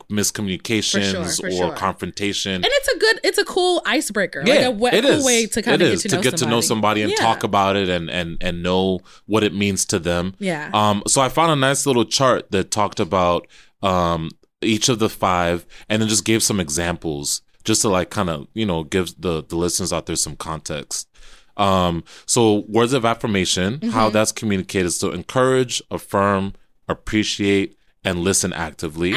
miscommunications 0.67 1.39
for 1.41 1.47
or 1.47 1.51
sure. 1.51 1.75
confrontation. 1.75 2.53
And 2.55 2.65
it's 2.67 2.87
a 2.87 2.97
good, 2.99 3.19
it's 3.23 3.37
a 3.37 3.45
cool 3.45 3.81
icebreaker. 3.85 4.43
like 4.45 4.59
a, 4.67 4.71
cool 5.03 5.11
is. 5.19 5.25
way 5.25 5.45
to 5.47 5.61
kind 5.61 5.81
It 5.81 5.87
of 5.87 5.93
is, 5.93 6.03
get 6.03 6.09
to 6.11 6.15
know 6.17 6.21
get 6.21 6.31
somebody. 6.39 6.45
to 6.45 6.55
know 6.55 6.61
somebody 6.61 7.01
and 7.03 7.11
Yeah. 7.11 7.17
talk 7.17 7.43
about 7.43 7.75
it 7.75 7.89
and 7.89 8.09
and 8.09 8.37
and 8.41 8.61
know 8.63 8.99
what 9.25 9.43
it 9.43 9.53
means 9.53 9.85
to 9.87 9.99
them. 9.99 10.35
Yeah. 10.39 10.69
Um. 10.73 11.03
So 11.07 11.21
I 11.21 11.29
found 11.29 11.51
a 11.51 11.55
nice 11.55 11.85
little 11.85 12.05
chart 12.05 12.51
that 12.51 12.71
talked 12.71 12.99
about 12.99 13.47
um 13.81 14.29
each 14.61 14.89
of 14.89 14.99
the 14.99 15.09
five 15.09 15.65
and 15.87 16.01
then 16.01 16.09
just 16.09 16.25
gave 16.25 16.41
some 16.41 16.59
examples 16.59 17.41
just 17.63 17.81
to 17.83 17.89
like 17.89 18.09
kind 18.09 18.29
of 18.29 18.47
you 18.53 18.65
know 18.65 18.83
give 18.83 19.13
the 19.21 19.43
the 19.43 19.55
listeners 19.55 19.93
out 19.93 20.05
there 20.05 20.15
some 20.15 20.35
context. 20.35 21.07
Um. 21.57 22.03
So 22.25 22.65
words 22.67 22.93
of 22.93 23.05
affirmation, 23.05 23.79
Mm-hmm. 23.79 23.89
how 23.89 24.09
that's 24.09 24.31
communicated 24.31 24.91
So 24.91 25.11
encourage, 25.11 25.81
affirm, 25.91 26.53
appreciate, 26.87 27.77
and 28.03 28.19
listen 28.19 28.53
actively. 28.53 29.13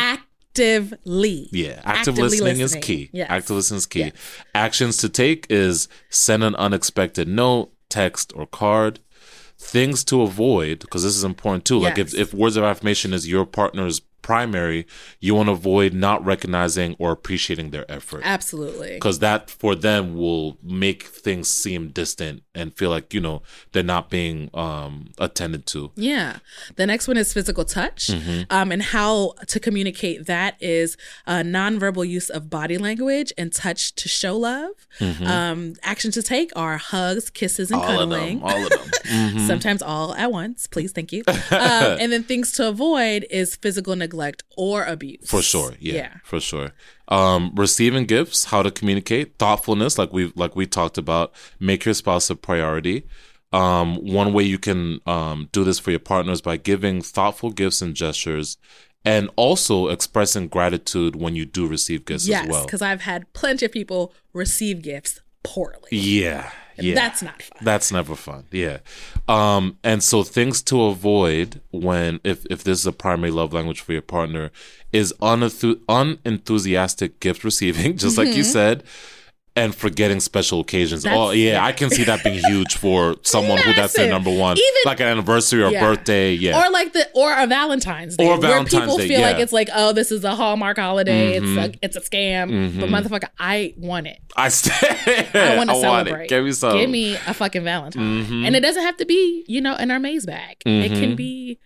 Actively. 0.51 1.49
Yeah, 1.53 1.81
active 1.85 1.87
Actively 1.87 2.23
listening, 2.23 2.59
listening. 2.59 2.81
is 2.81 2.87
key. 2.87 3.11
Yes. 3.13 3.27
Active 3.31 3.57
listening 3.57 3.79
is 3.79 3.87
key. 3.87 4.01
Yes. 4.01 4.13
Actions 4.55 4.97
to 4.99 5.09
take 5.09 5.47
is 5.49 5.89
send 6.09 6.43
an 6.43 6.55
unexpected 6.57 7.29
note, 7.29 7.73
text, 7.89 8.33
or 8.35 8.47
card. 8.47 9.01
Things 9.59 10.05
to 10.05 10.23
avoid, 10.23 10.79
because 10.81 11.03
this 11.03 11.17
is 11.17 11.23
important 11.25 11.67
too. 11.67 11.79
Like 11.79 11.99
if, 11.99 12.15
if 12.15 12.33
words 12.33 12.57
of 12.57 12.65
affirmation 12.65 13.13
is 13.13 13.29
your 13.29 13.45
partner's 13.45 14.01
primary, 14.23 14.87
you 15.19 15.35
want 15.35 15.49
to 15.49 15.53
avoid 15.53 15.93
not 15.93 16.25
recognizing 16.25 16.95
or 16.99 17.11
appreciating 17.13 17.71
their 17.71 17.91
effort. 17.91 18.23
Absolutely. 18.25 18.95
Because 18.95 19.19
that 19.19 19.51
for 19.51 19.75
them 19.75 20.15
will 20.15 20.57
make 20.63 21.03
things 21.05 21.49
seem 21.51 21.89
distant 21.89 22.43
and 22.55 22.73
feel 22.77 22.91
like, 22.91 23.13
you 23.13 23.21
know, 23.21 23.43
they're 23.73 23.83
not 23.83 24.09
being 24.11 24.51
um, 24.55 25.11
attended 25.19 25.67
to. 25.67 25.91
Yeah. 25.97 26.39
The 26.77 26.87
next 26.87 27.09
one 27.09 27.17
is 27.17 27.33
physical 27.33 27.65
touch. 27.65 28.07
Mm-hmm. 28.09 28.43
Um, 28.51 28.71
and 28.73 28.83
how 28.83 29.35
to 29.49 29.59
communicate 29.61 30.27
that 30.27 30.57
is 30.61 30.97
uh, 31.27 31.39
nonverbal 31.41 32.09
use 32.09 32.31
of 32.31 32.49
body 32.51 32.79
language 32.79 33.33
and 33.37 33.53
touch 33.53 33.95
to 33.97 34.09
show 34.09 34.37
love. 34.37 34.71
Um, 35.01 35.75
action 35.83 36.11
to 36.13 36.23
take 36.23 36.51
are 36.57 36.77
hugs, 36.79 37.31
kisses, 37.31 37.71
and 37.71 37.81
Mm-hmm. 37.81 37.91
All 37.91 38.01
of 38.03 38.11
cuddling. 38.11 38.39
them. 38.41 38.49
All 38.49 38.63
of 38.65 38.69
them. 38.71 38.91
Mhm. 39.11 39.47
Sometimes 39.49 39.83
all 39.83 40.15
at 40.15 40.31
once. 40.31 40.69
Please, 40.69 40.93
thank 40.93 41.11
you. 41.13 41.25
um, 41.27 41.35
and 41.51 42.13
then 42.13 42.23
things 42.23 42.53
to 42.53 42.69
avoid 42.69 43.27
is 43.29 43.57
physical 43.57 43.97
neglect 43.97 44.10
or 44.57 44.85
abuse. 44.85 45.29
For 45.29 45.43
sure, 45.43 45.73
yeah, 45.81 46.15
for 46.25 46.41
sure. 46.41 46.73
Um, 47.09 47.53
receiving 47.57 48.05
gifts, 48.07 48.45
how 48.47 48.63
to 48.63 48.71
communicate, 48.71 49.37
thoughtfulness, 49.39 49.99
like 49.99 50.13
we 50.13 50.33
like 50.37 50.55
we 50.57 50.67
talked 50.67 50.99
about. 50.99 51.33
Make 51.59 51.85
your 51.85 51.95
spouse 51.95 52.31
a 52.31 52.37
priority. 52.37 53.07
Um, 53.53 53.97
one 53.97 54.33
way 54.33 54.45
you 54.45 54.59
can 54.59 55.01
um, 55.07 55.49
do 55.51 55.65
this 55.65 55.79
for 55.81 55.91
your 55.91 55.99
partners 56.01 56.41
by 56.41 56.57
giving 56.57 57.03
thoughtful 57.03 57.51
gifts 57.51 57.83
and 57.83 57.95
gestures, 57.97 58.59
and 59.05 59.29
also 59.35 59.89
expressing 59.89 60.47
gratitude 60.47 61.17
when 61.17 61.35
you 61.35 61.45
do 61.47 61.67
receive 61.67 62.05
gifts 62.05 62.29
Yes, 62.29 62.45
as 62.45 62.49
well. 62.51 62.65
because 62.65 62.81
I've 62.83 63.01
had 63.03 63.33
plenty 63.33 63.67
of 63.67 63.73
people 63.73 64.15
receive 64.33 64.83
gifts 64.83 65.21
poorly. 65.43 65.89
Yeah, 65.91 66.51
yeah, 66.83 66.95
That's 66.95 67.23
not 67.23 67.43
fun. 67.43 67.59
That's 67.63 67.93
never 67.93 68.17
fun. 68.17 68.45
Yeah. 68.51 68.79
Um, 69.29 69.79
and 69.85 70.03
so 70.03 70.23
things 70.23 70.63
to 70.63 70.83
avoid 70.85 71.61
when 71.71 72.21
if 72.25 72.47
if 72.51 72.65
this 72.65 72.81
is 72.81 72.87
a 72.87 72.93
primary 72.93 73.31
love 73.31 73.53
language 73.53 73.81
for 73.81 73.93
your 73.93 74.03
partner 74.03 74.51
is 74.93 75.13
unenthu- 75.21 75.81
unenthusiastic 75.89 77.21
gift 77.21 77.45
receiving, 77.45 77.97
just 78.05 78.19
like 78.19 78.35
you 78.35 78.45
said, 78.45 78.83
and 79.61 79.75
forgetting 79.75 80.21
special 80.21 80.61
occasions. 80.61 81.01
Mm-hmm. 81.05 81.11
That's- 81.15 81.29
oh 81.29 81.31
yeah. 81.33 81.65
I 81.65 81.73
can 81.73 81.91
see 81.91 82.05
that 82.05 82.25
being 82.25 82.43
huge 82.45 82.77
for 82.77 83.17
someone 83.23 83.59
who 83.59 83.73
that's 83.75 83.93
their 83.95 84.09
number 84.11 84.31
one, 84.35 84.57
Even- 84.57 84.67
like 84.87 85.01
an 85.01 85.07
anniversary 85.07 85.63
or 85.63 85.71
Yeah. 85.71 85.81
birthday. 85.85 86.33
Yeah. 86.33 86.61
Or 86.67 86.71
like 86.71 86.93
the 86.93 87.09
or 87.15 87.33
a 87.37 87.47
Valentine's 87.47 88.17
Day, 88.17 88.27
Or 88.27 88.39
Valentine's 88.39 88.73
where 88.73 88.81
people 88.83 88.97
Day, 88.99 89.09
feel 89.09 89.21
like 89.21 89.27
yeah. 89.29 89.33
Mm-hmm. 89.35 89.43
it's 89.43 89.53
like, 89.53 89.69
oh, 89.75 89.93
this 89.93 90.11
is 90.11 90.25
a 90.25 90.35
Hallmark 90.35 90.79
holiday. 90.79 91.37
It's 91.37 91.47
a 91.47 91.73
it's 91.85 91.97
a 91.97 92.01
scam. 92.01 92.81
But 92.81 92.89
motherfucker, 92.89 93.29
I 93.39 93.75
want 93.77 94.07
it. 94.07 94.19
I 94.37 94.49
st- 94.61 95.35
I 95.35 95.57
want 95.57 95.71
to 95.71 95.77
celebrate. 95.81 96.29
Give 96.29 96.45
me 96.45 96.53
some. 96.53 96.77
Give 96.77 96.89
me 96.91 97.15
a 97.27 97.35
fucking 97.35 97.65
Valentine, 97.65 98.25
Mhm. 98.25 98.47
and 98.47 98.57
it 98.57 98.61
doesn't 98.61 98.83
have 98.83 98.97
to 98.99 99.05
be 99.05 99.45
you 99.47 99.61
know 99.61 99.75
an 99.75 99.91
Hermes 99.91 100.27
bag. 100.27 100.57
It 100.67 100.91
can 100.93 101.17
be 101.17 101.59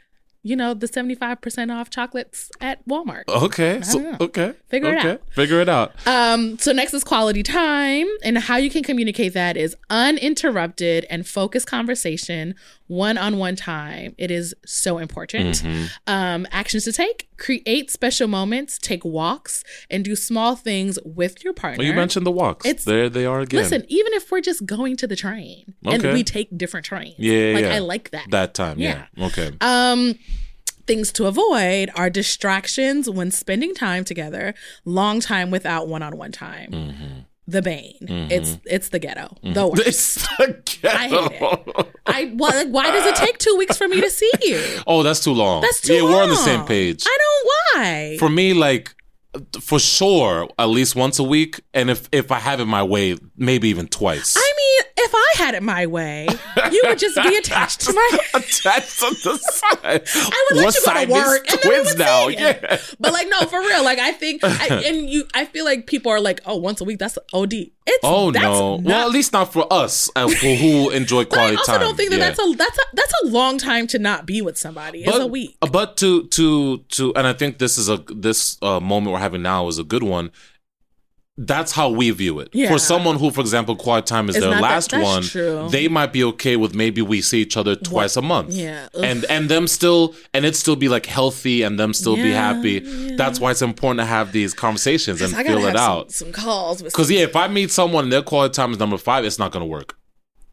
you 0.44 0.54
know 0.54 0.74
the 0.74 0.86
seventy 0.86 1.16
five 1.16 1.40
percent 1.40 1.72
off 1.72 1.90
chocolates 1.90 2.50
at 2.60 2.86
Walmart. 2.86 3.24
Okay. 3.26 3.80
So, 3.82 4.16
okay. 4.20 4.54
Figure 4.68 4.92
it 4.94 5.04
out. 5.04 5.22
Figure 5.30 5.60
it 5.60 5.68
out. 5.68 5.94
Um, 6.06 6.58
so 6.58 6.70
next 6.70 6.94
is 6.94 7.02
quality 7.02 7.42
time, 7.42 8.06
and 8.22 8.38
how 8.38 8.56
you 8.56 8.70
can 8.70 8.84
communicate 8.84 9.32
that 9.32 9.56
is 9.56 9.74
uninterrupted 9.90 11.06
and 11.08 11.26
focused 11.26 11.66
conversation, 11.66 12.54
one-on-one 12.86 13.56
time. 13.56 14.14
It 14.18 14.30
is 14.30 14.54
so 14.66 14.98
important. 14.98 15.56
Mm-hmm. 15.62 15.86
Um, 16.06 16.46
actions 16.50 16.84
to 16.84 16.92
take: 16.92 17.28
create 17.38 17.90
special 17.90 18.28
moments, 18.28 18.78
take 18.78 19.04
walks, 19.04 19.64
and 19.90 20.04
do 20.04 20.14
small 20.16 20.56
things 20.56 20.98
with 21.04 21.42
your 21.44 21.52
partner. 21.52 21.78
Well, 21.78 21.86
you 21.86 21.94
mentioned 21.94 22.26
the 22.26 22.30
walks. 22.32 22.66
It's- 22.66 22.84
there 22.84 23.08
they 23.08 23.24
are 23.26 23.40
again. 23.40 23.62
Listen, 23.62 23.84
even 23.88 24.12
if 24.14 24.30
we're 24.30 24.40
just 24.40 24.66
going 24.66 24.96
to 24.98 25.06
the 25.06 25.16
train 25.16 25.74
and 25.84 26.02
we 26.02 26.22
take 26.24 26.56
different 26.56 26.86
trains, 26.86 27.14
Yeah, 27.18 27.32
yeah, 27.48 27.54
like 27.54 27.64
yeah. 27.64 27.74
I 27.74 27.78
like 27.78 28.10
that. 28.10 28.26
that 28.30 28.54
time. 28.54 28.78
Yeah. 28.78 29.06
Okay. 29.18 29.52
Um, 29.60 30.18
things 30.86 31.10
to 31.12 31.26
avoid 31.26 31.90
are 31.96 32.10
distractions 32.10 33.08
when 33.08 33.30
spending 33.30 33.74
time 33.74 34.04
together, 34.04 34.54
long 34.84 35.20
time 35.20 35.50
without 35.50 35.88
one-on-one 35.88 36.32
time. 36.32 36.70
Mm-hmm. 36.70 37.18
The 37.46 37.60
bane. 37.60 37.96
It's 38.30 38.50
mm-hmm. 38.50 38.62
it's 38.66 38.88
the 38.88 38.98
ghetto. 38.98 39.36
Mm-hmm. 39.42 39.52
The 39.52 39.66
worst. 39.66 39.86
It's 39.86 40.14
the 40.14 40.90
I 40.90 41.08
hate 41.08 41.32
it. 41.32 41.88
I 42.06 42.32
why, 42.36 42.50
like, 42.50 42.68
why 42.68 42.90
does 42.90 43.06
it 43.06 43.16
take 43.16 43.38
two 43.38 43.54
weeks 43.58 43.76
for 43.76 43.86
me 43.86 44.00
to 44.00 44.10
see 44.10 44.30
you? 44.42 44.62
Oh, 44.86 45.02
that's 45.02 45.20
too 45.20 45.32
long. 45.32 45.62
That's 45.62 45.80
too 45.80 45.94
Yeah, 45.94 46.02
we're 46.02 46.22
on 46.22 46.28
the 46.28 46.36
same 46.36 46.64
page. 46.64 47.04
I 47.06 47.18
don't 47.22 47.82
why. 47.84 48.16
For 48.18 48.28
me, 48.28 48.54
like 48.54 48.94
for 49.60 49.78
sure, 49.78 50.48
at 50.58 50.66
least 50.66 50.96
once 50.96 51.18
a 51.18 51.22
week, 51.22 51.60
and 51.72 51.90
if 51.90 52.08
if 52.12 52.30
I 52.30 52.38
have 52.38 52.60
it 52.60 52.66
my 52.66 52.82
way, 52.82 53.16
maybe 53.36 53.68
even 53.68 53.88
twice. 53.88 54.36
I 54.36 54.52
mean, 54.56 54.93
if 54.96 55.10
I 55.14 55.32
had 55.36 55.54
it 55.54 55.62
my 55.62 55.86
way, 55.86 56.28
you 56.70 56.82
would 56.86 56.98
just 56.98 57.16
be 57.22 57.36
attached 57.36 57.80
to 57.82 57.92
my. 57.92 58.18
Attached 58.34 59.02
on 59.02 59.12
the 59.24 59.38
side. 59.38 60.02
I 60.14 60.46
would 60.50 60.58
let 60.58 60.64
What 60.66 60.74
you 60.74 60.82
go 60.86 61.04
to 61.04 61.12
work 61.12 61.50
and 61.50 61.60
twins 61.60 61.88
would 61.90 61.98
now. 61.98 62.28
Yeah. 62.28 62.78
But 63.00 63.12
like, 63.12 63.28
no, 63.28 63.40
for 63.46 63.60
real. 63.60 63.82
Like, 63.84 63.98
I 63.98 64.12
think, 64.12 64.42
I, 64.44 64.82
and 64.86 65.08
you, 65.08 65.24
I 65.34 65.44
feel 65.44 65.64
like 65.64 65.86
people 65.86 66.10
are 66.12 66.20
like, 66.20 66.40
oh, 66.46 66.56
once 66.56 66.80
a 66.80 66.84
week, 66.84 66.98
that's 66.98 67.18
OD. 67.32 67.52
It's 67.86 67.98
Oh 68.02 68.30
no! 68.30 68.76
not- 68.78 68.82
well, 68.84 69.06
at 69.06 69.12
least 69.12 69.32
not 69.32 69.52
for 69.52 69.70
us, 69.72 70.10
uh, 70.16 70.26
for 70.28 70.46
who 70.46 70.90
enjoy 70.90 71.24
but 71.30 71.38
I 71.38 71.50
also 71.54 71.72
time. 71.72 71.80
don't 71.82 71.96
think 71.96 72.10
that 72.10 72.18
Yeah. 72.18 72.30
that's 72.30 72.38
a 72.40 72.54
that's 72.56 72.78
a 72.78 72.82
that's 72.94 73.12
a 73.24 73.26
long 73.26 73.58
time 73.58 73.86
to 73.88 73.98
not 73.98 74.24
be 74.26 74.40
with 74.40 74.56
somebody. 74.56 75.04
It's 75.04 75.16
a 75.18 75.26
week. 75.26 75.56
But 75.60 75.96
to 75.98 76.26
to 76.28 76.78
to, 76.78 77.14
and 77.14 77.26
I 77.26 77.34
think 77.34 77.58
this 77.58 77.76
is 77.76 77.88
a 77.90 77.98
this 78.08 78.56
uh, 78.62 78.80
moment 78.80 79.12
we're 79.12 79.18
having 79.18 79.42
now 79.42 79.68
is 79.68 79.78
a 79.78 79.84
good 79.84 80.02
one. 80.02 80.30
That's 81.36 81.72
how 81.72 81.90
we 81.90 82.10
view 82.10 82.38
it. 82.38 82.48
Yeah. 82.52 82.68
For 82.70 82.78
someone 82.78 83.16
who, 83.18 83.32
for 83.32 83.40
example, 83.40 83.74
quiet 83.74 84.06
time 84.06 84.28
is 84.28 84.36
It's 84.36 84.44
their 84.44 84.54
that- 84.54 84.62
last 84.62 84.92
that's 84.92 85.02
one, 85.02 85.22
true. 85.22 85.68
they 85.68 85.88
might 85.88 86.12
be 86.12 86.22
okay 86.24 86.54
with 86.54 86.74
maybe 86.76 87.02
we 87.02 87.20
see 87.22 87.40
each 87.42 87.56
other 87.56 87.74
twice 87.74 88.16
a 88.16 88.22
month. 88.22 88.52
Yeah. 88.52 88.86
Ugh. 88.94 89.02
And 89.02 89.24
and 89.28 89.48
them 89.48 89.66
still 89.66 90.14
and 90.32 90.44
it 90.44 90.54
still 90.54 90.76
be 90.76 90.88
like 90.88 91.06
healthy 91.06 91.62
and 91.62 91.78
them 91.78 91.92
still 91.92 92.14
be 92.14 92.30
happy. 92.30 92.82
yeah. 92.84 93.16
That's 93.16 93.40
why 93.40 93.50
it's 93.50 93.62
important 93.62 93.98
to 94.00 94.04
have 94.06 94.30
these 94.30 94.54
conversations 94.54 95.20
and 95.20 95.34
feel 95.34 95.64
it 95.66 95.74
out. 95.76 96.12
some 96.12 96.30
calls. 96.30 96.82
Because 96.82 97.10
yeah, 97.10 97.20
if 97.22 97.34
I 97.34 97.48
meet 97.48 97.72
someone 97.72 98.04
and 98.04 98.12
their 98.12 98.22
quality 98.22 98.52
time 98.52 98.70
is 98.70 98.78
number 98.78 98.96
five, 98.96 99.24
it's 99.24 99.38
not 99.38 99.50
gonna 99.50 99.66
work. 99.66 99.96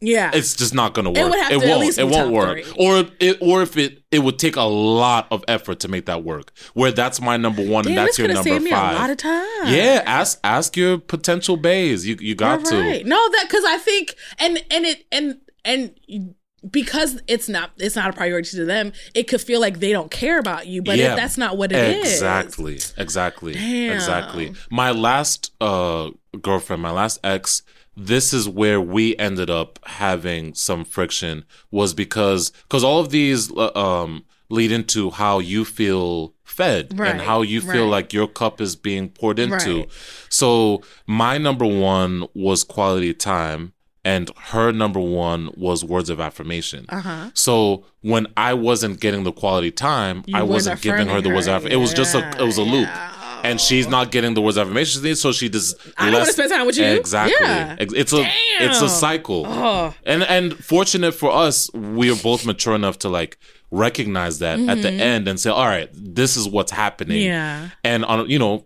Yeah, 0.02 0.32
It's 0.34 0.56
just 0.56 0.74
not 0.74 0.93
gonna 0.93 1.12
work. 1.12 1.34
have 1.36 1.49
to 1.52 1.58
won't. 1.60 1.97
it 1.97 2.08
won't 2.08 2.32
work. 2.32 2.64
three. 2.64 2.74
Or 2.86 3.06
it, 3.20 3.38
or 3.39 3.62
if 3.62 3.78
it, 3.78 4.04
it 4.12 4.20
would 4.20 4.39
take 4.39 4.56
a 4.56 4.64
lot 4.64 5.28
of 5.32 5.43
effort 5.47 5.80
to 5.82 5.88
make 5.88 6.08
that 6.08 6.24
work. 6.24 6.52
Where 6.74 6.91
that's 6.91 7.22
my 7.22 7.38
number 7.38 7.64
one 7.66 7.88
and 7.88 7.95
that's 7.97 8.18
your 8.18 8.28
number 8.30 8.43
saved 8.43 8.64
me 8.64 8.72
five. 8.72 8.95
a 8.95 8.99
lot 8.99 9.10
of 9.12 9.18
time. 9.18 9.45
yeah, 9.68 10.02
ask 10.06 10.39
ask 10.43 10.76
your 10.76 10.97
potential 10.97 11.56
bays. 11.56 12.06
You 12.08 12.18
you 12.20 12.34
got 12.36 12.62
You're 12.62 12.72
to. 12.72 12.80
right. 12.82 13.06
No, 13.06 13.16
that 13.16 13.45
because 13.47 13.64
I 13.66 13.78
think 13.78 14.16
and 14.39 14.64
and 14.72 14.86
it 14.86 15.06
and 15.12 15.38
and 15.64 16.36
because 16.70 17.20
it's 17.28 17.49
not 17.49 17.72
it's 17.78 17.95
not 17.95 18.10
a 18.10 18.14
priority 18.14 18.56
to 18.58 18.66
them, 18.66 18.93
it 19.16 19.24
could 19.28 19.41
feel 19.41 19.60
like 19.60 19.80
they 19.80 19.91
don't 19.91 20.12
care 20.12 20.38
about 20.39 20.68
you, 20.68 20.82
but 20.84 20.97
Yeah. 20.97 21.14
it, 21.14 21.16
that's 21.16 21.38
not 21.38 21.58
what 21.58 21.72
it 21.72 21.97
is. 21.97 22.12
exactly 22.14 22.80
exactly 22.97 23.54
Damn. 23.54 23.93
exactly 23.93 24.54
my 24.70 24.91
last 24.91 25.52
uh 25.62 26.10
girlfriend 26.41 26.82
my 26.82 26.91
last 26.91 27.20
ex 27.24 27.64
this 28.08 28.34
is 28.34 28.47
where 28.49 28.82
we 28.82 29.16
ended 29.18 29.49
up 29.49 29.80
having 29.86 30.54
some 30.54 30.84
friction 30.84 31.45
was 31.70 31.93
because 31.93 32.52
because 32.64 32.84
all 32.84 32.99
of 32.99 33.10
these 33.10 33.52
uh, 33.56 33.72
um 33.76 34.24
lead 34.49 34.72
into 34.72 35.12
how 35.12 35.39
you 35.39 35.64
feel 35.64 36.34
fed 36.43 36.97
Right, 36.99 37.12
and 37.12 37.22
how 37.22 37.41
you 37.41 37.62
feel 37.62 37.84
right. 37.86 37.91
like 37.91 38.14
your 38.14 38.28
cup 38.28 38.60
is 38.60 38.76
being 38.76 39.08
poured 39.10 39.39
into. 39.39 39.78
Right. 39.80 39.89
So 40.30 40.82
my 41.08 41.38
number 41.38 41.66
one 41.66 42.28
was 42.34 42.66
quality 42.66 43.14
time, 43.14 43.72
and 44.04 44.30
her 44.52 44.74
number 44.74 44.99
one 44.99 45.49
was 45.56 45.86
words 45.86 46.10
of 46.10 46.20
affirmation. 46.20 46.86
Uh-huh. 46.89 47.30
So 47.34 47.86
when 48.02 48.28
I 48.36 48.54
wasn't 48.54 48.99
getting 48.99 49.24
the 49.24 49.32
quality 49.32 49.72
time, 49.72 50.24
You 50.28 50.38
I 50.38 50.41
wasn't 50.43 50.82
giving 50.82 51.08
her 51.08 51.22
the 51.22 51.30
words 51.30 51.47
of 51.47 51.54
affirmation. 51.54 51.80
It 51.80 51.82
was 51.82 51.93
just 51.93 52.14
a 52.16 52.30
it 52.38 52.43
was 52.45 52.58
a 52.58 52.64
loop. 52.64 52.88
Yeah. 52.89 53.11
And 53.44 53.60
she's 53.60 53.88
not 53.88 54.12
getting 54.12 54.34
the 54.34 54.42
words 54.42 54.58
of 54.58 54.68
affirmation 54.68 55.02
she 55.02 55.08
needs, 55.08 55.22
so 55.22 55.32
she 55.32 55.50
just 55.50 55.76
I 55.98 56.06
don't 56.06 56.14
want 56.16 56.28
to 56.28 56.34
spend 56.34 56.52
time 56.52 56.66
with 56.66 56.78
you. 56.78 56.86
Exactly. 56.86 57.36
Yeah. 57.39 57.76
It's 57.80 58.14
a 58.14 58.24
it's 58.60 58.82
a 58.82 58.89
cycle. 58.89 59.46
Oh. 59.48 59.94
And 60.06 60.24
and 60.24 60.54
fortunate 60.64 61.14
for 61.14 61.32
us, 61.32 61.72
we 61.74 62.12
are 62.12 62.16
both 62.22 62.46
mature 62.46 62.76
enough 62.76 63.00
to 63.00 63.10
like 63.10 63.38
recognize 63.72 64.39
that 64.39 64.60
at 64.60 64.82
the 64.82 64.92
end 64.92 65.28
and 65.28 65.39
say, 65.39 65.50
all 65.50 65.66
right, 65.66 65.89
this 65.94 66.38
is 66.38 66.48
what's 66.48 66.72
happening. 66.72 67.18
Mm-hmm. 67.18 67.26
Yeah. 67.28 67.70
And 67.84 68.06
on 68.06 68.30
you 68.30 68.39
know, 68.39 68.66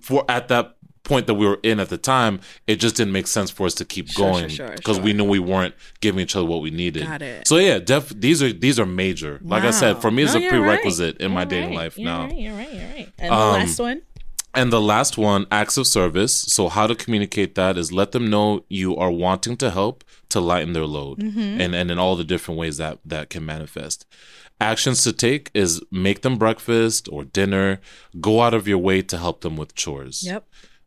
for 0.00 0.24
at 0.28 0.48
that 0.48 0.76
point 1.02 1.26
that 1.26 1.34
we 1.34 1.46
were 1.46 1.58
in 1.62 1.80
at 1.80 1.88
the 1.88 1.96
time, 1.98 2.40
it 2.66 2.76
just 2.76 2.94
didn't 2.94 3.12
make 3.12 3.26
sense 3.26 3.50
for 3.50 3.66
us 3.66 3.74
to 3.74 3.84
keep 3.84 4.08
Sure, 4.08 4.30
going 4.32 4.48
sure, 4.48 4.66
sure, 4.68 4.76
because 4.76 5.00
we 5.00 5.12
knew 5.12 5.24
we 5.24 5.38
weren't 5.38 5.74
giving 6.00 6.20
each 6.20 6.36
other 6.36 6.44
what 6.44 6.60
we 6.60 6.70
needed. 6.70 7.04
Got 7.06 7.22
it. 7.22 7.48
So 7.48 7.56
yeah, 7.56 7.78
def- 7.78 8.10
these 8.10 8.42
are 8.42 8.52
these 8.52 8.78
are 8.78 8.86
major. 8.86 9.40
Like 9.42 9.64
I 9.64 9.70
said, 9.70 10.00
for 10.02 10.10
me, 10.10 10.24
it's 10.24 10.34
No, 10.34 10.46
a 10.46 10.48
prerequisite 10.48 11.14
right. 11.16 11.20
in 11.22 11.32
my 11.32 11.40
You're 11.40 11.48
dating 11.50 11.70
right. 11.70 11.76
life 11.78 11.98
You're 11.98 12.04
now. 12.10 12.24
Right, 12.26 12.36
you're 12.36 12.54
right. 12.54 12.72
You're 12.72 12.82
right. 12.90 13.12
And 13.18 13.32
the 13.32 13.36
Um, 13.36 13.52
last 13.54 13.78
one. 13.80 14.02
And 14.54 14.72
the 14.72 14.80
last 14.80 15.16
one, 15.16 15.46
acts 15.52 15.76
of 15.76 15.86
service. 15.86 16.34
So 16.34 16.68
how 16.68 16.86
to 16.88 16.94
communicate 16.96 17.54
that 17.54 17.76
is 17.78 17.92
let 17.92 18.10
them 18.12 18.28
know 18.28 18.64
you 18.68 18.96
are 18.96 19.10
wanting 19.10 19.56
to 19.58 19.70
help 19.70 20.02
to 20.30 20.40
lighten 20.40 20.72
their 20.72 20.86
load, 20.86 21.18
Mm-hmm. 21.18 21.60
and 21.60 21.74
and 21.74 21.90
in 21.90 21.98
all 21.98 22.16
the 22.16 22.24
different 22.24 22.58
ways 22.58 22.76
that 22.78 22.98
that 23.04 23.30
can 23.30 23.44
manifest. 23.46 24.06
Actions 24.60 25.02
to 25.04 25.12
take 25.12 25.50
is 25.54 25.80
make 25.90 26.20
them 26.22 26.36
breakfast 26.36 27.08
or 27.12 27.24
dinner. 27.24 27.80
Go 28.20 28.40
out 28.42 28.52
of 28.54 28.66
your 28.68 28.78
way 28.78 29.02
to 29.02 29.16
help 29.18 29.40
them 29.40 29.56
with 29.56 29.74
chores. 29.74 30.22
Yep. 30.24 30.46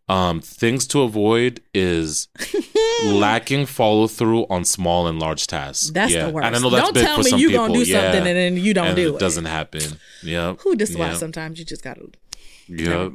Um, 0.10 0.42
things 0.42 0.86
to 0.88 1.02
avoid 1.02 1.62
is 1.74 2.28
lacking 3.06 3.66
follow 3.66 4.08
through 4.08 4.46
on 4.50 4.66
small 4.66 5.08
and 5.08 5.20
large 5.20 5.48
tasks. 5.48 5.90
That's 5.90 6.14
yeah. 6.14 6.28
the 6.28 6.32
worst. 6.34 6.46
And 6.46 6.56
I 6.56 6.60
know 6.60 6.70
that's 6.70 6.84
don't 6.84 6.94
big 6.94 7.06
tell 7.06 7.18
for 7.18 7.24
me 7.24 7.30
some 7.32 7.40
you 7.40 7.50
people. 7.50 7.68
gonna 7.68 7.80
do 7.80 7.90
yeah. 7.90 8.02
something 8.02 8.28
and 8.28 8.38
then 8.38 8.58
you 8.58 8.74
don't 8.74 8.88
and 8.88 8.96
do 8.96 9.14
it. 9.14 9.16
it. 9.16 9.20
doesn't 9.20 9.46
happen. 9.46 9.82
Yeah. 10.22 10.56
Who 10.60 10.76
this 10.76 10.90
is 10.92 10.98
why 10.98 11.14
sometimes 11.14 11.58
you 11.60 11.66
just 11.66 11.84
gotta. 11.84 12.10
Yeah. 12.68 13.10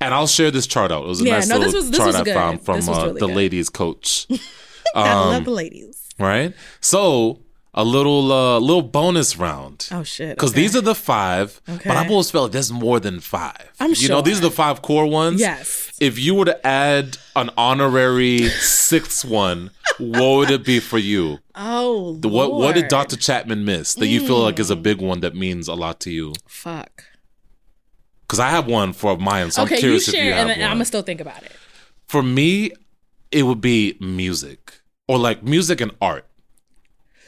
And 0.00 0.14
I'll 0.14 0.26
share 0.26 0.50
this 0.50 0.66
chart 0.66 0.90
out. 0.92 1.04
It 1.04 1.08
was 1.08 1.20
a 1.20 1.24
Yeah, 1.24 1.32
nice 1.38 1.48
no, 1.48 1.58
little 1.58 1.80
was- 1.82 1.90
chart 1.96 2.14
I 2.14 2.24
found 2.24 2.64
from 2.64 2.88
uh, 2.88 3.06
really 3.06 3.20
the 3.20 3.26
good. 3.26 3.36
ladies 3.36 3.70
coach. 3.70 4.26
I 4.94 5.08
Um, 5.10 5.28
love 5.28 5.44
the 5.44 5.50
ladies. 5.50 6.00
right? 6.18 6.52
So 6.80 7.40
a 7.76 7.84
little 7.84 8.30
uh 8.30 8.58
little 8.60 8.82
bonus 8.82 9.36
round. 9.36 9.88
Oh 9.90 10.04
shit. 10.04 10.36
Because 10.36 10.52
okay. 10.52 10.60
these 10.62 10.76
are 10.76 10.80
the 10.80 10.94
five, 10.94 11.60
but 11.66 11.74
Okay. 11.76 11.90
I've 11.90 12.10
always 12.10 12.30
felt 12.30 12.44
like 12.44 12.52
there's 12.52 12.70
more 12.70 13.00
than 13.00 13.18
five. 13.20 13.72
I'm 13.80 13.92
You 13.96 14.08
know, 14.08 14.20
these 14.20 14.38
are 14.38 14.42
the 14.42 14.50
five 14.50 14.80
core 14.82 15.06
ones. 15.06 15.40
Yes. 15.40 15.90
If 16.00 16.18
you 16.18 16.34
were 16.36 16.44
to 16.44 16.66
add 16.66 17.18
an 17.34 17.50
honorary 17.56 18.48
sixth 18.48 19.24
one, 19.24 19.70
what 19.98 20.36
would 20.36 20.50
it 20.50 20.64
be 20.64 20.78
for 20.80 20.98
you? 20.98 21.38
Oh. 21.56 22.14
The- 22.20 22.28
What 22.28 22.54
what 22.54 22.74
did 22.76 22.86
Dr. 22.88 23.16
Chapman 23.16 23.64
miss 23.64 23.94
that 23.94 24.06
you 24.06 24.20
feel 24.24 24.38
like 24.40 24.58
is 24.60 24.70
a 24.70 24.76
big 24.76 25.00
one 25.00 25.20
that 25.20 25.34
means 25.34 25.66
a 25.66 25.74
lot 25.74 25.98
to 26.00 26.10
you? 26.10 26.34
Fuck. 26.46 27.04
Because 28.34 28.50
I 28.50 28.50
have 28.50 28.66
one 28.66 28.92
for 28.92 29.16
mine, 29.16 29.52
so 29.52 29.62
okay, 29.62 29.76
I'm 29.76 29.76
you 29.76 29.80
curious 29.80 30.10
share, 30.10 30.20
if 30.20 30.26
you 30.26 30.32
have 30.32 30.40
and 30.40 30.50
then 30.50 30.58
one. 30.58 30.70
I'm 30.70 30.76
gonna 30.76 30.84
still 30.86 31.02
think 31.02 31.20
about 31.20 31.42
it. 31.44 31.52
For 32.08 32.20
me, 32.20 32.72
it 33.30 33.44
would 33.44 33.60
be 33.60 33.96
music 34.00 34.80
or 35.06 35.18
like 35.18 35.44
music 35.44 35.80
and 35.80 35.92
art. 36.00 36.26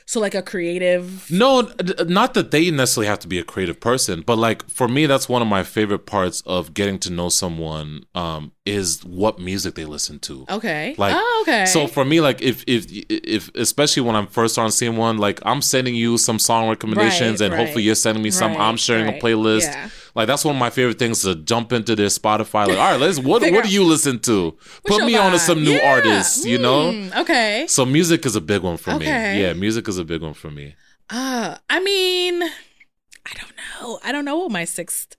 So 0.09 0.21
like 0.21 0.35
a 0.37 0.43
creative. 0.43 1.29
No, 1.31 1.71
not 2.07 2.35
that 2.35 2.53
they 2.53 2.71
necessarily 2.71 3.09
have 3.09 3.19
to 3.21 3.29
be 3.29 3.39
a 3.41 3.45
creative 3.45 3.81
person, 3.81 4.23
but 4.25 4.37
like 4.37 4.69
for 4.69 4.87
me, 4.89 5.07
that's 5.07 5.29
one 5.29 5.43
of 5.43 5.49
my 5.49 5.63
favorite 5.65 6.07
parts 6.07 6.43
of 6.47 6.75
getting 6.75 6.99
to 7.01 7.13
know 7.13 7.29
someone 7.29 8.05
um, 8.15 8.53
is 8.65 9.05
what 9.05 9.41
music 9.41 9.75
they 9.75 9.85
listen 9.85 10.21
to. 10.21 10.45
Okay. 10.49 10.95
Like, 10.97 11.15
oh, 11.17 11.45
okay. 11.47 11.67
So 11.67 11.87
for 11.89 12.05
me, 12.05 12.21
like 12.21 12.41
if 12.43 12.63
if 12.69 12.87
if 12.89 13.51
especially 13.55 14.03
when 14.03 14.15
I'm 14.15 14.27
first 14.29 14.59
on 14.59 14.73
seeing 14.73 14.97
one, 14.97 15.19
like 15.19 15.41
I'm 15.45 15.63
sending 15.63 15.95
you 15.95 16.19
some 16.19 16.39
song 16.39 16.69
recommendations, 16.69 17.41
Right, 17.41 17.47
and 17.47 17.55
hopefully 17.55 17.83
you're 17.83 17.97
sending 17.97 18.23
me 18.23 18.31
some. 18.31 18.53
Right, 18.53 18.61
I'm 18.61 18.77
sharing 18.77 19.07
right. 19.07 19.21
a 19.21 19.25
playlist. 19.25 19.63
Yeah. 19.63 19.89
Like 20.17 20.27
that's 20.27 20.45
one 20.45 20.57
of 20.57 20.59
my 20.59 20.71
favorite 20.71 20.99
things 20.99 21.23
to 21.23 21.35
jump 21.35 21.73
into 21.73 21.95
their 21.95 22.07
Spotify. 22.09 22.67
Like, 22.67 22.79
all 22.79 22.91
right, 22.93 23.01
let's 23.01 23.19
what 23.21 23.43
what 23.53 23.65
do 23.65 23.71
you 23.71 23.85
listen 23.85 24.19
to? 24.21 24.57
Put 24.87 25.05
me 25.05 25.15
on 25.15 25.33
to 25.33 25.39
some 25.39 25.63
new 25.63 25.73
Yeah. 25.77 25.93
artists. 25.95 26.45
You 26.47 26.59
know. 26.59 26.91
Mm, 26.93 27.17
okay. 27.21 27.67
So 27.69 27.85
music 27.85 28.25
is 28.25 28.35
a 28.35 28.41
big 28.41 28.63
one 28.63 28.79
for 28.79 28.99
me. 28.99 29.05
Yeah, 29.07 29.53
music 29.53 29.87
is 29.89 29.99
a 29.99 30.05
big 30.05 30.23
one 30.23 30.35
for 30.35 30.51
me. 30.51 30.75
Uh, 31.11 31.57
I 31.71 31.81
mean, 31.81 32.43
I 32.43 33.33
don't 33.39 33.53
know. 33.83 33.99
I 34.03 34.11
don't 34.11 34.25
know 34.25 34.37
what 34.39 34.51
my 34.51 34.65
sixth 34.65 35.17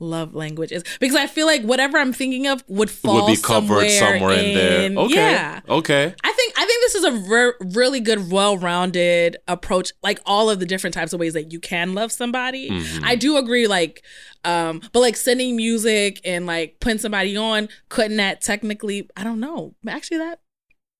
love 0.00 0.34
language 0.34 0.72
is 0.72 0.82
because 0.98 1.16
I 1.16 1.26
feel 1.26 1.46
like 1.46 1.62
whatever 1.62 1.98
I'm 1.98 2.12
thinking 2.12 2.46
of 2.46 2.64
would 2.66 2.90
fall 2.90 3.26
Would 3.26 3.36
be 3.36 3.40
covered 3.40 3.88
somewhere, 3.90 4.38
in 4.38 4.54
there. 4.94 5.04
Okay. 5.04 5.14
Yeah. 5.14 5.60
Okay. 5.68 6.14
I 6.24 6.32
think 6.32 6.54
I 6.56 6.64
think 6.64 6.82
this 6.82 6.94
is 6.94 7.04
a 7.04 7.12
re- 7.12 7.52
really 7.74 8.00
good, 8.00 8.30
well-rounded 8.30 9.36
approach. 9.46 9.92
Like 10.02 10.20
all 10.26 10.50
of 10.50 10.60
the 10.60 10.66
different 10.66 10.94
types 10.94 11.12
of 11.12 11.20
ways 11.20 11.34
that 11.34 11.52
you 11.52 11.60
can 11.60 11.94
love 11.94 12.10
somebody. 12.12 12.70
Mm-hmm. 12.70 13.04
I 13.04 13.14
do 13.14 13.36
agree. 13.36 13.66
Like, 13.66 14.02
um, 14.44 14.80
but 14.92 15.00
like 15.00 15.16
sending 15.16 15.56
music 15.56 16.20
and 16.24 16.46
like 16.46 16.80
putting 16.80 16.98
somebody 16.98 17.36
on, 17.36 17.68
couldn't 17.88 18.16
that 18.16 18.40
technically? 18.40 19.08
I 19.16 19.24
don't 19.24 19.40
know. 19.40 19.74
Actually, 19.86 20.18
that 20.18 20.40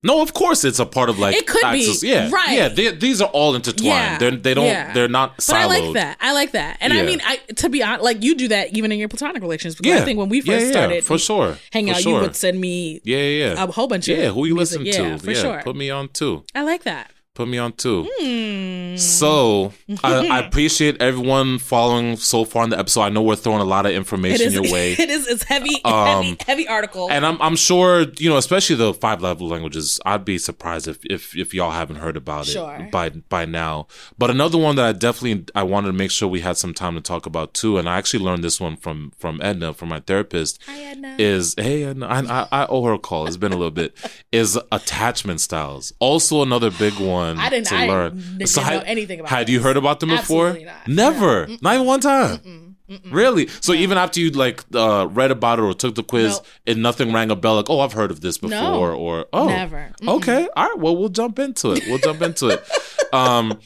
No, 0.03 0.22
of 0.22 0.32
course 0.32 0.64
it's 0.64 0.78
a 0.78 0.86
part 0.86 1.11
of 1.11 1.18
like 1.18 1.36
It 1.36 1.46
could 1.46 1.61
be. 1.72 1.94
Yeah, 2.03 2.30
right. 2.30 2.57
Yeah, 2.57 2.68
they, 2.68 2.90
these 2.92 3.20
are 3.20 3.28
all 3.28 3.55
intertwined. 3.55 3.84
Yeah, 3.84 4.18
They're, 4.18 4.30
they 4.30 4.55
don't. 4.55 4.64
yeah. 4.64 4.94
They're 4.94 5.09
not 5.09 5.36
But 5.36 5.42
siloed. 5.44 5.55
I 5.59 5.66
like 5.66 5.92
that. 5.94 6.16
I 6.20 6.32
like 6.32 6.53
that. 6.53 6.78
And 6.80 6.94
Yeah. 6.94 7.01
I 7.01 7.05
mean, 7.05 7.20
I 7.24 7.36
to 7.57 7.68
be 7.68 7.82
honest, 7.82 8.03
like 8.05 8.22
you 8.22 8.34
do 8.34 8.48
that 8.48 8.74
even 8.74 8.92
in 8.92 8.98
your 8.98 9.09
platonic 9.09 9.42
relations. 9.42 9.74
Because 9.76 9.90
Yeah, 9.96 10.01
I 10.01 10.05
think 10.07 10.18
when 10.18 10.30
we 10.30 10.40
first 10.40 10.48
Yeah, 10.61 10.66
yeah, 10.66 10.70
started 10.72 11.05
for 11.05 11.18
sure, 11.18 11.59
for 11.70 11.78
out, 11.90 11.96
sure. 11.98 12.14
you 12.16 12.20
would 12.22 12.36
send 12.36 12.59
me 12.61 13.03
Yeah, 13.05 13.18
yeah, 13.18 13.53
yeah. 13.55 13.62
a 13.62 13.66
whole 13.66 13.88
bunch 13.88 14.09
of 14.09 14.16
yeah. 14.16 14.30
Who 14.30 14.46
you 14.46 14.55
music. 14.55 14.80
listen 14.80 14.86
Yeah, 15.05 15.16
to? 15.16 15.22
for 15.22 15.32
yeah, 15.32 15.40
sure. 15.42 15.62
put 15.62 15.76
me 15.76 15.90
on 15.90 16.09
too. 16.09 16.44
I 16.55 16.62
like 16.62 16.84
that. 16.84 17.11
Put 17.41 17.49
me 17.49 17.57
on 17.57 17.72
too. 17.72 18.07
Hmm. 18.18 18.97
So 18.97 19.72
I, 20.05 20.26
I 20.26 20.38
appreciate 20.41 21.01
everyone 21.01 21.59
following 21.59 22.16
so 22.16 22.45
far 22.45 22.64
in 22.64 22.70
the 22.70 22.78
episode. 22.78 23.01
I 23.01 23.09
know 23.09 23.22
we're 23.22 23.34
throwing 23.34 23.62
a 23.62 23.64
lot 23.64 23.86
of 23.86 23.93
information 23.93 24.49
is. 24.49 24.53
your 24.53 24.64
way. 24.70 24.93
It 24.93 25.09
is. 25.09 25.26
It's 25.26 25.43
heavy. 25.43 25.82
Um, 25.86 26.24
heavy. 26.24 26.36
Heavy 26.47 26.68
article. 26.68 27.11
And 27.11 27.24
I'm 27.24 27.41
I'm 27.41 27.57
sure 27.57 28.03
you 28.18 28.28
know, 28.28 28.36
especially 28.36 28.76
the 28.76 28.93
five 28.93 29.22
level 29.22 29.49
languages. 29.49 29.99
I'd 30.05 30.26
be 30.26 30.36
surprised 30.36 30.86
if 30.86 30.99
if, 31.07 31.34
if 31.34 31.55
y'all 31.55 31.70
haven't 31.70 31.97
heard 31.97 32.18
about 32.18 32.47
it 32.47 32.91
by 32.91 33.09
by 33.09 33.47
now. 33.47 33.86
But 34.18 34.28
another 34.28 34.59
one 34.59 34.76
that 34.76 34.84
I 34.84 34.93
definitely 34.93 35.47
I 35.55 35.62
wanted 35.62 35.86
to 35.86 35.95
make 35.95 36.11
sure 36.11 36.28
we 36.28 36.41
had 36.41 36.59
some 36.59 36.74
time 36.74 36.95
to 36.97 37.01
talk 37.01 37.24
about 37.24 37.55
too, 37.55 37.78
and 37.78 37.88
I 37.88 37.97
actually 37.97 38.22
learned 38.22 38.45
this 38.45 38.61
one 38.61 38.76
from 38.76 39.12
from 39.16 39.41
Edna, 39.43 39.72
from 39.72 39.88
my 39.88 40.01
therapist. 40.01 40.61
Hi, 40.66 40.78
Edna. 40.78 41.16
Is 41.18 41.55
hey, 41.57 41.84
Edna, 41.84 42.07
I, 42.07 42.18
I 42.20 42.49
I 42.53 42.66
owe 42.66 42.84
her 42.84 42.93
a 42.93 42.99
call. 42.99 43.26
It's 43.26 43.38
been 43.38 43.53
a 43.53 43.57
little 43.57 43.70
bit. 43.70 43.97
Is 44.30 44.59
attachment 44.70 45.41
styles 45.41 45.95
also 46.01 46.43
another 46.43 46.70
big 46.70 46.99
one 46.99 47.30
I 47.39 47.49
didn't- 47.51 47.66
to 47.68 47.76
I 47.76 47.87
learn? 47.87 48.16
didn't 48.39 48.57
know 48.57 48.83
anything 48.87 49.20
about 49.20 49.28
Had 49.31 49.49
you 49.49 49.61
heard 49.61 49.76
about 49.76 50.01
them 50.01 50.09
before? 50.11 50.49
Absolutely 50.49 50.64
not. 50.66 50.89
Never, 50.89 51.47
not 51.61 51.74
even 51.74 51.87
one 51.87 52.01
time. 52.01 52.76
Really? 53.11 53.47
So 53.61 53.72
even 53.72 53.99
after 53.99 54.18
you 54.18 54.31
like 54.31 54.64
uh, 54.74 55.07
read 55.11 55.31
about 55.31 55.61
it 55.61 55.62
or 55.62 55.74
took 55.74 55.95
the 55.95 56.03
quiz, 56.03 56.33
Nope. 56.39 56.47
and 56.66 56.83
nothing 56.83 57.12
rang 57.12 57.31
a 57.31 57.37
bell, 57.37 57.55
like, 57.55 57.70
oh, 57.70 57.78
I've 57.81 57.93
heard 57.93 58.11
of 58.11 58.20
this 58.20 58.39
before, 58.39 58.59
No. 58.61 58.95
or 58.97 59.26
oh, 59.33 59.47
Never. 59.47 59.93
Mm-mm. 60.03 60.16
Okay, 60.16 60.49
all 60.57 60.66
right. 60.68 60.78
Well, 60.78 60.97
we'll 60.97 61.09
jump 61.09 61.39
into 61.39 61.70
it. 61.70 61.85
We'll 61.87 61.99
jump 61.99 62.20
into 62.22 62.49
it. 62.49 62.64
Um, 63.12 63.59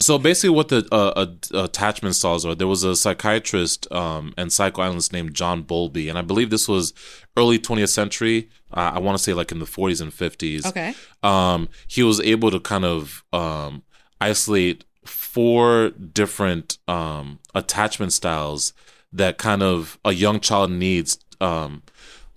so 0.00 0.18
basically, 0.18 0.50
what 0.50 0.68
the 0.68 0.86
uh, 0.92 1.26
uh, 1.54 1.62
attachment 1.64 2.14
styles 2.14 2.46
are, 2.46 2.54
there 2.54 2.68
was 2.68 2.84
a 2.84 2.94
psychiatrist 2.94 3.90
um, 3.92 4.32
and 4.36 4.52
psychoanalyst 4.52 5.12
named 5.12 5.34
John 5.34 5.62
Bowlby, 5.62 6.08
and 6.08 6.16
I 6.18 6.22
believe 6.22 6.50
this 6.50 6.68
was 6.68 6.92
early 7.36 7.58
20th 7.58 7.88
century. 7.88 8.48
Uh, 8.72 8.92
I 8.94 8.98
want 9.00 9.16
to 9.18 9.22
say 9.24 9.32
like 9.34 9.50
in 9.50 9.58
the 9.58 9.64
40s 9.66 10.00
and 10.00 10.12
50s 10.12 10.66
Okay. 10.66 10.94
um, 11.22 11.68
he 11.86 12.02
was 12.02 12.20
able 12.20 12.50
to 12.50 12.60
kind 12.60 12.84
of 12.84 13.24
um, 13.32 13.82
isolate 14.20 14.84
four 15.04 15.90
different 15.90 16.78
um, 16.86 17.38
attachment 17.54 18.12
styles 18.12 18.72
that 19.12 19.38
kind 19.38 19.62
of 19.62 19.98
a 20.04 20.12
young 20.12 20.38
child 20.38 20.70
needs. 20.70 21.18
Um, 21.40 21.82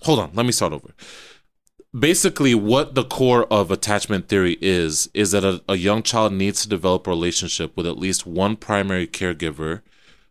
hold 0.03 0.19
on, 0.19 0.31
let 0.33 0.45
me 0.45 0.51
start 0.51 0.71
over. 0.73 0.89
Basically, 1.97 2.55
what 2.55 2.95
the 2.95 3.03
core 3.03 3.45
of 3.51 3.69
attachment 3.69 4.29
theory 4.29 4.57
is 4.61 5.09
is 5.13 5.31
that 5.31 5.43
a, 5.43 5.61
a 5.67 5.75
young 5.75 6.03
child 6.03 6.31
needs 6.31 6.61
to 6.61 6.69
develop 6.69 7.05
a 7.05 7.09
relationship 7.09 7.75
with 7.75 7.85
at 7.85 7.97
least 7.97 8.25
one 8.25 8.55
primary 8.55 9.05
caregiver 9.07 9.81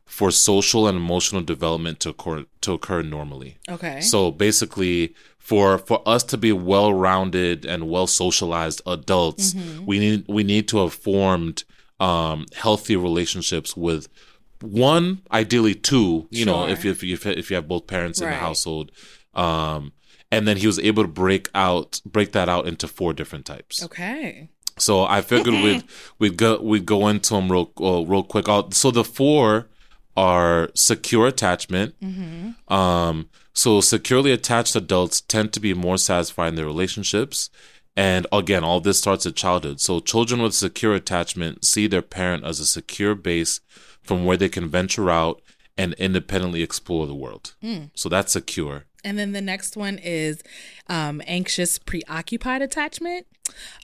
for 0.06 0.30
social 0.30 0.88
and 0.88 0.96
emotional 0.96 1.42
development 1.42 2.00
to 2.00 2.08
occur, 2.10 2.44
to 2.62 2.72
occur 2.72 3.02
normally. 3.02 3.58
Okay. 3.68 4.00
So 4.00 4.30
basically, 4.30 5.14
for 5.38 5.76
for 5.76 6.02
us 6.08 6.22
to 6.24 6.38
be 6.38 6.50
well 6.50 6.94
rounded 6.94 7.66
and 7.66 7.90
well 7.90 8.06
socialized 8.06 8.80
adults, 8.86 9.52
Mm-hmm. 9.52 9.84
we 9.84 9.98
need 9.98 10.24
we 10.28 10.42
need 10.42 10.66
to 10.68 10.78
have 10.78 10.94
formed 10.94 11.64
um, 12.00 12.46
healthy 12.56 12.96
relationships 12.96 13.76
with 13.76 14.08
one, 14.62 15.20
ideally 15.30 15.74
two. 15.74 16.26
You 16.30 16.46
know, 16.46 16.66
if 16.68 16.84
you, 16.86 16.90
if 16.90 17.02
you 17.02 17.18
if 17.26 17.50
you 17.50 17.56
have 17.56 17.68
both 17.68 17.86
parents 17.86 18.20
in 18.22 18.30
the 18.30 18.34
household, 18.36 18.90
um, 19.34 19.92
and 20.30 20.46
then 20.46 20.56
he 20.56 20.66
was 20.66 20.78
able 20.78 21.02
to 21.02 21.08
break 21.08 21.48
out 21.54 22.00
break 22.04 22.32
that 22.32 22.48
out 22.48 22.66
into 22.66 22.86
four 22.88 23.12
different 23.12 23.44
types. 23.46 23.82
okay. 23.84 24.48
So 24.78 25.04
I 25.04 25.20
figured 25.20 25.54
we'd 25.62 25.84
we'd 26.18 26.36
go 26.38 26.60
we'd 26.62 26.86
go 26.86 27.08
into 27.08 27.34
them 27.34 27.50
real 27.52 27.70
uh, 27.80 28.02
real 28.06 28.22
quick. 28.22 28.48
I'll, 28.48 28.70
so 28.70 28.90
the 28.90 29.04
four 29.04 29.68
are 30.16 30.70
secure 30.74 31.26
attachment. 31.26 31.94
Um, 32.68 33.28
so 33.52 33.80
securely 33.80 34.32
attached 34.32 34.74
adults 34.76 35.20
tend 35.20 35.52
to 35.52 35.60
be 35.60 35.74
more 35.74 35.98
satisfied 35.98 36.48
in 36.48 36.54
their 36.54 36.66
relationships. 36.66 37.50
And 37.96 38.26
again, 38.32 38.64
all 38.64 38.80
this 38.80 38.98
starts 38.98 39.26
at 39.26 39.34
childhood. 39.36 39.80
So 39.80 40.00
children 40.00 40.40
with 40.40 40.54
secure 40.54 40.94
attachment 40.94 41.64
see 41.64 41.86
their 41.86 42.02
parent 42.02 42.44
as 42.44 42.60
a 42.60 42.66
secure 42.66 43.14
base 43.14 43.60
from 44.02 44.24
where 44.24 44.36
they 44.36 44.48
can 44.48 44.68
venture 44.68 45.10
out 45.10 45.42
and 45.76 45.92
independently 45.94 46.62
explore 46.62 47.06
the 47.06 47.14
world. 47.14 47.54
So 47.94 48.08
that's 48.08 48.32
secure. 48.32 48.84
And 49.04 49.18
then 49.18 49.32
the 49.32 49.40
next 49.40 49.76
one 49.76 49.98
is 49.98 50.42
um, 50.88 51.22
anxious, 51.26 51.78
preoccupied 51.78 52.62
attachment. 52.62 53.26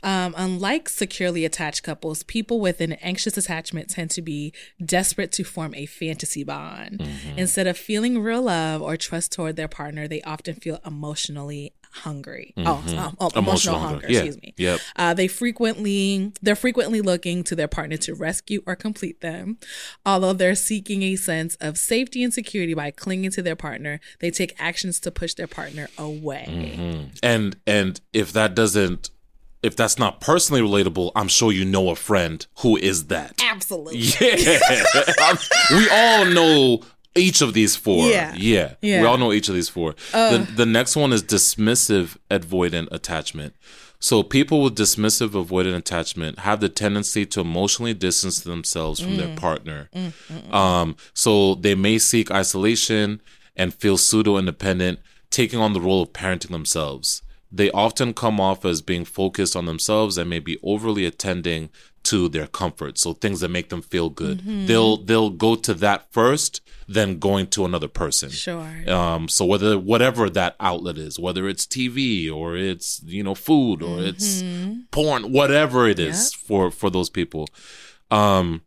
Um, 0.03 0.35
unlike 0.37 0.89
securely 0.89 1.45
attached 1.45 1.83
couples, 1.83 2.23
people 2.23 2.61
with 2.61 2.81
an 2.81 2.93
anxious 2.95 3.37
attachment 3.37 3.91
tend 3.91 4.11
to 4.11 4.23
be 4.23 4.53
desperate 4.85 5.33
to 5.33 5.45
form 5.45 5.75
a 5.75 5.87
fantasy 5.87 6.45
bond. 6.45 7.01
Instead 7.37 7.67
of 7.67 7.77
feeling 7.77 8.21
real 8.21 8.43
love 8.43 8.81
or 8.81 8.97
trust 8.97 9.33
toward 9.33 9.57
their 9.57 9.69
partner, 9.69 10.07
they 10.07 10.23
often 10.23 10.55
feel 10.55 10.79
emotionally 10.87 11.73
hungry. 12.03 12.55
Oh, 12.59 12.85
um, 12.97 13.17
oh, 13.21 13.31
emotional, 13.35 13.79
hunger. 13.79 14.07
Yeah. 14.09 14.21
Excuse 14.21 14.43
me. 14.43 14.55
Yep. 14.57 14.81
Uh, 14.97 15.15
they 15.15 15.29
frequently 15.29 16.33
they're 16.43 16.57
frequently 16.57 17.01
looking 17.01 17.43
to 17.45 17.57
their 17.57 17.69
partner 17.69 17.97
to 17.99 18.15
rescue 18.15 18.63
or 18.67 18.77
complete 18.77 19.21
them. 19.21 19.59
Although 20.05 20.33
they're 20.33 20.55
seeking 20.55 21.03
a 21.03 21.17
sense 21.17 21.57
of 21.57 21.79
safety 21.79 22.23
and 22.23 22.33
security 22.33 22.75
by 22.75 22.91
clinging 22.91 23.31
to 23.33 23.43
their 23.43 23.57
partner, 23.57 24.01
they 24.21 24.31
take 24.31 24.55
actions 24.59 25.01
to 25.01 25.11
push 25.11 25.35
their 25.35 25.47
partner 25.47 25.89
away. 25.99 27.11
And 27.23 27.57
and 27.67 28.01
if 28.13 28.33
that 28.33 28.55
doesn't 28.55 29.11
if 29.63 29.75
that's 29.75 29.99
not 29.99 30.21
personally 30.21 30.63
relatable, 30.63 31.11
I'm 31.17 31.29
sure 31.29 31.51
you 31.51 31.65
know 31.65 31.91
a 31.91 31.97
friend 31.97 32.47
who 32.59 32.77
is 32.77 33.07
that. 33.07 33.43
Absolutely. 33.43 33.99
Yeah. 33.99 34.59
we 35.71 35.89
all 35.91 36.25
know 36.27 36.83
each 37.17 37.41
of 37.41 37.55
these 37.55 37.77
four. 37.77 38.09
Yeah. 38.09 38.35
Yeah. 38.37 38.75
Yeah. 38.81 39.01
We 39.01 39.07
all 39.07 39.19
know 39.19 39.33
each 39.33 39.49
of 39.49 39.55
these 39.55 39.69
four. 39.69 39.95
the, 40.13 40.19
uh. 40.19 40.47
the 40.55 40.67
next 40.67 40.97
one 40.97 41.13
is 41.13 41.23
dismissive 41.23 42.17
avoidant 42.31 42.89
attachment. 42.93 43.55
So 43.99 44.23
people 44.23 44.63
with 44.63 44.77
dismissive 44.77 45.31
avoidant 45.31 45.77
attachment 45.77 46.41
have 46.41 46.61
the 46.61 46.69
tendency 46.69 47.25
to 47.27 47.41
emotionally 47.41 47.95
distance 47.95 48.41
themselves 48.41 49.01
from 49.01 49.17
their 49.17 49.29
mm. 49.29 49.37
partner. 49.37 49.89
Mm, 49.95 50.13
mm, 50.29 50.55
um, 50.55 50.97
so 51.15 51.55
they 51.55 51.75
may 51.75 51.99
seek 51.99 52.31
isolation 52.31 53.21
and 53.57 53.73
feel 53.73 53.97
pseudo 53.97 54.37
independent, 54.37 55.01
taking 55.31 55.59
on 55.59 55.73
the 55.73 55.81
role 55.81 56.03
of 56.03 56.13
parenting 56.13 56.51
themselves. 56.51 57.23
They 57.51 57.71
often 57.71 58.13
come 58.13 58.39
off 58.39 58.65
as 58.65 58.83
being 58.83 59.05
focused 59.05 59.57
on 59.57 59.67
themselves 59.67 60.19
and 60.19 60.29
may 60.29 60.41
be 60.41 60.59
overly 60.63 61.07
attending 61.07 61.71
to 62.11 62.29
their 62.29 62.47
comfort. 62.47 62.99
So 62.99 63.13
things 63.13 63.41
that 63.41 63.49
make 63.51 63.69
them 63.69 63.83
feel 63.83 64.11
good. 64.11 64.41
They'll 64.67 64.97
they'll 64.99 65.31
go 65.31 65.55
to 65.57 65.75
that 65.75 66.13
first, 66.13 66.61
then 66.87 67.19
going 67.19 67.49
to 67.49 67.65
another 67.65 67.89
person. 67.89 68.31
Sure. 68.31 68.69
Um, 68.89 69.29
so 69.29 69.45
whether 69.45 69.79
whatever 69.79 70.31
that 70.31 70.55
outlet 70.61 70.99
is, 70.99 71.19
whether 71.19 71.49
it's 71.49 71.67
TV 71.67 72.33
or 72.33 72.57
it's 72.57 73.03
you 73.05 73.23
know 73.23 73.35
food 73.35 73.83
or 73.83 74.01
it's 74.01 74.43
porn, 74.91 75.33
whatever 75.33 75.89
it 75.89 75.99
is 75.99 76.33
for 76.33 76.71
for 76.71 76.91
those 76.91 77.11
people. 77.11 77.49
Um, 78.11 78.63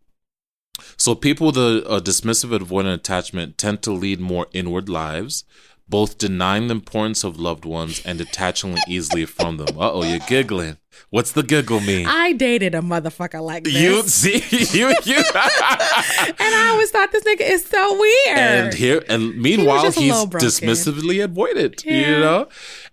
so 0.97 1.15
people 1.15 1.47
with 1.47 1.57
a, 1.57 1.83
a 1.97 2.01
dismissive 2.01 2.57
avoidant 2.57 2.93
attachment 2.95 3.57
tend 3.57 3.81
to 3.83 3.91
lead 3.91 4.19
more 4.19 4.47
inward 4.53 4.89
lives, 4.89 5.43
both 5.89 6.17
denying 6.17 6.67
the 6.67 6.73
importance 6.75 7.23
of 7.23 7.39
loved 7.39 7.65
ones 7.65 8.01
and 8.05 8.17
detaching 8.17 8.77
easily 8.87 9.25
from 9.25 9.57
them. 9.57 9.77
Uh 9.79 9.91
oh, 9.91 10.03
you're 10.03 10.19
giggling. 10.27 10.77
What's 11.11 11.31
the 11.31 11.43
giggle 11.43 11.79
mean? 11.79 12.05
I 12.07 12.33
dated 12.33 12.75
a 12.75 12.81
motherfucker 12.81 13.41
like 13.41 13.63
this. 13.63 13.73
you 13.73 14.03
see, 14.03 14.37
you 14.77 14.89
you. 15.05 15.15
and 15.69 16.55
I 16.55 16.69
always 16.71 16.91
thought 16.91 17.11
this 17.11 17.23
nigga 17.23 17.41
is 17.49 17.65
so 17.65 17.99
weird. 17.99 18.37
and 18.37 18.73
here 18.73 19.03
and 19.09 19.35
meanwhile 19.41 19.85
a 19.87 19.91
he's 19.91 20.13
dismissively 20.13 21.23
avoided 21.23 21.83
you 21.85 22.01
know 22.19 22.47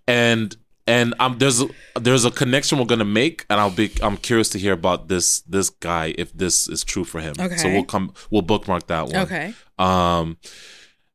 and 0.07 0.57
and 0.87 1.15
um 1.19 1.37
there's 1.39 1.61
a, 1.61 1.67
there's 2.01 2.25
a 2.25 2.31
connection 2.31 2.79
we're 2.79 2.85
gonna 2.85 3.05
make 3.05 3.45
and 3.51 3.59
i'll 3.61 3.71
be 3.71 3.91
i'm 4.03 4.17
curious 4.17 4.49
to 4.51 4.59
hear 4.59 4.73
about 4.73 5.09
this 5.09 5.41
this 5.41 5.69
guy 5.69 6.15
if 6.17 6.33
this 6.33 6.69
is 6.69 6.85
true 6.85 7.05
for 7.05 7.21
him 7.21 7.35
Okay. 7.41 7.57
so 7.57 7.69
we'll 7.69 7.85
come 7.85 8.13
we'll 8.31 8.43
bookmark 8.43 8.87
that 8.87 9.07
one 9.07 9.17
okay. 9.17 9.55
um 9.79 10.37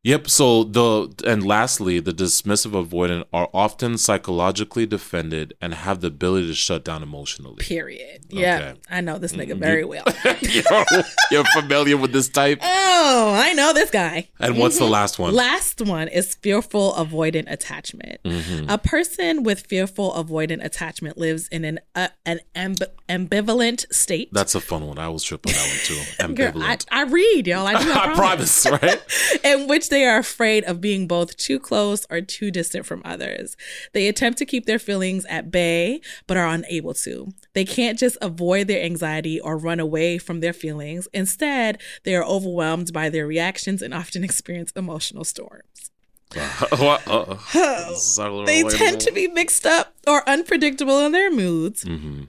Yep. 0.04 0.30
So 0.30 0.64
the 0.64 1.14
and 1.28 1.45
lastly, 1.45 1.99
the 1.99 2.12
dismissive 2.12 2.72
avoidant 2.72 3.26
are 3.32 3.49
often 3.54 3.97
psychologically 3.99 4.88
defended 4.88 5.54
and 5.62 5.76
have 5.76 6.02
the 6.02 6.08
ability 6.08 6.47
to 6.47 6.56
shut 6.56 6.84
down 6.84 7.04
emotionally. 7.04 7.58
Period. 7.58 8.26
Yeah. 8.30 8.74
I 8.89 9.02
know 9.02 9.20
this 9.20 9.34
nigga 9.34 9.56
very 9.58 9.86
well. 9.86 10.06
you're, 10.41 10.86
you're 11.30 11.43
familiar 11.54 11.97
with 11.97 12.14
this 12.14 12.30
type. 12.30 12.60
oh, 12.64 13.34
I 13.38 13.54
know 13.54 13.74
this 13.74 13.91
guy. 13.91 14.30
And 14.39 14.58
what's 14.58 14.80
the 14.80 14.86
last 14.86 15.20
one? 15.20 15.36
Last 15.36 15.82
one 15.82 16.08
is 16.08 16.34
fearful 16.34 16.93
avoidant 16.93 17.52
attachment. 17.52 18.22
Mm-hmm. 18.24 18.70
A 18.70 18.80
person 18.80 19.43
with 19.43 19.68
fearful 19.68 20.14
avoidant 20.14 20.64
attachment 20.66 21.18
lives 21.20 21.47
in 21.49 21.64
an 21.64 21.80
uh, 21.93 22.08
an 22.26 22.39
amb- 22.56 22.88
ambivalent 23.08 23.86
state. 23.93 24.30
That's 24.34 24.56
a 24.56 24.62
fun 24.62 24.88
one. 24.88 24.97
I 24.97 25.10
was 25.10 25.24
tripping 25.24 25.54
that 25.54 25.68
one 25.68 26.28
too. 26.28 26.34
Girl, 26.36 26.52
Ambivalent. 26.54 26.86
I, 26.91 27.02
I 27.02 27.04
read, 27.04 27.45
y'all. 27.45 27.68
I 27.68 27.84
do. 27.84 27.91
I, 27.91 28.12
I 28.12 28.16
promise, 28.16 28.66
right? 28.66 29.02
in 29.43 29.68
which 29.68 29.91
they 29.92 30.06
are 30.06 30.18
afraid 30.18 30.64
of 30.64 30.82
being 30.82 31.08
both 31.08 31.38
too 31.38 31.60
close 31.60 32.08
or 32.10 32.22
too 32.22 32.50
distant 32.50 32.88
from 32.88 33.04
others. 33.06 33.56
They 33.94 34.08
attempt 34.08 34.39
to 34.39 34.46
keep 34.46 34.66
their 34.66 34.80
feelings 34.80 35.24
at 35.30 35.52
bay, 35.52 36.02
but 36.26 36.38
are 36.38 36.48
unable 36.48 36.96
to. 36.96 37.32
They 37.54 37.64
can't 37.66 38.00
just 38.00 38.18
avoid 38.22 38.66
their 38.68 38.84
anxiety 38.84 39.39
or 39.39 39.56
run 39.58 39.80
away 39.80 40.18
from 40.18 40.39
their 40.39 40.54
feelings. 40.54 41.08
Instead, 41.14 41.80
they 42.04 42.16
are 42.16 42.26
overwhelmed 42.26 42.92
by 42.92 43.10
their 43.10 43.28
reactions 43.28 43.84
and 43.84 43.94
often 43.94 44.24
experience 44.30 44.72
emotional 44.76 45.24
storms. 45.24 45.92
What? 46.34 47.02
Uh-oh. 47.08 47.39
This 47.89 48.12
is 48.12 48.18
a 48.18 48.24
little 48.24 48.46
They 48.46 48.64
tend 48.64 49.02
to 49.02 49.12
be 49.12 49.28
mixed 49.28 49.66
up 49.66 49.94
or 50.08 50.28
unpredictable 50.28 51.00
in 51.06 51.12
their 51.12 51.30
moods. 51.30 51.84
Mm-hmm. 51.84 52.24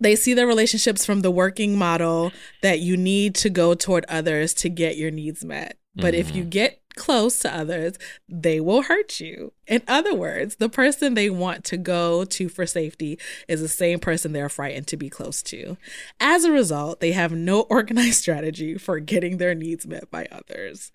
They 0.00 0.14
see 0.14 0.32
their 0.32 0.46
relationships 0.46 1.04
from 1.04 1.22
the 1.22 1.30
working 1.32 1.76
model 1.76 2.30
that 2.62 2.78
you 2.78 2.96
need 2.96 3.34
to 3.36 3.50
go 3.50 3.74
toward 3.74 4.04
others 4.08 4.54
to 4.54 4.68
get 4.68 4.96
your 4.96 5.10
needs 5.10 5.44
met. 5.44 5.76
But 5.96 6.14
if 6.14 6.28
Mm-hmm. 6.28 6.36
you 6.36 6.44
get 6.44 6.80
close 6.98 7.38
to 7.38 7.54
others, 7.56 7.98
they 8.28 8.60
will 8.60 8.82
hurt 8.82 9.20
you. 9.20 9.52
In 9.66 9.82
other 9.88 10.14
words, 10.14 10.56
the 10.56 10.68
person 10.68 11.14
they 11.14 11.30
want 11.30 11.64
to 11.64 11.76
go 11.78 12.24
to 12.24 12.48
for 12.50 12.66
safety 12.66 13.18
is 13.46 13.60
the 13.62 13.68
same 13.68 13.98
person 14.00 14.32
they're 14.32 14.48
frightened 14.50 14.86
to 14.88 14.96
be 14.96 15.08
close 15.08 15.42
to. 15.44 15.78
As 16.20 16.44
a 16.44 16.52
result, 16.52 17.00
they 17.00 17.12
have 17.12 17.32
no 17.32 17.60
organized 17.70 18.20
strategy 18.20 18.76
for 18.76 19.00
getting 19.00 19.38
their 19.38 19.54
needs 19.54 19.86
met 19.86 20.10
by 20.10 20.26
others. 20.30 20.92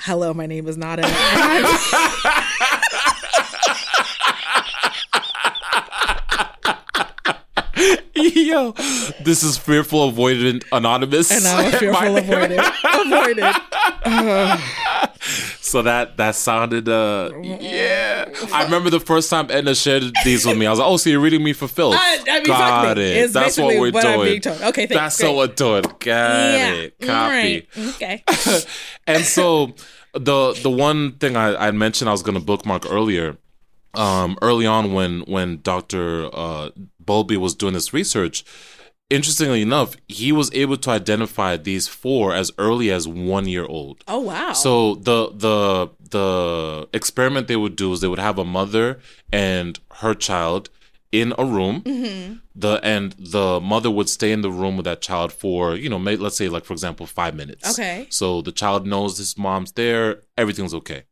Hello, 0.00 0.34
my 0.34 0.46
name 0.46 0.66
is 0.66 0.76
Nada. 0.76 1.04
and 1.04 1.14
I'm- 7.86 8.13
Yo, 8.34 8.72
this 9.22 9.42
is 9.42 9.58
fearful 9.58 10.10
avoidant 10.10 10.64
anonymous. 10.72 11.30
and 11.30 11.46
I'm 11.46 11.74
a 11.74 11.78
fearful 11.78 12.00
avoidant. 12.14 12.58
Avoidant. 12.82 13.60
So 15.60 15.82
that 15.82 16.16
that 16.16 16.34
sounded 16.34 16.88
uh 16.88 17.30
yeah. 17.42 18.28
I 18.52 18.64
remember 18.64 18.90
the 18.90 19.00
first 19.00 19.28
time 19.28 19.50
Edna 19.50 19.74
shared 19.74 20.04
these 20.24 20.46
with 20.46 20.56
me. 20.56 20.66
I 20.66 20.70
was 20.70 20.78
like, 20.78 20.88
oh, 20.88 20.96
so 20.96 21.10
you're 21.10 21.20
reading 21.20 21.42
me 21.42 21.52
for 21.52 21.68
filth. 21.68 21.96
I, 21.98 22.18
I 22.28 22.34
mean, 22.36 22.46
Got 22.46 22.98
it. 22.98 23.16
It's 23.16 23.32
That's 23.32 23.58
what 23.58 23.78
we're 23.78 23.90
what 23.92 24.02
doing. 24.02 24.40
Okay, 24.46 24.86
thanks. 24.86 24.88
That's 24.88 25.20
Great. 25.20 25.34
what 25.34 25.48
we're 25.48 25.54
doing. 25.54 25.82
Got 25.82 26.00
yeah. 26.00 26.72
it. 26.72 27.00
Copy. 27.00 27.32
Right. 27.32 27.68
Okay. 27.76 28.24
and 29.06 29.24
so 29.24 29.74
the 30.14 30.52
the 30.62 30.70
one 30.70 31.12
thing 31.18 31.36
I, 31.36 31.68
I 31.68 31.70
mentioned 31.72 32.08
I 32.08 32.12
was 32.12 32.22
going 32.22 32.38
to 32.38 32.44
bookmark 32.44 32.90
earlier, 32.90 33.36
um, 33.94 34.38
early 34.42 34.66
on 34.66 34.92
when 34.92 35.20
when 35.22 35.60
Doctor 35.62 36.28
uh, 36.32 36.70
Bowlby 37.06 37.36
was 37.36 37.54
doing 37.54 37.74
this 37.74 37.92
research, 37.92 38.44
interestingly 39.10 39.62
enough, 39.62 39.96
he 40.08 40.32
was 40.32 40.52
able 40.52 40.76
to 40.78 40.90
identify 40.90 41.56
these 41.56 41.88
four 41.88 42.34
as 42.34 42.50
early 42.58 42.90
as 42.90 43.06
one 43.06 43.46
year 43.48 43.66
old. 43.66 44.02
Oh 44.08 44.20
wow. 44.20 44.52
So 44.52 44.96
the 44.96 45.30
the 45.32 45.90
the 46.10 46.88
experiment 46.92 47.48
they 47.48 47.56
would 47.56 47.76
do 47.76 47.92
is 47.92 48.00
they 48.00 48.08
would 48.08 48.18
have 48.18 48.38
a 48.38 48.44
mother 48.44 49.00
and 49.32 49.78
her 49.96 50.14
child 50.14 50.70
in 51.12 51.32
a 51.38 51.44
room. 51.44 51.82
Mm-hmm. 51.82 52.34
The 52.56 52.80
and 52.82 53.12
the 53.12 53.60
mother 53.60 53.90
would 53.90 54.08
stay 54.08 54.32
in 54.32 54.42
the 54.42 54.50
room 54.50 54.76
with 54.76 54.84
that 54.84 55.00
child 55.00 55.32
for 55.32 55.76
you 55.76 55.88
know 55.88 55.98
may, 55.98 56.16
let's 56.16 56.36
say 56.36 56.48
like 56.48 56.64
for 56.64 56.72
example 56.72 57.06
five 57.06 57.34
minutes. 57.34 57.78
Okay. 57.78 58.06
So 58.10 58.42
the 58.42 58.52
child 58.52 58.86
knows 58.86 59.18
his 59.18 59.36
mom's 59.38 59.72
there. 59.72 60.22
Everything's 60.36 60.74
okay. 60.74 61.04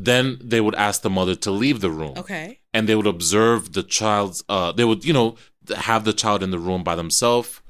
Then 0.00 0.38
they 0.40 0.60
would 0.60 0.76
ask 0.76 1.02
the 1.02 1.10
mother 1.10 1.34
to 1.34 1.50
leave 1.50 1.80
the 1.80 1.90
room 1.90 2.14
okay. 2.16 2.60
And 2.74 2.88
they 2.88 2.94
would 2.94 3.06
observe 3.06 3.72
the 3.72 3.82
child's 3.82 4.42
uh 4.48 4.72
they 4.72 4.84
would 4.84 5.04
you 5.04 5.12
know 5.12 5.36
have 5.76 6.04
the 6.04 6.12
child 6.12 6.42
in 6.42 6.50
the 6.50 6.58
room 6.58 6.82
by 6.82 6.94
themselves 6.94 7.60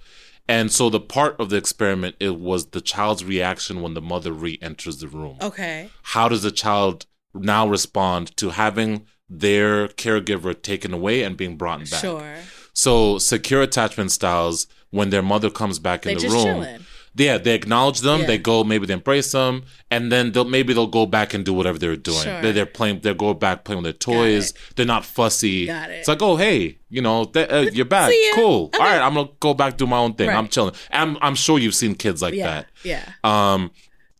and 0.48 0.72
so 0.72 0.88
the 0.88 1.00
part 1.00 1.38
of 1.38 1.50
the 1.50 1.56
experiment 1.56 2.14
it 2.20 2.36
was 2.38 2.66
the 2.68 2.80
child's 2.80 3.24
reaction 3.24 3.82
when 3.82 3.94
the 3.94 4.00
mother 4.00 4.32
re-enters 4.32 4.98
the 4.98 5.08
room 5.08 5.36
Okay. 5.42 5.90
how 6.02 6.28
does 6.28 6.42
the 6.42 6.50
child 6.50 7.06
now 7.34 7.68
respond 7.68 8.36
to 8.36 8.50
having 8.50 9.04
their 9.28 9.88
caregiver 9.88 10.60
taken 10.60 10.92
away 10.94 11.22
and 11.22 11.36
being 11.36 11.56
brought 11.56 11.80
back 11.80 12.00
Sure. 12.00 12.36
So 12.72 13.18
secure 13.18 13.60
attachment 13.62 14.12
styles, 14.12 14.68
when 14.90 15.10
their 15.10 15.20
mother 15.22 15.50
comes 15.50 15.80
back 15.80 16.06
in 16.06 16.16
the 16.16 16.28
room, 16.28 16.42
chilling. 16.44 16.80
Yeah, 17.18 17.38
they 17.38 17.54
acknowledge 17.54 18.00
them. 18.00 18.20
Yeah. 18.20 18.26
They 18.26 18.38
go, 18.38 18.64
maybe 18.64 18.86
they 18.86 18.94
embrace 18.94 19.32
them, 19.32 19.64
and 19.90 20.10
then 20.10 20.32
they'll 20.32 20.44
maybe 20.44 20.72
they'll 20.72 20.86
go 20.86 21.04
back 21.06 21.34
and 21.34 21.44
do 21.44 21.52
whatever 21.52 21.78
they're 21.78 21.96
doing. 21.96 22.22
Sure. 22.22 22.40
They're, 22.40 22.52
they're 22.52 22.66
playing. 22.66 23.00
They 23.00 23.12
go 23.14 23.34
back 23.34 23.64
playing 23.64 23.82
with 23.82 23.84
their 23.84 23.92
toys. 24.14 24.54
They're 24.76 24.86
not 24.86 25.04
fussy. 25.04 25.66
Got 25.66 25.90
it. 25.90 25.94
It's 26.00 26.08
like, 26.08 26.22
oh 26.22 26.36
hey, 26.36 26.78
you 26.88 27.02
know, 27.02 27.24
th- 27.24 27.50
uh, 27.50 27.70
you're 27.72 27.84
back. 27.84 28.12
Cool. 28.34 28.66
Okay. 28.66 28.78
All 28.78 28.84
right, 28.84 29.00
I'm 29.00 29.14
gonna 29.14 29.28
go 29.40 29.54
back 29.54 29.76
do 29.76 29.86
my 29.86 29.98
own 29.98 30.14
thing. 30.14 30.28
Right. 30.28 30.36
I'm 30.36 30.48
chilling. 30.48 30.74
I'm 30.90 31.18
I'm 31.20 31.34
sure 31.34 31.58
you've 31.58 31.74
seen 31.74 31.94
kids 31.94 32.22
like 32.22 32.34
Yeah. 32.34 32.46
that. 32.46 32.66
Yeah. 32.84 33.12
Um, 33.24 33.70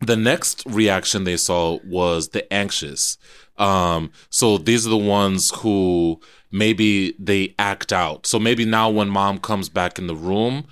the 0.01 0.17
next 0.17 0.65
reaction 0.67 1.25
they 1.25 1.37
saw 1.37 1.79
was 1.85 2.29
the 2.29 2.51
anxious. 2.53 3.19
Um, 3.59 4.13
so 4.31 4.57
these 4.59 4.87
are 4.87 4.91
the 4.91 4.97
ones 4.97 5.51
who 5.51 6.21
maybe 6.53 7.15
they 7.19 7.55
act 7.59 7.93
out. 7.93 8.27
So 8.27 8.39
maybe 8.39 8.65
now 8.65 8.89
when 8.91 9.09
mom 9.09 9.39
comes 9.39 9.69
back 9.69 9.99
in 9.99 10.07
the 10.07 10.15
room, 10.15 10.67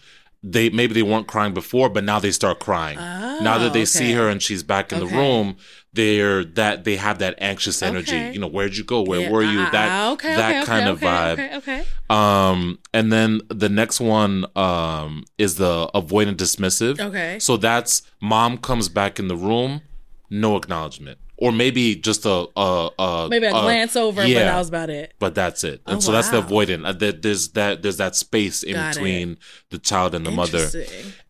they 0.49 0.71
maybe 0.71 0.95
they 0.95 1.03
weren't 1.03 1.27
crying 1.27 1.55
before, 1.55 1.89
but 1.89 2.05
now 2.05 2.19
they 2.21 2.31
start 2.31 2.61
crying. 2.61 2.99
now 2.99 3.59
that 3.59 3.73
they 3.73 3.85
see 3.85 4.13
Oh, 4.15 4.19
her 4.19 4.29
and 4.29 4.41
she's 4.43 4.63
back 4.63 4.93
in 4.93 4.99
the 5.01 5.07
room, 5.07 5.57
they're 5.93 6.45
that 6.61 6.85
they 6.85 6.97
have 6.97 7.19
that 7.19 7.35
anxious 7.39 7.83
energy. 7.83 8.17
Okay. 8.17 8.33
You 8.33 8.39
know, 8.41 8.47
where'd 8.47 8.77
you 8.77 8.85
go? 8.85 9.03
Where 9.03 9.21
Yeah. 9.23 9.31
were 9.33 9.43
you? 9.43 9.61
Ah, 9.61 9.71
that 9.73 9.89
ah, 9.91 10.13
okay, 10.13 10.35
that 10.37 10.53
okay, 10.63 10.65
kind 10.73 10.89
okay, 10.89 10.91
of 10.91 10.97
okay, 10.99 11.07
vibe. 11.07 11.33
Okay, 11.33 11.57
okay. 11.57 11.81
Um, 12.09 12.79
and 12.95 13.13
then 13.13 13.41
the 13.49 13.69
next 13.69 13.99
one 14.01 14.47
um 14.57 15.25
is 15.37 15.57
the 15.57 15.91
avoidant 15.95 16.37
dismissive. 16.37 17.01
Okay. 17.01 17.39
So 17.41 17.57
that's 17.57 18.03
mom 18.21 18.59
comes 18.59 18.89
back 18.89 19.19
in 19.19 19.27
the 19.29 19.37
room, 19.37 19.81
no 20.31 20.57
acknowledgement, 20.57 21.19
or 21.39 21.53
maybe 21.53 21.95
just 21.97 22.25
a 22.27 22.47
a, 22.57 22.91
a 22.99 23.27
Maybe 23.31 23.47
a 23.47 23.51
glance 23.53 23.97
over, 23.97 24.23
but 24.23 24.29
yeah. 24.29 24.45
that 24.45 24.59
was 24.59 24.69
about 24.69 24.91
it. 24.91 25.15
But 25.19 25.35
that's 25.35 25.65
it, 25.65 25.83
and 25.87 25.97
Oh, 25.97 26.01
so 26.01 26.13
that's 26.13 26.31
the 26.31 26.41
wow. 26.41 26.47
avoidant. 26.49 26.87
Uh, 26.87 27.13
There's 27.21 27.49
that 27.51 27.83
there's 27.83 27.99
that 27.99 28.17
space 28.17 28.63
in 28.63 28.75
Got 28.75 28.91
it. 28.91 28.95
between 28.95 29.39
the 29.71 29.79
child 29.79 30.15
and 30.15 30.25
the 30.27 30.31
mother, 30.31 30.69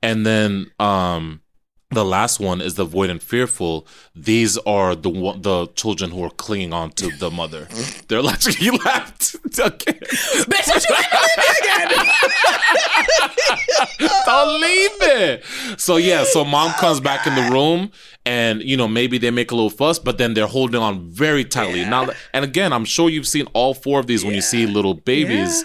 and 0.03 0.25
then 0.27 0.71
um 0.79 1.41
the 1.97 2.05
last 2.05 2.39
one 2.39 2.61
is 2.61 2.75
the 2.75 2.85
void 2.85 3.09
and 3.09 3.23
fearful. 3.23 3.87
These 4.15 4.59
are 4.59 4.95
the 4.95 5.11
the 5.41 5.67
children 5.77 6.11
who 6.11 6.23
are 6.23 6.31
clinging 6.31 6.75
on 6.75 6.91
to 6.93 7.09
the 7.17 7.31
mother. 7.31 7.69
They're 8.09 8.21
like 8.21 8.43
he 8.63 8.71
laughed. 8.71 9.35
okay. 9.59 9.93
Bitch, 9.93 10.69
what 10.69 10.85
you 10.87 10.95
ain't 10.95 11.13
leave 11.17 11.39
me 11.39 11.49
again? 11.63 11.89
Don't 14.27 14.61
leave 14.61 14.91
it. 15.01 15.45
So 15.81 15.97
yeah, 15.97 16.25
so 16.25 16.45
mom 16.45 16.73
comes 16.73 17.01
back 17.01 17.27
in 17.27 17.35
the 17.35 17.51
room 17.51 17.91
and 18.27 18.61
you 18.63 18.77
know 18.77 18.87
maybe 18.87 19.17
they 19.17 19.31
make 19.31 19.51
a 19.53 19.55
little 19.55 19.71
fuss, 19.71 19.99
but 19.99 20.19
then 20.19 20.35
they're 20.35 20.47
holding 20.47 20.83
on 20.83 21.11
very 21.11 21.47
tightly. 21.47 21.81
Yeah. 21.81 21.89
Now 21.89 22.11
and 22.35 22.45
again, 22.45 22.75
I'm 22.75 22.85
sure 22.85 23.09
you've 23.09 23.27
seen 23.27 23.47
all 23.55 23.73
four 23.73 24.01
of 24.01 24.07
these 24.07 24.23
when 24.23 24.35
you 24.35 24.43
see 24.43 24.67
little 24.67 24.95
babies. 24.95 25.65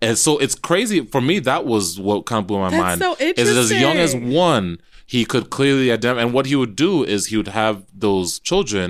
And 0.00 0.18
so 0.18 0.38
it's 0.38 0.54
crazy 0.56 1.04
for 1.06 1.20
me. 1.20 1.38
That 1.40 1.64
was 1.64 1.98
what 1.98 2.26
kind 2.26 2.40
of 2.40 2.46
blew 2.48 2.58
my 2.58 2.70
That's 2.70 2.82
mind. 2.82 3.00
so 3.00 3.16
interesting. 3.20 3.56
Is 3.56 3.70
as 3.70 3.80
young 3.80 3.96
as 3.98 4.16
one, 4.16 4.78
he 5.14 5.20
could 5.32 5.46
clearly 5.56 5.88
identify. 5.96 6.22
And 6.24 6.32
what 6.36 6.46
he 6.50 6.56
would 6.60 6.74
do 6.88 6.92
is 7.14 7.18
he 7.32 7.36
would 7.40 7.52
have 7.64 7.74
those 8.06 8.28
children, 8.48 8.86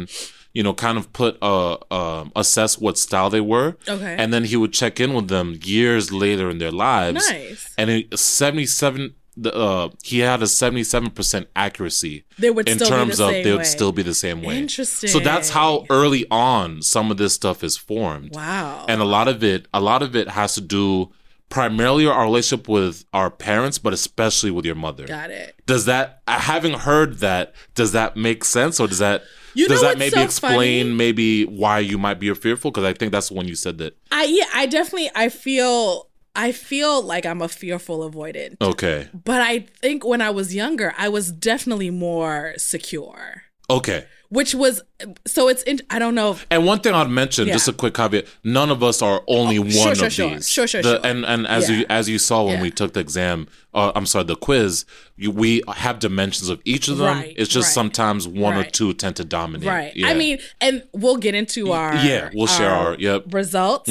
you 0.56 0.62
know, 0.66 0.74
kind 0.86 0.96
of 1.00 1.04
put 1.20 1.32
uh, 1.52 1.76
um 1.98 2.24
assess 2.42 2.72
what 2.84 2.96
style 3.06 3.30
they 3.36 3.44
were. 3.54 3.68
Okay. 3.94 4.14
And 4.20 4.28
then 4.32 4.44
he 4.50 4.56
would 4.60 4.72
check 4.80 4.94
in 5.04 5.10
with 5.16 5.28
them 5.34 5.48
years 5.74 6.04
later 6.24 6.46
in 6.52 6.58
their 6.62 6.74
lives 6.88 7.24
Nice. 7.30 7.62
and 7.78 7.86
it, 7.90 8.18
77 8.18 9.14
the 9.44 9.50
uh 9.66 9.88
he 10.10 10.18
had 10.30 10.40
a 10.42 10.46
77% 10.46 11.46
accuracy 11.56 12.24
They 12.38 12.50
would 12.54 12.68
in 12.68 12.76
still 12.78 12.90
be 12.90 12.96
terms 12.96 13.16
the 13.18 13.24
of 13.24 13.30
same 13.30 13.44
they 13.44 13.50
would 13.54 13.58
way. 13.58 13.76
still 13.76 13.92
be 14.00 14.02
the 14.02 14.18
same 14.26 14.42
way 14.42 14.58
Interesting. 14.58 15.08
so 15.14 15.18
that's 15.30 15.50
how 15.58 15.70
early 15.98 16.26
on 16.30 16.82
some 16.94 17.10
of 17.10 17.16
this 17.16 17.32
stuff 17.40 17.58
is 17.68 17.76
formed 17.90 18.30
Wow. 18.34 18.84
and 18.90 19.00
a 19.00 19.04
lot 19.16 19.28
of 19.28 19.42
it 19.52 19.60
a 19.72 19.80
lot 19.80 20.02
of 20.06 20.10
it 20.20 20.28
has 20.38 20.50
to 20.58 20.60
do 20.60 21.10
primarily 21.52 22.06
our 22.06 22.24
relationship 22.24 22.66
with 22.66 23.04
our 23.12 23.30
parents 23.30 23.76
but 23.78 23.92
especially 23.92 24.50
with 24.50 24.64
your 24.64 24.74
mother 24.74 25.06
Got 25.06 25.30
it. 25.30 25.54
does 25.66 25.84
that 25.84 26.22
uh, 26.26 26.38
having 26.38 26.72
heard 26.88 27.18
that 27.18 27.54
does 27.74 27.92
that 27.92 28.16
make 28.16 28.42
sense 28.44 28.80
or 28.80 28.88
does 28.88 29.00
that 29.00 29.22
You 29.52 29.68
does 29.68 29.82
that 29.82 29.98
maybe 29.98 30.16
so 30.16 30.22
explain 30.22 30.86
funny? 30.86 30.94
maybe 30.96 31.44
why 31.44 31.80
you 31.80 31.98
might 31.98 32.18
be 32.18 32.32
fearful 32.34 32.70
because 32.70 32.84
i 32.84 32.94
think 32.94 33.12
that's 33.12 33.30
when 33.30 33.46
you 33.46 33.54
said 33.54 33.76
that 33.78 33.92
I 34.10 34.24
yeah, 34.24 34.46
I 34.54 34.64
definitely 34.66 35.10
I 35.14 35.28
feel 35.28 36.08
I 36.34 36.52
feel 36.52 37.02
like 37.02 37.26
I'm 37.26 37.42
a 37.42 37.48
fearful 37.48 37.98
avoidant. 38.10 38.56
okay 38.62 39.08
But 39.12 39.42
I 39.42 39.66
think 39.82 40.02
when 40.06 40.22
I 40.22 40.30
was 40.30 40.54
younger, 40.54 40.94
I 40.96 41.08
was 41.10 41.30
definitely 41.30 41.90
more 41.90 42.54
secure. 42.56 43.42
okay 43.68 44.06
Which 44.32 44.54
was 44.54 44.80
so 45.26 45.48
it's 45.48 45.62
in, 45.64 45.80
I 45.90 45.98
don't 45.98 46.14
know 46.14 46.30
if 46.32 46.46
And 46.50 46.64
one 46.64 46.80
thing 46.80 46.94
I'd 46.94 47.10
mention, 47.10 47.46
Yeah. 47.48 47.52
just 47.52 47.68
a 47.68 47.72
quick 47.74 47.92
caveat: 47.92 48.26
none 48.44 48.70
of 48.70 48.82
us 48.82 49.02
are 49.02 49.22
only 49.28 49.58
Oh, 49.58 49.62
one 49.62 49.70
sure, 49.70 49.94
sure, 49.94 50.06
of 50.06 50.12
sure. 50.14 50.30
these. 50.30 50.48
Sure, 50.48 50.66
sure, 50.66 50.80
The- 50.80 51.00
sure. 51.02 51.06
And 51.06 51.26
and 51.26 51.46
as 51.46 51.68
Yeah. 51.68 51.76
you 51.80 51.86
as 51.90 52.08
you 52.08 52.18
saw 52.18 52.44
when 52.44 52.54
Yeah. 52.56 52.62
we 52.62 52.70
took 52.70 52.94
the 52.94 53.00
exam, 53.00 53.46
uh, 53.74 53.92
I'm 53.94 54.06
sorry, 54.06 54.24
the 54.24 54.36
quiz, 54.36 54.86
you, 55.18 55.30
we 55.30 55.62
have 55.68 55.98
dimensions 55.98 56.48
of 56.48 56.62
each 56.64 56.88
of 56.88 56.96
them. 56.96 57.08
Right, 57.18 57.34
it's 57.36 57.50
just 57.52 57.66
right. 57.66 57.74
sometimes 57.74 58.26
one 58.26 58.54
or 58.56 58.64
two 58.64 58.94
tend 58.94 59.16
to 59.16 59.24
dominate. 59.24 59.68
right. 59.68 59.92
Yeah. 59.94 60.08
I 60.08 60.14
mean, 60.14 60.38
and 60.62 60.82
we'll 60.94 61.18
get 61.18 61.34
into 61.34 61.72
our 61.72 61.94
yeah, 61.96 62.30
we'll 62.32 62.46
share 62.46 62.70
our- 62.70 62.96
yep. 62.98 63.24
Mm-hmm. 63.26 63.36
results. 63.36 63.90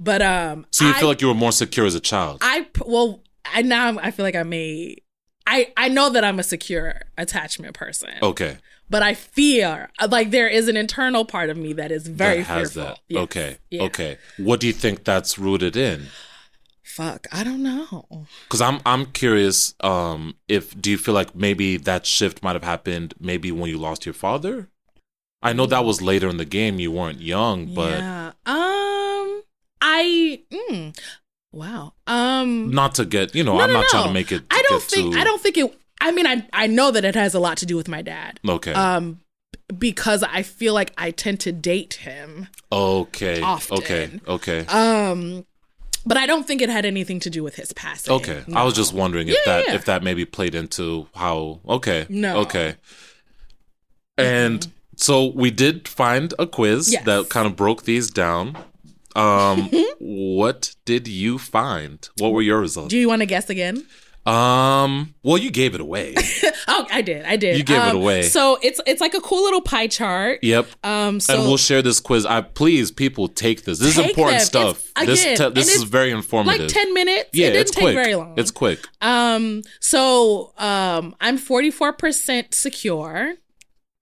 But 0.00 0.22
um 0.22 0.64
so 0.70 0.86
you 0.86 0.92
I, 0.92 1.00
feel 1.00 1.08
like 1.08 1.20
you 1.20 1.28
were 1.28 1.34
more 1.34 1.52
secure 1.52 1.84
as 1.84 1.94
a 1.94 2.00
child. 2.00 2.38
I 2.40 2.66
well 2.86 3.20
I 3.44 3.60
now 3.60 3.98
I 3.98 4.10
feel 4.10 4.24
like 4.24 4.36
I 4.36 4.42
may 4.42 4.96
I 5.46 5.70
I 5.76 5.88
know 5.88 6.08
that 6.08 6.24
I'm 6.24 6.38
a 6.38 6.42
secure 6.44 7.02
attachment 7.18 7.74
person. 7.74 8.10
okay, 8.22 8.56
But 8.92 9.02
I 9.02 9.14
fear 9.14 9.90
like 10.16 10.30
there 10.30 10.48
is 10.48 10.68
an 10.68 10.76
internal 10.76 11.24
part 11.24 11.48
of 11.50 11.56
me 11.56 11.72
that 11.80 11.90
is 11.90 12.06
very 12.06 12.38
that 12.38 12.46
has 12.46 12.74
fearful. 12.74 12.90
that. 12.94 12.98
Yes. 13.08 13.22
Okay, 13.24 13.56
Yeah. 13.70 13.82
okay. 13.88 14.18
What 14.36 14.60
do 14.60 14.66
you 14.66 14.72
think 14.74 15.04
that's 15.04 15.38
rooted 15.38 15.76
in? 15.76 16.08
Fuck, 16.84 17.26
I 17.32 17.42
don't 17.42 17.62
know. 17.62 18.26
Because 18.44 18.60
I'm 18.60 18.80
I'm 18.84 19.06
curious. 19.06 19.74
Um, 19.80 20.34
if 20.46 20.78
do 20.78 20.90
you 20.90 20.98
feel 20.98 21.14
like 21.14 21.34
maybe 21.34 21.78
that 21.78 22.04
shift 22.04 22.42
might 22.42 22.52
have 22.54 22.64
happened 22.64 23.14
maybe 23.18 23.50
when 23.50 23.70
you 23.70 23.78
lost 23.78 24.04
your 24.04 24.12
father? 24.12 24.68
I 25.42 25.52
know 25.54 25.64
that 25.66 25.84
was 25.86 26.02
later 26.02 26.28
in 26.28 26.36
the 26.36 26.44
game. 26.44 26.78
You 26.78 26.92
weren't 26.92 27.20
young, 27.20 27.74
but 27.74 27.98
yeah. 27.98 28.32
Um 28.44 29.42
I 29.80 30.42
mm, 30.52 30.96
wow. 31.50 31.94
Um 32.06 32.70
not 32.70 32.94
to 32.96 33.06
get 33.06 33.34
you 33.34 33.42
know. 33.42 33.54
no, 33.56 33.62
I'm 33.64 33.72
no, 33.72 33.80
not 33.80 33.88
trying 33.88 34.08
to 34.08 34.12
make 34.12 34.30
it. 34.30 34.42
I 34.50 34.62
don't 34.68 34.82
think 34.82 35.14
too- 35.14 35.18
I 35.20 35.24
don't 35.24 35.40
think 35.40 35.56
it 35.56 35.74
I 36.02 36.10
mean 36.12 36.26
I 36.26 36.46
I 36.52 36.66
know 36.66 36.90
that 36.90 37.04
it 37.04 37.14
has 37.14 37.34
a 37.34 37.40
lot 37.40 37.56
to 37.58 37.66
do 37.66 37.76
with 37.76 37.88
my 37.88 38.02
dad. 38.02 38.40
Okay. 38.46 38.72
Um 38.72 39.20
because 39.78 40.22
I 40.22 40.42
feel 40.42 40.74
like 40.74 40.92
I 40.98 41.10
tend 41.12 41.40
to 41.40 41.52
date 41.52 41.94
him. 41.94 42.48
okay. 42.70 43.40
often. 43.40 43.78
Okay. 43.78 44.20
Okay. 44.28 44.66
Um 44.66 45.46
but 46.04 46.16
I 46.16 46.26
don't 46.26 46.46
think 46.46 46.60
it 46.60 46.68
had 46.68 46.84
anything 46.84 47.20
to 47.20 47.30
do 47.30 47.44
with 47.44 47.54
his 47.54 47.72
passing. 47.72 48.12
Okay. 48.14 48.42
I 48.52 48.64
was 48.64 48.74
just 48.74 48.92
wondering 48.92 49.28
if 49.28 49.34
Yeah, 49.34 49.52
that 49.52 49.64
yeah. 49.68 49.74
if 49.74 49.84
that 49.84 50.02
maybe 50.02 50.24
played 50.24 50.54
into 50.54 51.06
how. 51.14 51.60
Okay. 51.68 52.06
No. 52.08 52.38
Okay. 52.38 52.74
And 54.18 54.66
so 54.96 55.26
we 55.26 55.50
did 55.50 55.88
find 55.88 56.34
a 56.38 56.46
quiz 56.46 56.92
Yes. 56.92 57.04
that 57.04 57.28
kind 57.28 57.46
of 57.46 57.56
broke 57.56 57.84
these 57.84 58.10
down. 58.10 58.56
Um, 59.14 59.70
what 60.00 60.74
did 60.84 61.06
you 61.08 61.38
find? 61.38 62.08
What 62.18 62.32
were 62.32 62.42
your 62.42 62.60
results? 62.60 62.88
Do 62.88 62.98
you 62.98 63.08
want 63.08 63.20
to 63.20 63.26
guess 63.26 63.48
again? 63.48 63.86
Um, 64.24 65.14
well, 65.22 65.36
you 65.38 65.50
gave 65.50 65.74
it 65.74 65.80
away. 65.80 66.14
Oh, 66.68 66.86
I 66.90 67.02
did. 67.02 67.24
I 67.26 67.36
did. 67.36 67.58
You 67.58 67.64
gave 67.64 67.76
it 67.82 67.88
Um, 67.88 67.96
away. 67.96 68.22
So 68.22 68.56
it's 68.62 68.80
it's 68.86 69.00
like 69.00 69.14
a 69.14 69.20
cool 69.20 69.42
little 69.42 69.60
pie 69.60 69.88
chart. 69.88 70.38
yep. 70.42 70.66
Um 70.84 71.18
so 71.20 71.34
and 71.34 71.42
we'll 71.42 71.56
share 71.58 71.82
this 71.82 71.98
quiz. 72.00 72.24
I 72.24 72.40
please, 72.40 72.90
people, 72.92 73.26
take 73.28 73.64
this. 73.64 73.78
This 73.80 73.98
is 73.98 74.06
important 74.06 74.38
them. 74.38 74.46
stuff. 74.46 74.90
It's- 75.02 75.06
this 75.24 75.38
te- 75.38 75.50
this 75.50 75.74
is 75.74 75.82
very 75.82 76.12
informative. 76.12 76.60
like 76.62 76.70
10 76.72 76.94
minutes. 76.94 77.30
yeah, 77.32 77.48
it 77.48 77.50
didn't 77.50 77.60
it's 77.62 77.70
take 77.72 77.82
quick. 77.82 77.94
very 77.94 78.14
long. 78.14 78.34
It's 78.38 78.50
quick. 78.52 78.78
um 79.00 79.62
so 79.80 80.52
um 80.56 81.14
I'm 81.20 81.36
44% 81.36 82.54
secure. 82.54 83.34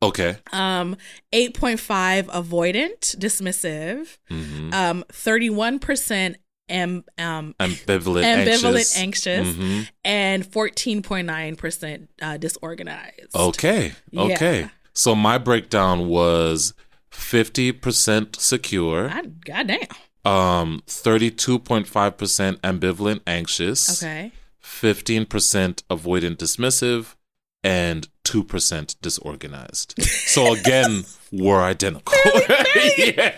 Okay. 0.03 0.37
Um 0.53 0.97
8.5 1.33 2.25
avoidant, 2.27 3.17
dismissive. 3.17 4.19
hmm 4.29 4.73
Um 4.75 5.03
31% 5.13 6.37
am 6.71 7.05
um 7.19 7.55
Ambivalent, 7.59 8.25
ambivalent 8.25 8.97
anxious. 8.97 8.97
anxious, 8.97 9.49
Mhm. 9.49 9.89
and 10.05 10.45
14.9% 10.45 12.09
uh, 12.23 12.37
disorganized. 12.39 13.35
Okay. 13.35 13.93
Okay. 14.17 14.61
Yeah. 14.61 14.69
So 14.93 15.15
my 15.15 15.39
breakdown 15.39 16.09
was 16.09 16.75
50% 17.13 18.37
secure, 18.41 19.09
God, 19.09 19.45
goddamn. 19.45 19.87
um 20.25 20.83
32.5% 20.87 22.57
ambivalent 22.61 23.21
anxious, 23.27 24.03
Okay. 24.03 24.33
15% 24.63 25.83
avoidant 25.91 26.37
dismissive, 26.37 27.15
and 27.62 28.09
2% 28.24 28.97
disorganized. 29.03 29.95
So 30.03 30.55
again, 30.55 31.05
we're 31.32 31.61
identical. 31.62 32.16
yeah. 32.97 33.35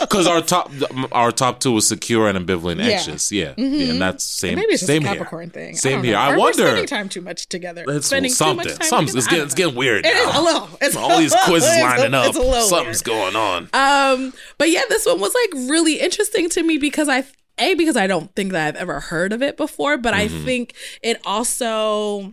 Because 0.00 0.26
our 0.26 0.40
top 0.40 0.70
our 1.12 1.32
top 1.32 1.60
two 1.60 1.72
was 1.72 1.86
secure 1.88 2.28
and 2.28 2.38
ambivalent 2.38 2.76
Yeah. 2.78 2.84
anxious. 2.92 3.32
Yeah. 3.32 3.54
yeah. 3.56 3.90
And 3.92 4.00
that's 4.00 4.24
same 4.24 4.56
Maybe 4.56 4.74
it's 4.74 4.84
same 4.86 5.02
a 5.04 5.08
here. 5.08 5.16
Capricorn 5.16 5.50
thing. 5.50 5.74
Same 5.76 6.00
I 6.00 6.02
here. 6.02 6.14
know. 6.14 6.20
I 6.20 6.34
Or 6.34 6.38
wonder. 6.38 6.62
We're 6.62 6.68
spending 6.68 6.86
time 6.86 7.08
too 7.08 7.20
much 7.20 7.48
together. 7.48 7.84
It's 7.88 8.06
spending 8.06 8.32
something. 8.32 8.64
too 8.66 8.70
much 8.70 8.78
time 8.78 8.88
Something. 8.88 9.16
It's 9.18 9.26
getting, 9.26 9.44
it's 9.44 9.54
getting 9.54 9.74
weird 9.74 10.06
It 10.06 10.14
is 10.14 10.26
now. 10.26 10.40
a 10.40 10.42
little. 10.42 10.68
It's 10.80 10.96
All 11.02 11.18
these 11.18 11.34
quizzes 11.44 11.70
it's 11.72 11.82
lining 11.82 12.14
up. 12.14 12.26
It's 12.28 12.36
a 12.36 12.40
little 12.40 12.62
Something's 12.68 13.02
weird. 13.06 13.32
going 13.32 13.36
on. 13.36 13.68
Um, 13.72 14.32
but 14.58 14.70
yeah, 14.70 14.82
this 14.88 15.06
one 15.06 15.20
was 15.20 15.34
like 15.34 15.68
really 15.70 16.00
interesting 16.00 16.48
to 16.50 16.62
me 16.62 16.78
because 16.78 17.08
I 17.08 17.24
a 17.58 17.74
because 17.74 17.96
I 17.96 18.06
don't 18.06 18.34
think 18.34 18.52
that 18.52 18.68
I've 18.76 18.76
ever 18.82 19.00
heard 19.00 19.32
of 19.32 19.42
it 19.42 19.56
before, 19.56 19.96
but 19.98 20.14
I 20.14 20.28
Mhm. 20.28 20.44
think 20.44 20.74
it 21.02 21.20
also 21.24 22.32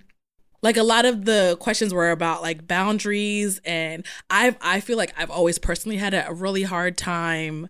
like 0.61 0.77
a 0.77 0.83
lot 0.83 1.05
of 1.05 1.25
the 1.25 1.57
questions 1.59 1.93
were 1.93 2.11
about 2.11 2.41
like 2.41 2.67
boundaries 2.67 3.59
and 3.65 4.05
I've 4.29 4.55
I 4.61 4.79
feel 4.79 4.97
like 4.97 5.13
I've 5.17 5.31
always 5.31 5.57
personally 5.59 5.97
had 5.97 6.13
a, 6.13 6.27
really 6.33 6.63
hard 6.63 6.97
time 6.97 7.69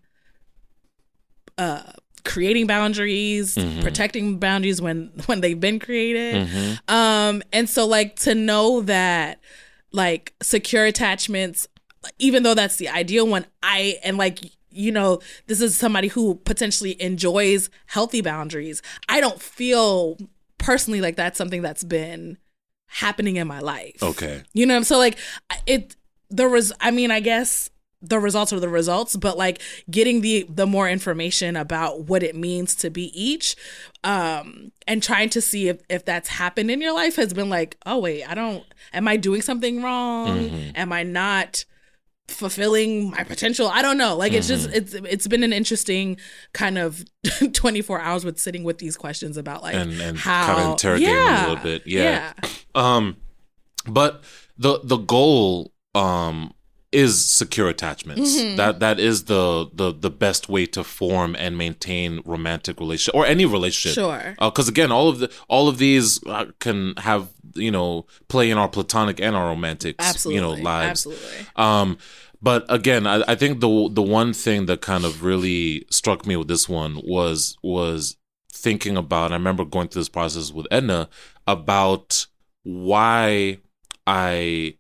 uh 1.58 1.84
creating 2.26 2.68
boundaries, 2.68 3.56
Mhm. 3.56 3.82
protecting 3.82 4.38
boundaries 4.40 4.82
when 4.82 5.12
when 5.28 5.42
they've 5.42 5.60
been 5.60 5.80
created. 5.80 6.48
Mhm. 6.48 6.90
Um, 6.92 7.44
and 7.54 7.70
so 7.70 7.86
like 7.86 8.16
to 8.18 8.36
know 8.36 8.82
that 8.82 9.40
like 9.92 10.34
secure 10.42 10.86
attachments, 10.86 11.68
even 12.20 12.44
though 12.44 12.54
that's 12.54 12.76
the 12.76 12.90
ideal 12.90 13.28
one, 13.28 13.46
I 13.64 14.00
and 14.04 14.18
like 14.18 14.40
you 14.72 14.92
know, 14.92 15.20
this 15.48 15.62
is 15.62 15.76
somebody 15.76 16.10
who 16.10 16.36
potentially 16.36 17.02
enjoys 17.02 17.72
healthy 17.88 18.22
boundaries. 18.22 18.84
I 19.10 19.20
don't 19.20 19.42
feel 19.42 20.18
personally 20.60 21.02
like 21.02 21.16
that's 21.16 21.38
something 21.40 21.64
that's 21.64 21.84
been 21.84 22.38
happening 22.90 23.38
in 23.38 23.48
my 23.48 23.60
life. 23.60 24.02
Okay. 24.02 24.44
You 24.54 24.66
know, 24.66 24.82
so 24.82 24.98
like 24.98 25.18
it 25.66 25.96
there 26.30 26.50
was 26.50 26.74
I 26.82 26.92
mean, 26.92 27.12
I 27.12 27.20
guess 27.20 27.70
the 28.02 28.20
results 28.20 28.54
are 28.54 28.60
the 28.60 28.70
results, 28.70 29.16
but 29.18 29.38
like 29.38 29.62
getting 29.90 30.22
the 30.22 30.46
the 30.50 30.66
more 30.66 30.88
information 30.90 31.56
about 31.56 32.04
what 32.04 32.24
it 32.24 32.36
means 32.36 32.74
to 32.76 32.90
be 32.90 33.12
each 33.20 33.56
um 34.04 34.72
and 34.88 35.04
trying 35.04 35.30
to 35.30 35.42
see 35.42 35.68
if 35.68 35.82
if 35.90 36.06
that's 36.06 36.30
happened 36.30 36.72
in 36.72 36.82
your 36.82 36.94
life 36.94 37.16
has 37.18 37.34
been 37.34 37.50
like, 37.50 37.78
oh 37.86 38.00
wait, 38.00 38.24
I 38.24 38.36
don't 38.36 38.64
am 38.94 39.08
I 39.08 39.18
doing 39.18 39.42
something 39.42 39.84
wrong? 39.84 40.50
Mhm. 40.50 40.72
Am 40.76 40.94
I 40.94 41.04
not 41.04 41.66
fulfilling 42.30 43.12
my 43.12 43.24
potential? 43.24 43.68
I 43.68 43.82
don't 43.82 43.98
know. 43.98 44.16
Like 44.16 44.34
it's 44.34 44.48
just 44.48 44.70
it's 44.70 44.94
it's 44.94 45.28
been 45.28 45.44
an 45.44 45.54
interesting 45.54 46.18
kind 46.54 46.78
of 46.78 47.04
24 47.54 48.00
hours 48.00 48.26
with 48.26 48.40
sitting 48.40 48.64
with 48.64 48.78
these 48.78 48.96
questions 48.98 49.38
about 49.38 49.62
like 49.64 49.76
And 49.76 50.00
and 50.00 50.18
how 50.18 50.46
kind 50.48 50.60
of 50.66 50.72
interrogating 50.72 51.14
yeah, 51.14 51.40
a 51.40 51.50
little 51.50 51.64
bit. 51.64 51.84
Yeah. 51.86 52.34
yeah. 52.44 52.50
Um, 52.76 53.18
but 53.88 54.24
the 54.58 54.80
the 54.84 54.98
goal 54.98 55.74
um 55.96 56.54
is 56.92 57.24
secure 57.24 57.70
attachments. 57.70 58.36
Mhm. 58.36 58.58
That 58.58 58.80
that 58.80 59.00
is 59.00 59.26
the 59.26 59.70
the 59.74 59.94
the 59.94 60.10
best 60.10 60.50
way 60.50 60.66
to 60.68 60.84
form 60.84 61.36
and 61.38 61.56
maintain 61.58 62.22
romantic 62.26 62.80
relationship 62.80 63.14
or 63.16 63.26
any 63.28 63.46
relationship. 63.46 63.94
Sure. 63.94 64.36
Because 64.40 64.68
again, 64.68 64.92
all 64.92 65.08
of 65.08 65.20
the 65.20 65.32
all 65.48 65.68
of 65.68 65.78
these 65.78 66.20
uh, 66.26 66.46
can 66.60 66.96
have 66.98 67.30
you 67.56 67.72
know 67.72 68.06
play 68.28 68.50
in 68.52 68.58
our 68.58 68.68
platonic 68.68 69.20
and 69.20 69.36
our 69.36 69.48
romantic 69.48 69.96
Absolutely. 70.00 70.36
you 70.36 70.42
know 70.42 70.54
lives. 70.54 71.06
Absolutely. 71.08 71.48
Um, 71.56 71.98
but 72.42 72.66
again, 72.70 73.06
I, 73.06 73.24
I 73.28 73.36
think 73.36 73.60
the 73.60 73.90
the 73.92 74.02
one 74.02 74.34
thing 74.34 74.66
that 74.68 74.82
kind 74.82 75.06
of 75.06 75.24
really 75.24 75.86
struck 75.90 76.26
me 76.26 76.36
with 76.36 76.48
this 76.48 76.70
one 76.70 77.02
was 77.04 77.58
was 77.64 78.18
thinking 78.52 78.98
about. 78.98 79.32
I 79.32 79.36
remember 79.36 79.66
going 79.66 79.88
through 79.90 80.02
this 80.02 80.10
process 80.10 80.52
with 80.52 80.68
Edna 80.72 81.10
about 81.48 82.28
why 82.64 83.60
I 84.08 84.76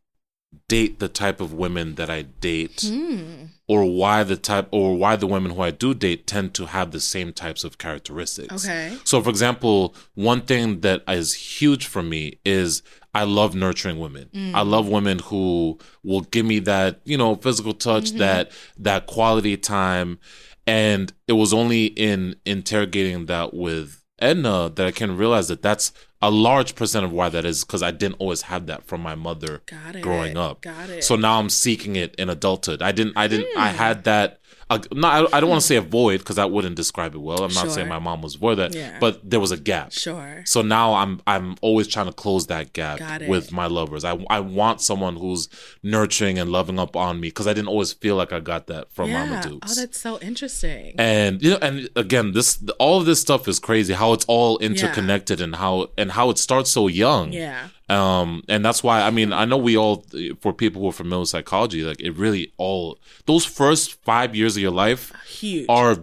date 0.67 0.99
the 0.99 1.09
type 1.09 1.41
of 1.41 1.53
women 1.53 1.95
that 1.95 2.09
I 2.09 2.23
date, 2.23 2.81
Hmm. 2.87 3.45
Or 3.69 3.85
why 3.85 4.23
the 4.23 4.35
type, 4.35 4.67
or 4.71 4.97
why 4.97 5.15
the 5.15 5.27
women 5.27 5.51
who 5.51 5.61
I 5.61 5.69
do 5.69 5.93
date 5.93 6.25
tend 6.25 6.55
to 6.55 6.65
have 6.65 6.89
the 6.91 6.99
same 6.99 7.31
types 7.31 7.63
of 7.63 7.77
characteristics. 7.77 8.65
Okay. 8.65 8.97
So, 9.03 9.21
for 9.21 9.29
example, 9.29 9.93
one 10.15 10.41
thing 10.41 10.79
that 10.81 11.03
is 11.07 11.33
huge 11.35 11.85
for 11.85 12.01
me 12.01 12.39
is 12.43 12.81
I 13.13 13.23
love 13.23 13.53
nurturing 13.53 13.99
women. 13.99 14.29
Mm. 14.33 14.55
I 14.55 14.61
love 14.61 14.87
women 14.89 15.19
who 15.19 15.77
will 16.03 16.21
give 16.21 16.45
me 16.47 16.57
that, 16.59 16.99
you 17.05 17.17
know, 17.17 17.35
physical 17.35 17.73
touch, 17.73 18.05
Mm-hmm. 18.09 18.17
that 18.17 18.51
that 18.77 19.05
quality 19.05 19.55
time. 19.55 20.17
And 20.65 21.13
it 21.27 21.33
was 21.33 21.53
only 21.53 21.85
in 21.85 22.35
interrogating 22.45 23.27
that 23.27 23.53
with 23.53 24.03
Edna 24.19 24.69
that 24.75 24.85
I 24.87 24.91
can 24.91 25.15
realize 25.15 25.47
that 25.47 25.61
that's 25.61 25.91
a 26.21 26.29
large 26.29 26.75
percent 26.75 27.05
of 27.05 27.11
why 27.11 27.29
that 27.29 27.45
is 27.45 27.63
because 27.63 27.81
I 27.81 27.91
didn't 27.91 28.15
always 28.19 28.43
have 28.43 28.65
that 28.67 28.83
from 28.85 29.01
my 29.01 29.15
mother 29.15 29.61
Got 29.65 29.95
it. 29.95 30.01
growing 30.01 30.35
up. 30.37 30.61
Got 30.61 30.89
it. 30.89 31.03
So 31.03 31.15
now 31.15 31.39
I'm 31.39 31.49
seeking 31.49 31.95
it 31.95 32.13
in 32.15 32.29
adulthood. 32.29 32.81
I 32.81 32.91
didn't. 32.91 33.13
I 33.15 33.27
didn't. 33.27 33.55
I 33.57 33.69
Hmm. 33.71 33.77
had 33.77 34.03
that. 34.03 34.38
Uh, 34.71 34.79
no, 34.93 35.07
I, 35.07 35.37
I 35.37 35.39
don't 35.39 35.49
want 35.49 35.61
to 35.61 35.67
say 35.67 35.77
a 35.77 35.81
void 35.81 36.19
because 36.19 36.35
that 36.35 36.51
wouldn't 36.51 36.75
describe 36.75 37.15
it 37.15 37.17
well. 37.19 37.43
I'm 37.43 37.53
not 37.53 37.61
Sure. 37.65 37.69
saying 37.71 37.87
my 37.87 37.97
mom 37.97 38.21
was 38.21 38.35
void 38.35 38.55
that, 38.55 38.75
Yeah. 38.75 38.97
but 38.99 39.19
there 39.27 39.39
was 39.39 39.51
a 39.51 39.57
gap. 39.57 39.91
sure. 39.91 40.43
So 40.45 40.61
now 40.61 40.93
I'm 40.93 41.21
I'm 41.25 41.55
always 41.61 41.87
trying 41.87 42.05
to 42.05 42.11
close 42.13 42.47
that 42.47 42.73
gap 42.73 42.99
with 43.27 43.51
my 43.51 43.65
lovers. 43.65 44.05
I 44.05 44.13
I 44.29 44.39
want 44.41 44.81
someone 44.81 45.15
who's 45.15 45.49
nurturing 45.81 46.37
and 46.37 46.51
loving 46.51 46.77
up 46.79 46.95
on 46.95 47.19
me 47.19 47.29
because 47.29 47.47
I 47.47 47.53
didn't 47.53 47.69
always 47.69 47.93
feel 47.93 48.15
like 48.15 48.31
I 48.31 48.39
got 48.39 48.67
that 48.67 48.91
from 48.91 49.09
yeah. 49.09 49.25
Mama 49.25 49.41
Dukes. 49.47 49.71
Oh, 49.71 49.81
that's 49.81 49.99
so 49.99 50.19
interesting. 50.19 50.93
and 50.99 51.41
you 51.41 51.51
know, 51.51 51.59
and 51.61 51.89
again, 51.95 52.33
this 52.33 52.63
all 52.79 52.99
of 52.99 53.05
this 53.05 53.19
stuff 53.19 53.47
is 53.47 53.59
crazy. 53.59 53.93
How 53.93 54.13
it's 54.13 54.25
all 54.25 54.57
interconnected 54.59 55.41
and 55.41 55.55
how 55.55 55.87
and 55.97 56.11
how 56.11 56.29
it 56.29 56.37
starts 56.37 56.69
so 56.69 56.87
young. 56.87 57.33
yeah. 57.33 57.69
Um, 57.89 58.43
and 58.47 58.63
that's 58.63 58.83
why 58.83 59.01
I 59.01 59.09
mean 59.09 59.33
I 59.33 59.45
know 59.45 59.57
we 59.57 59.75
all 59.77 60.05
for 60.41 60.53
people 60.53 60.81
who 60.81 60.89
are 60.89 60.93
familiar 60.93 61.21
with 61.21 61.29
psychology, 61.29 61.83
like 61.83 61.99
it 62.01 62.11
really 62.11 62.53
all 62.57 62.99
those 63.25 63.45
first 63.45 63.93
five 64.03 64.35
years 64.35 64.55
of 64.57 64.61
your 64.61 64.71
life 64.71 65.11
Huge. 65.27 65.65
are 65.69 65.97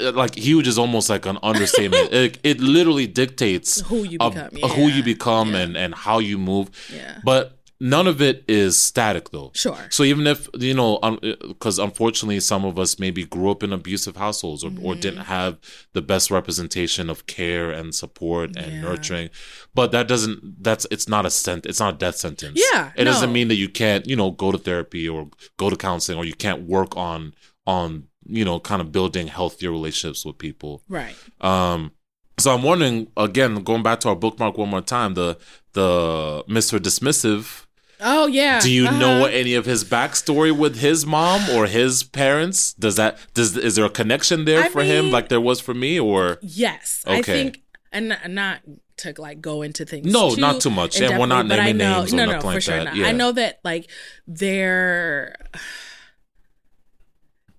uh, 0.00 0.12
like 0.12 0.34
huge 0.36 0.68
is 0.68 0.78
almost 0.78 1.10
like 1.10 1.26
an 1.26 1.38
understatement. 1.42 2.12
it, 2.12 2.38
it 2.42 2.60
literally 2.60 3.06
dictates 3.06 3.80
who 3.82 4.04
you 4.04 4.18
become. 4.18 4.50
a- 4.62 4.68
who 4.68 4.88
you 4.88 5.02
become 5.02 5.52
Yeah. 5.52 5.60
and 5.60 5.76
and 5.76 5.94
how 5.94 6.18
you 6.18 6.38
move. 6.38 6.70
Yeah. 6.94 7.18
But 7.24 7.57
none 7.80 8.06
of 8.08 8.20
it 8.20 8.44
is 8.48 8.76
static 8.76 9.30
though. 9.30 9.50
Sure. 9.54 9.78
So 9.90 10.02
even 10.02 10.26
if 10.26 10.48
you 10.58 10.74
know, 10.74 10.98
because 11.46 11.78
unfortunately, 11.78 12.40
some 12.40 12.64
of 12.64 12.78
us 12.78 12.98
maybe 12.98 13.24
grew 13.24 13.50
up 13.50 13.62
in 13.62 13.72
abusive 13.72 14.16
households 14.16 14.64
or, 14.64 14.68
or 14.68 14.70
Mm-hmm. 14.94 15.00
didn't 15.00 15.24
have 15.26 15.58
the 15.92 16.02
best 16.02 16.30
representation 16.30 17.08
of 17.08 17.26
care 17.26 17.70
and 17.70 17.94
support 17.94 18.56
and 18.56 18.72
Yeah. 18.72 18.80
nurturing, 18.80 19.30
but 19.74 19.92
that 19.92 20.08
doesn't. 20.08 20.62
That's 20.62 20.86
it's 20.90 21.08
not 21.08 21.24
a 21.26 21.30
sent. 21.30 21.66
It's 21.66 21.80
not 21.80 21.94
a 21.94 21.98
death 21.98 22.16
sentence. 22.16 22.60
Yeah, 22.72 22.90
it 22.96 23.04
doesn't 23.04 23.32
mean 23.32 23.48
that 23.48 23.56
you 23.56 23.68
can't 23.68 24.06
you 24.06 24.16
know 24.16 24.30
go 24.32 24.50
to 24.52 24.58
therapy 24.58 25.08
or 25.08 25.28
go 25.56 25.70
to 25.70 25.76
counseling 25.76 26.18
or 26.18 26.24
you 26.24 26.34
can't 26.34 26.62
work 26.62 26.96
on 26.96 27.34
on 27.66 28.08
you 28.26 28.44
know 28.44 28.58
kind 28.60 28.80
of 28.82 28.90
building 28.92 29.28
healthier 29.28 29.70
relationships 29.70 30.24
with 30.26 30.36
people. 30.38 30.82
Right. 30.88 31.14
Um, 31.40 31.92
so 32.38 32.52
I'm 32.54 32.62
wondering 32.62 33.08
again, 33.16 33.62
going 33.62 33.82
back 33.82 34.00
to 34.00 34.08
our 34.10 34.16
bookmark 34.16 34.58
one 34.58 34.68
more 34.68 34.80
time, 34.82 35.14
the 35.14 35.38
the 35.74 36.44
Mr. 36.48 36.78
Dismissive. 36.80 37.66
Oh 38.00 38.26
yeah. 38.26 38.60
Do 38.60 38.70
you 38.70 38.86
Uh-huh. 38.86 38.98
know 38.98 39.24
any 39.26 39.54
of 39.54 39.64
his 39.66 39.84
backstory 39.84 40.56
with 40.56 40.78
his 40.78 41.04
mom 41.04 41.48
or 41.50 41.66
his 41.66 42.02
parents? 42.04 42.72
Does 42.74 42.96
that 42.96 43.18
does 43.34 43.56
is 43.56 43.74
there 43.76 43.84
a 43.84 43.90
connection 43.90 44.44
there 44.44 44.64
I 44.64 44.68
for 44.68 44.82
him 44.82 45.10
like 45.10 45.28
there 45.28 45.40
was 45.40 45.60
for 45.60 45.74
me 45.74 45.98
or 45.98 46.38
Yes, 46.42 47.02
I 47.06 47.22
think, 47.22 47.62
and 47.92 48.16
not- 48.28 48.60
to 48.98 49.14
like 49.16 49.40
go 49.40 49.62
into 49.62 49.84
things. 49.84 50.06
No, 50.12 50.34
not 50.34 50.60
too 50.60 50.70
much. 50.70 51.00
And 51.00 51.18
we're 51.20 51.26
not 51.26 51.42
in-depthly, 51.44 51.48
but 51.50 51.60
I 51.60 51.64
naming 51.66 51.78
know- 51.78 51.98
names 52.00 52.12
no, 52.12 52.24
no, 52.24 52.32
nothing 52.32 52.40
for 52.40 52.54
like 52.54 52.62
sure 52.62 52.76
that. 52.78 52.84
not. 52.84 52.96
Yeah. 52.96 53.06
I 53.06 53.12
know 53.12 53.30
that 53.30 53.60
like 53.62 53.88
there 54.26 55.36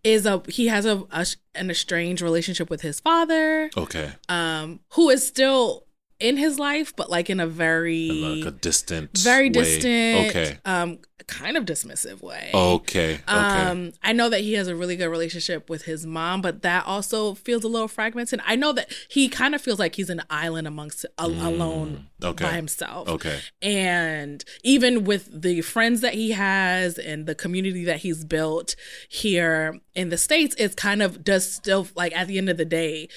is 0.04 0.26
a 0.26 0.42
he 0.48 0.68
has 0.68 0.86
a, 0.86 1.04
a 1.12 1.26
an 1.56 1.70
estranged 1.70 2.22
relationship 2.22 2.70
with 2.70 2.82
his 2.82 3.00
father, 3.00 3.70
okay, 3.76 4.14
um, 4.30 4.80
who 4.94 5.10
is 5.10 5.26
still 5.28 5.86
in 6.20 6.38
his 6.38 6.60
life, 6.60 6.96
but 6.96 7.10
like 7.10 7.30
in 7.30 7.40
a 7.40 7.48
very 7.48 8.10
like 8.10 8.46
a 8.46 8.52
distant, 8.58 9.18
very 9.18 9.46
way. 9.48 9.50
distant, 9.50 10.30
Okay, 10.30 10.58
um, 10.66 11.00
kind 11.28 11.56
of 11.58 11.64
dismissive 11.66 12.22
way. 12.22 12.50
okay, 12.54 13.14
okay. 13.14 13.22
Um, 13.28 13.94
I 14.04 14.14
know 14.14 14.30
that 14.30 14.42
he 14.42 14.54
has 14.54 14.68
a 14.68 14.76
really 14.76 14.96
good 14.96 15.08
relationship 15.10 15.70
with 15.70 15.84
his 15.84 16.06
mom, 16.06 16.42
but 16.42 16.62
that 16.64 16.86
also 16.88 17.36
feels 17.36 17.64
a 17.64 17.68
little 17.68 17.88
fragmented. 17.88 18.42
I 18.46 18.56
know 18.56 18.74
that 18.74 18.92
he 19.10 19.30
kind 19.30 19.54
of 19.56 19.62
feels 19.62 19.80
like 19.80 19.96
he's 19.96 20.10
an 20.10 20.24
island 20.30 20.68
amongst 20.68 21.06
a, 21.06 21.26
alone 21.26 22.08
Mm, 22.22 22.26
okay. 22.30 22.46
by 22.46 22.52
himself. 22.54 23.08
okay, 23.08 23.40
And 23.62 24.44
even 24.64 25.04
with 25.06 25.30
the 25.42 25.62
friends 25.62 26.02
that 26.02 26.16
he 26.16 26.32
has 26.32 26.98
and 26.98 27.28
the 27.28 27.36
community 27.36 27.86
that 27.86 27.98
he's 27.98 28.26
built 28.26 28.76
here 29.08 29.80
in 29.96 30.10
the 30.10 30.18
States, 30.18 30.56
it's 30.58 30.76
kind 30.76 31.02
of 31.02 31.24
does 31.24 31.50
still 31.52 31.88
like 31.96 32.14
at 32.16 32.28
the 32.28 32.38
end 32.38 32.50
of 32.50 32.58
the 32.58 32.66
day, 32.66 33.08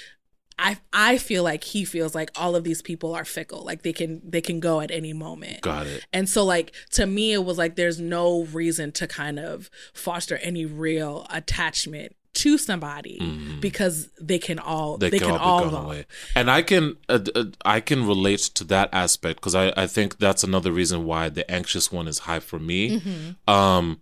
I 0.59 0.79
I 0.93 1.19
feel 1.19 1.43
like 1.43 1.65
he 1.65 1.85
feels 1.85 2.15
like 2.15 2.31
all 2.37 2.55
of 2.57 2.65
these 2.65 2.83
people 2.83 3.15
are 3.15 3.25
fickle. 3.25 3.65
Like 3.65 3.83
they 3.83 3.93
can 3.93 4.21
they 4.25 4.41
can 4.41 4.61
go 4.61 4.81
at 4.81 4.91
any 4.91 5.13
moment. 5.13 5.61
got 5.63 5.87
it. 5.87 6.07
And 6.13 6.29
so 6.29 6.45
like 6.45 6.73
to 6.93 7.07
me 7.07 7.33
it 7.33 7.45
was 7.45 7.59
like 7.59 7.77
there's 7.77 8.01
no 8.01 8.45
reason 8.45 8.93
to 8.93 9.07
kind 9.07 9.39
of 9.39 9.71
foster 9.93 10.37
any 10.39 10.65
real 10.65 11.27
attachment 11.31 12.17
to 12.35 12.57
somebody 12.57 13.19
because 13.61 14.09
they 14.21 14.39
can 14.39 14.59
all 14.59 14.93
Mm-hmm. 14.93 15.01
They, 15.01 15.11
they, 15.11 15.19
can, 15.19 15.37
all 15.37 15.65
be 15.65 15.71
gone 15.71 15.83
go. 15.83 15.87
away, 15.89 16.07
and 16.35 16.51
I 16.51 16.63
can 16.63 16.97
uh, 17.09 17.19
uh, 17.35 17.45
I 17.65 17.81
can 17.81 18.07
relate 18.07 18.41
to 18.41 18.65
that 18.65 18.89
aspect 18.93 19.41
because 19.41 19.55
I 19.55 19.73
I 19.77 19.87
think 19.87 20.19
that's 20.19 20.43
another 20.43 20.73
reason 20.73 21.05
why 21.05 21.29
the 21.29 21.49
anxious 21.51 21.93
one 21.93 22.09
is 22.09 22.21
high 22.21 22.41
for 22.41 22.59
me. 22.59 22.99
Mm-hmm. 22.99 23.51
Um, 23.53 24.01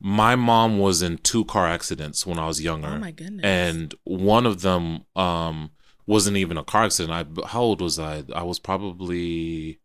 my 0.00 0.36
mom 0.36 0.78
was 0.78 1.02
in 1.02 1.18
two 1.18 1.44
car 1.44 1.66
accidents 1.66 2.26
when 2.26 2.38
I 2.38 2.46
was 2.46 2.62
younger. 2.62 2.88
Oh 2.88 2.98
my 2.98 3.10
goodness. 3.10 3.44
and 3.44 3.94
one 4.04 4.46
of 4.46 4.62
them 4.62 5.04
um 5.14 5.70
wasn't 6.06 6.36
even 6.36 6.56
a 6.56 6.64
car 6.64 6.84
accident. 6.84 7.12
I 7.12 7.48
how 7.48 7.62
old 7.62 7.80
was 7.80 7.98
I? 7.98 8.22
I 8.34 8.42
was 8.42 8.58
probably 8.58 9.78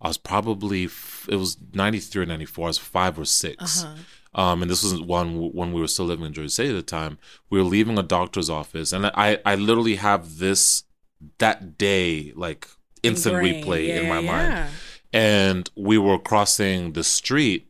I 0.00 0.08
was 0.08 0.18
probably 0.18 0.84
it 1.28 1.36
was 1.36 1.56
93 1.74 2.22
or 2.22 2.26
94. 2.26 2.64
I 2.64 2.68
was 2.68 2.78
5 2.78 3.18
or 3.18 3.24
6. 3.24 3.84
Uh-huh. 3.84 3.94
Um, 4.32 4.62
and 4.62 4.70
this 4.70 4.84
was 4.84 5.00
one 5.00 5.52
when 5.52 5.72
we 5.72 5.80
were 5.80 5.88
still 5.88 6.04
living 6.06 6.26
in 6.26 6.32
Jersey 6.32 6.48
City 6.48 6.68
at 6.70 6.74
the 6.76 6.82
time. 6.82 7.18
We 7.50 7.58
were 7.58 7.64
leaving 7.64 7.98
a 7.98 8.02
doctor's 8.02 8.48
office, 8.48 8.92
and 8.92 9.06
I 9.06 9.38
I 9.44 9.56
literally 9.56 9.96
have 9.96 10.38
this 10.38 10.84
that 11.38 11.76
day 11.76 12.32
like 12.36 12.68
instant 13.02 13.34
Ingrained. 13.36 13.64
replay 13.64 13.88
Yeah, 13.88 14.00
in 14.00 14.08
my 14.08 14.18
yeah, 14.20 14.30
mind 14.32 14.70
and 15.12 15.70
we 15.76 15.98
were 15.98 16.18
crossing 16.18 16.92
the 16.92 17.02
street 17.02 17.66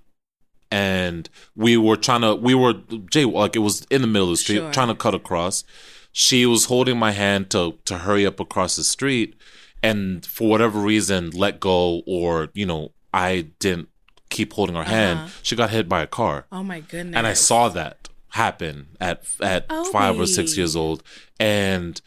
and 0.71 1.29
we 1.57 1.77
were 1.77 1.97
trying 1.97 2.21
to 2.21 2.35
we 2.35 2.55
were 2.55 2.75
jay 3.11 3.25
like 3.25 3.57
it 3.57 3.61
was 3.61 3.87
in 3.91 4.03
the 4.03 4.07
middle 4.07 4.29
of 4.29 4.33
the 4.33 4.37
street 4.37 4.59
Sure. 4.59 4.73
trying 4.73 4.89
to 4.89 4.95
cut 4.95 5.15
across 5.15 5.65
she 6.13 6.45
was 6.47 6.65
holding 6.67 6.99
my 6.99 7.13
hand 7.13 7.51
to 7.51 7.79
to 7.85 7.99
hurry 7.99 8.27
up 8.27 8.41
across 8.41 8.77
the 8.77 8.85
street 8.85 9.35
and 9.83 10.27
for 10.27 10.49
whatever 10.49 10.79
reason 10.81 11.31
let 11.31 11.61
go 11.61 12.03
or 12.07 12.49
you 12.55 12.67
know 12.67 12.91
i 13.15 13.47
didn't 13.61 13.89
keep 14.29 14.53
holding 14.53 14.77
her 14.77 14.85
hand 14.85 15.19
Uh-huh. 15.21 15.29
she 15.43 15.57
got 15.57 15.71
hit 15.71 15.89
by 15.89 16.03
a 16.03 16.07
car 16.07 16.47
Oh 16.53 16.63
my 16.63 16.81
goodness. 16.81 17.17
and 17.17 17.27
I 17.27 17.33
saw 17.35 17.69
that 17.71 18.09
happen 18.29 18.89
at 19.01 19.25
at 19.41 19.67
Oh, 19.71 19.85
five 19.93 20.19
or 20.21 20.27
six 20.27 20.57
years 20.57 20.77
old, 20.77 21.03
and 21.41 22.01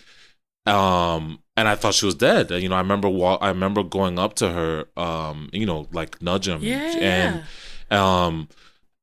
um, 0.66 1.40
and 1.58 1.68
I 1.68 1.76
thought 1.76 1.94
she 1.94 2.06
was 2.06 2.16
dead. 2.16 2.50
You 2.52 2.70
know, 2.70 2.76
I 2.76 2.80
remember 2.80 3.10
wa- 3.10 3.38
I 3.42 3.50
remember 3.50 3.84
going 3.84 4.18
up 4.18 4.36
to 4.36 4.50
her, 4.50 4.86
um, 4.96 5.50
you 5.52 5.66
know, 5.66 5.88
like 5.92 6.22
nudge 6.22 6.48
him, 6.48 6.64
Yeah. 6.64 7.44
and 7.92 7.98
um, 8.00 8.48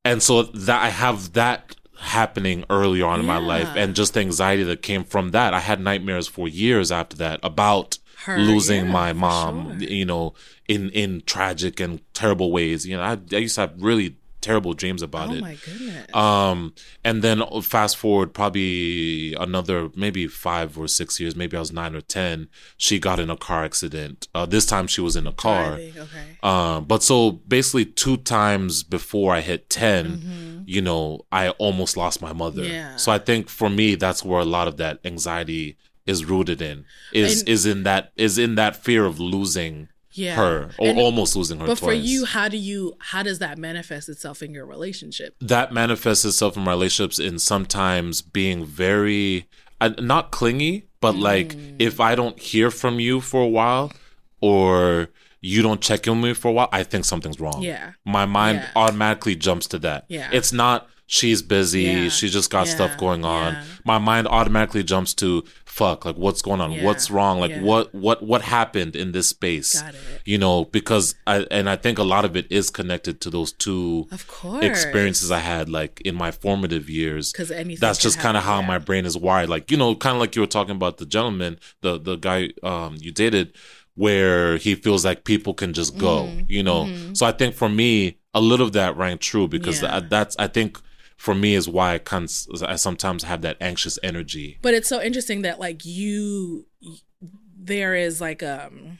and 0.03 0.23
so 0.23 0.43
that 0.43 0.81
I 0.81 0.89
have 0.89 1.33
that 1.33 1.75
happening 2.01 2.65
earlier 2.69 3.05
on 3.05 3.19
in 3.19 3.25
my 3.25 3.37
life, 3.37 3.69
and 3.75 3.95
just 3.95 4.13
the 4.13 4.19
anxiety 4.19 4.63
that 4.63 4.81
came 4.81 5.03
from 5.03 5.31
that. 5.31 5.53
I 5.53 5.59
had 5.59 5.79
nightmares 5.79 6.27
for 6.27 6.47
years 6.47 6.91
after 6.91 7.15
that 7.17 7.39
about 7.43 7.97
Her, 8.25 8.37
losing 8.37 8.85
yeah, 8.85 8.91
my 8.91 9.13
mom 9.13 9.79
sure. 9.79 9.89
you 9.89 10.05
know 10.05 10.33
in 10.67 10.89
in 10.91 11.21
tragic 11.25 11.79
and 11.79 12.01
terrible 12.13 12.51
ways 12.51 12.85
you 12.85 12.95
know 12.95 13.03
i, 13.03 13.17
I 13.33 13.37
used 13.37 13.55
to 13.55 13.61
have 13.61 13.73
really 13.77 14.15
terrible 14.41 14.73
dreams 14.73 15.01
about 15.01 15.29
Oh 15.29 15.33
it 15.33 15.37
Oh 15.37 15.41
my 15.41 15.55
goodness. 15.65 16.15
um, 16.15 16.73
and 17.03 17.21
then 17.21 17.41
fast 17.61 17.97
forward 17.97 18.33
probably 18.33 19.33
another 19.35 19.89
maybe 19.95 20.27
five 20.27 20.77
or 20.77 20.87
six 20.87 21.19
years, 21.19 21.35
maybe 21.35 21.55
I 21.57 21.59
was 21.59 21.71
nine 21.71 21.95
or 21.95 22.01
ten. 22.01 22.49
She 22.77 22.99
got 22.99 23.19
in 23.19 23.29
a 23.29 23.37
car 23.37 23.63
accident. 23.63 24.27
Uh, 24.35 24.45
this 24.45 24.65
time 24.65 24.87
she 24.87 25.01
was 25.01 25.15
in 25.15 25.27
a 25.27 25.31
car. 25.33 25.73
Okay. 25.73 25.97
Um, 26.43 26.85
but 26.85 27.03
so 27.03 27.31
basically 27.31 27.85
two 27.85 28.17
times 28.17 28.83
before 28.83 29.33
I 29.33 29.41
hit 29.41 29.69
10 29.69 30.63
you 30.67 30.81
know, 30.81 31.25
I 31.31 31.49
almost 31.49 31.97
lost 31.97 32.21
my 32.21 32.33
mother. 32.33 32.61
Mm-hmm. 32.61 32.71
Yeah. 32.73 32.95
So 32.95 33.11
I 33.11 33.17
think 33.17 33.49
for 33.49 33.69
me, 33.69 33.95
that's 33.95 34.23
where 34.23 34.39
a 34.39 34.45
lot 34.45 34.67
of 34.67 34.77
that 34.77 34.99
anxiety 35.03 35.77
is 36.05 36.23
rooted 36.25 36.61
in. 36.61 36.85
Is 37.13 37.41
And- 37.41 37.49
is 37.49 37.65
in 37.65 37.83
that 37.83 38.11
is 38.15 38.37
in 38.37 38.55
that 38.55 38.75
fear 38.75 39.05
of 39.05 39.19
losing 39.19 39.89
Yeah. 40.13 40.35
her 40.35 40.69
or 40.77 40.87
And- 40.89 40.99
almost 40.99 41.35
losing 41.35 41.59
her. 41.59 41.65
But 41.67 41.79
for 41.79 41.93
you, 41.93 42.25
how 42.25 42.47
do 42.49 42.57
you 42.57 42.95
how 42.99 43.23
does 43.23 43.39
that 43.39 43.57
manifest 43.57 44.09
itself 44.09 44.41
in 44.43 44.53
your 44.53 44.65
relationship? 44.65 45.35
that 45.41 45.71
manifests 45.73 46.25
itself 46.25 46.57
in 46.57 46.65
relationships 46.65 47.17
in 47.19 47.39
sometimes 47.39 48.21
being 48.21 48.65
very 48.65 49.47
uh, 49.79 49.89
not 49.99 50.31
clingy 50.31 50.85
but 50.99 51.15
like 51.15 51.55
Mm. 51.55 51.75
if 51.79 51.99
i 51.99 52.13
don't 52.13 52.37
hear 52.39 52.69
from 52.69 52.99
you 52.99 53.19
for 53.21 53.41
a 53.41 53.47
while 53.47 53.91
or 54.41 55.09
you 55.41 55.61
don't 55.63 55.81
check 55.81 56.05
in 56.07 56.21
with 56.21 56.23
me 56.29 56.33
for 56.33 56.49
a 56.49 56.51
while 56.51 56.69
i 56.71 56.83
think 56.83 57.05
something's 57.05 57.39
wrong 57.39 57.61
Yeah. 57.61 57.93
my 58.05 58.25
mind 58.25 58.59
Yeah. 58.59 58.69
automatically 58.75 59.35
jumps 59.35 59.67
to 59.67 59.79
that 59.79 60.05
Yeah. 60.07 60.29
it's 60.31 60.51
not 60.53 60.87
she's 61.17 61.41
busy 61.41 61.81
Yeah. 61.83 62.09
she 62.09 62.29
just 62.29 62.49
got 62.49 62.67
Yeah. 62.67 62.75
stuff 62.75 62.97
going 62.97 63.25
on 63.25 63.53
Yeah. 63.53 63.63
my 63.83 63.97
mind 63.97 64.27
automatically 64.29 64.81
jumps 64.81 65.13
to 65.15 65.43
fuck 65.65 66.05
like 66.05 66.15
what's 66.15 66.41
going 66.41 66.61
on 66.61 66.81
what's 66.83 67.11
wrong 67.11 67.39
like 67.43 67.55
what 67.59 67.93
what 67.93 68.23
what 68.23 68.41
happened 68.43 68.95
in 68.95 69.11
this 69.11 69.27
space 69.27 69.81
Got 69.81 69.93
it. 69.93 69.99
you 70.25 70.37
know 70.37 70.65
because 70.65 71.15
i 71.27 71.45
and 71.51 71.69
i 71.69 71.75
think 71.75 71.97
a 71.97 72.03
lot 72.03 72.23
of 72.23 72.35
it 72.37 72.45
is 72.49 72.69
connected 72.69 73.19
to 73.21 73.29
those 73.29 73.51
two 73.51 74.07
Of 74.11 74.25
course. 74.27 74.63
experiences 74.63 75.31
I 75.31 75.39
had 75.39 75.67
like 75.69 75.99
in 76.09 76.15
my 76.15 76.31
formative 76.31 76.89
years. 76.89 77.33
'Cause 77.33 77.51
anything 77.51 77.81
that's 77.81 77.99
just 77.99 78.17
kind 78.19 78.37
of 78.37 78.43
how 78.43 78.61
my 78.61 78.77
brain 78.87 79.05
is 79.05 79.17
wired. 79.17 79.49
Like 79.49 79.69
you 79.71 79.77
know, 79.77 79.89
kind 79.95 80.15
of 80.15 80.21
like 80.21 80.33
you 80.35 80.41
were 80.45 80.53
talking 80.59 80.75
about 80.81 80.97
the 81.01 81.05
gentleman, 81.15 81.53
the 81.81 81.99
the 81.99 82.15
guy 82.15 82.39
um 82.63 82.91
you 83.05 83.11
dated, 83.11 83.47
where 83.95 84.57
he 84.57 84.75
feels 84.75 85.03
like 85.05 85.23
people 85.23 85.53
can 85.53 85.73
just 85.73 85.97
go. 85.97 86.23
Mm-hmm. 86.23 86.45
You 86.47 86.63
know, 86.63 86.81
so 87.13 87.25
I 87.25 87.31
think 87.31 87.55
for 87.55 87.69
me, 87.69 88.17
a 88.33 88.41
little 88.41 88.67
of 88.67 88.73
that 88.73 88.95
rang 88.97 89.17
true 89.17 89.47
because 89.47 89.81
that, 89.81 90.09
that's 90.09 90.35
I 90.39 90.47
think 90.47 90.79
for 91.21 91.35
me 91.35 91.53
is 91.53 91.69
why 91.69 91.93
I 91.93 91.97
can 91.99 92.27
I 92.67 92.75
sometimes 92.77 93.23
have 93.25 93.43
that 93.43 93.55
anxious 93.61 93.99
energy. 94.01 94.57
But 94.63 94.73
it's 94.73 94.89
so 94.89 94.99
interesting 94.99 95.43
that 95.43 95.59
like 95.59 95.85
you 95.85 96.65
there 97.55 97.93
is 97.93 98.19
like 98.19 98.41
um 98.41 98.97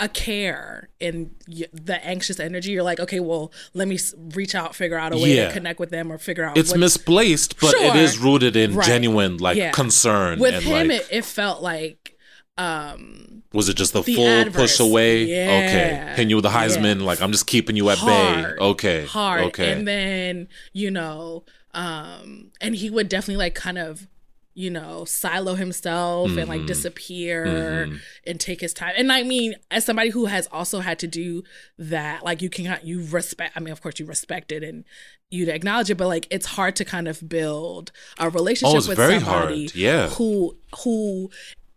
a 0.00 0.08
care 0.08 0.88
in 0.98 1.30
the 1.72 2.04
anxious 2.04 2.40
energy. 2.40 2.72
You're 2.72 2.82
like, 2.82 2.98
okay, 2.98 3.20
well, 3.20 3.52
let 3.74 3.86
me 3.86 3.96
reach 4.34 4.56
out, 4.56 4.74
figure 4.74 4.98
out 4.98 5.12
a 5.12 5.18
way 5.18 5.36
Yeah. 5.36 5.46
to 5.48 5.52
connect 5.52 5.78
with 5.78 5.90
them, 5.90 6.10
or 6.10 6.18
figure 6.18 6.42
out 6.42 6.56
It's 6.58 6.74
misplaced, 6.74 7.60
but 7.60 7.74
it 7.74 7.92
Sure. 7.92 7.96
is 7.96 8.18
rooted 8.18 8.56
in 8.56 8.74
Right. 8.74 8.86
genuine 8.86 9.36
like 9.36 9.56
Yeah. 9.56 9.70
concern. 9.70 10.40
with 10.40 10.64
him. 10.64 10.88
like, 10.88 10.90
it, 11.00 11.06
it 11.12 11.24
felt 11.24 11.62
like 11.62 12.16
um 12.60 13.42
Was 13.52 13.68
it 13.68 13.76
just 13.76 13.92
the, 13.92 14.02
The 14.02 14.14
full 14.14 14.26
adverse. 14.26 14.76
push 14.78 14.80
away? 14.80 15.24
Yeah. 15.24 15.62
Okay. 15.64 16.12
Can 16.16 16.28
you 16.30 16.36
with 16.36 16.44
the 16.44 16.50
Heisman? 16.50 17.02
Like 17.02 17.20
I'm 17.22 17.32
just 17.32 17.46
keeping 17.46 17.76
you 17.76 17.88
at 17.90 17.98
hard, 17.98 18.56
bay. 18.58 18.64
Okay. 18.64 19.04
hard, 19.06 19.40
Okay. 19.44 19.72
and 19.72 19.86
then 19.88 20.48
you 20.72 20.90
know, 20.90 21.44
um, 21.74 22.50
and 22.60 22.74
he 22.76 22.90
would 22.90 23.08
definitely 23.08 23.36
like 23.44 23.54
kind 23.54 23.78
of 23.78 24.06
you 24.52 24.68
know 24.68 25.04
silo 25.04 25.54
himself 25.54 26.28
and 26.30 26.38
Mm-hmm. 26.40 26.50
like 26.50 26.66
disappear 26.66 27.88
and 28.26 28.40
take 28.40 28.60
his 28.60 28.74
time 28.74 28.92
and 28.96 29.12
i 29.12 29.22
mean 29.22 29.54
as 29.70 29.84
somebody 29.84 30.10
who 30.10 30.26
has 30.26 30.48
also 30.50 30.80
had 30.80 30.98
to 30.98 31.06
do 31.06 31.44
that 31.78 32.24
like 32.24 32.42
you 32.42 32.50
can 32.50 32.76
you 32.82 33.04
respect 33.06 33.52
i 33.56 33.60
mean 33.60 33.70
of 33.72 33.80
course 33.80 34.00
you 34.00 34.06
respect 34.06 34.50
it 34.50 34.64
and 34.64 34.84
you'd 35.30 35.48
acknowledge 35.48 35.88
it 35.88 35.94
but 35.94 36.08
like 36.08 36.26
it's 36.32 36.46
hard 36.46 36.74
to 36.76 36.84
kind 36.84 37.06
of 37.06 37.26
build 37.28 37.92
a 38.18 38.28
relationship 38.28 38.72
Oh, 38.72 38.88
with 38.88 38.98
somebody 38.98 39.20
hard. 39.20 39.74
Yeah. 39.74 40.08
who 40.08 40.56
who 40.82 41.30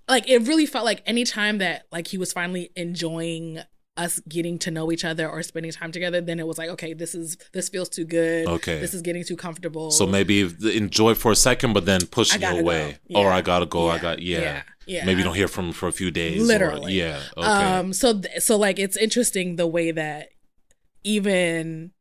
like 0.08 0.30
it 0.30 0.48
really 0.48 0.66
felt 0.66 0.86
like 0.86 1.02
anytime 1.06 1.58
that 1.60 1.84
like 1.92 2.08
he 2.08 2.18
was 2.18 2.34
finally 2.34 2.72
enjoying 2.76 3.60
us 3.96 4.20
getting 4.28 4.58
to 4.58 4.72
know 4.72 4.92
each 4.92 5.06
other 5.06 5.30
or 5.30 5.44
spending 5.44 5.72
time 5.72 5.92
together 5.92 6.20
then 6.20 6.40
it 6.40 6.48
was 6.48 6.58
like 6.58 6.68
okay 6.68 6.94
this 6.96 7.14
is 7.14 7.38
this 7.54 7.70
feels 7.70 7.88
too 7.90 8.04
good 8.04 8.48
Okay. 8.48 8.80
this 8.80 8.92
is 8.96 9.04
getting 9.04 9.24
too 9.24 9.36
comfortable 9.36 9.92
so 9.92 10.08
maybe 10.08 10.42
enjoy 10.76 11.14
for 11.14 11.32
a 11.32 11.36
second, 11.36 11.74
but 11.74 11.86
then 11.86 12.02
you 12.02 12.08
away. 12.62 12.98
go. 13.14 13.20
Or 13.20 13.32
I 13.32 13.42
gotta 13.42 13.68
go. 13.68 13.90
I 13.90 14.00
got 14.00 14.20
yeah. 14.20 14.40
Yeah. 14.40 14.64
Yeah. 14.88 15.06
Maybe 15.06 15.20
you 15.20 15.24
don't 15.24 15.36
hear 15.36 15.48
from 15.48 15.68
him 15.68 15.74
for 15.74 15.88
a 15.88 15.92
few 15.94 16.10
days. 16.12 16.42
or- 16.42 16.46
Literally. 16.46 16.94
yeah. 16.94 17.22
Okay. 17.38 17.48
um 17.48 17.94
so 17.94 18.20
th- 18.20 18.42
so 18.42 18.58
like 18.58 18.80
it's 18.80 18.98
interesting 18.98 19.58
the 19.58 19.68
way 19.68 19.92
that 19.92 20.30
even 21.04 21.92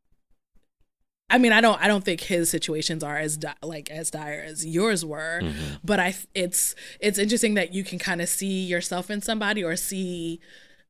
I 1.33 1.37
mean, 1.39 1.51
I 1.51 1.61
don't. 1.61 1.79
I 1.83 1.87
don't 1.87 2.03
think 2.03 2.21
his 2.21 2.49
situations 2.49 3.03
are 3.03 3.17
as 3.17 3.37
di- 3.37 3.61
like 3.63 3.89
as 3.91 4.11
dire 4.11 4.43
as 4.51 4.65
yours 4.65 5.03
were, 5.03 5.39
Mm-hmm. 5.41 5.75
but 5.83 5.99
I. 5.99 6.15
It's 6.35 6.75
it's 6.99 7.17
interesting 7.19 7.55
that 7.55 7.73
you 7.73 7.83
can 7.83 7.99
kind 7.99 8.21
of 8.21 8.29
see 8.29 8.63
yourself 8.73 9.09
in 9.09 9.19
somebody 9.21 9.63
or 9.63 9.75
see, 9.75 10.39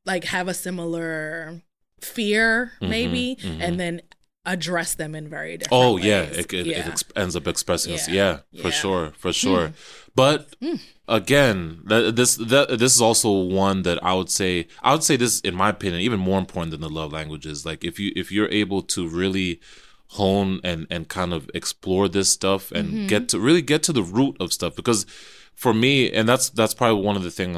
like, 0.04 0.24
have 0.24 0.46
a 0.48 0.54
similar 0.54 1.62
fear 2.00 2.72
Mm-hmm, 2.80 2.90
maybe, 2.90 3.38
and 3.64 3.80
then 3.80 4.02
address 4.46 4.94
them 4.94 5.14
in 5.14 5.26
very 5.28 5.56
different. 5.56 5.72
Oh 5.84 5.96
yeah, 5.96 6.20
it, 6.22 6.52
it, 6.52 6.66
yeah. 6.66 6.80
it 6.80 6.86
ex- 6.88 7.04
ends 7.16 7.34
up 7.36 7.46
expressing 7.48 7.94
us. 7.94 8.06
Yeah. 8.08 8.40
Yeah, 8.52 8.62
for 8.62 8.68
Hmm. 8.68 8.80
sure, 8.82 9.12
for 9.16 9.32
sure. 9.32 9.72
But 10.14 10.54
again, 11.08 11.80
that, 11.86 12.14
this 12.16 12.36
this 12.36 12.94
is 12.94 13.00
also 13.00 13.30
one 13.32 13.82
that 13.82 14.02
I 14.04 14.12
would 14.14 14.30
say 14.30 14.66
I 14.82 14.92
would 14.92 15.02
say 15.02 15.16
this 15.16 15.40
in 15.40 15.54
my 15.54 15.70
opinion 15.70 16.02
even 16.02 16.20
more 16.20 16.38
important 16.38 16.70
than 16.72 16.80
the 16.82 16.90
love 16.90 17.12
languages. 17.12 17.64
Like 17.64 17.84
if 17.84 17.98
you 17.98 18.12
if 18.14 18.30
you're 18.30 18.50
able 18.50 18.82
to 18.82 19.08
really 19.08 19.60
hone 20.14 20.60
and 20.64 20.86
and 20.90 21.08
kind 21.08 21.32
of 21.32 21.50
explore 21.54 22.08
this 22.08 22.28
stuff 22.28 22.70
and 22.72 22.84
Mm-hmm. 22.88 23.06
get 23.06 23.28
to 23.30 23.38
really 23.38 23.62
get 23.62 23.82
to 23.84 23.92
the 23.92 24.02
root 24.02 24.36
of 24.40 24.52
stuff 24.52 24.74
because 24.76 25.06
for 25.54 25.72
me 25.72 26.10
and 26.12 26.28
that's 26.28 26.50
that's 26.50 26.74
probably 26.74 27.02
one 27.04 27.16
of 27.16 27.22
the 27.22 27.30
things 27.30 27.56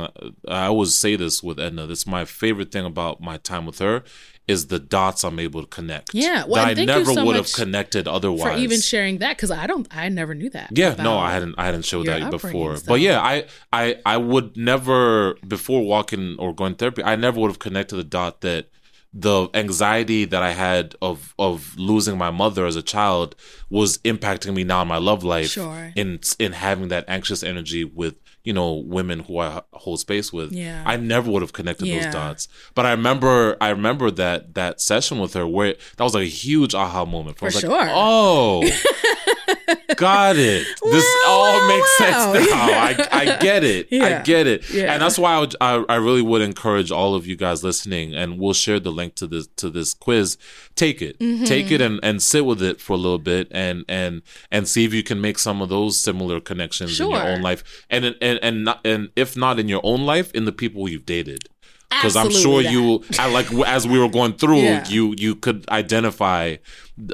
I 0.49 0.67
always 0.67 0.95
say 0.95 1.17
this 1.17 1.43
with 1.43 1.59
Edna. 1.59 1.87
That's 1.87 2.07
my 2.07 2.25
favorite 2.25 2.71
thing 2.73 2.85
about 2.85 3.21
my 3.21 3.37
time 3.39 3.65
with 3.67 3.79
her 3.81 4.03
is 4.49 4.69
the 4.69 4.79
dots 4.79 5.25
I'm 5.25 5.41
able 5.41 5.61
to 5.63 5.67
connect. 5.67 6.15
Yeah, 6.15 6.45
well, 6.47 6.65
I 6.65 6.73
never 6.75 7.05
so 7.13 7.25
would 7.25 7.35
have 7.35 7.53
connected 7.53 8.07
otherwise. 8.07 8.53
for 8.55 8.59
even 8.59 8.81
sharing 8.81 9.19
that 9.19 9.37
because 9.37 9.51
I 9.51 9.67
don't. 9.67 9.89
I 9.91 10.09
never 10.09 10.35
knew 10.35 10.51
that. 10.51 10.69
Yeah, 10.71 10.95
no, 10.95 11.19
I 11.19 11.33
hadn't. 11.33 11.57
I 11.59 11.65
hadn't 11.67 11.85
showed 11.85 12.07
that 12.07 12.31
before. 12.31 12.77
But 12.87 13.01
yeah, 13.01 13.21
I, 13.21 13.47
I, 13.73 13.99
I 14.07 14.17
would 14.19 14.57
never 14.57 15.35
before 15.47 15.83
walking 15.85 16.37
or 16.39 16.55
going 16.55 16.77
therapy. 16.77 17.03
I 17.03 17.17
never 17.17 17.41
would 17.41 17.51
have 17.51 17.59
connected 17.59 17.97
the 17.97 18.05
dot 18.05 18.41
that 18.43 18.69
the 19.19 19.49
anxiety 19.55 20.27
that 20.27 20.43
I 20.43 20.53
had 20.53 20.95
of 21.01 21.35
of 21.39 21.75
losing 21.79 22.19
my 22.19 22.31
mother 22.31 22.67
as 22.67 22.77
a 22.77 22.83
child 22.83 23.35
was 23.71 23.97
impacting 23.99 24.53
me 24.55 24.63
now 24.63 24.83
in 24.83 24.89
my 24.89 24.99
love 24.99 25.25
life. 25.25 25.49
Sure. 25.53 25.93
In 25.97 26.21
in 26.39 26.53
having 26.53 26.89
that 26.89 27.05
anxious 27.09 27.43
energy 27.43 27.83
with 27.85 28.15
you 28.45 28.53
know 28.53 28.75
women 28.75 29.21
who 29.21 29.39
I 29.39 29.63
hold 29.73 30.01
space 30.01 30.33
with. 30.35 30.53
Yeah. 30.53 30.83
I 30.85 30.97
never 30.99 31.31
would 31.31 31.41
have 31.43 31.55
connected 31.55 31.87
Yeah. 31.87 32.05
those 32.05 32.13
dots. 32.13 32.49
But 32.75 32.85
I 32.85 32.91
remember, 32.91 33.57
I 33.61 33.71
remember 33.71 34.11
that 34.13 34.55
that 34.55 34.81
session 34.83 35.19
with 35.19 35.33
her 35.35 35.47
where 35.47 35.75
that 35.97 36.05
was 36.05 36.15
like 36.15 36.25
a 36.27 36.31
huge 36.45 36.75
aha 36.75 37.05
moment. 37.07 37.39
I 37.39 37.41
For 37.41 37.45
was 37.47 37.55
like, 37.57 37.63
sure. 37.65 37.87
oh. 37.89 38.69
got 39.97 40.37
it. 40.37 40.67
This 40.83 41.17
all 41.27 41.59
wow, 41.61 41.69
makes 41.69 42.01
wow. 42.01 42.33
sense 42.33 42.51
now. 42.51 42.63
I, 42.63 43.09
I 43.13 43.25
get 43.39 43.65
it. 43.65 43.93
I 43.93 44.23
get 44.23 44.47
it. 44.47 44.69
Yeah. 44.71 44.93
And 44.93 45.03
that's 45.03 45.19
why 45.19 45.35
I, 45.35 45.41
would, 45.41 45.57
I 45.61 45.85
I 45.89 45.97
really 45.97 46.23
would 46.23 46.43
encourage 46.43 46.91
all 46.91 47.15
of 47.15 47.27
you 47.27 47.37
guys 47.37 47.65
listening, 47.65 48.15
and 48.15 48.39
we'll 48.39 48.53
share 48.53 48.79
the 48.81 48.93
link 48.93 49.15
to 49.17 49.27
this 49.27 49.47
to 49.57 49.71
this 49.71 49.95
quiz. 49.95 50.37
Take 50.75 51.01
it, 51.03 51.19
Mm-hmm. 51.19 51.45
take 51.45 51.71
it, 51.71 51.81
and, 51.81 51.99
and 52.03 52.23
sit 52.23 52.45
with 52.45 52.63
it 52.63 52.81
for 52.81 52.93
a 52.93 52.97
little 52.97 53.19
bit, 53.19 53.49
and 53.51 53.85
and 53.89 54.23
and 54.51 54.69
see 54.69 54.85
if 54.85 54.93
you 54.93 55.03
can 55.03 55.21
make 55.21 55.39
some 55.39 55.63
of 55.63 55.69
those 55.69 55.99
similar 55.99 56.41
connections 56.41 57.01
in 57.01 57.11
your 57.11 57.23
own 57.23 57.41
life, 57.43 57.85
and 57.91 58.05
and 58.05 58.39
and 58.43 58.65
not, 58.65 58.81
and 58.85 59.11
if 59.17 59.37
not 59.37 59.59
in 59.59 59.69
your 59.69 59.81
own 59.83 60.05
life, 60.05 60.31
in 60.33 60.45
the 60.45 60.53
people 60.53 60.89
you've 60.89 61.07
dated. 61.07 61.49
Because 61.91 62.17
I'm 62.17 62.31
sure 62.31 62.61
Absolutely 62.61 62.73
you, 62.73 63.05
I 63.19 63.31
like 63.31 63.53
as 63.67 63.87
we 63.87 63.99
were 63.99 64.09
going 64.09 64.35
through, 64.35 64.59
Yeah. 64.61 64.89
you 64.89 65.15
you 65.17 65.35
could 65.37 65.69
identify 65.69 66.57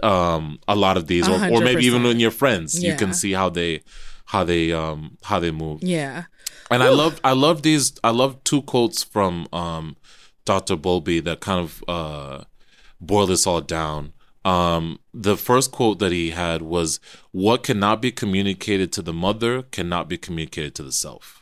um 0.03 0.59
a 0.67 0.75
lot 0.75 0.97
of 0.97 1.07
these, 1.07 1.29
or, 1.29 1.35
or 1.51 1.61
maybe 1.61 1.85
even 1.85 2.07
in 2.07 2.19
your 2.21 2.31
friends, 2.31 2.83
you 2.83 2.95
can 2.97 3.13
see 3.13 3.33
how 3.33 3.49
they 3.51 3.83
how 4.27 4.45
they 4.45 4.73
um 4.73 5.19
how 5.25 5.39
they 5.39 5.51
move. 5.51 5.83
Yeah. 5.83 6.25
And 6.71 6.83
I 6.83 6.89
love 6.89 7.21
I 7.23 7.33
love 7.33 7.63
these 7.63 7.93
I 8.03 8.11
love 8.11 8.43
two 8.45 8.63
quotes 8.63 9.03
from 9.03 9.47
um 9.53 9.97
Dr. 10.47 10.77
Bowlby 10.77 11.21
that 11.21 11.41
kind 11.41 11.61
of 11.61 11.85
uh 11.87 12.45
boil 13.01 13.27
this 13.27 13.47
all 13.47 13.61
down. 13.61 14.13
Um 14.45 14.99
the 15.15 15.37
first 15.37 15.71
quote 15.73 15.99
that 16.01 16.11
he 16.11 16.31
had 16.31 16.63
was 16.63 16.99
what 17.33 17.63
cannot 17.63 18.01
be 18.03 18.11
communicated 18.11 18.91
to 18.93 19.03
the 19.03 19.13
mother 19.13 19.63
cannot 19.63 20.09
be 20.09 20.17
communicated 20.19 20.75
to 20.77 20.83
the 20.83 20.93
self. 20.93 21.39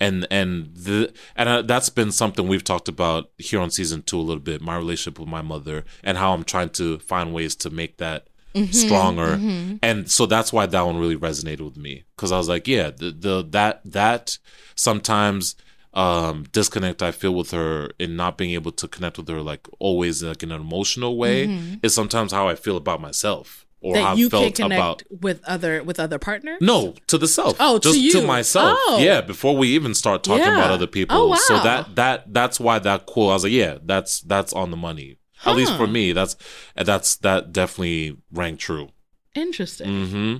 And 0.00 0.26
and 0.30 0.74
the 0.74 1.12
and 1.36 1.48
uh, 1.48 1.62
that's 1.62 1.90
been 1.90 2.10
something 2.12 2.48
we've 2.48 2.64
talked 2.64 2.88
about 2.88 3.30
here 3.38 3.60
on 3.60 3.70
season 3.70 4.02
2 4.02 4.18
a 4.18 4.20
little 4.20 4.42
bit 4.42 4.60
my 4.60 4.76
relationship 4.76 5.18
with 5.20 5.28
my 5.28 5.42
mother 5.42 5.84
and 6.02 6.18
how 6.18 6.32
I'm 6.32 6.44
trying 6.44 6.70
to 6.70 6.98
find 6.98 7.32
ways 7.34 7.54
to 7.56 7.70
make 7.70 7.98
that 7.98 8.26
stronger. 8.70 9.36
And 9.82 10.08
so 10.10 10.26
that's 10.26 10.52
why 10.52 10.66
that 10.66 10.86
one 10.86 10.96
really 10.96 11.16
resonated 11.16 11.62
with 11.62 11.76
me 11.76 12.04
because 12.14 12.30
i 12.30 12.38
was 12.38 12.48
like 12.48 12.68
yeah 12.68 12.88
the, 12.90 13.10
the 13.10 13.44
that 13.50 13.80
that 13.84 14.38
sometimes 14.76 15.56
um 15.94 16.44
disconnect 16.52 17.02
i 17.02 17.12
feel 17.12 17.34
with 17.34 17.50
her 17.52 17.88
in 17.98 18.16
not 18.16 18.36
being 18.36 18.50
able 18.50 18.72
to 18.72 18.86
connect 18.88 19.16
with 19.16 19.28
her 19.28 19.40
like 19.40 19.68
always 19.78 20.22
like 20.22 20.42
in 20.42 20.50
an 20.50 20.60
emotional 20.60 21.16
way 21.16 21.38
is 21.82 21.94
sometimes 21.94 22.32
how 22.32 22.48
i 22.48 22.54
feel 22.54 22.76
about 22.76 23.00
myself 23.00 23.64
or 23.80 23.94
That 23.94 24.04
i 24.04 24.14
you 24.14 24.28
can 24.28 24.40
felt 24.40 24.54
connect 24.56 24.78
about 24.80 25.02
with 25.26 25.44
other 25.44 25.84
with 25.84 26.00
other 26.00 26.18
partners. 26.18 26.58
no, 26.60 26.94
to 27.06 27.16
the 27.18 27.28
self. 27.28 27.56
Oh, 27.60 27.78
to 27.78 27.88
just 27.88 27.98
you. 28.00 28.26
myself. 28.26 28.78
Oh. 28.88 28.98
Yeah, 28.98 29.20
before 29.20 29.54
we 29.56 29.68
even 29.68 29.94
start 29.94 30.24
talking 30.24 30.42
Yeah. 30.46 30.54
about 30.58 30.70
other 30.70 30.86
people. 30.86 31.16
Oh, 31.16 31.34
So 31.48 31.54
that 31.62 31.94
that 31.96 32.32
that's 32.32 32.58
why 32.58 32.78
that 32.78 33.04
quote. 33.04 33.30
I 33.30 33.34
was 33.34 33.44
like, 33.44 33.52
yeah, 33.52 33.76
that's 33.84 34.20
that's 34.22 34.52
on 34.54 34.70
the 34.70 34.78
money. 34.78 35.18
At 35.44 35.54
least 35.54 35.76
for 35.76 35.86
me, 35.86 36.12
that's 36.14 36.34
that's 36.74 37.16
that 37.16 37.52
definitely 37.52 38.16
rang 38.32 38.56
true. 38.56 38.88
Interesting. 39.34 39.88
hmm 40.06 40.36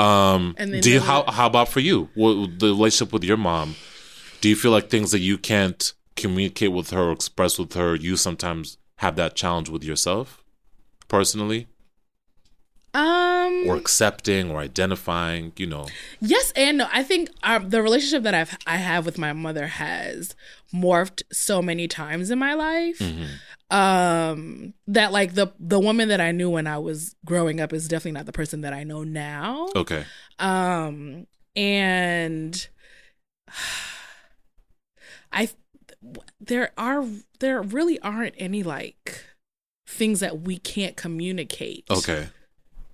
Um, 0.00 0.54
And 0.56 0.72
then 0.72 0.80
do 0.80 0.90
you 0.90 1.00
how 1.00 1.24
how 1.28 1.46
about 1.46 1.68
for 1.68 1.80
you? 1.80 2.08
What, 2.14 2.58
the 2.60 2.68
relationship 2.68 3.12
with 3.12 3.24
your 3.24 3.36
mom? 3.36 3.74
Do 4.40 4.48
you 4.48 4.56
feel 4.56 4.70
like 4.70 4.88
things 4.90 5.10
that 5.12 5.18
you 5.20 5.36
can't 5.38 5.92
communicate 6.16 6.72
with 6.72 6.90
her 6.90 7.04
or 7.08 7.12
express 7.12 7.58
with 7.58 7.74
her, 7.74 7.94
you 7.94 8.16
sometimes 8.16 8.78
have 8.96 9.16
that 9.16 9.34
challenge 9.36 9.68
with 9.68 9.84
yourself, 9.84 10.42
personally, 11.08 11.66
Um. 12.94 13.64
or 13.68 13.76
accepting 13.76 14.50
or 14.50 14.60
identifying? 14.60 15.52
You 15.56 15.66
know, 15.66 15.86
Yes 16.20 16.52
and 16.56 16.78
no. 16.78 16.88
I 16.92 17.02
think 17.02 17.30
um, 17.42 17.70
the 17.70 17.82
relationship 17.82 18.22
that 18.24 18.34
I've 18.34 18.56
I 18.66 18.76
have 18.76 19.04
with 19.06 19.18
my 19.18 19.32
mother 19.32 19.66
has 19.66 20.34
morphed 20.74 21.22
so 21.32 21.60
many 21.62 21.86
times 21.88 22.30
in 22.30 22.38
my 22.38 22.54
life. 22.54 22.98
Mm-hmm. 22.98 23.76
Um, 23.76 24.74
that 24.88 25.12
like 25.12 25.34
the 25.34 25.52
the 25.60 25.78
woman 25.78 26.08
that 26.08 26.20
I 26.20 26.32
knew 26.32 26.50
when 26.50 26.66
I 26.66 26.78
was 26.78 27.14
growing 27.24 27.60
up 27.60 27.72
is 27.72 27.86
definitely 27.88 28.12
not 28.18 28.26
the 28.26 28.32
person 28.32 28.62
that 28.62 28.72
I 28.72 28.82
know 28.84 29.04
now. 29.04 29.68
okay, 29.76 30.04
Um, 30.40 31.26
and 31.54 32.66
I 35.32 35.48
there 36.40 36.72
are 36.78 37.04
there 37.40 37.62
really 37.62 37.98
aren't 38.00 38.34
any 38.38 38.62
like 38.62 39.24
things 39.86 40.20
that 40.20 40.42
we 40.42 40.58
can't 40.58 40.96
communicate 40.96 41.84
okay. 41.90 42.28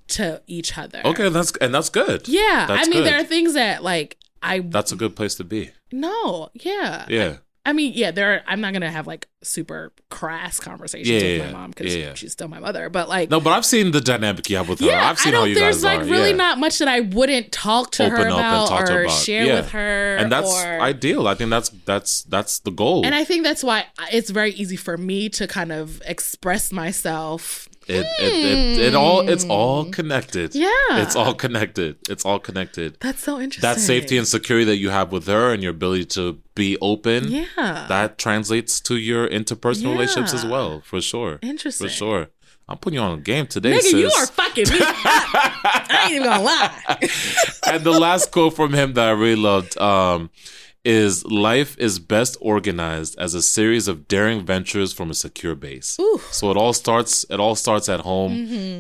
to 0.09 0.43
each 0.47 0.77
other. 0.77 1.03
Okay, 1.05 1.29
that's 1.29 1.53
and 1.59 1.75
that's 1.75 1.89
good. 1.89 2.27
Yeah, 2.29 2.67
That's 2.69 2.87
I 2.87 2.91
mean 2.91 3.01
good. 3.01 3.07
there 3.07 3.21
are 3.21 3.25
things 3.25 3.55
that 3.55 3.83
like 3.83 4.19
I 4.43 4.61
That's 4.61 4.93
a 4.93 4.97
good 4.97 5.15
place 5.17 5.35
to 5.37 5.45
be. 5.45 5.71
no, 5.93 6.51
yeah. 6.55 7.07
Yeah. 7.09 7.37
I 7.67 7.73
mean, 7.73 7.93
yeah, 7.95 8.13
there 8.13 8.33
are, 8.35 8.43
I'm 8.47 8.61
not 8.61 8.73
going 8.73 8.83
to 8.83 8.91
have 8.91 9.07
like 9.09 9.29
super 9.43 9.93
crass 10.09 10.59
conversations 10.61 11.09
Yeah, 11.09 11.17
with 11.17 11.39
yeah, 11.39 11.47
my 11.47 11.53
mom 11.59 11.73
cuz 11.73 11.95
yeah, 11.95 12.15
she's 12.15 12.33
still 12.33 12.49
my 12.49 12.59
mother, 12.61 12.89
but 12.89 13.09
like 13.09 13.29
No, 13.29 13.41
but 13.41 13.51
I've 13.53 13.67
seen 13.67 13.91
the 13.91 14.01
dynamic 14.01 14.49
you 14.49 14.57
have 14.57 14.69
with 14.69 14.81
her. 14.81 14.87
yeah, 14.87 15.09
I've 15.11 15.19
seen 15.19 15.33
how 15.35 15.41
don't, 15.41 15.49
you 15.51 15.57
there's 15.57 15.83
guys 15.83 15.85
like 15.85 16.01
are. 16.01 16.05
really 16.11 16.33
not 16.33 16.59
much 16.59 16.79
that 16.79 16.89
I 16.89 17.01
wouldn't 17.01 17.53
talk 17.53 17.91
to 17.93 18.09
her 18.09 18.17
Open 18.17 18.27
and 18.29 18.35
about 18.37 18.71
or 18.91 19.03
about. 19.03 19.11
share 19.13 19.57
with 19.57 19.71
her 19.71 20.17
and 20.17 20.31
that's 20.33 20.51
or 20.53 20.81
ideal. 20.81 21.27
I 21.29 21.35
think 21.35 21.51
that's 21.51 21.69
that's 21.85 22.23
that's 22.23 22.61
the 22.61 22.71
goal. 22.71 23.05
And 23.05 23.15
I 23.15 23.25
think 23.25 23.43
that's 23.45 23.63
why 23.65 23.87
it's 24.13 24.31
very 24.31 24.53
easy 24.53 24.77
for 24.77 24.97
me 24.97 25.29
to 25.31 25.47
kind 25.47 25.73
of 25.73 26.01
express 26.07 26.71
myself. 26.73 27.69
It, 27.89 28.05
it, 28.21 28.33
it, 28.33 28.79
it 28.79 28.95
all 28.95 29.29
it's 29.29 29.45
all 29.45 29.85
connected. 29.87 30.53
Hmm. 30.53 30.59
Yeah. 30.61 31.03
It's 31.03 31.15
all 31.17 31.35
connected. 31.35 31.97
It's 32.09 32.25
all 32.25 32.39
connected. 32.39 32.97
That's 33.01 33.23
so 33.23 33.41
interesting. 33.41 33.63
That 33.63 33.79
safety 33.81 34.19
and 34.19 34.27
security 34.27 34.65
that 34.67 34.77
you 34.77 34.91
have 34.91 35.13
with 35.13 35.27
her 35.27 35.53
and 35.53 35.63
your 35.63 35.71
ability 35.71 36.07
to 36.17 36.41
be 36.55 36.77
open. 36.81 37.29
yeah, 37.29 37.87
That 37.89 38.19
translates 38.19 38.81
to 38.83 38.97
your 38.97 39.29
interpersonal 39.29 39.93
relationships 39.93 40.35
as 40.35 40.45
well, 40.45 40.81
for 40.85 41.01
sure. 41.01 41.39
Interesting. 41.43 41.87
For 41.89 41.93
sure. 41.93 42.29
I'm 42.69 42.79
putting 42.79 42.99
you 42.99 43.05
on 43.05 43.19
a 43.19 43.23
game 43.23 43.47
today, 43.47 43.75
nigga, 43.75 43.83
sis. 43.83 43.93
you 43.93 44.11
are 44.11 44.27
fucking 44.27 44.69
me. 44.69 44.79
I 44.81 46.01
ain't 46.07 46.13
even 46.15 46.25
gonna 46.27 46.43
lie. 46.43 46.99
and 47.73 47.85
the 47.85 47.93
last 47.93 48.33
quote 48.33 48.57
from 48.57 48.73
him 48.73 48.95
that 48.95 49.07
I 49.07 49.13
really 49.13 49.37
loved 49.41 49.79
um, 49.79 50.31
is 50.87 51.25
life 51.27 51.77
is 51.79 51.99
best 51.99 52.37
organized 52.41 53.19
as 53.19 53.35
a 53.35 53.43
series 53.43 53.89
of 53.89 54.07
daring 54.07 54.47
ventures 54.47 54.93
from 54.93 55.11
a 55.11 55.15
secure 55.15 55.55
base. 55.55 55.99
Ooh. 56.01 56.21
So 56.31 56.51
it 56.51 56.57
all 56.57 56.73
starts 56.73 57.25
it 57.29 57.41
all 57.41 57.57
starts 57.57 57.89
at 57.89 58.01
home 58.01 58.33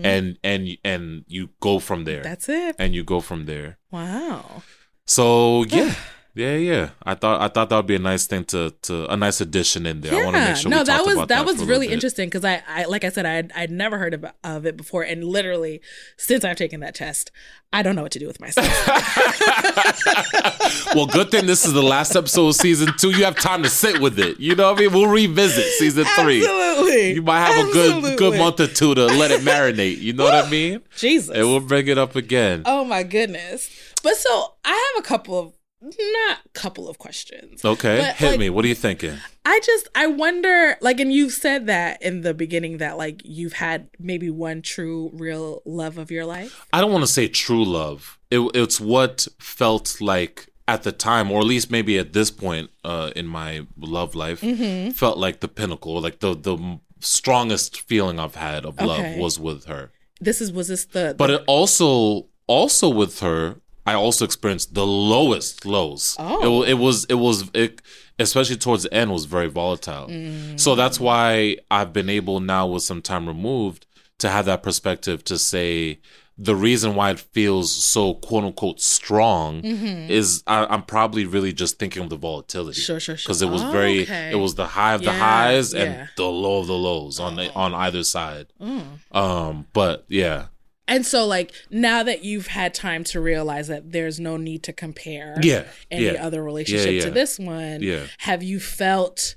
and 0.04 0.38
and 0.44 0.78
and 0.84 1.24
you 1.26 1.50
go 1.60 1.78
from 1.80 2.04
there. 2.04 2.22
Mm-hmm. 2.22 2.30
That's 2.30 2.48
it. 2.48 2.76
and 2.78 2.94
you 2.94 3.02
go 3.02 3.20
from 3.20 3.46
there. 3.46 3.78
Wow. 3.90 4.62
So 5.04 5.64
yeah. 5.64 5.94
Yeah, 6.36 6.56
yeah. 6.56 6.90
I 7.02 7.14
thought 7.14 7.40
I 7.40 7.48
thought 7.48 7.70
that 7.70 7.76
would 7.76 7.86
be 7.86 7.94
a 7.94 7.98
nice 7.98 8.26
thing 8.26 8.44
to 8.46 8.70
to 8.82 9.10
a 9.10 9.16
nice 9.16 9.40
addition 9.40 9.86
in 9.86 10.02
there. 10.02 10.12
I 10.12 10.22
want 10.24 10.36
to 10.36 10.42
Yeah. 10.42 10.48
make 10.48 10.56
sure 10.58 10.70
no, 10.70 10.84
that 10.84 11.06
was 11.06 11.14
about 11.14 11.28
that 11.28 11.46
was 11.46 11.64
really 11.64 11.88
interesting 11.88 12.28
because 12.28 12.44
I, 12.44 12.62
I, 12.68 12.84
like 12.84 13.04
I 13.04 13.08
said, 13.08 13.24
I 13.24 13.32
had, 13.32 13.52
I'd 13.56 13.70
never 13.70 13.96
heard 13.96 14.12
of, 14.12 14.26
of 14.44 14.66
it 14.66 14.76
before, 14.76 15.02
and 15.02 15.24
literally 15.24 15.80
since 16.18 16.44
I've 16.44 16.58
taken 16.58 16.80
that 16.80 16.94
test, 16.94 17.30
I 17.72 17.82
don't 17.82 17.96
know 17.96 18.02
what 18.02 18.12
to 18.12 18.18
do 18.18 18.26
with 18.26 18.38
myself. 18.38 18.66
well, 20.94 21.06
good 21.06 21.30
thing 21.30 21.46
this 21.46 21.64
is 21.64 21.72
the 21.72 21.82
last 21.82 22.14
episode 22.14 22.48
of 22.48 22.54
season 22.54 22.88
two. 22.98 23.12
You 23.12 23.24
have 23.24 23.36
time 23.36 23.62
to 23.62 23.70
sit 23.70 23.98
with 24.00 24.18
it. 24.18 24.38
You 24.38 24.54
know 24.54 24.70
what 24.70 24.78
I 24.78 24.82
mean? 24.82 24.92
We'll 24.92 25.08
revisit 25.08 25.64
season 25.78 26.04
three. 26.20 26.46
Absolutely. 26.46 27.12
You 27.14 27.22
might 27.22 27.46
have 27.46 27.66
a 27.66 27.72
good 27.72 28.18
good 28.18 28.38
month 28.38 28.60
or 28.60 28.66
two 28.66 28.94
to 28.94 29.06
let 29.06 29.30
it 29.30 29.40
marinate. 29.40 30.00
You 30.00 30.12
know 30.12 30.24
what 30.24 30.34
I 30.34 30.50
mean? 30.50 30.82
Jesus. 30.96 31.34
And 31.34 31.46
we'll 31.46 31.60
bring 31.60 31.88
it 31.88 31.96
up 31.96 32.14
again. 32.14 32.60
Oh 32.66 32.84
my 32.84 33.04
goodness. 33.04 33.70
But 34.02 34.16
so 34.16 34.52
I 34.64 34.92
have 34.94 35.04
a 35.04 35.08
couple 35.08 35.38
of 35.38 35.52
not 35.98 36.38
couple 36.52 36.88
of 36.88 36.98
questions. 36.98 37.64
okay, 37.64 37.98
but, 37.98 38.16
hit 38.16 38.30
like, 38.32 38.40
me. 38.40 38.50
What 38.50 38.64
are 38.64 38.68
you 38.68 38.74
thinking? 38.74 39.16
I 39.44 39.60
just 39.64 39.88
I 39.94 40.06
wonder 40.06 40.76
like 40.80 40.98
and 41.00 41.12
you've 41.12 41.32
said 41.32 41.66
that 41.66 42.02
in 42.02 42.22
the 42.22 42.34
beginning 42.34 42.78
that 42.78 42.96
like 42.96 43.20
you've 43.24 43.54
had 43.54 43.88
maybe 43.98 44.30
one 44.30 44.62
true 44.62 45.10
real 45.14 45.62
love 45.64 45.98
of 45.98 46.10
your 46.10 46.24
life. 46.24 46.66
I 46.72 46.80
don't 46.80 46.92
want 46.92 47.04
to 47.04 47.12
say 47.12 47.28
true 47.28 47.64
love. 47.64 48.18
It, 48.30 48.40
it's 48.54 48.80
what 48.80 49.28
felt 49.38 50.00
like 50.00 50.48
at 50.68 50.82
the 50.82 50.90
time, 50.92 51.30
or 51.30 51.38
at 51.40 51.46
least 51.46 51.70
maybe 51.70 51.96
at 51.96 52.12
this 52.12 52.30
point 52.30 52.70
uh, 52.84 53.12
in 53.14 53.26
my 53.26 53.66
love 53.78 54.14
life, 54.16 54.40
Mm-hmm. 54.40 54.90
felt 54.90 55.16
like 55.16 55.40
the 55.40 55.48
pinnacle, 55.48 56.00
like 56.00 56.18
the 56.18 56.34
the 56.34 56.80
strongest 57.00 57.80
feeling 57.82 58.18
I've 58.18 58.34
had 58.34 58.64
of 58.64 58.80
love 58.80 59.16
was 59.16 59.38
with 59.38 59.66
her. 59.66 59.92
This 60.20 60.40
is 60.40 60.50
was 60.50 60.68
this 60.68 60.86
the, 60.86 61.14
But 61.16 61.30
it 61.30 61.44
also 61.46 62.26
also 62.48 62.88
with 62.88 63.20
her, 63.20 63.60
I 63.86 63.94
also 63.94 64.24
experienced 64.24 64.74
the 64.74 64.86
lowest 64.86 65.64
lows. 65.64 66.16
Oh. 66.18 66.62
It, 66.62 66.70
it 66.70 66.74
was 66.74 67.04
it 67.06 67.14
was 67.14 67.48
it, 67.54 67.80
especially 68.18 68.56
towards 68.56 68.82
the 68.82 68.92
end 68.92 69.12
was 69.12 69.24
very 69.26 69.48
volatile. 69.48 70.08
So 70.56 70.74
that's 70.74 70.98
why 70.98 71.58
I've 71.70 71.92
been 71.92 72.08
able 72.08 72.40
now 72.40 72.66
with 72.66 72.82
some 72.82 73.00
time 73.02 73.26
removed 73.26 73.86
to 74.18 74.28
have 74.28 74.46
that 74.46 74.62
perspective 74.62 75.22
to 75.24 75.38
say 75.38 76.00
the 76.38 76.54
reason 76.54 76.94
why 76.94 77.10
it 77.10 77.18
feels 77.18 77.72
so 77.72 78.12
quote 78.14 78.44
unquote 78.44 78.78
strong 78.80 79.64
is 79.64 80.42
I, 80.46 80.66
I'm 80.66 80.82
probably 80.82 81.24
really 81.24 81.52
just 81.52 81.78
thinking 81.78 82.02
of 82.02 82.10
the 82.10 82.16
volatility. 82.16 82.78
Sure, 82.80 83.00
sure, 83.00 83.16
sure. 83.16 83.24
Because 83.26 83.40
it 83.40 83.48
was 83.48 83.62
Oh, 83.62 83.70
very 83.70 84.02
okay. 84.02 84.30
it 84.32 84.36
was 84.36 84.54
the 84.54 84.66
high 84.66 84.92
of 84.94 85.00
the 85.00 85.06
Yeah, 85.12 85.18
highs 85.18 85.72
yeah. 85.72 85.82
and 85.82 86.08
the 86.16 86.24
low 86.26 86.58
of 86.60 86.66
the 86.66 86.74
lows 86.76 87.20
on 87.20 87.36
the, 87.36 87.50
on 87.54 87.72
either 87.74 88.04
side. 88.04 88.48
Mm. 88.60 89.14
Um, 89.16 89.66
but 89.72 90.04
yeah. 90.08 90.46
And 90.88 91.04
so 91.04 91.26
like 91.26 91.52
now 91.70 92.02
that 92.04 92.24
you've 92.24 92.46
had 92.46 92.72
time 92.74 93.02
to 93.04 93.20
realize 93.20 93.68
that 93.68 93.90
there's 93.92 94.20
no 94.20 94.36
need 94.36 94.62
to 94.64 94.72
compare 94.72 95.36
Yeah, 95.42 95.64
any 95.90 96.04
yeah. 96.06 96.24
other 96.24 96.42
relationship 96.42 96.92
Yeah, 96.94 97.00
to 97.02 97.10
this 97.10 97.38
one, 97.38 97.82
Yeah. 97.82 98.04
have 98.18 98.42
you 98.42 98.60
felt 98.60 99.34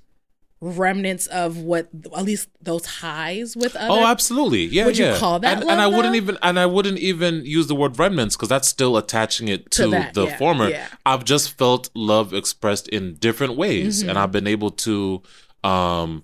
remnants 0.62 1.26
of 1.28 1.58
what 1.58 1.88
at 2.18 2.24
least 2.26 2.50
those 2.62 2.86
highs 2.86 3.56
with 3.56 3.76
other 3.78 3.88
Oh, 3.94 4.06
absolutely. 4.06 4.66
Yeah, 4.66 4.86
Would 4.88 4.98
you 4.98 5.14
call 5.16 5.40
that 5.40 5.62
And, 5.62 5.70
and 5.70 5.80
I 5.82 5.88
wouldn't 5.88 6.16
even 6.16 6.38
and 6.42 6.60
I 6.60 6.66
wouldn't 6.66 7.00
even 7.00 7.46
use 7.46 7.68
the 7.68 7.76
word 7.76 7.98
remnants 7.98 8.36
because 8.36 8.50
that's 8.50 8.68
still 8.68 8.98
attaching 8.98 9.48
it 9.48 9.72
to, 9.72 9.84
To 9.84 9.90
that, 9.92 10.14
the 10.16 10.26
yeah, 10.26 10.38
former. 10.38 10.68
yeah. 10.70 10.88
I've 11.06 11.24
just 11.24 11.58
felt 11.58 11.90
love 11.96 12.34
expressed 12.34 12.90
in 12.90 13.16
different 13.16 13.56
ways, 13.56 14.02
Mm-hmm. 14.02 14.10
and 14.10 14.20
I've 14.20 14.34
been 14.34 14.48
able 14.48 14.72
to, 14.72 15.22
um, 15.64 16.24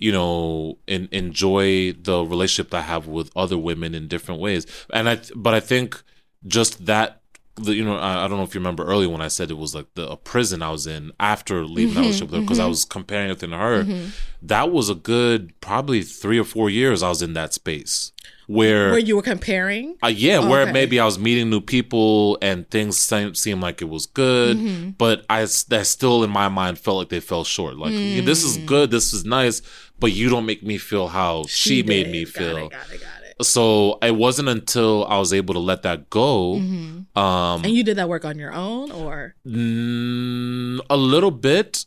you 0.00 0.12
know, 0.12 0.78
in, 0.86 1.08
enjoy 1.12 1.92
the 1.92 2.24
relationship 2.24 2.70
that 2.70 2.78
I 2.78 2.82
have 2.82 3.06
with 3.06 3.30
other 3.36 3.58
women 3.58 3.94
in 3.94 4.08
different 4.08 4.40
ways. 4.40 4.66
And 4.92 5.08
I, 5.08 5.20
but 5.34 5.54
I 5.54 5.60
think 5.60 6.02
just 6.46 6.86
that. 6.86 7.14
The, 7.60 7.74
you 7.74 7.84
know, 7.84 7.96
I, 7.96 8.24
I 8.24 8.28
don't 8.28 8.36
know 8.36 8.44
if 8.44 8.54
you 8.54 8.60
remember 8.60 8.84
earlier 8.84 9.08
when 9.08 9.20
I 9.20 9.26
said 9.26 9.50
it 9.50 9.58
was 9.58 9.74
like 9.74 9.92
the 9.94 10.08
a 10.08 10.16
prison 10.16 10.62
I 10.62 10.70
was 10.70 10.86
in 10.86 11.10
after 11.18 11.64
leaving 11.64 11.86
that 11.86 11.90
mm-hmm, 11.90 12.00
relationship 12.02 12.30
with 12.30 12.36
her 12.36 12.42
because 12.42 12.60
I 12.60 12.62
mm-hmm. 12.62 12.70
was 12.70 12.84
comparing 12.84 13.32
it 13.32 13.40
to 13.40 13.48
her. 13.48 13.82
Mm-hmm. 13.82 14.10
That 14.42 14.70
was 14.70 14.88
a 14.88 14.94
good 14.94 15.60
probably 15.60 16.04
three 16.04 16.38
or 16.38 16.44
four 16.44 16.70
years 16.70 17.02
I 17.02 17.08
was 17.08 17.20
in 17.20 17.32
that 17.32 17.52
space 17.52 18.12
where 18.48 18.90
where 18.90 18.98
you 18.98 19.14
were 19.14 19.22
comparing. 19.22 19.96
uh, 20.02 20.08
yeah, 20.08 20.38
where 20.40 20.62
Okay. 20.62 20.72
maybe 20.72 20.98
I 20.98 21.04
was 21.04 21.18
meeting 21.18 21.48
new 21.50 21.60
people 21.60 22.36
and 22.42 22.68
things 22.70 22.98
seemed, 22.98 23.36
seemed 23.36 23.60
like 23.62 23.80
it 23.82 23.88
was 23.88 24.06
good, 24.06 24.56
Mm-hmm. 24.56 24.90
but 24.98 25.24
I 25.30 25.42
that 25.68 25.86
still 25.86 26.24
in 26.24 26.30
my 26.30 26.48
mind 26.48 26.78
felt 26.78 26.96
like 26.96 27.08
they 27.10 27.20
fell 27.20 27.44
short. 27.44 27.76
Like 27.76 27.94
yeah, 27.94 28.22
this 28.22 28.42
is 28.44 28.58
Mm. 28.58 28.66
good, 28.66 28.90
this 28.90 29.12
is 29.12 29.24
nice, 29.24 29.60
but 30.00 30.12
you 30.12 30.28
don't 30.30 30.46
make 30.46 30.62
me 30.62 30.78
feel 30.78 31.08
how 31.08 31.44
she, 31.46 31.82
made 31.82 32.04
did. 32.04 32.12
me 32.12 32.24
Got 32.24 32.32
feel. 32.34 32.56
it, 32.56 32.70
got 32.70 32.90
it, 32.92 33.00
got 33.00 33.22
it. 33.22 33.44
So 33.44 33.98
it 34.02 34.16
wasn't 34.16 34.48
until 34.48 35.04
I 35.06 35.16
was 35.18 35.32
able 35.32 35.54
to 35.54 35.60
let 35.60 35.82
that 35.82 36.08
go, 36.10 36.54
Mm-hmm. 36.56 37.18
um, 37.22 37.64
And 37.64 37.72
you 37.72 37.84
did 37.84 37.96
that 37.98 38.08
work 38.08 38.24
on 38.24 38.38
your 38.38 38.52
own, 38.52 38.90
or 38.90 39.34
Mm, 39.46 40.80
a 40.90 40.96
little 40.96 41.30
bit, 41.30 41.84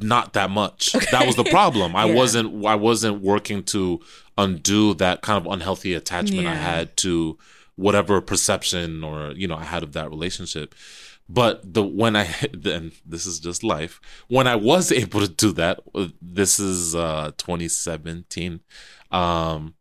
not 0.00 0.32
that 0.34 0.50
much. 0.50 0.92
That 1.10 1.26
was 1.26 1.36
the 1.36 1.44
problem. 1.44 1.96
I 1.96 2.04
Yeah. 2.08 2.14
wasn't 2.14 2.64
I 2.64 2.76
wasn't 2.76 3.20
working 3.22 3.62
to 3.74 4.00
undo 4.36 4.94
that 4.94 5.22
kind 5.22 5.44
of 5.44 5.52
unhealthy 5.52 5.94
attachment 5.94 6.46
I 6.46 6.54
had 6.56 6.96
to 6.98 7.38
whatever 7.76 8.20
perception 8.20 9.02
or 9.04 9.32
you 9.32 9.48
know 9.48 9.56
I 9.56 9.64
had 9.64 9.82
of 9.82 9.92
that 9.92 10.10
relationship. 10.10 10.74
But 11.28 11.74
the 11.74 11.82
when 11.82 12.16
I 12.16 12.28
then 12.52 12.92
this 13.06 13.26
is 13.26 13.40
just 13.40 13.62
life. 13.64 14.00
When 14.28 14.46
I 14.46 14.56
was 14.56 14.92
able 14.92 15.20
to 15.20 15.28
do 15.28 15.52
that, 15.52 15.80
uh, 15.94 16.08
this 16.20 16.58
is 16.60 16.94
uh 16.94 17.32
2017. 17.38 18.60
Um 19.10 19.74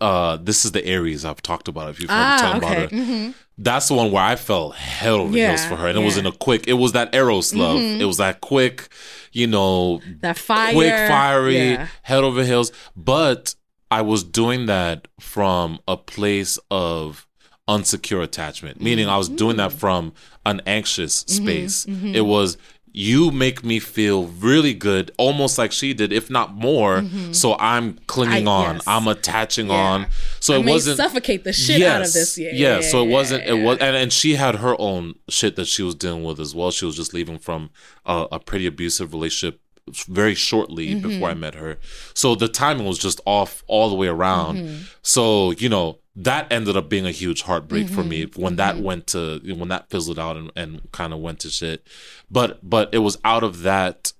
uh 0.00 0.36
this 0.38 0.64
is 0.64 0.72
the 0.72 0.84
Aries 0.84 1.24
I've 1.24 1.42
talked 1.42 1.68
about 1.68 1.90
if 1.90 2.00
you've 2.00 2.10
heard 2.10 2.26
me 2.26 2.32
ah, 2.32 2.36
talk 2.36 2.56
about 2.56 2.76
okay, 2.76 2.96
her 2.96 3.04
hmm 3.04 3.30
that's 3.58 3.88
the 3.88 3.94
one 3.94 4.12
where 4.12 4.22
I 4.22 4.36
fell 4.36 4.70
hell 4.70 5.16
over 5.22 5.36
heels 5.36 5.64
for 5.66 5.76
her, 5.76 5.88
and 5.88 5.98
it 5.98 6.02
was 6.04 6.14
yeah. 6.14 6.20
in 6.20 6.26
a 6.26 6.32
quick. 6.32 6.68
It 6.68 6.74
was 6.74 6.92
that 6.92 7.14
Eros 7.14 7.54
love. 7.54 7.78
Mhm. 7.78 8.00
It 8.00 8.04
was 8.04 8.18
that 8.18 8.40
quick, 8.40 8.88
you 9.32 9.46
know, 9.46 10.00
that 10.20 10.38
fire, 10.38 10.72
quick, 10.72 10.92
fiery, 10.92 11.70
yeah. 11.72 11.88
head 12.02 12.22
over 12.24 12.44
heels. 12.44 12.70
But 12.96 13.54
I 13.90 14.02
was 14.02 14.22
doing 14.22 14.66
that 14.66 15.08
from 15.18 15.80
a 15.88 15.96
place 15.96 16.58
of 16.70 17.26
unsecure 17.68 18.22
attachment, 18.22 18.80
meaning 18.80 19.08
I 19.08 19.16
was 19.18 19.28
doing 19.28 19.56
that 19.56 19.70
Mm-hmm. 19.70 19.78
from 19.78 20.12
an 20.46 20.62
anxious 20.66 21.14
space. 21.26 21.84
It 21.86 22.22
was 22.22 22.56
you 23.00 23.30
make 23.30 23.62
me 23.64 23.78
feel 23.78 24.26
really 24.26 24.74
good, 24.74 25.12
almost 25.18 25.56
like 25.56 25.70
she 25.70 25.94
did, 25.94 26.12
if 26.12 26.28
not 26.28 26.54
more. 26.54 27.04
So 27.32 27.54
I'm 27.72 27.98
clinging 28.08 28.44
Mm-hmm. 28.44 28.48
I- 28.48 28.66
on. 28.68 28.74
yes. 28.76 28.84
I'm 28.88 29.06
attaching 29.06 29.68
Yeah. 29.68 29.74
on. 29.90 30.06
So 30.40 30.54
I 30.54 30.58
it 30.58 30.66
wasn't 30.66 30.96
suffocate 30.96 31.44
the 31.44 31.52
shit 31.52 31.82
out 31.82 32.02
of 32.02 32.12
this. 32.12 32.36
Yeah, 32.36 32.50
yeah, 32.52 32.80
so 32.80 33.04
it 33.04 33.08
wasn't. 33.08 33.44
It 33.46 33.62
was, 33.62 33.78
and, 33.78 33.94
and 33.96 34.12
she 34.12 34.34
had 34.34 34.56
her 34.56 34.74
own 34.80 35.14
shit 35.28 35.54
that 35.56 35.66
she 35.68 35.82
was 35.84 35.94
dealing 35.94 36.24
with 36.24 36.40
as 36.40 36.54
well. 36.56 36.70
She 36.72 36.86
was 36.86 36.96
just 36.96 37.14
leaving 37.14 37.38
from 37.38 37.70
a, 38.04 38.26
a 38.32 38.38
pretty 38.40 38.66
abusive 38.66 39.12
relationship 39.12 39.60
very 40.08 40.34
shortly 40.34 40.88
Mm-hmm. 40.88 41.08
before 41.08 41.30
I 41.30 41.34
met 41.34 41.54
her. 41.54 41.78
So 42.14 42.34
the 42.34 42.48
timing 42.48 42.86
was 42.86 42.98
just 42.98 43.20
off 43.24 43.62
all 43.68 43.88
the 43.88 43.94
way 43.94 44.08
around. 44.08 44.56
Mm-hmm. 44.58 44.82
So 45.02 45.52
you 45.52 45.68
know 45.68 45.98
that 46.20 46.50
ended 46.52 46.76
up 46.76 46.88
being 46.88 47.06
a 47.06 47.10
huge 47.12 47.42
heartbreak 47.42 47.88
for 47.88 48.02
me 48.02 48.26
Mm-hmm. 48.26 48.42
when 48.42 48.56
that 48.56 48.78
went 48.78 49.06
to 49.08 49.38
when 49.56 49.68
that 49.68 49.88
fizzled 49.90 50.18
out 50.18 50.36
and, 50.36 50.50
and 50.56 50.90
kind 50.92 51.12
of 51.12 51.20
went 51.20 51.38
to 51.40 51.48
shit. 51.50 51.86
But 52.30 52.58
but 52.68 52.88
it 52.92 52.98
was 52.98 53.18
out 53.24 53.44
of 53.44 53.62
that. 53.62 54.12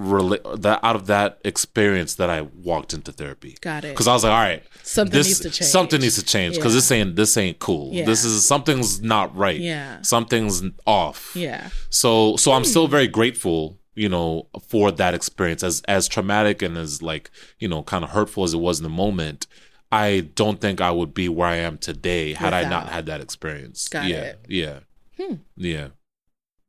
Rela- 0.00 0.62
that 0.62 0.78
out 0.84 0.94
of 0.94 1.06
that 1.08 1.40
experience 1.44 2.14
that 2.14 2.30
I 2.30 2.42
walked 2.42 2.94
into 2.94 3.10
therapy 3.10 3.56
Got 3.60 3.84
it. 3.84 3.88
because 3.88 4.06
I 4.06 4.12
was 4.12 4.22
like, 4.22 4.32
all 4.32 4.38
right, 4.38 4.62
Something 4.84 5.12
this 5.12 5.26
needs 5.26 5.40
to 5.40 5.50
change. 5.50 5.68
something 5.70 6.00
needs 6.00 6.14
to 6.14 6.24
change 6.24 6.54
because 6.54 6.72
Yeah. 6.72 6.76
this 6.78 6.92
ain't 6.92 7.16
this 7.16 7.36
ain't 7.36 7.58
cool. 7.58 7.92
Yeah. 7.92 8.04
This 8.04 8.24
is 8.24 8.46
something's 8.46 9.02
not 9.02 9.34
right. 9.36 9.58
Yeah. 9.58 10.00
something's 10.02 10.62
off. 10.86 11.34
Yeah. 11.34 11.70
So 11.90 12.36
so 12.36 12.52
I'm 12.52 12.62
still 12.64 12.86
very 12.86 13.08
grateful, 13.08 13.80
you 13.96 14.08
know, 14.08 14.46
for 14.68 14.92
that 14.92 15.14
experience 15.14 15.64
as 15.64 15.82
as 15.88 16.06
traumatic 16.06 16.62
and 16.62 16.78
as 16.78 17.02
like 17.02 17.32
you 17.58 17.66
know 17.66 17.82
kind 17.82 18.04
of 18.04 18.10
hurtful 18.10 18.44
as 18.44 18.54
it 18.54 18.58
was 18.58 18.78
in 18.78 18.84
the 18.84 18.88
moment. 18.90 19.47
I 19.90 20.28
don't 20.34 20.60
think 20.60 20.80
I 20.80 20.90
would 20.90 21.14
be 21.14 21.28
where 21.28 21.48
I 21.48 21.56
am 21.56 21.78
today 21.78 22.34
had 22.34 22.52
I 22.52 22.68
not 22.68 22.88
had 22.88 23.06
that 23.06 23.20
experience. 23.20 23.88
Got 23.88 24.06
yeah, 24.06 24.16
it. 24.22 24.46
yeah, 24.48 24.78
Hmm. 25.16 25.34
yeah. 25.56 25.88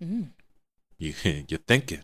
Mm. 0.04 0.30
You 1.02 1.14
you're 1.48 1.60
thinking. 1.66 2.02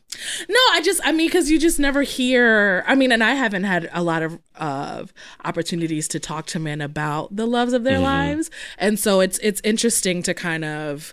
No, 0.47 0.55
I 0.71 0.79
just 0.81 1.01
I 1.03 1.11
mean 1.11 1.27
because 1.27 1.51
you 1.51 1.59
just 1.59 1.79
never 1.81 2.03
hear. 2.03 2.81
I 2.87 2.95
mean, 2.95 3.11
and 3.11 3.21
I 3.21 3.33
haven't 3.33 3.65
had 3.65 3.89
a 3.91 4.01
lot 4.01 4.23
of 4.23 4.39
of 4.55 5.11
opportunities 5.43 6.07
to 6.09 6.19
talk 6.19 6.45
to 6.47 6.59
men 6.59 6.79
about 6.79 7.35
the 7.35 7.45
loves 7.45 7.73
of 7.73 7.83
their 7.83 7.95
Mm-hmm. 7.95 8.03
lives, 8.03 8.49
and 8.77 8.97
so 8.97 9.19
it's 9.19 9.37
it's 9.39 9.59
interesting 9.65 10.23
to 10.23 10.33
kind 10.33 10.63
of. 10.63 11.11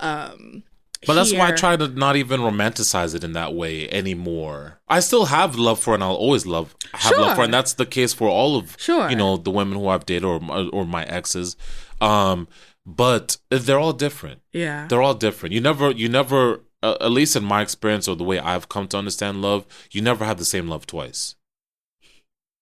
um 0.00 0.62
But 1.06 1.14
that's 1.14 1.32
why 1.32 1.48
I 1.48 1.52
try 1.52 1.76
to 1.76 1.88
not 1.88 2.16
even 2.16 2.40
romanticize 2.40 3.14
it 3.14 3.22
in 3.22 3.32
that 3.34 3.54
way 3.54 3.88
anymore. 3.90 4.80
I 4.88 4.98
still 5.00 5.26
have 5.26 5.54
love 5.56 5.78
for, 5.78 5.94
and 5.94 6.02
I'll 6.02 6.14
always 6.14 6.44
love 6.44 6.74
have 6.92 7.16
love 7.16 7.36
for, 7.36 7.42
and 7.44 7.54
that's 7.54 7.74
the 7.74 7.86
case 7.86 8.12
for 8.12 8.28
all 8.28 8.56
of 8.56 8.76
Sure. 8.80 9.08
you 9.08 9.14
know 9.16 9.36
the 9.36 9.50
women 9.50 9.78
who 9.78 9.86
I've 9.88 10.06
dated 10.06 10.24
or 10.24 10.40
my- 10.40 10.62
or 10.72 10.84
my 10.84 11.04
exes. 11.04 11.56
Um, 12.00 12.48
but 12.84 13.36
they're 13.50 13.78
all 13.78 13.92
different. 13.92 14.40
Yeah. 14.52 14.86
They're 14.88 15.02
all 15.02 15.14
different. 15.14 15.52
You 15.54 15.60
never, 15.60 15.90
you 15.90 16.08
never, 16.08 16.62
uh, 16.82 16.96
at 17.00 17.10
least 17.12 17.36
in 17.36 17.44
my 17.44 17.60
experience 17.62 18.08
or 18.08 18.16
the 18.16 18.24
way 18.24 18.38
I've 18.40 18.68
come 18.68 18.88
to 18.88 18.96
understand 18.98 19.42
love, 19.42 19.66
you 19.92 20.00
never 20.00 20.24
have 20.24 20.38
the 20.38 20.44
same 20.44 20.68
love 20.68 20.86
twice. 20.86 21.34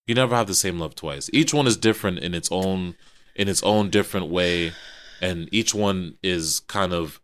You 0.07 0.15
never 0.15 0.37
have 0.37 0.47
the 0.47 0.55
same 0.55 0.79
love 0.79 0.95
twice. 0.95 1.31
Each 1.33 1.53
one 1.55 1.67
is 1.67 1.77
different 1.77 2.19
in 2.21 2.35
its 2.35 2.49
own, 2.53 2.97
in 3.35 3.49
its 3.49 3.63
own 3.63 3.91
different 3.91 4.27
way, 4.29 4.73
and 5.21 5.49
each 5.53 5.75
one 5.75 6.17
is 6.23 6.61
kind 6.61 6.93
of 6.93 7.21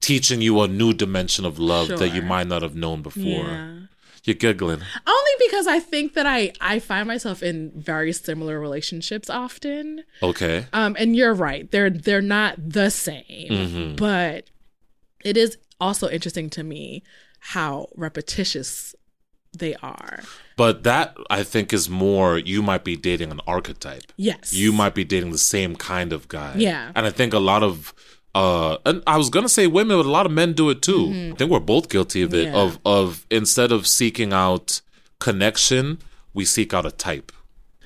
teaching 0.00 0.40
you 0.40 0.60
a 0.60 0.68
new 0.68 0.92
dimension 0.92 1.44
of 1.44 1.58
love 1.58 1.88
that 1.88 2.14
you 2.14 2.22
might 2.22 2.46
not 2.46 2.62
have 2.62 2.74
known 2.74 3.02
before. 3.02 3.22
Yeah. 3.24 3.76
You're 4.24 4.34
giggling. 4.34 4.80
Only 5.06 5.30
because 5.38 5.66
I 5.66 5.78
think 5.78 6.12
that 6.12 6.26
I 6.26 6.52
I 6.60 6.78
find 6.78 7.08
myself 7.08 7.42
in 7.42 7.72
very 7.74 8.12
similar 8.12 8.60
relationships 8.60 9.30
often. 9.30 10.04
Okay. 10.22 10.66
Um, 10.74 10.94
and 10.98 11.16
you're 11.16 11.32
right; 11.32 11.70
they're 11.70 11.88
they're 11.88 12.20
not 12.20 12.56
the 12.58 12.90
same, 12.90 13.48
Mhm. 13.50 13.96
but 13.96 14.44
it 15.24 15.38
is 15.38 15.56
also 15.80 16.08
interesting 16.10 16.50
to 16.50 16.62
me 16.62 17.02
how 17.38 17.88
repetitious 17.96 18.94
they 19.56 19.74
are. 19.82 20.20
But 20.56 20.82
that 20.84 21.16
I 21.30 21.42
think 21.42 21.72
is 21.72 21.88
more 21.88 22.38
you 22.38 22.62
might 22.62 22.84
be 22.84 22.96
dating 22.96 23.30
an 23.30 23.40
archetype. 23.46 24.12
Yes, 24.18 24.52
You 24.52 24.70
might 24.70 24.94
be 24.94 25.02
dating 25.04 25.32
the 25.32 25.38
same 25.38 25.74
kind 25.76 26.12
of 26.12 26.28
guy. 26.28 26.54
Yeah. 26.58 26.92
And 26.94 27.06
I 27.06 27.10
think 27.10 27.32
a 27.32 27.38
lot 27.38 27.62
of 27.62 27.94
uh 28.34 28.76
and 28.86 29.02
I 29.06 29.16
was 29.16 29.28
gonna 29.30 29.48
say 29.48 29.66
women, 29.66 29.96
but 29.96 30.06
a 30.06 30.10
lot 30.10 30.26
of 30.26 30.32
men 30.32 30.52
do 30.52 30.70
it 30.70 30.82
too. 30.82 31.30
I 31.32 31.36
think 31.36 31.50
we're 31.50 31.60
both 31.60 31.88
guilty 31.88 32.22
of 32.22 32.32
it. 32.34 32.46
Mm-hmm. 32.46 32.54
Yeah. 32.56 32.62
Of 32.62 32.78
of 32.84 33.26
instead 33.30 33.72
of 33.72 33.86
seeking 33.86 34.32
out 34.32 34.80
connection, 35.18 35.98
we 36.34 36.44
seek 36.44 36.72
out 36.74 36.86
a 36.86 36.90
type. 36.90 37.32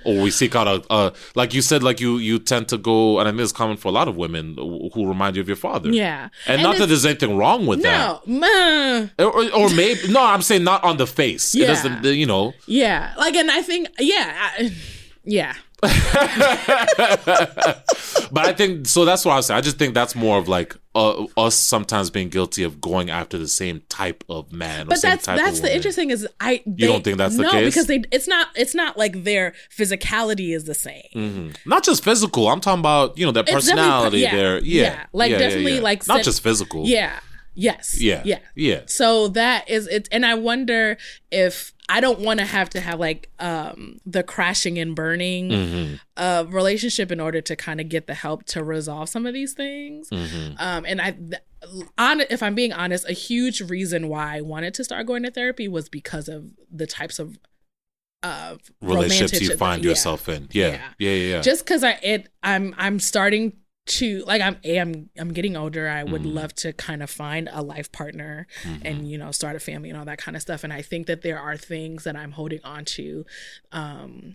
Or 0.06 0.20
we 0.20 0.30
seek 0.30 0.54
out 0.54 0.68
a, 0.68 0.84
a 0.92 1.12
like 1.34 1.54
you 1.54 1.62
said, 1.62 1.82
like 1.82 1.98
you 1.98 2.18
you 2.18 2.38
tend 2.38 2.68
to 2.68 2.76
go, 2.76 3.18
and 3.18 3.26
I 3.26 3.30
think 3.30 3.40
it's 3.40 3.52
common 3.52 3.78
for 3.78 3.88
a 3.88 3.90
lot 3.90 4.06
of 4.06 4.18
women 4.18 4.54
who 4.58 5.08
remind 5.08 5.34
you 5.34 5.40
of 5.40 5.48
your 5.48 5.56
father. 5.56 5.88
Yeah, 5.88 6.28
and, 6.46 6.62
not 6.62 6.76
that 6.76 6.88
there's 6.88 7.06
anything 7.06 7.38
wrong 7.38 7.64
with 7.64 7.80
no, 7.82 8.20
that, 8.26 9.10
or, 9.18 9.50
or 9.54 9.70
maybe 9.70 10.08
no, 10.12 10.22
I'm 10.22 10.42
saying 10.42 10.62
not 10.62 10.84
on 10.84 10.98
the 10.98 11.06
face. 11.06 11.54
It 11.54 11.60
Yeah. 11.60 11.66
doesn't, 11.68 12.04
you 12.04 12.26
know. 12.26 12.52
yeah, 12.66 13.14
like, 13.16 13.34
and 13.34 13.50
I 13.50 13.62
think, 13.62 13.88
yeah, 13.98 14.50
I, 14.58 14.76
yeah, 15.24 15.54
But 18.30 18.46
I 18.46 18.52
think 18.52 18.86
so. 18.86 19.04
That's 19.04 19.24
what 19.24 19.32
I 19.32 19.36
was 19.36 19.46
saying. 19.46 19.58
I 19.58 19.60
just 19.60 19.78
think 19.78 19.94
that's 19.94 20.14
more 20.14 20.38
of 20.38 20.48
like 20.48 20.76
uh, 20.94 21.24
us 21.36 21.54
sometimes 21.54 22.10
being 22.10 22.28
guilty 22.28 22.62
of 22.62 22.80
going 22.80 23.10
after 23.10 23.38
the 23.38 23.48
same 23.48 23.82
type 23.88 24.24
of 24.28 24.52
man. 24.52 24.86
or 24.86 24.90
but 24.90 25.02
that's 25.02 25.26
that's 25.26 25.60
the 25.60 25.74
interesting 25.74 26.10
is 26.10 26.26
I 26.40 26.62
they, 26.66 26.86
don't 26.86 27.04
think 27.04 27.18
that's 27.18 27.36
the 27.36 27.42
no 27.44 27.50
case? 27.50 27.66
because 27.66 27.86
they 27.86 28.02
it's 28.10 28.26
not 28.28 28.48
it's 28.56 28.74
not 28.74 28.96
like 28.96 29.24
their 29.24 29.54
physicality 29.76 30.54
is 30.54 30.64
the 30.64 30.74
same. 30.74 31.02
Mhm. 31.14 31.56
Not 31.66 31.84
just 31.84 32.02
physical. 32.02 32.48
I'm 32.48 32.60
talking 32.60 32.80
about 32.80 33.16
you 33.18 33.26
know 33.26 33.32
their 33.32 33.44
personality. 33.44 34.18
yeah, 34.20 34.34
their 34.34 34.58
yeah, 34.58 34.82
yeah. 34.82 35.06
Like, 35.12 35.30
yeah, 35.30 35.38
definitely, 35.38 35.76
yeah. 35.76 35.82
like, 35.82 36.06
not 36.08 36.22
just 36.22 36.42
physical. 36.42 36.86
Yeah. 36.86 37.18
Yes. 37.56 38.00
yeah, 38.00 38.22
Yeah. 38.24 38.40
yeah. 38.56 38.80
So 38.86 39.28
that 39.28 39.70
is 39.70 39.86
it, 39.86 40.08
and 40.10 40.26
I 40.26 40.34
wonder 40.34 40.96
if 41.30 41.72
I 41.88 42.00
don't 42.00 42.20
want 42.20 42.40
to 42.40 42.46
have 42.46 42.70
to 42.70 42.80
have 42.80 42.98
like 42.98 43.30
um 43.38 43.98
the 44.06 44.22
crashing 44.22 44.78
and 44.78 44.94
burning 44.96 45.50
Mm-hmm. 45.50 45.94
uh 46.16 46.44
relationship 46.48 47.12
in 47.12 47.20
order 47.20 47.40
to 47.42 47.56
kind 47.56 47.80
of 47.80 47.88
get 47.88 48.06
the 48.06 48.14
help 48.14 48.44
to 48.46 48.64
resolve 48.64 49.08
some 49.08 49.26
of 49.26 49.34
these 49.34 49.52
things. 49.52 50.08
Mm-hmm. 50.10 50.54
Um 50.58 50.84
and 50.86 51.00
I 51.00 51.10
th- 51.12 51.42
on 51.98 52.20
if 52.22 52.42
I'm 52.42 52.54
being 52.54 52.72
honest, 52.72 53.08
a 53.08 53.12
huge 53.12 53.60
reason 53.62 54.08
why 54.08 54.36
I 54.36 54.40
wanted 54.40 54.74
to 54.74 54.84
start 54.84 55.06
going 55.06 55.22
to 55.24 55.30
therapy 55.30 55.68
was 55.68 55.88
because 55.88 56.28
of 56.28 56.50
the 56.70 56.86
types 56.86 57.18
of 57.18 57.38
uh 58.22 58.56
Relationships 58.80 59.42
you 59.42 59.56
find 59.56 59.84
yeah. 59.84 59.90
yourself 59.90 60.28
in. 60.28 60.48
Yeah. 60.52 60.68
Yeah. 60.68 60.78
Yeah. 60.98 61.10
Yeah. 61.10 61.34
yeah. 61.36 61.40
just 61.42 61.64
because 61.64 61.84
I 61.84 61.98
it 62.02 62.28
I'm 62.42 62.74
I'm 62.78 62.98
starting 62.98 63.54
to 63.86 64.24
like 64.26 64.40
I'm 64.40 64.56
a 64.64 64.78
I'm 64.78 65.10
I'm 65.18 65.32
getting 65.32 65.56
older. 65.56 65.88
I 65.88 66.04
would 66.04 66.22
Mhm. 66.22 66.34
love 66.34 66.54
to 66.56 66.72
kind 66.72 67.02
of 67.02 67.10
find 67.10 67.48
a 67.52 67.62
life 67.62 67.92
partner 67.92 68.46
Mhm. 68.62 68.80
and 68.84 69.10
you 69.10 69.18
know 69.18 69.30
start 69.30 69.56
a 69.56 69.60
family 69.60 69.90
and 69.90 69.98
all 69.98 70.06
that 70.06 70.18
kind 70.18 70.36
of 70.36 70.42
stuff. 70.42 70.64
And 70.64 70.72
I 70.72 70.80
think 70.82 71.06
that 71.06 71.22
there 71.22 71.38
are 71.38 71.56
things 71.56 72.04
that 72.04 72.16
I'm 72.16 72.32
holding 72.32 72.60
on 72.64 72.84
to 72.86 73.26
um, 73.72 74.34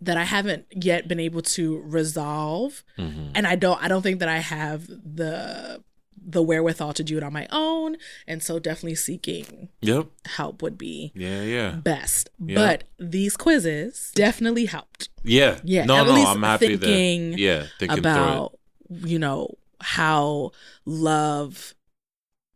that 0.00 0.16
I 0.16 0.24
haven't 0.24 0.64
yet 0.74 1.08
been 1.08 1.20
able 1.20 1.42
to 1.42 1.78
resolve. 1.80 2.82
Mhm. 2.98 3.32
And 3.34 3.46
I 3.46 3.54
don't 3.56 3.82
I 3.82 3.88
don't 3.88 4.02
think 4.02 4.18
that 4.20 4.28
I 4.30 4.38
have 4.38 4.86
the 4.86 5.82
the 6.22 6.42
wherewithal 6.42 6.92
to 6.92 7.02
do 7.02 7.16
it 7.16 7.22
on 7.22 7.32
my 7.32 7.46
own. 7.50 7.96
And 8.26 8.42
so 8.42 8.58
definitely 8.58 8.94
seeking 8.94 9.68
Yep. 9.80 10.06
help 10.26 10.62
would 10.62 10.76
be 10.78 11.12
Yeah. 11.14 11.42
Yeah. 11.42 11.70
best. 11.72 12.28
Yeah. 12.38 12.54
But 12.56 12.84
these 12.98 13.36
quizzes 13.38 14.12
definitely 14.14 14.66
helped. 14.66 15.08
Yeah. 15.24 15.58
Yeah, 15.64 15.84
No. 15.86 16.04
No. 16.04 16.12
I'm 16.26 16.42
happy 16.42 16.76
thinking 16.76 17.30
that. 17.32 17.38
Yeah. 17.38 17.66
Thinking 17.78 17.98
about 17.98 18.58
you 18.90 19.18
know 19.18 19.54
how 19.80 20.50
love 20.84 21.74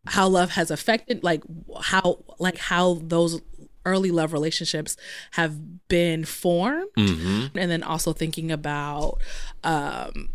how 0.07 0.27
love 0.27 0.51
has 0.51 0.69
affected 0.69 1.23
like 1.23 1.41
how 1.81 2.19
like 2.39 2.57
how 2.57 2.99
those 3.01 3.41
early 3.85 4.11
love 4.11 4.33
relationships 4.33 4.97
have 5.31 5.87
been 5.87 6.25
formed. 6.25 6.87
Mm-hmm. 6.97 7.57
and 7.57 7.71
then 7.71 7.83
also 7.83 8.13
thinking 8.13 8.51
about 8.51 9.17
um 9.63 10.29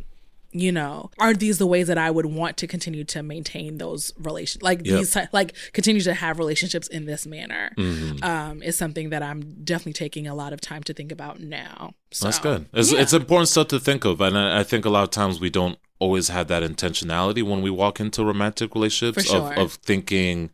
you 0.53 0.73
know 0.73 1.11
are 1.21 1.33
these 1.33 1.59
the 1.59 1.67
ways 1.67 1.87
that 1.87 1.97
i 1.99 2.11
would 2.11 2.27
want 2.27 2.57
to 2.57 2.67
continue 2.67 3.05
to 3.05 3.23
maintain 3.23 3.79
those 3.79 4.13
relations 4.19 4.63
like 4.65 4.85
Yep. 4.85 4.99
these 4.99 5.17
like 5.33 5.55
continue 5.73 6.01
to 6.03 6.13
have 6.15 6.41
relationships 6.41 6.89
in 6.89 7.07
this 7.07 7.25
manner 7.25 7.73
Mm-hmm. 7.77 8.25
um 8.25 8.61
is 8.61 8.77
something 8.77 9.11
that 9.11 9.23
i'm 9.23 9.43
definitely 9.63 9.93
taking 9.93 10.27
a 10.27 10.35
lot 10.35 10.53
of 10.53 10.61
time 10.61 10.83
to 10.85 10.93
think 10.93 11.13
about 11.13 11.39
now 11.39 11.95
so 12.11 12.27
That's 12.27 12.41
good. 12.41 12.67
It's, 12.73 12.93
yeah. 12.93 13.01
it's 13.01 13.13
important 13.13 13.49
stuff 13.49 13.69
to 13.69 13.79
think 13.79 14.05
of, 14.05 14.21
and 14.21 14.37
I, 14.37 14.59
I 14.61 14.63
think 14.65 14.85
a 14.85 14.91
lot 14.91 15.05
of 15.05 15.11
times 15.11 15.39
we 15.39 15.49
don't 15.51 15.79
always 16.01 16.29
have 16.29 16.49
that 16.49 16.63
intentionality 16.65 17.43
when 17.43 17.63
we 17.63 17.71
walk 17.71 18.01
into 18.01 18.25
romantic 18.25 18.75
relationships 18.75 19.31
For 19.31 19.37
of, 19.37 19.55
sure. 19.55 19.63
of 19.63 19.73
thinking, 19.75 20.51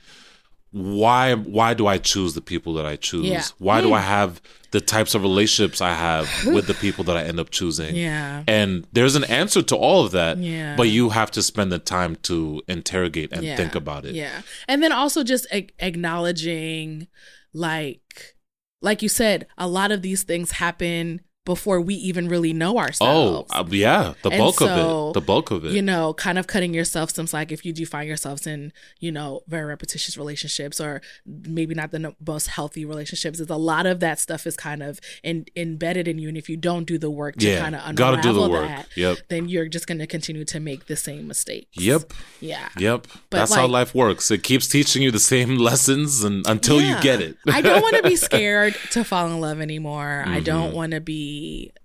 why 0.73 1.35
why 1.35 1.73
do 1.73 1.87
I 1.87 1.97
choose 1.97 2.35
the 2.35 2.43
people 2.43 2.75
that 2.75 2.85
I 2.85 2.97
choose? 2.97 3.27
Yeah. 3.27 3.43
Why 3.59 3.81
do 3.81 3.95
I 3.95 4.01
hmm. 4.01 4.09
have 4.09 4.43
the 4.73 4.81
types 4.81 5.15
of 5.15 5.23
relationships 5.23 5.81
I 5.81 5.95
have 5.95 6.29
with 6.47 6.67
the 6.67 6.75
people 6.75 7.05
that 7.05 7.17
I 7.17 7.23
end 7.23 7.41
up 7.41 7.49
choosing? 7.51 7.97
yeah 7.97 8.43
And 8.47 8.87
there's 8.93 9.17
an 9.17 9.25
answer 9.25 9.63
to 9.63 9.77
all 9.77 10.05
of 10.05 10.13
that, 10.13 10.37
Yeah. 10.39 10.77
but 10.77 10.89
you 10.89 11.11
have 11.11 11.31
to 11.31 11.43
spend 11.43 11.73
the 11.73 11.79
time 11.79 12.17
to 12.23 12.63
interrogate 12.69 13.33
and 13.33 13.43
Yeah. 13.43 13.57
think 13.57 13.75
about 13.75 14.05
it. 14.05 14.15
Yeah. 14.15 14.43
And 14.69 14.83
then 14.83 14.93
also 14.93 15.23
just 15.23 15.47
a- 15.51 15.69
acknowledging 15.79 17.07
like 17.55 18.35
like 18.83 19.01
you 19.01 19.09
said, 19.09 19.47
a 19.57 19.67
lot 19.67 19.91
of 19.91 20.03
these 20.03 20.25
things 20.25 20.53
happen 20.53 21.21
before 21.47 21.81
we 21.81 21.95
even 21.95 22.29
really 22.29 22.53
know 22.53 22.75
Oh, 22.75 22.79
ourselves. 22.79 23.51
uh, 23.55 23.65
yeah, 23.71 24.13
the 24.23 24.29
And 24.29 24.39
bulk 24.39 24.61
of 24.61 24.69
it. 24.69 25.15
The 25.15 25.21
bulk 25.25 25.51
of 25.51 25.65
it. 25.65 25.73
you 25.73 25.81
know, 25.81 26.13
kind 26.13 26.39
of 26.39 26.47
cutting 26.47 26.75
yourself 26.75 27.11
some 27.15 27.27
slack 27.27 27.51
if 27.51 27.65
you 27.65 27.73
do 27.73 27.87
find 27.87 28.07
yourselves 28.07 28.47
in, 28.47 28.73
you 29.01 29.11
know, 29.11 29.41
very 29.49 29.65
repetitious 29.65 30.19
relationships 30.19 30.79
or 30.81 31.01
maybe 31.25 31.75
not 31.75 31.93
the 31.93 31.99
no- 32.01 32.15
most 32.27 32.49
healthy 32.49 32.85
relationships. 32.85 33.41
Is 33.41 33.49
a 33.49 33.57
lot 33.57 33.87
of 33.87 34.01
that 34.01 34.19
stuff 34.19 34.47
is 34.47 34.57
kind 34.57 34.83
of 34.83 35.01
in, 35.23 35.47
embedded 35.57 36.07
in 36.09 36.19
you, 36.19 36.29
and 36.29 36.37
if 36.37 36.49
you 36.51 36.57
don't 36.59 36.85
do 36.85 36.99
the 36.99 37.11
work 37.11 37.37
to 37.37 37.49
yeah, 37.49 37.61
kind 37.61 37.75
of 37.77 37.95
gotta 37.95 38.17
unravel 38.19 38.33
do 38.35 38.41
the 38.43 38.51
work. 38.51 38.69
that, 38.69 38.87
Yep, 38.97 39.19
then 39.29 39.49
you're 39.49 39.69
just 39.69 39.87
going 39.87 39.99
to 39.99 40.07
continue 40.07 40.45
to 40.45 40.59
make 40.61 40.87
the 40.87 40.97
same 40.97 41.27
mistakes. 41.29 41.69
yep. 41.79 42.13
Yeah. 42.41 42.69
Yep. 42.77 43.07
But, 43.31 43.39
That's 43.39 43.55
how 43.55 43.67
life 43.69 43.95
works. 43.95 44.31
It 44.31 44.43
keeps 44.43 44.67
teaching 44.67 45.03
you 45.03 45.11
the 45.13 45.21
same 45.21 45.57
lessons 45.69 46.25
and 46.25 46.45
until 46.47 46.81
you 46.83 47.01
get 47.01 47.21
it. 47.23 47.37
I 47.49 47.61
don't 47.63 47.81
want 47.83 47.97
to 47.97 48.03
be 48.03 48.17
scared 48.29 48.75
to 48.91 49.05
fall 49.05 49.27
in 49.29 49.41
love 49.41 49.61
anymore. 49.61 50.25
I 50.27 50.37
Mm-hmm. 50.37 50.45
don't 50.45 50.75
want 50.75 50.93
to 50.93 51.01
be 51.01 51.36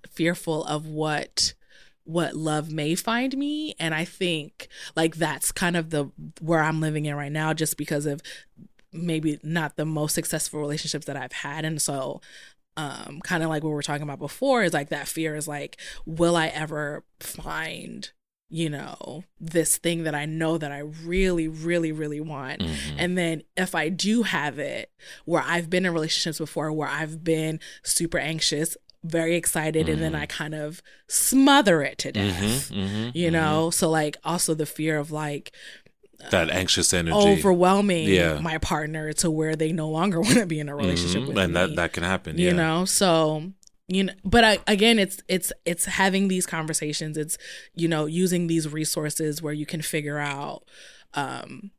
fearful 0.09 0.63
of 0.65 0.85
what 0.85 1.53
what 2.03 2.35
love 2.35 2.71
may 2.71 2.95
find 2.95 3.37
me. 3.37 3.75
And 3.79 3.93
I 3.93 4.05
think 4.05 4.67
like 4.95 5.15
that's 5.15 5.51
kind 5.51 5.77
of 5.77 5.91
the 5.91 6.11
where 6.41 6.61
I'm 6.61 6.81
living 6.81 7.05
in 7.05 7.15
right 7.15 7.31
now 7.31 7.53
just 7.53 7.77
because 7.77 8.05
of 8.05 8.21
maybe 8.91 9.39
not 9.43 9.77
the 9.77 9.85
most 9.85 10.13
successful 10.15 10.59
relationships 10.59 11.05
that 11.05 11.15
I've 11.15 11.31
had. 11.31 11.63
And 11.63 11.81
so 11.81 12.19
um 12.77 13.19
kind 13.23 13.43
of 13.43 13.49
like 13.49 13.63
what 13.63 13.69
we 13.69 13.75
were 13.75 13.81
talking 13.83 14.03
about 14.03 14.19
before 14.19 14.63
is 14.63 14.73
like 14.73 14.89
that 14.89 15.07
fear 15.07 15.35
is 15.35 15.47
like 15.47 15.77
will 16.05 16.35
I 16.37 16.47
ever 16.47 17.03
find 17.19 18.09
you 18.49 18.69
know 18.69 19.23
this 19.39 19.77
thing 19.77 20.03
that 20.03 20.15
I 20.15 20.25
know 20.25 20.57
that 20.57 20.71
I 20.71 20.79
really 20.79 21.47
really 21.47 21.91
really 21.91 22.19
want? 22.21 22.61
Mhm. 22.61 22.95
and 22.97 23.17
then 23.17 23.43
if 23.55 23.75
I 23.75 23.89
do 23.89 24.23
have 24.23 24.57
it, 24.59 24.89
where 25.25 25.43
I've 25.45 25.69
been 25.69 25.85
in 25.85 25.93
relationships 25.93 26.39
before, 26.39 26.71
where 26.71 26.89
I've 26.89 27.23
been 27.23 27.59
super 27.83 28.17
anxious, 28.17 28.75
very 29.03 29.35
excited, 29.35 29.89
and 29.89 30.01
then 30.01 30.13
I 30.15 30.25
kind 30.27 30.53
of 30.53 30.81
smother 31.07 31.81
it 31.81 31.97
to 31.99 32.11
death. 32.11 32.69
Mhm, 32.71 32.87
mhm, 32.87 33.11
You 33.15 33.31
know, 33.31 33.69
so 33.71 33.89
like 33.89 34.17
also 34.23 34.53
the 34.53 34.65
fear 34.65 34.97
of 34.97 35.11
like 35.11 35.51
that 36.29 36.49
anxious 36.51 36.93
energy. 36.93 37.15
overwhelming 37.17 38.07
Yeah. 38.07 38.37
my 38.39 38.57
partner 38.59 39.11
to 39.13 39.31
where 39.31 39.55
they 39.55 39.71
no 39.71 39.89
longer 39.89 40.21
want 40.25 40.35
to 40.37 40.45
be 40.45 40.59
in 40.59 40.69
a 40.69 40.75
relationship 40.75 41.27
with 41.27 41.37
and 41.37 41.53
me. 41.53 41.59
that 41.59 41.75
that 41.75 41.93
can 41.93 42.03
happen. 42.03 42.37
you 42.37 42.47
yeah. 42.47 42.53
know, 42.53 42.85
so 42.85 43.51
you 43.87 44.03
know, 44.05 44.13
but 44.23 44.43
I, 44.43 44.59
again, 44.67 44.99
it's 44.99 45.21
it's 45.27 45.51
it's 45.65 45.85
having 45.85 46.27
these 46.27 46.45
conversations. 46.45 47.17
It's 47.17 47.37
you 47.75 47.87
know 47.87 48.05
using 48.05 48.47
these 48.47 48.67
resources 48.71 49.41
where 49.41 49.53
you 49.53 49.65
can 49.65 49.81
figure 49.81 50.17
out 50.19 50.63
um 51.15 51.71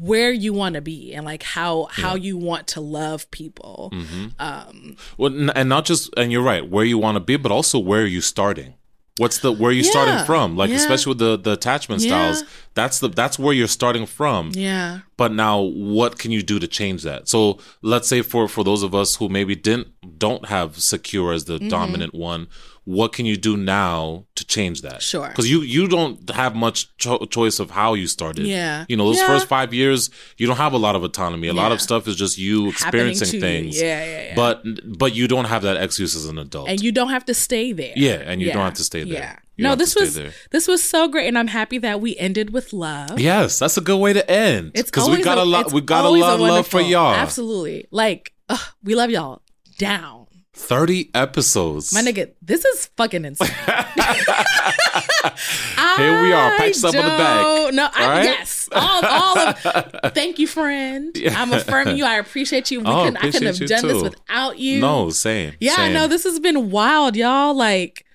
where 0.00 0.32
you 0.32 0.52
want 0.52 0.74
to 0.74 0.80
be 0.80 1.12
and 1.14 1.24
like 1.24 1.42
how 1.42 1.88
how 1.90 2.14
you 2.14 2.36
want 2.36 2.66
to 2.66 2.80
love 2.80 3.30
people 3.30 3.90
Mhm. 3.94 4.32
um 4.38 4.96
Well, 5.18 5.32
and 5.54 5.68
not 5.68 5.84
just 5.84 6.10
and 6.16 6.30
you're 6.32 6.42
right 6.42 6.68
where 6.68 6.84
you 6.84 6.98
want 6.98 7.16
to 7.16 7.20
be, 7.20 7.36
but 7.36 7.52
also 7.52 7.78
where 7.78 8.02
are 8.02 8.06
you 8.06 8.20
starting? 8.20 8.74
What's 9.18 9.38
the 9.38 9.50
where 9.50 9.70
are 9.70 9.72
you 9.72 9.82
Yeah, 9.82 9.90
starting 9.90 10.24
from? 10.26 10.56
Like 10.58 10.68
yeah. 10.70 10.76
especially 10.76 11.10
with 11.12 11.18
the 11.18 11.38
the 11.38 11.52
attachment 11.52 12.02
styles, 12.02 12.44
that's 12.74 12.98
the 12.98 13.08
that's 13.08 13.38
where 13.38 13.54
you're 13.54 13.66
starting 13.80 14.04
from. 14.06 14.50
yeah 14.54 15.00
But 15.16 15.32
now, 15.32 15.60
what 15.60 16.18
can 16.18 16.30
you 16.32 16.42
do 16.42 16.58
to 16.58 16.68
change 16.68 17.02
that? 17.04 17.26
So 17.26 17.58
let's 17.80 18.08
say 18.08 18.20
for 18.22 18.46
for 18.48 18.62
those 18.64 18.82
of 18.82 18.94
us 18.94 19.16
who 19.16 19.28
maybe 19.30 19.54
didn't 19.56 19.88
don't 20.18 20.44
have 20.46 20.70
secure 20.78 21.32
as 21.32 21.44
Mm-hmm. 21.44 21.64
the 21.64 21.70
dominant 21.70 22.14
one, 22.14 22.46
what 22.88 23.12
can 23.12 23.26
you 23.26 23.36
do 23.36 23.56
now 23.56 24.24
to 24.36 24.44
change 24.46 24.82
that? 24.82 25.02
Sure. 25.02 25.28
because 25.28 25.50
you 25.50 25.60
you 25.62 25.88
don't 25.88 26.30
have 26.30 26.54
much 26.54 26.78
cho- 26.98 27.24
choice 27.26 27.58
of 27.58 27.70
how 27.70 27.94
you 27.94 28.06
started. 28.06 28.46
Yeah. 28.46 28.84
you 28.88 28.96
know 28.96 29.06
those 29.06 29.18
Yeah. 29.18 29.26
first 29.26 29.46
five 29.48 29.74
years, 29.74 30.08
you 30.38 30.46
don't 30.46 30.56
have 30.56 30.72
a 30.72 30.78
lot 30.78 30.94
of 30.94 31.02
autonomy. 31.02 31.48
A 31.48 31.52
lot 31.52 31.72
of 31.72 31.80
stuff 31.80 32.06
is 32.06 32.14
just 32.16 32.38
you 32.38 32.68
experiencing 32.68 33.28
to 33.28 33.36
you. 33.36 33.40
things. 33.40 33.80
yeah 33.80 34.04
yeah 34.04 34.22
yeah 34.28 34.34
But 34.36 34.62
but 34.98 35.14
you 35.16 35.26
don't 35.26 35.46
have 35.46 35.62
that 35.62 35.76
excuse 35.82 36.14
as 36.14 36.26
an 36.26 36.38
adult. 36.38 36.68
and 36.68 36.80
you 36.80 36.92
don't 36.92 37.10
have 37.10 37.24
to 37.26 37.34
stay 37.34 37.72
there 37.72 37.92
yeah, 37.96 38.22
and 38.28 38.40
you 38.40 38.46
Yeah. 38.48 38.54
don't 38.54 38.64
have 38.70 38.74
to 38.74 38.84
stay 38.84 39.02
there. 39.04 39.12
yeah 39.22 39.36
You 39.56 39.64
no 39.64 39.74
this 39.74 39.94
was 39.96 40.14
there. 40.14 40.32
this 40.52 40.68
was 40.68 40.80
so 40.82 41.08
great 41.08 41.26
and 41.26 41.36
i'm 41.40 41.48
happy 41.60 41.78
that 41.78 42.00
we 42.00 42.16
ended 42.18 42.50
with 42.56 42.72
love 42.72 43.18
Yes, 43.18 43.58
that's 43.58 43.76
a 43.76 43.80
good 43.80 43.98
way 43.98 44.12
to 44.12 44.24
end. 44.30 44.70
it's 44.74 44.90
because 44.90 45.08
we 45.10 45.22
got 45.22 45.38
a, 45.38 45.44
lot. 45.54 45.72
We 45.72 45.80
got 45.80 46.04
a 46.04 46.08
lot 46.10 46.34
of 46.34 46.40
love 46.40 46.66
for 46.68 46.80
y'all. 46.80 47.14
absolutely 47.14 47.86
like 47.90 48.32
ugh, 48.48 48.60
we 48.84 48.94
love 48.94 49.10
y'all 49.10 49.42
down 49.78 50.25
Thirty 50.56 51.10
episodes. 51.14 51.92
My 51.92 52.00
nigga, 52.00 52.32
this 52.42 52.64
is 52.64 52.86
fucking 52.96 53.24
insane. 53.26 53.48
Here 55.96 56.22
we 56.22 56.32
are, 56.32 56.52
I 56.52 56.70
up 56.70 56.84
on 56.84 56.92
the 56.92 57.00
back. 57.02 57.74
No, 57.74 57.88
I, 57.92 58.06
right? 58.08 58.24
yes, 58.24 58.68
all, 58.72 59.04
all 59.04 59.38
of. 59.38 59.58
Thank 60.14 60.38
you, 60.38 60.46
friend. 60.46 61.14
I'm 61.30 61.52
affirming 61.52 61.98
you. 61.98 62.04
I 62.06 62.14
appreciate 62.16 62.70
you. 62.70 62.80
We 62.80 62.86
Oh, 62.86 63.04
couldn't, 63.04 63.16
I 63.18 63.30
couldn't 63.30 63.46
have 63.58 63.68
done 63.68 63.86
this 63.86 64.02
without 64.02 64.58
you. 64.58 64.80
no, 64.80 65.10
same. 65.10 65.52
Yeah, 65.60 65.74
I 65.78 65.92
know 65.92 66.06
this 66.08 66.24
has 66.24 66.40
been 66.40 66.70
wild, 66.70 67.16
y'all. 67.16 67.54
Like, 67.54 68.05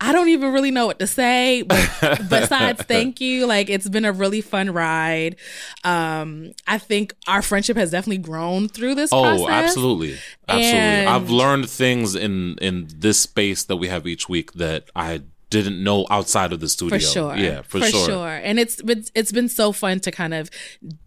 I 0.00 0.12
don't 0.12 0.28
even 0.28 0.52
really 0.52 0.70
know 0.70 0.86
what 0.86 0.98
to 0.98 1.06
say, 1.06 1.62
but 1.62 1.78
besides 2.28 2.82
thank 2.82 3.20
you. 3.20 3.46
Like, 3.46 3.70
it's 3.70 3.88
been 3.88 4.04
a 4.04 4.12
really 4.12 4.40
fun 4.40 4.70
ride. 4.70 5.36
Um, 5.84 6.52
I 6.66 6.78
think 6.78 7.14
our 7.26 7.42
friendship 7.42 7.76
has 7.76 7.92
definitely 7.92 8.18
grown 8.18 8.68
through 8.68 8.96
this. 8.96 9.12
Oh, 9.12 9.22
process. 9.22 9.48
absolutely, 9.48 10.18
absolutely. 10.48 10.78
And- 10.80 11.08
I've 11.08 11.30
learned 11.30 11.70
things 11.70 12.14
in 12.14 12.56
in 12.60 12.88
this 12.96 13.20
space 13.20 13.64
that 13.64 13.76
we 13.76 13.88
have 13.88 14.06
each 14.06 14.28
week 14.28 14.52
that 14.54 14.90
I 14.96 15.22
didn't 15.50 15.82
know 15.84 16.04
outside 16.10 16.52
of 16.52 16.58
the 16.58 16.68
studio. 16.68 16.98
for 16.98 17.04
sure 17.04 17.36
Yeah, 17.36 17.62
for, 17.62 17.80
sure. 17.80 18.28
and 18.28 18.58
it's 18.58 18.82
been 18.82 19.04
it's 19.14 19.30
been 19.30 19.48
so 19.48 19.70
fun 19.70 20.00
to 20.00 20.10
kind 20.10 20.34
of 20.34 20.50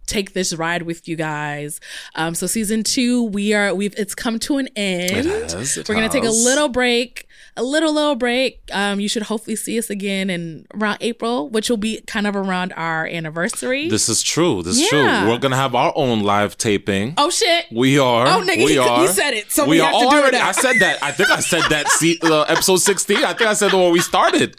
take 0.06 0.32
this 0.32 0.54
ride 0.56 0.84
with 0.84 1.06
you 1.06 1.18
guys 1.18 1.82
um 2.16 2.34
so 2.34 2.48
season 2.48 2.82
two 2.82 3.24
we 3.24 3.54
are 3.54 3.76
we've 3.76 3.94
it's 3.98 4.16
come 4.16 4.40
to 4.40 4.58
an 4.58 4.70
end 4.78 5.26
has, 5.26 5.78
we're 5.90 5.96
gonna 5.96 6.08
take 6.08 6.24
a 6.24 6.30
little 6.30 6.70
break 6.70 7.27
a 7.58 7.64
little 7.64 7.94
little 7.94 8.16
break. 8.16 8.62
Um, 8.72 9.00
you 9.00 9.10
should 9.10 9.24
hopefully 9.24 9.56
see 9.56 9.78
us 9.78 9.90
again 9.90 10.30
in 10.30 10.66
around 10.74 11.00
April, 11.02 11.50
which 11.50 11.70
will 11.70 11.78
be 11.78 12.00
kind 12.08 12.26
of 12.28 12.36
around 12.36 12.72
our 12.78 13.06
anniversary. 13.08 13.90
This 13.90 14.08
is 14.10 14.24
true. 14.24 14.64
This 14.64 14.76
is 14.78 14.84
Yeah. 14.92 15.22
true. 15.24 15.30
We're 15.32 15.40
gonna 15.40 15.56
have 15.58 15.76
our 15.76 15.92
own 15.96 16.22
live 16.22 16.58
taping. 16.58 17.16
oh 17.18 17.30
shit! 17.30 17.66
We 17.72 18.00
are. 18.00 18.28
Oh, 18.28 18.42
nigga, 18.42 18.66
we 18.66 18.72
he- 18.74 18.78
are. 18.78 19.02
he 19.02 19.08
said 19.08 19.34
it, 19.34 19.52
so 19.52 19.66
we 19.66 19.80
have 19.80 19.92
to 19.94 20.00
do 20.00 20.06
it 20.06 20.14
already- 20.14 20.38
now. 20.38 20.48
I 20.50 20.52
said 20.54 20.76
that. 20.80 21.04
I 21.04 21.12
think 21.12 21.30
I 21.30 21.40
said 21.42 21.64
that. 21.70 21.90
See, 21.90 22.20
uh, 22.24 22.44
episode 22.44 22.78
sixteen. 22.78 23.24
I 23.26 23.34
think 23.34 23.50
I 23.50 23.54
said 23.54 23.72
that 23.72 23.78
when 23.78 23.92
we 23.92 24.00
started. 24.00 24.56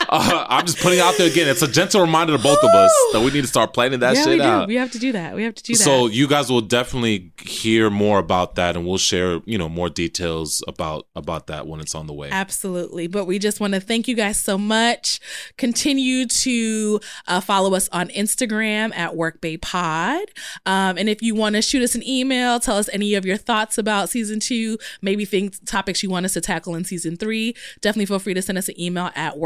Uh, 0.12 0.44
I'm 0.48 0.66
just 0.66 0.80
putting 0.80 0.98
it 0.98 1.02
out 1.02 1.16
there 1.18 1.28
again. 1.28 1.46
It's 1.46 1.62
a 1.62 1.68
gentle 1.68 2.00
reminder 2.00 2.36
to 2.36 2.42
both 2.42 2.58
of 2.64 2.70
us 2.70 2.92
that 3.12 3.20
we 3.20 3.30
need 3.30 3.42
to 3.42 3.46
start 3.46 3.72
planning 3.72 4.00
that 4.00 4.16
yeah, 4.16 4.24
shit 4.24 4.30
we 4.32 4.36
do. 4.38 4.42
out. 4.42 4.66
We 4.66 4.74
have 4.74 4.90
to 4.90 4.98
do 4.98 5.12
that. 5.12 5.36
We 5.36 5.44
have 5.44 5.54
to 5.54 5.62
do 5.62 5.74
that. 5.74 5.78
So 5.78 6.06
you 6.06 6.26
guys 6.26 6.50
will 6.50 6.62
definitely 6.62 7.32
hear 7.40 7.90
more 7.90 8.18
about 8.18 8.56
that, 8.56 8.76
and 8.76 8.84
we'll 8.84 8.98
share, 8.98 9.40
you 9.44 9.56
know, 9.56 9.68
more 9.68 9.88
details 9.88 10.64
about 10.66 11.06
about 11.14 11.46
that 11.46 11.68
when 11.68 11.78
it's 11.78 11.94
on 11.94 12.08
the 12.08 12.12
way. 12.12 12.28
Absolutely. 12.30 13.06
But 13.06 13.26
we 13.26 13.38
just 13.38 13.60
want 13.60 13.74
to 13.74 13.80
thank 13.80 14.08
you 14.08 14.16
guys 14.16 14.36
so 14.36 14.58
much. 14.58 15.20
Continue 15.56 16.26
to 16.26 17.00
uh, 17.28 17.40
follow 17.40 17.74
us 17.74 17.88
on 17.90 18.08
Instagram 18.08 18.92
at 18.96 19.12
WorkBayPod. 19.12 20.22
Um, 20.66 20.98
and 20.98 21.08
if 21.08 21.22
you 21.22 21.34
want 21.36 21.54
to 21.56 21.62
shoot 21.62 21.82
us 21.82 21.94
an 21.94 22.06
email, 22.06 22.58
tell 22.58 22.76
us 22.76 22.88
any 22.92 23.14
of 23.14 23.24
your 23.24 23.36
thoughts 23.36 23.78
about 23.78 24.08
season 24.08 24.40
two, 24.40 24.78
maybe 25.02 25.24
things, 25.24 25.60
topics 25.60 26.02
you 26.02 26.10
want 26.10 26.26
us 26.26 26.32
to 26.32 26.40
tackle 26.40 26.74
in 26.74 26.84
season 26.84 27.16
three, 27.16 27.54
definitely 27.80 28.06
feel 28.06 28.18
free 28.18 28.34
to 28.34 28.42
send 28.42 28.58
us 28.58 28.68
an 28.68 28.80
email 28.80 29.10
at 29.14 29.38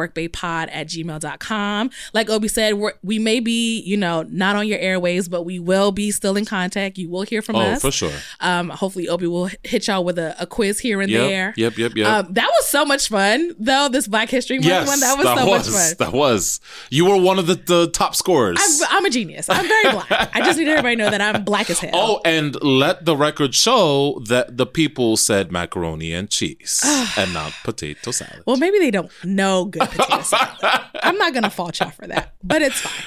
workbaypod 0.45 0.69
at 0.73 0.87
gmail.com. 0.89 1.91
Like 2.13 2.31
Obi 2.31 2.49
said, 2.49 2.75
we're, 2.75 2.93
we 3.03 3.19
may 3.19 3.41
be, 3.41 3.81
you 3.81 3.97
know, 3.97 4.23
not 4.29 4.57
on 4.57 4.67
your 4.67 4.79
airways, 4.79 5.29
but 5.29 5.43
we 5.43 5.59
will 5.59 5.93
be 5.93 6.11
still 6.11 6.37
in 6.37 6.45
contact. 6.45 6.99
You 6.99 7.09
will 7.09 7.23
hear 7.23 7.43
from 7.43 7.57
oh, 7.57 7.61
us. 7.61 7.83
for 7.83 7.91
sure. 7.91 8.13
Um, 8.41 8.71
hopefully 8.71 9.09
Obi 9.09 9.27
will 9.27 9.51
hit 9.63 9.89
y'all 9.89 10.05
with 10.05 10.19
a, 10.19 10.35
a 10.41 10.47
quiz 10.47 10.79
here 10.79 11.01
and 11.01 11.11
Yep, 11.11 11.29
there. 11.29 11.55
yep, 11.57 11.79
yep, 11.79 11.93
yep. 11.95 12.07
Um, 12.07 12.33
that 12.33 12.47
was 12.47 12.67
so 12.69 12.85
much 12.85 13.09
fun, 13.09 13.55
though. 13.59 13.89
This 13.89 14.09
Black 14.09 14.31
History 14.31 14.57
Month 14.57 14.67
yes, 14.67 14.89
one, 14.89 15.01
that 15.01 15.17
was 15.17 15.27
so 15.27 15.47
was, 15.47 15.73
much 15.73 15.75
fun. 15.75 15.95
That 15.99 16.17
was. 16.17 16.61
You 16.91 17.07
were 17.07 17.21
one 17.21 17.39
of 17.39 17.47
the, 17.47 17.55
the 17.55 17.89
top 17.91 18.17
scorers. 18.17 18.59
I'm, 18.61 18.99
I'm 18.99 19.05
a 19.05 19.11
genius. 19.11 19.49
I'm 19.49 19.67
very 19.67 19.93
black. 19.93 20.31
I 20.35 20.41
just 20.41 20.59
need 20.59 20.69
everybody 20.69 20.97
to 20.97 21.05
know 21.05 21.11
that 21.11 21.21
I'm 21.21 21.45
black 21.45 21.71
as 21.71 21.79
hell. 21.79 21.91
Oh, 21.95 22.21
and 22.25 22.61
let 22.63 23.05
the 23.05 23.17
record 23.17 23.55
show 23.55 24.21
that 24.27 24.57
the 24.57 24.67
people 24.67 25.17
said 25.17 25.53
macaroni 25.53 26.13
and 26.13 26.29
cheese 26.31 26.83
and 27.17 27.33
not 27.33 27.53
potato 27.63 28.11
salad. 28.11 28.43
Well, 28.47 28.57
maybe 28.57 28.79
they 28.79 28.91
don't 28.91 29.11
know 29.25 29.67
good 29.67 29.83
potato 29.83 30.23
salad. 30.23 30.34
I'm 31.03 31.17
not 31.19 31.35
gonna 31.35 31.51
fault 31.51 31.81
y'all 31.81 31.91
for 31.91 32.07
that, 32.07 32.35
but 32.43 32.63
it's 32.63 32.81
fine. 32.81 33.03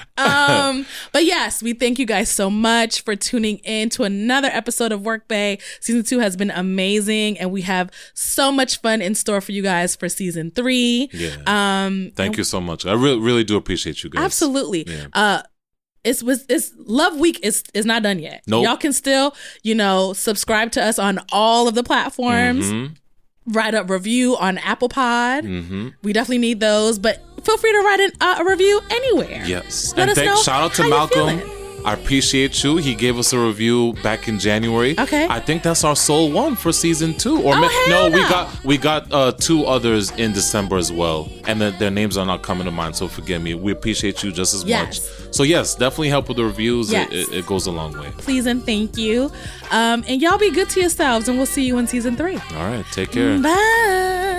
Um, 0.69 0.85
but 1.13 1.25
yes, 1.25 1.61
we 1.63 1.73
thank 1.73 1.99
you 1.99 2.05
guys 2.05 2.29
so 2.29 2.49
much 2.49 3.01
for 3.03 3.15
tuning 3.15 3.57
in 3.59 3.89
to 3.91 4.03
another 4.03 4.47
episode 4.49 4.91
of 4.91 5.03
Work 5.05 5.27
Bay. 5.27 5.59
Season 5.79 6.03
two 6.03 6.19
has 6.19 6.35
been 6.35 6.51
amazing, 6.51 7.37
and 7.39 7.51
we 7.51 7.61
have 7.63 7.89
so 8.13 8.51
much 8.51 8.81
fun 8.81 9.01
in 9.01 9.15
store 9.15 9.41
for 9.41 9.51
you 9.51 9.61
guys 9.63 9.95
for 9.95 10.09
season 10.09 10.51
three. 10.51 11.09
Yeah. 11.11 11.35
Um, 11.85 12.11
Thank 12.15 12.37
you 12.37 12.43
so 12.43 12.59
much. 12.61 12.85
I 12.85 12.93
really, 12.93 13.19
really 13.19 13.43
do 13.43 13.57
appreciate 13.57 14.03
you 14.03 14.09
guys. 14.09 14.23
Absolutely. 14.23 14.85
Yeah. 14.87 15.07
Uh 15.13 15.41
it's 16.03 16.23
was 16.23 16.45
it's 16.47 16.71
Love 16.77 17.17
Week 17.17 17.39
is 17.43 17.63
is 17.73 17.85
not 17.85 18.03
done 18.03 18.19
yet. 18.19 18.43
Nope. 18.47 18.63
Y'all 18.63 18.77
can 18.77 18.93
still, 18.93 19.35
you 19.63 19.75
know, 19.75 20.13
subscribe 20.13 20.71
to 20.73 20.83
us 20.83 20.97
on 20.99 21.19
all 21.31 21.67
of 21.67 21.75
the 21.75 21.83
platforms. 21.83 22.65
Mhm. 22.71 22.95
Write 23.47 23.73
a 23.75 23.83
review 23.83 24.35
on 24.37 24.57
Apple 24.57 24.89
Pod. 24.89 25.43
Mhm. 25.45 25.93
We 26.03 26.13
definitely 26.13 26.39
need 26.39 26.59
those, 26.59 26.99
but 26.99 27.23
feel 27.43 27.57
free 27.57 27.71
to 27.71 27.79
write 27.79 27.99
an, 28.01 28.11
uh, 28.19 28.35
a 28.39 28.45
review 28.45 28.81
anywhere. 28.89 29.43
Yes. 29.45 29.93
Let 29.95 30.09
and 30.09 30.17
us 30.17 30.25
know 30.25 30.35
shout 30.43 30.63
out 30.63 30.73
to 30.75 30.89
Malcolm. 30.89 31.39
I 31.85 31.93
appreciate 31.93 32.63
you. 32.63 32.77
He 32.77 32.95
gave 32.95 33.17
us 33.17 33.31
a 33.31 33.39
review 33.39 33.93
back 34.03 34.27
in 34.27 34.39
January. 34.39 34.99
Okay. 34.99 35.25
I 35.29 35.39
think 35.39 35.63
that's 35.63 35.83
our 35.85 35.95
sole 35.95 36.31
one 36.31 36.55
for 36.55 36.73
season 36.73 37.13
two. 37.13 37.41
Or 37.41 37.53
Oh, 37.55 37.59
ma- 37.61 37.67
hell 37.69 38.09
no, 38.09 38.15
we 38.17 38.21
got 38.27 38.63
we 38.65 38.77
got 38.77 39.11
uh, 39.13 39.31
two 39.31 39.63
others 39.65 40.11
in 40.11 40.33
December 40.33 40.75
as 40.77 40.91
well, 40.91 41.29
and 41.47 41.61
the, 41.61 41.71
their 41.71 41.91
names 41.91 42.17
are 42.17 42.25
not 42.25 42.41
coming 42.41 42.65
to 42.65 42.71
mind. 42.71 42.95
So 42.97 43.07
forgive 43.07 43.41
me. 43.41 43.53
We 43.53 43.71
appreciate 43.71 44.21
you 44.23 44.31
just 44.33 44.53
as 44.53 44.63
Yes. 44.65 44.85
much. 44.99 45.33
So 45.35 45.43
yes, 45.43 45.75
definitely 45.75 46.09
help 46.09 46.27
with 46.27 46.37
the 46.37 46.43
reviews. 46.45 46.91
Yes. 46.91 47.09
It, 47.11 47.15
it, 47.29 47.33
it 47.39 47.45
goes 47.45 47.67
a 47.67 47.71
long 47.71 47.93
way. 47.97 48.11
Please 48.17 48.45
and 48.47 48.63
thank 48.65 48.97
you. 48.97 49.31
Um, 49.71 50.03
and 50.07 50.21
y'all 50.21 50.37
be 50.37 50.51
good 50.51 50.69
to 50.71 50.81
yourselves, 50.81 51.27
and 51.29 51.37
we'll 51.37 51.45
see 51.45 51.65
you 51.65 51.77
in 51.77 51.87
season 51.87 52.17
three. 52.17 52.35
All 52.35 52.65
right. 52.69 52.85
Take 52.91 53.11
care. 53.11 53.37
Bye. 53.39 54.33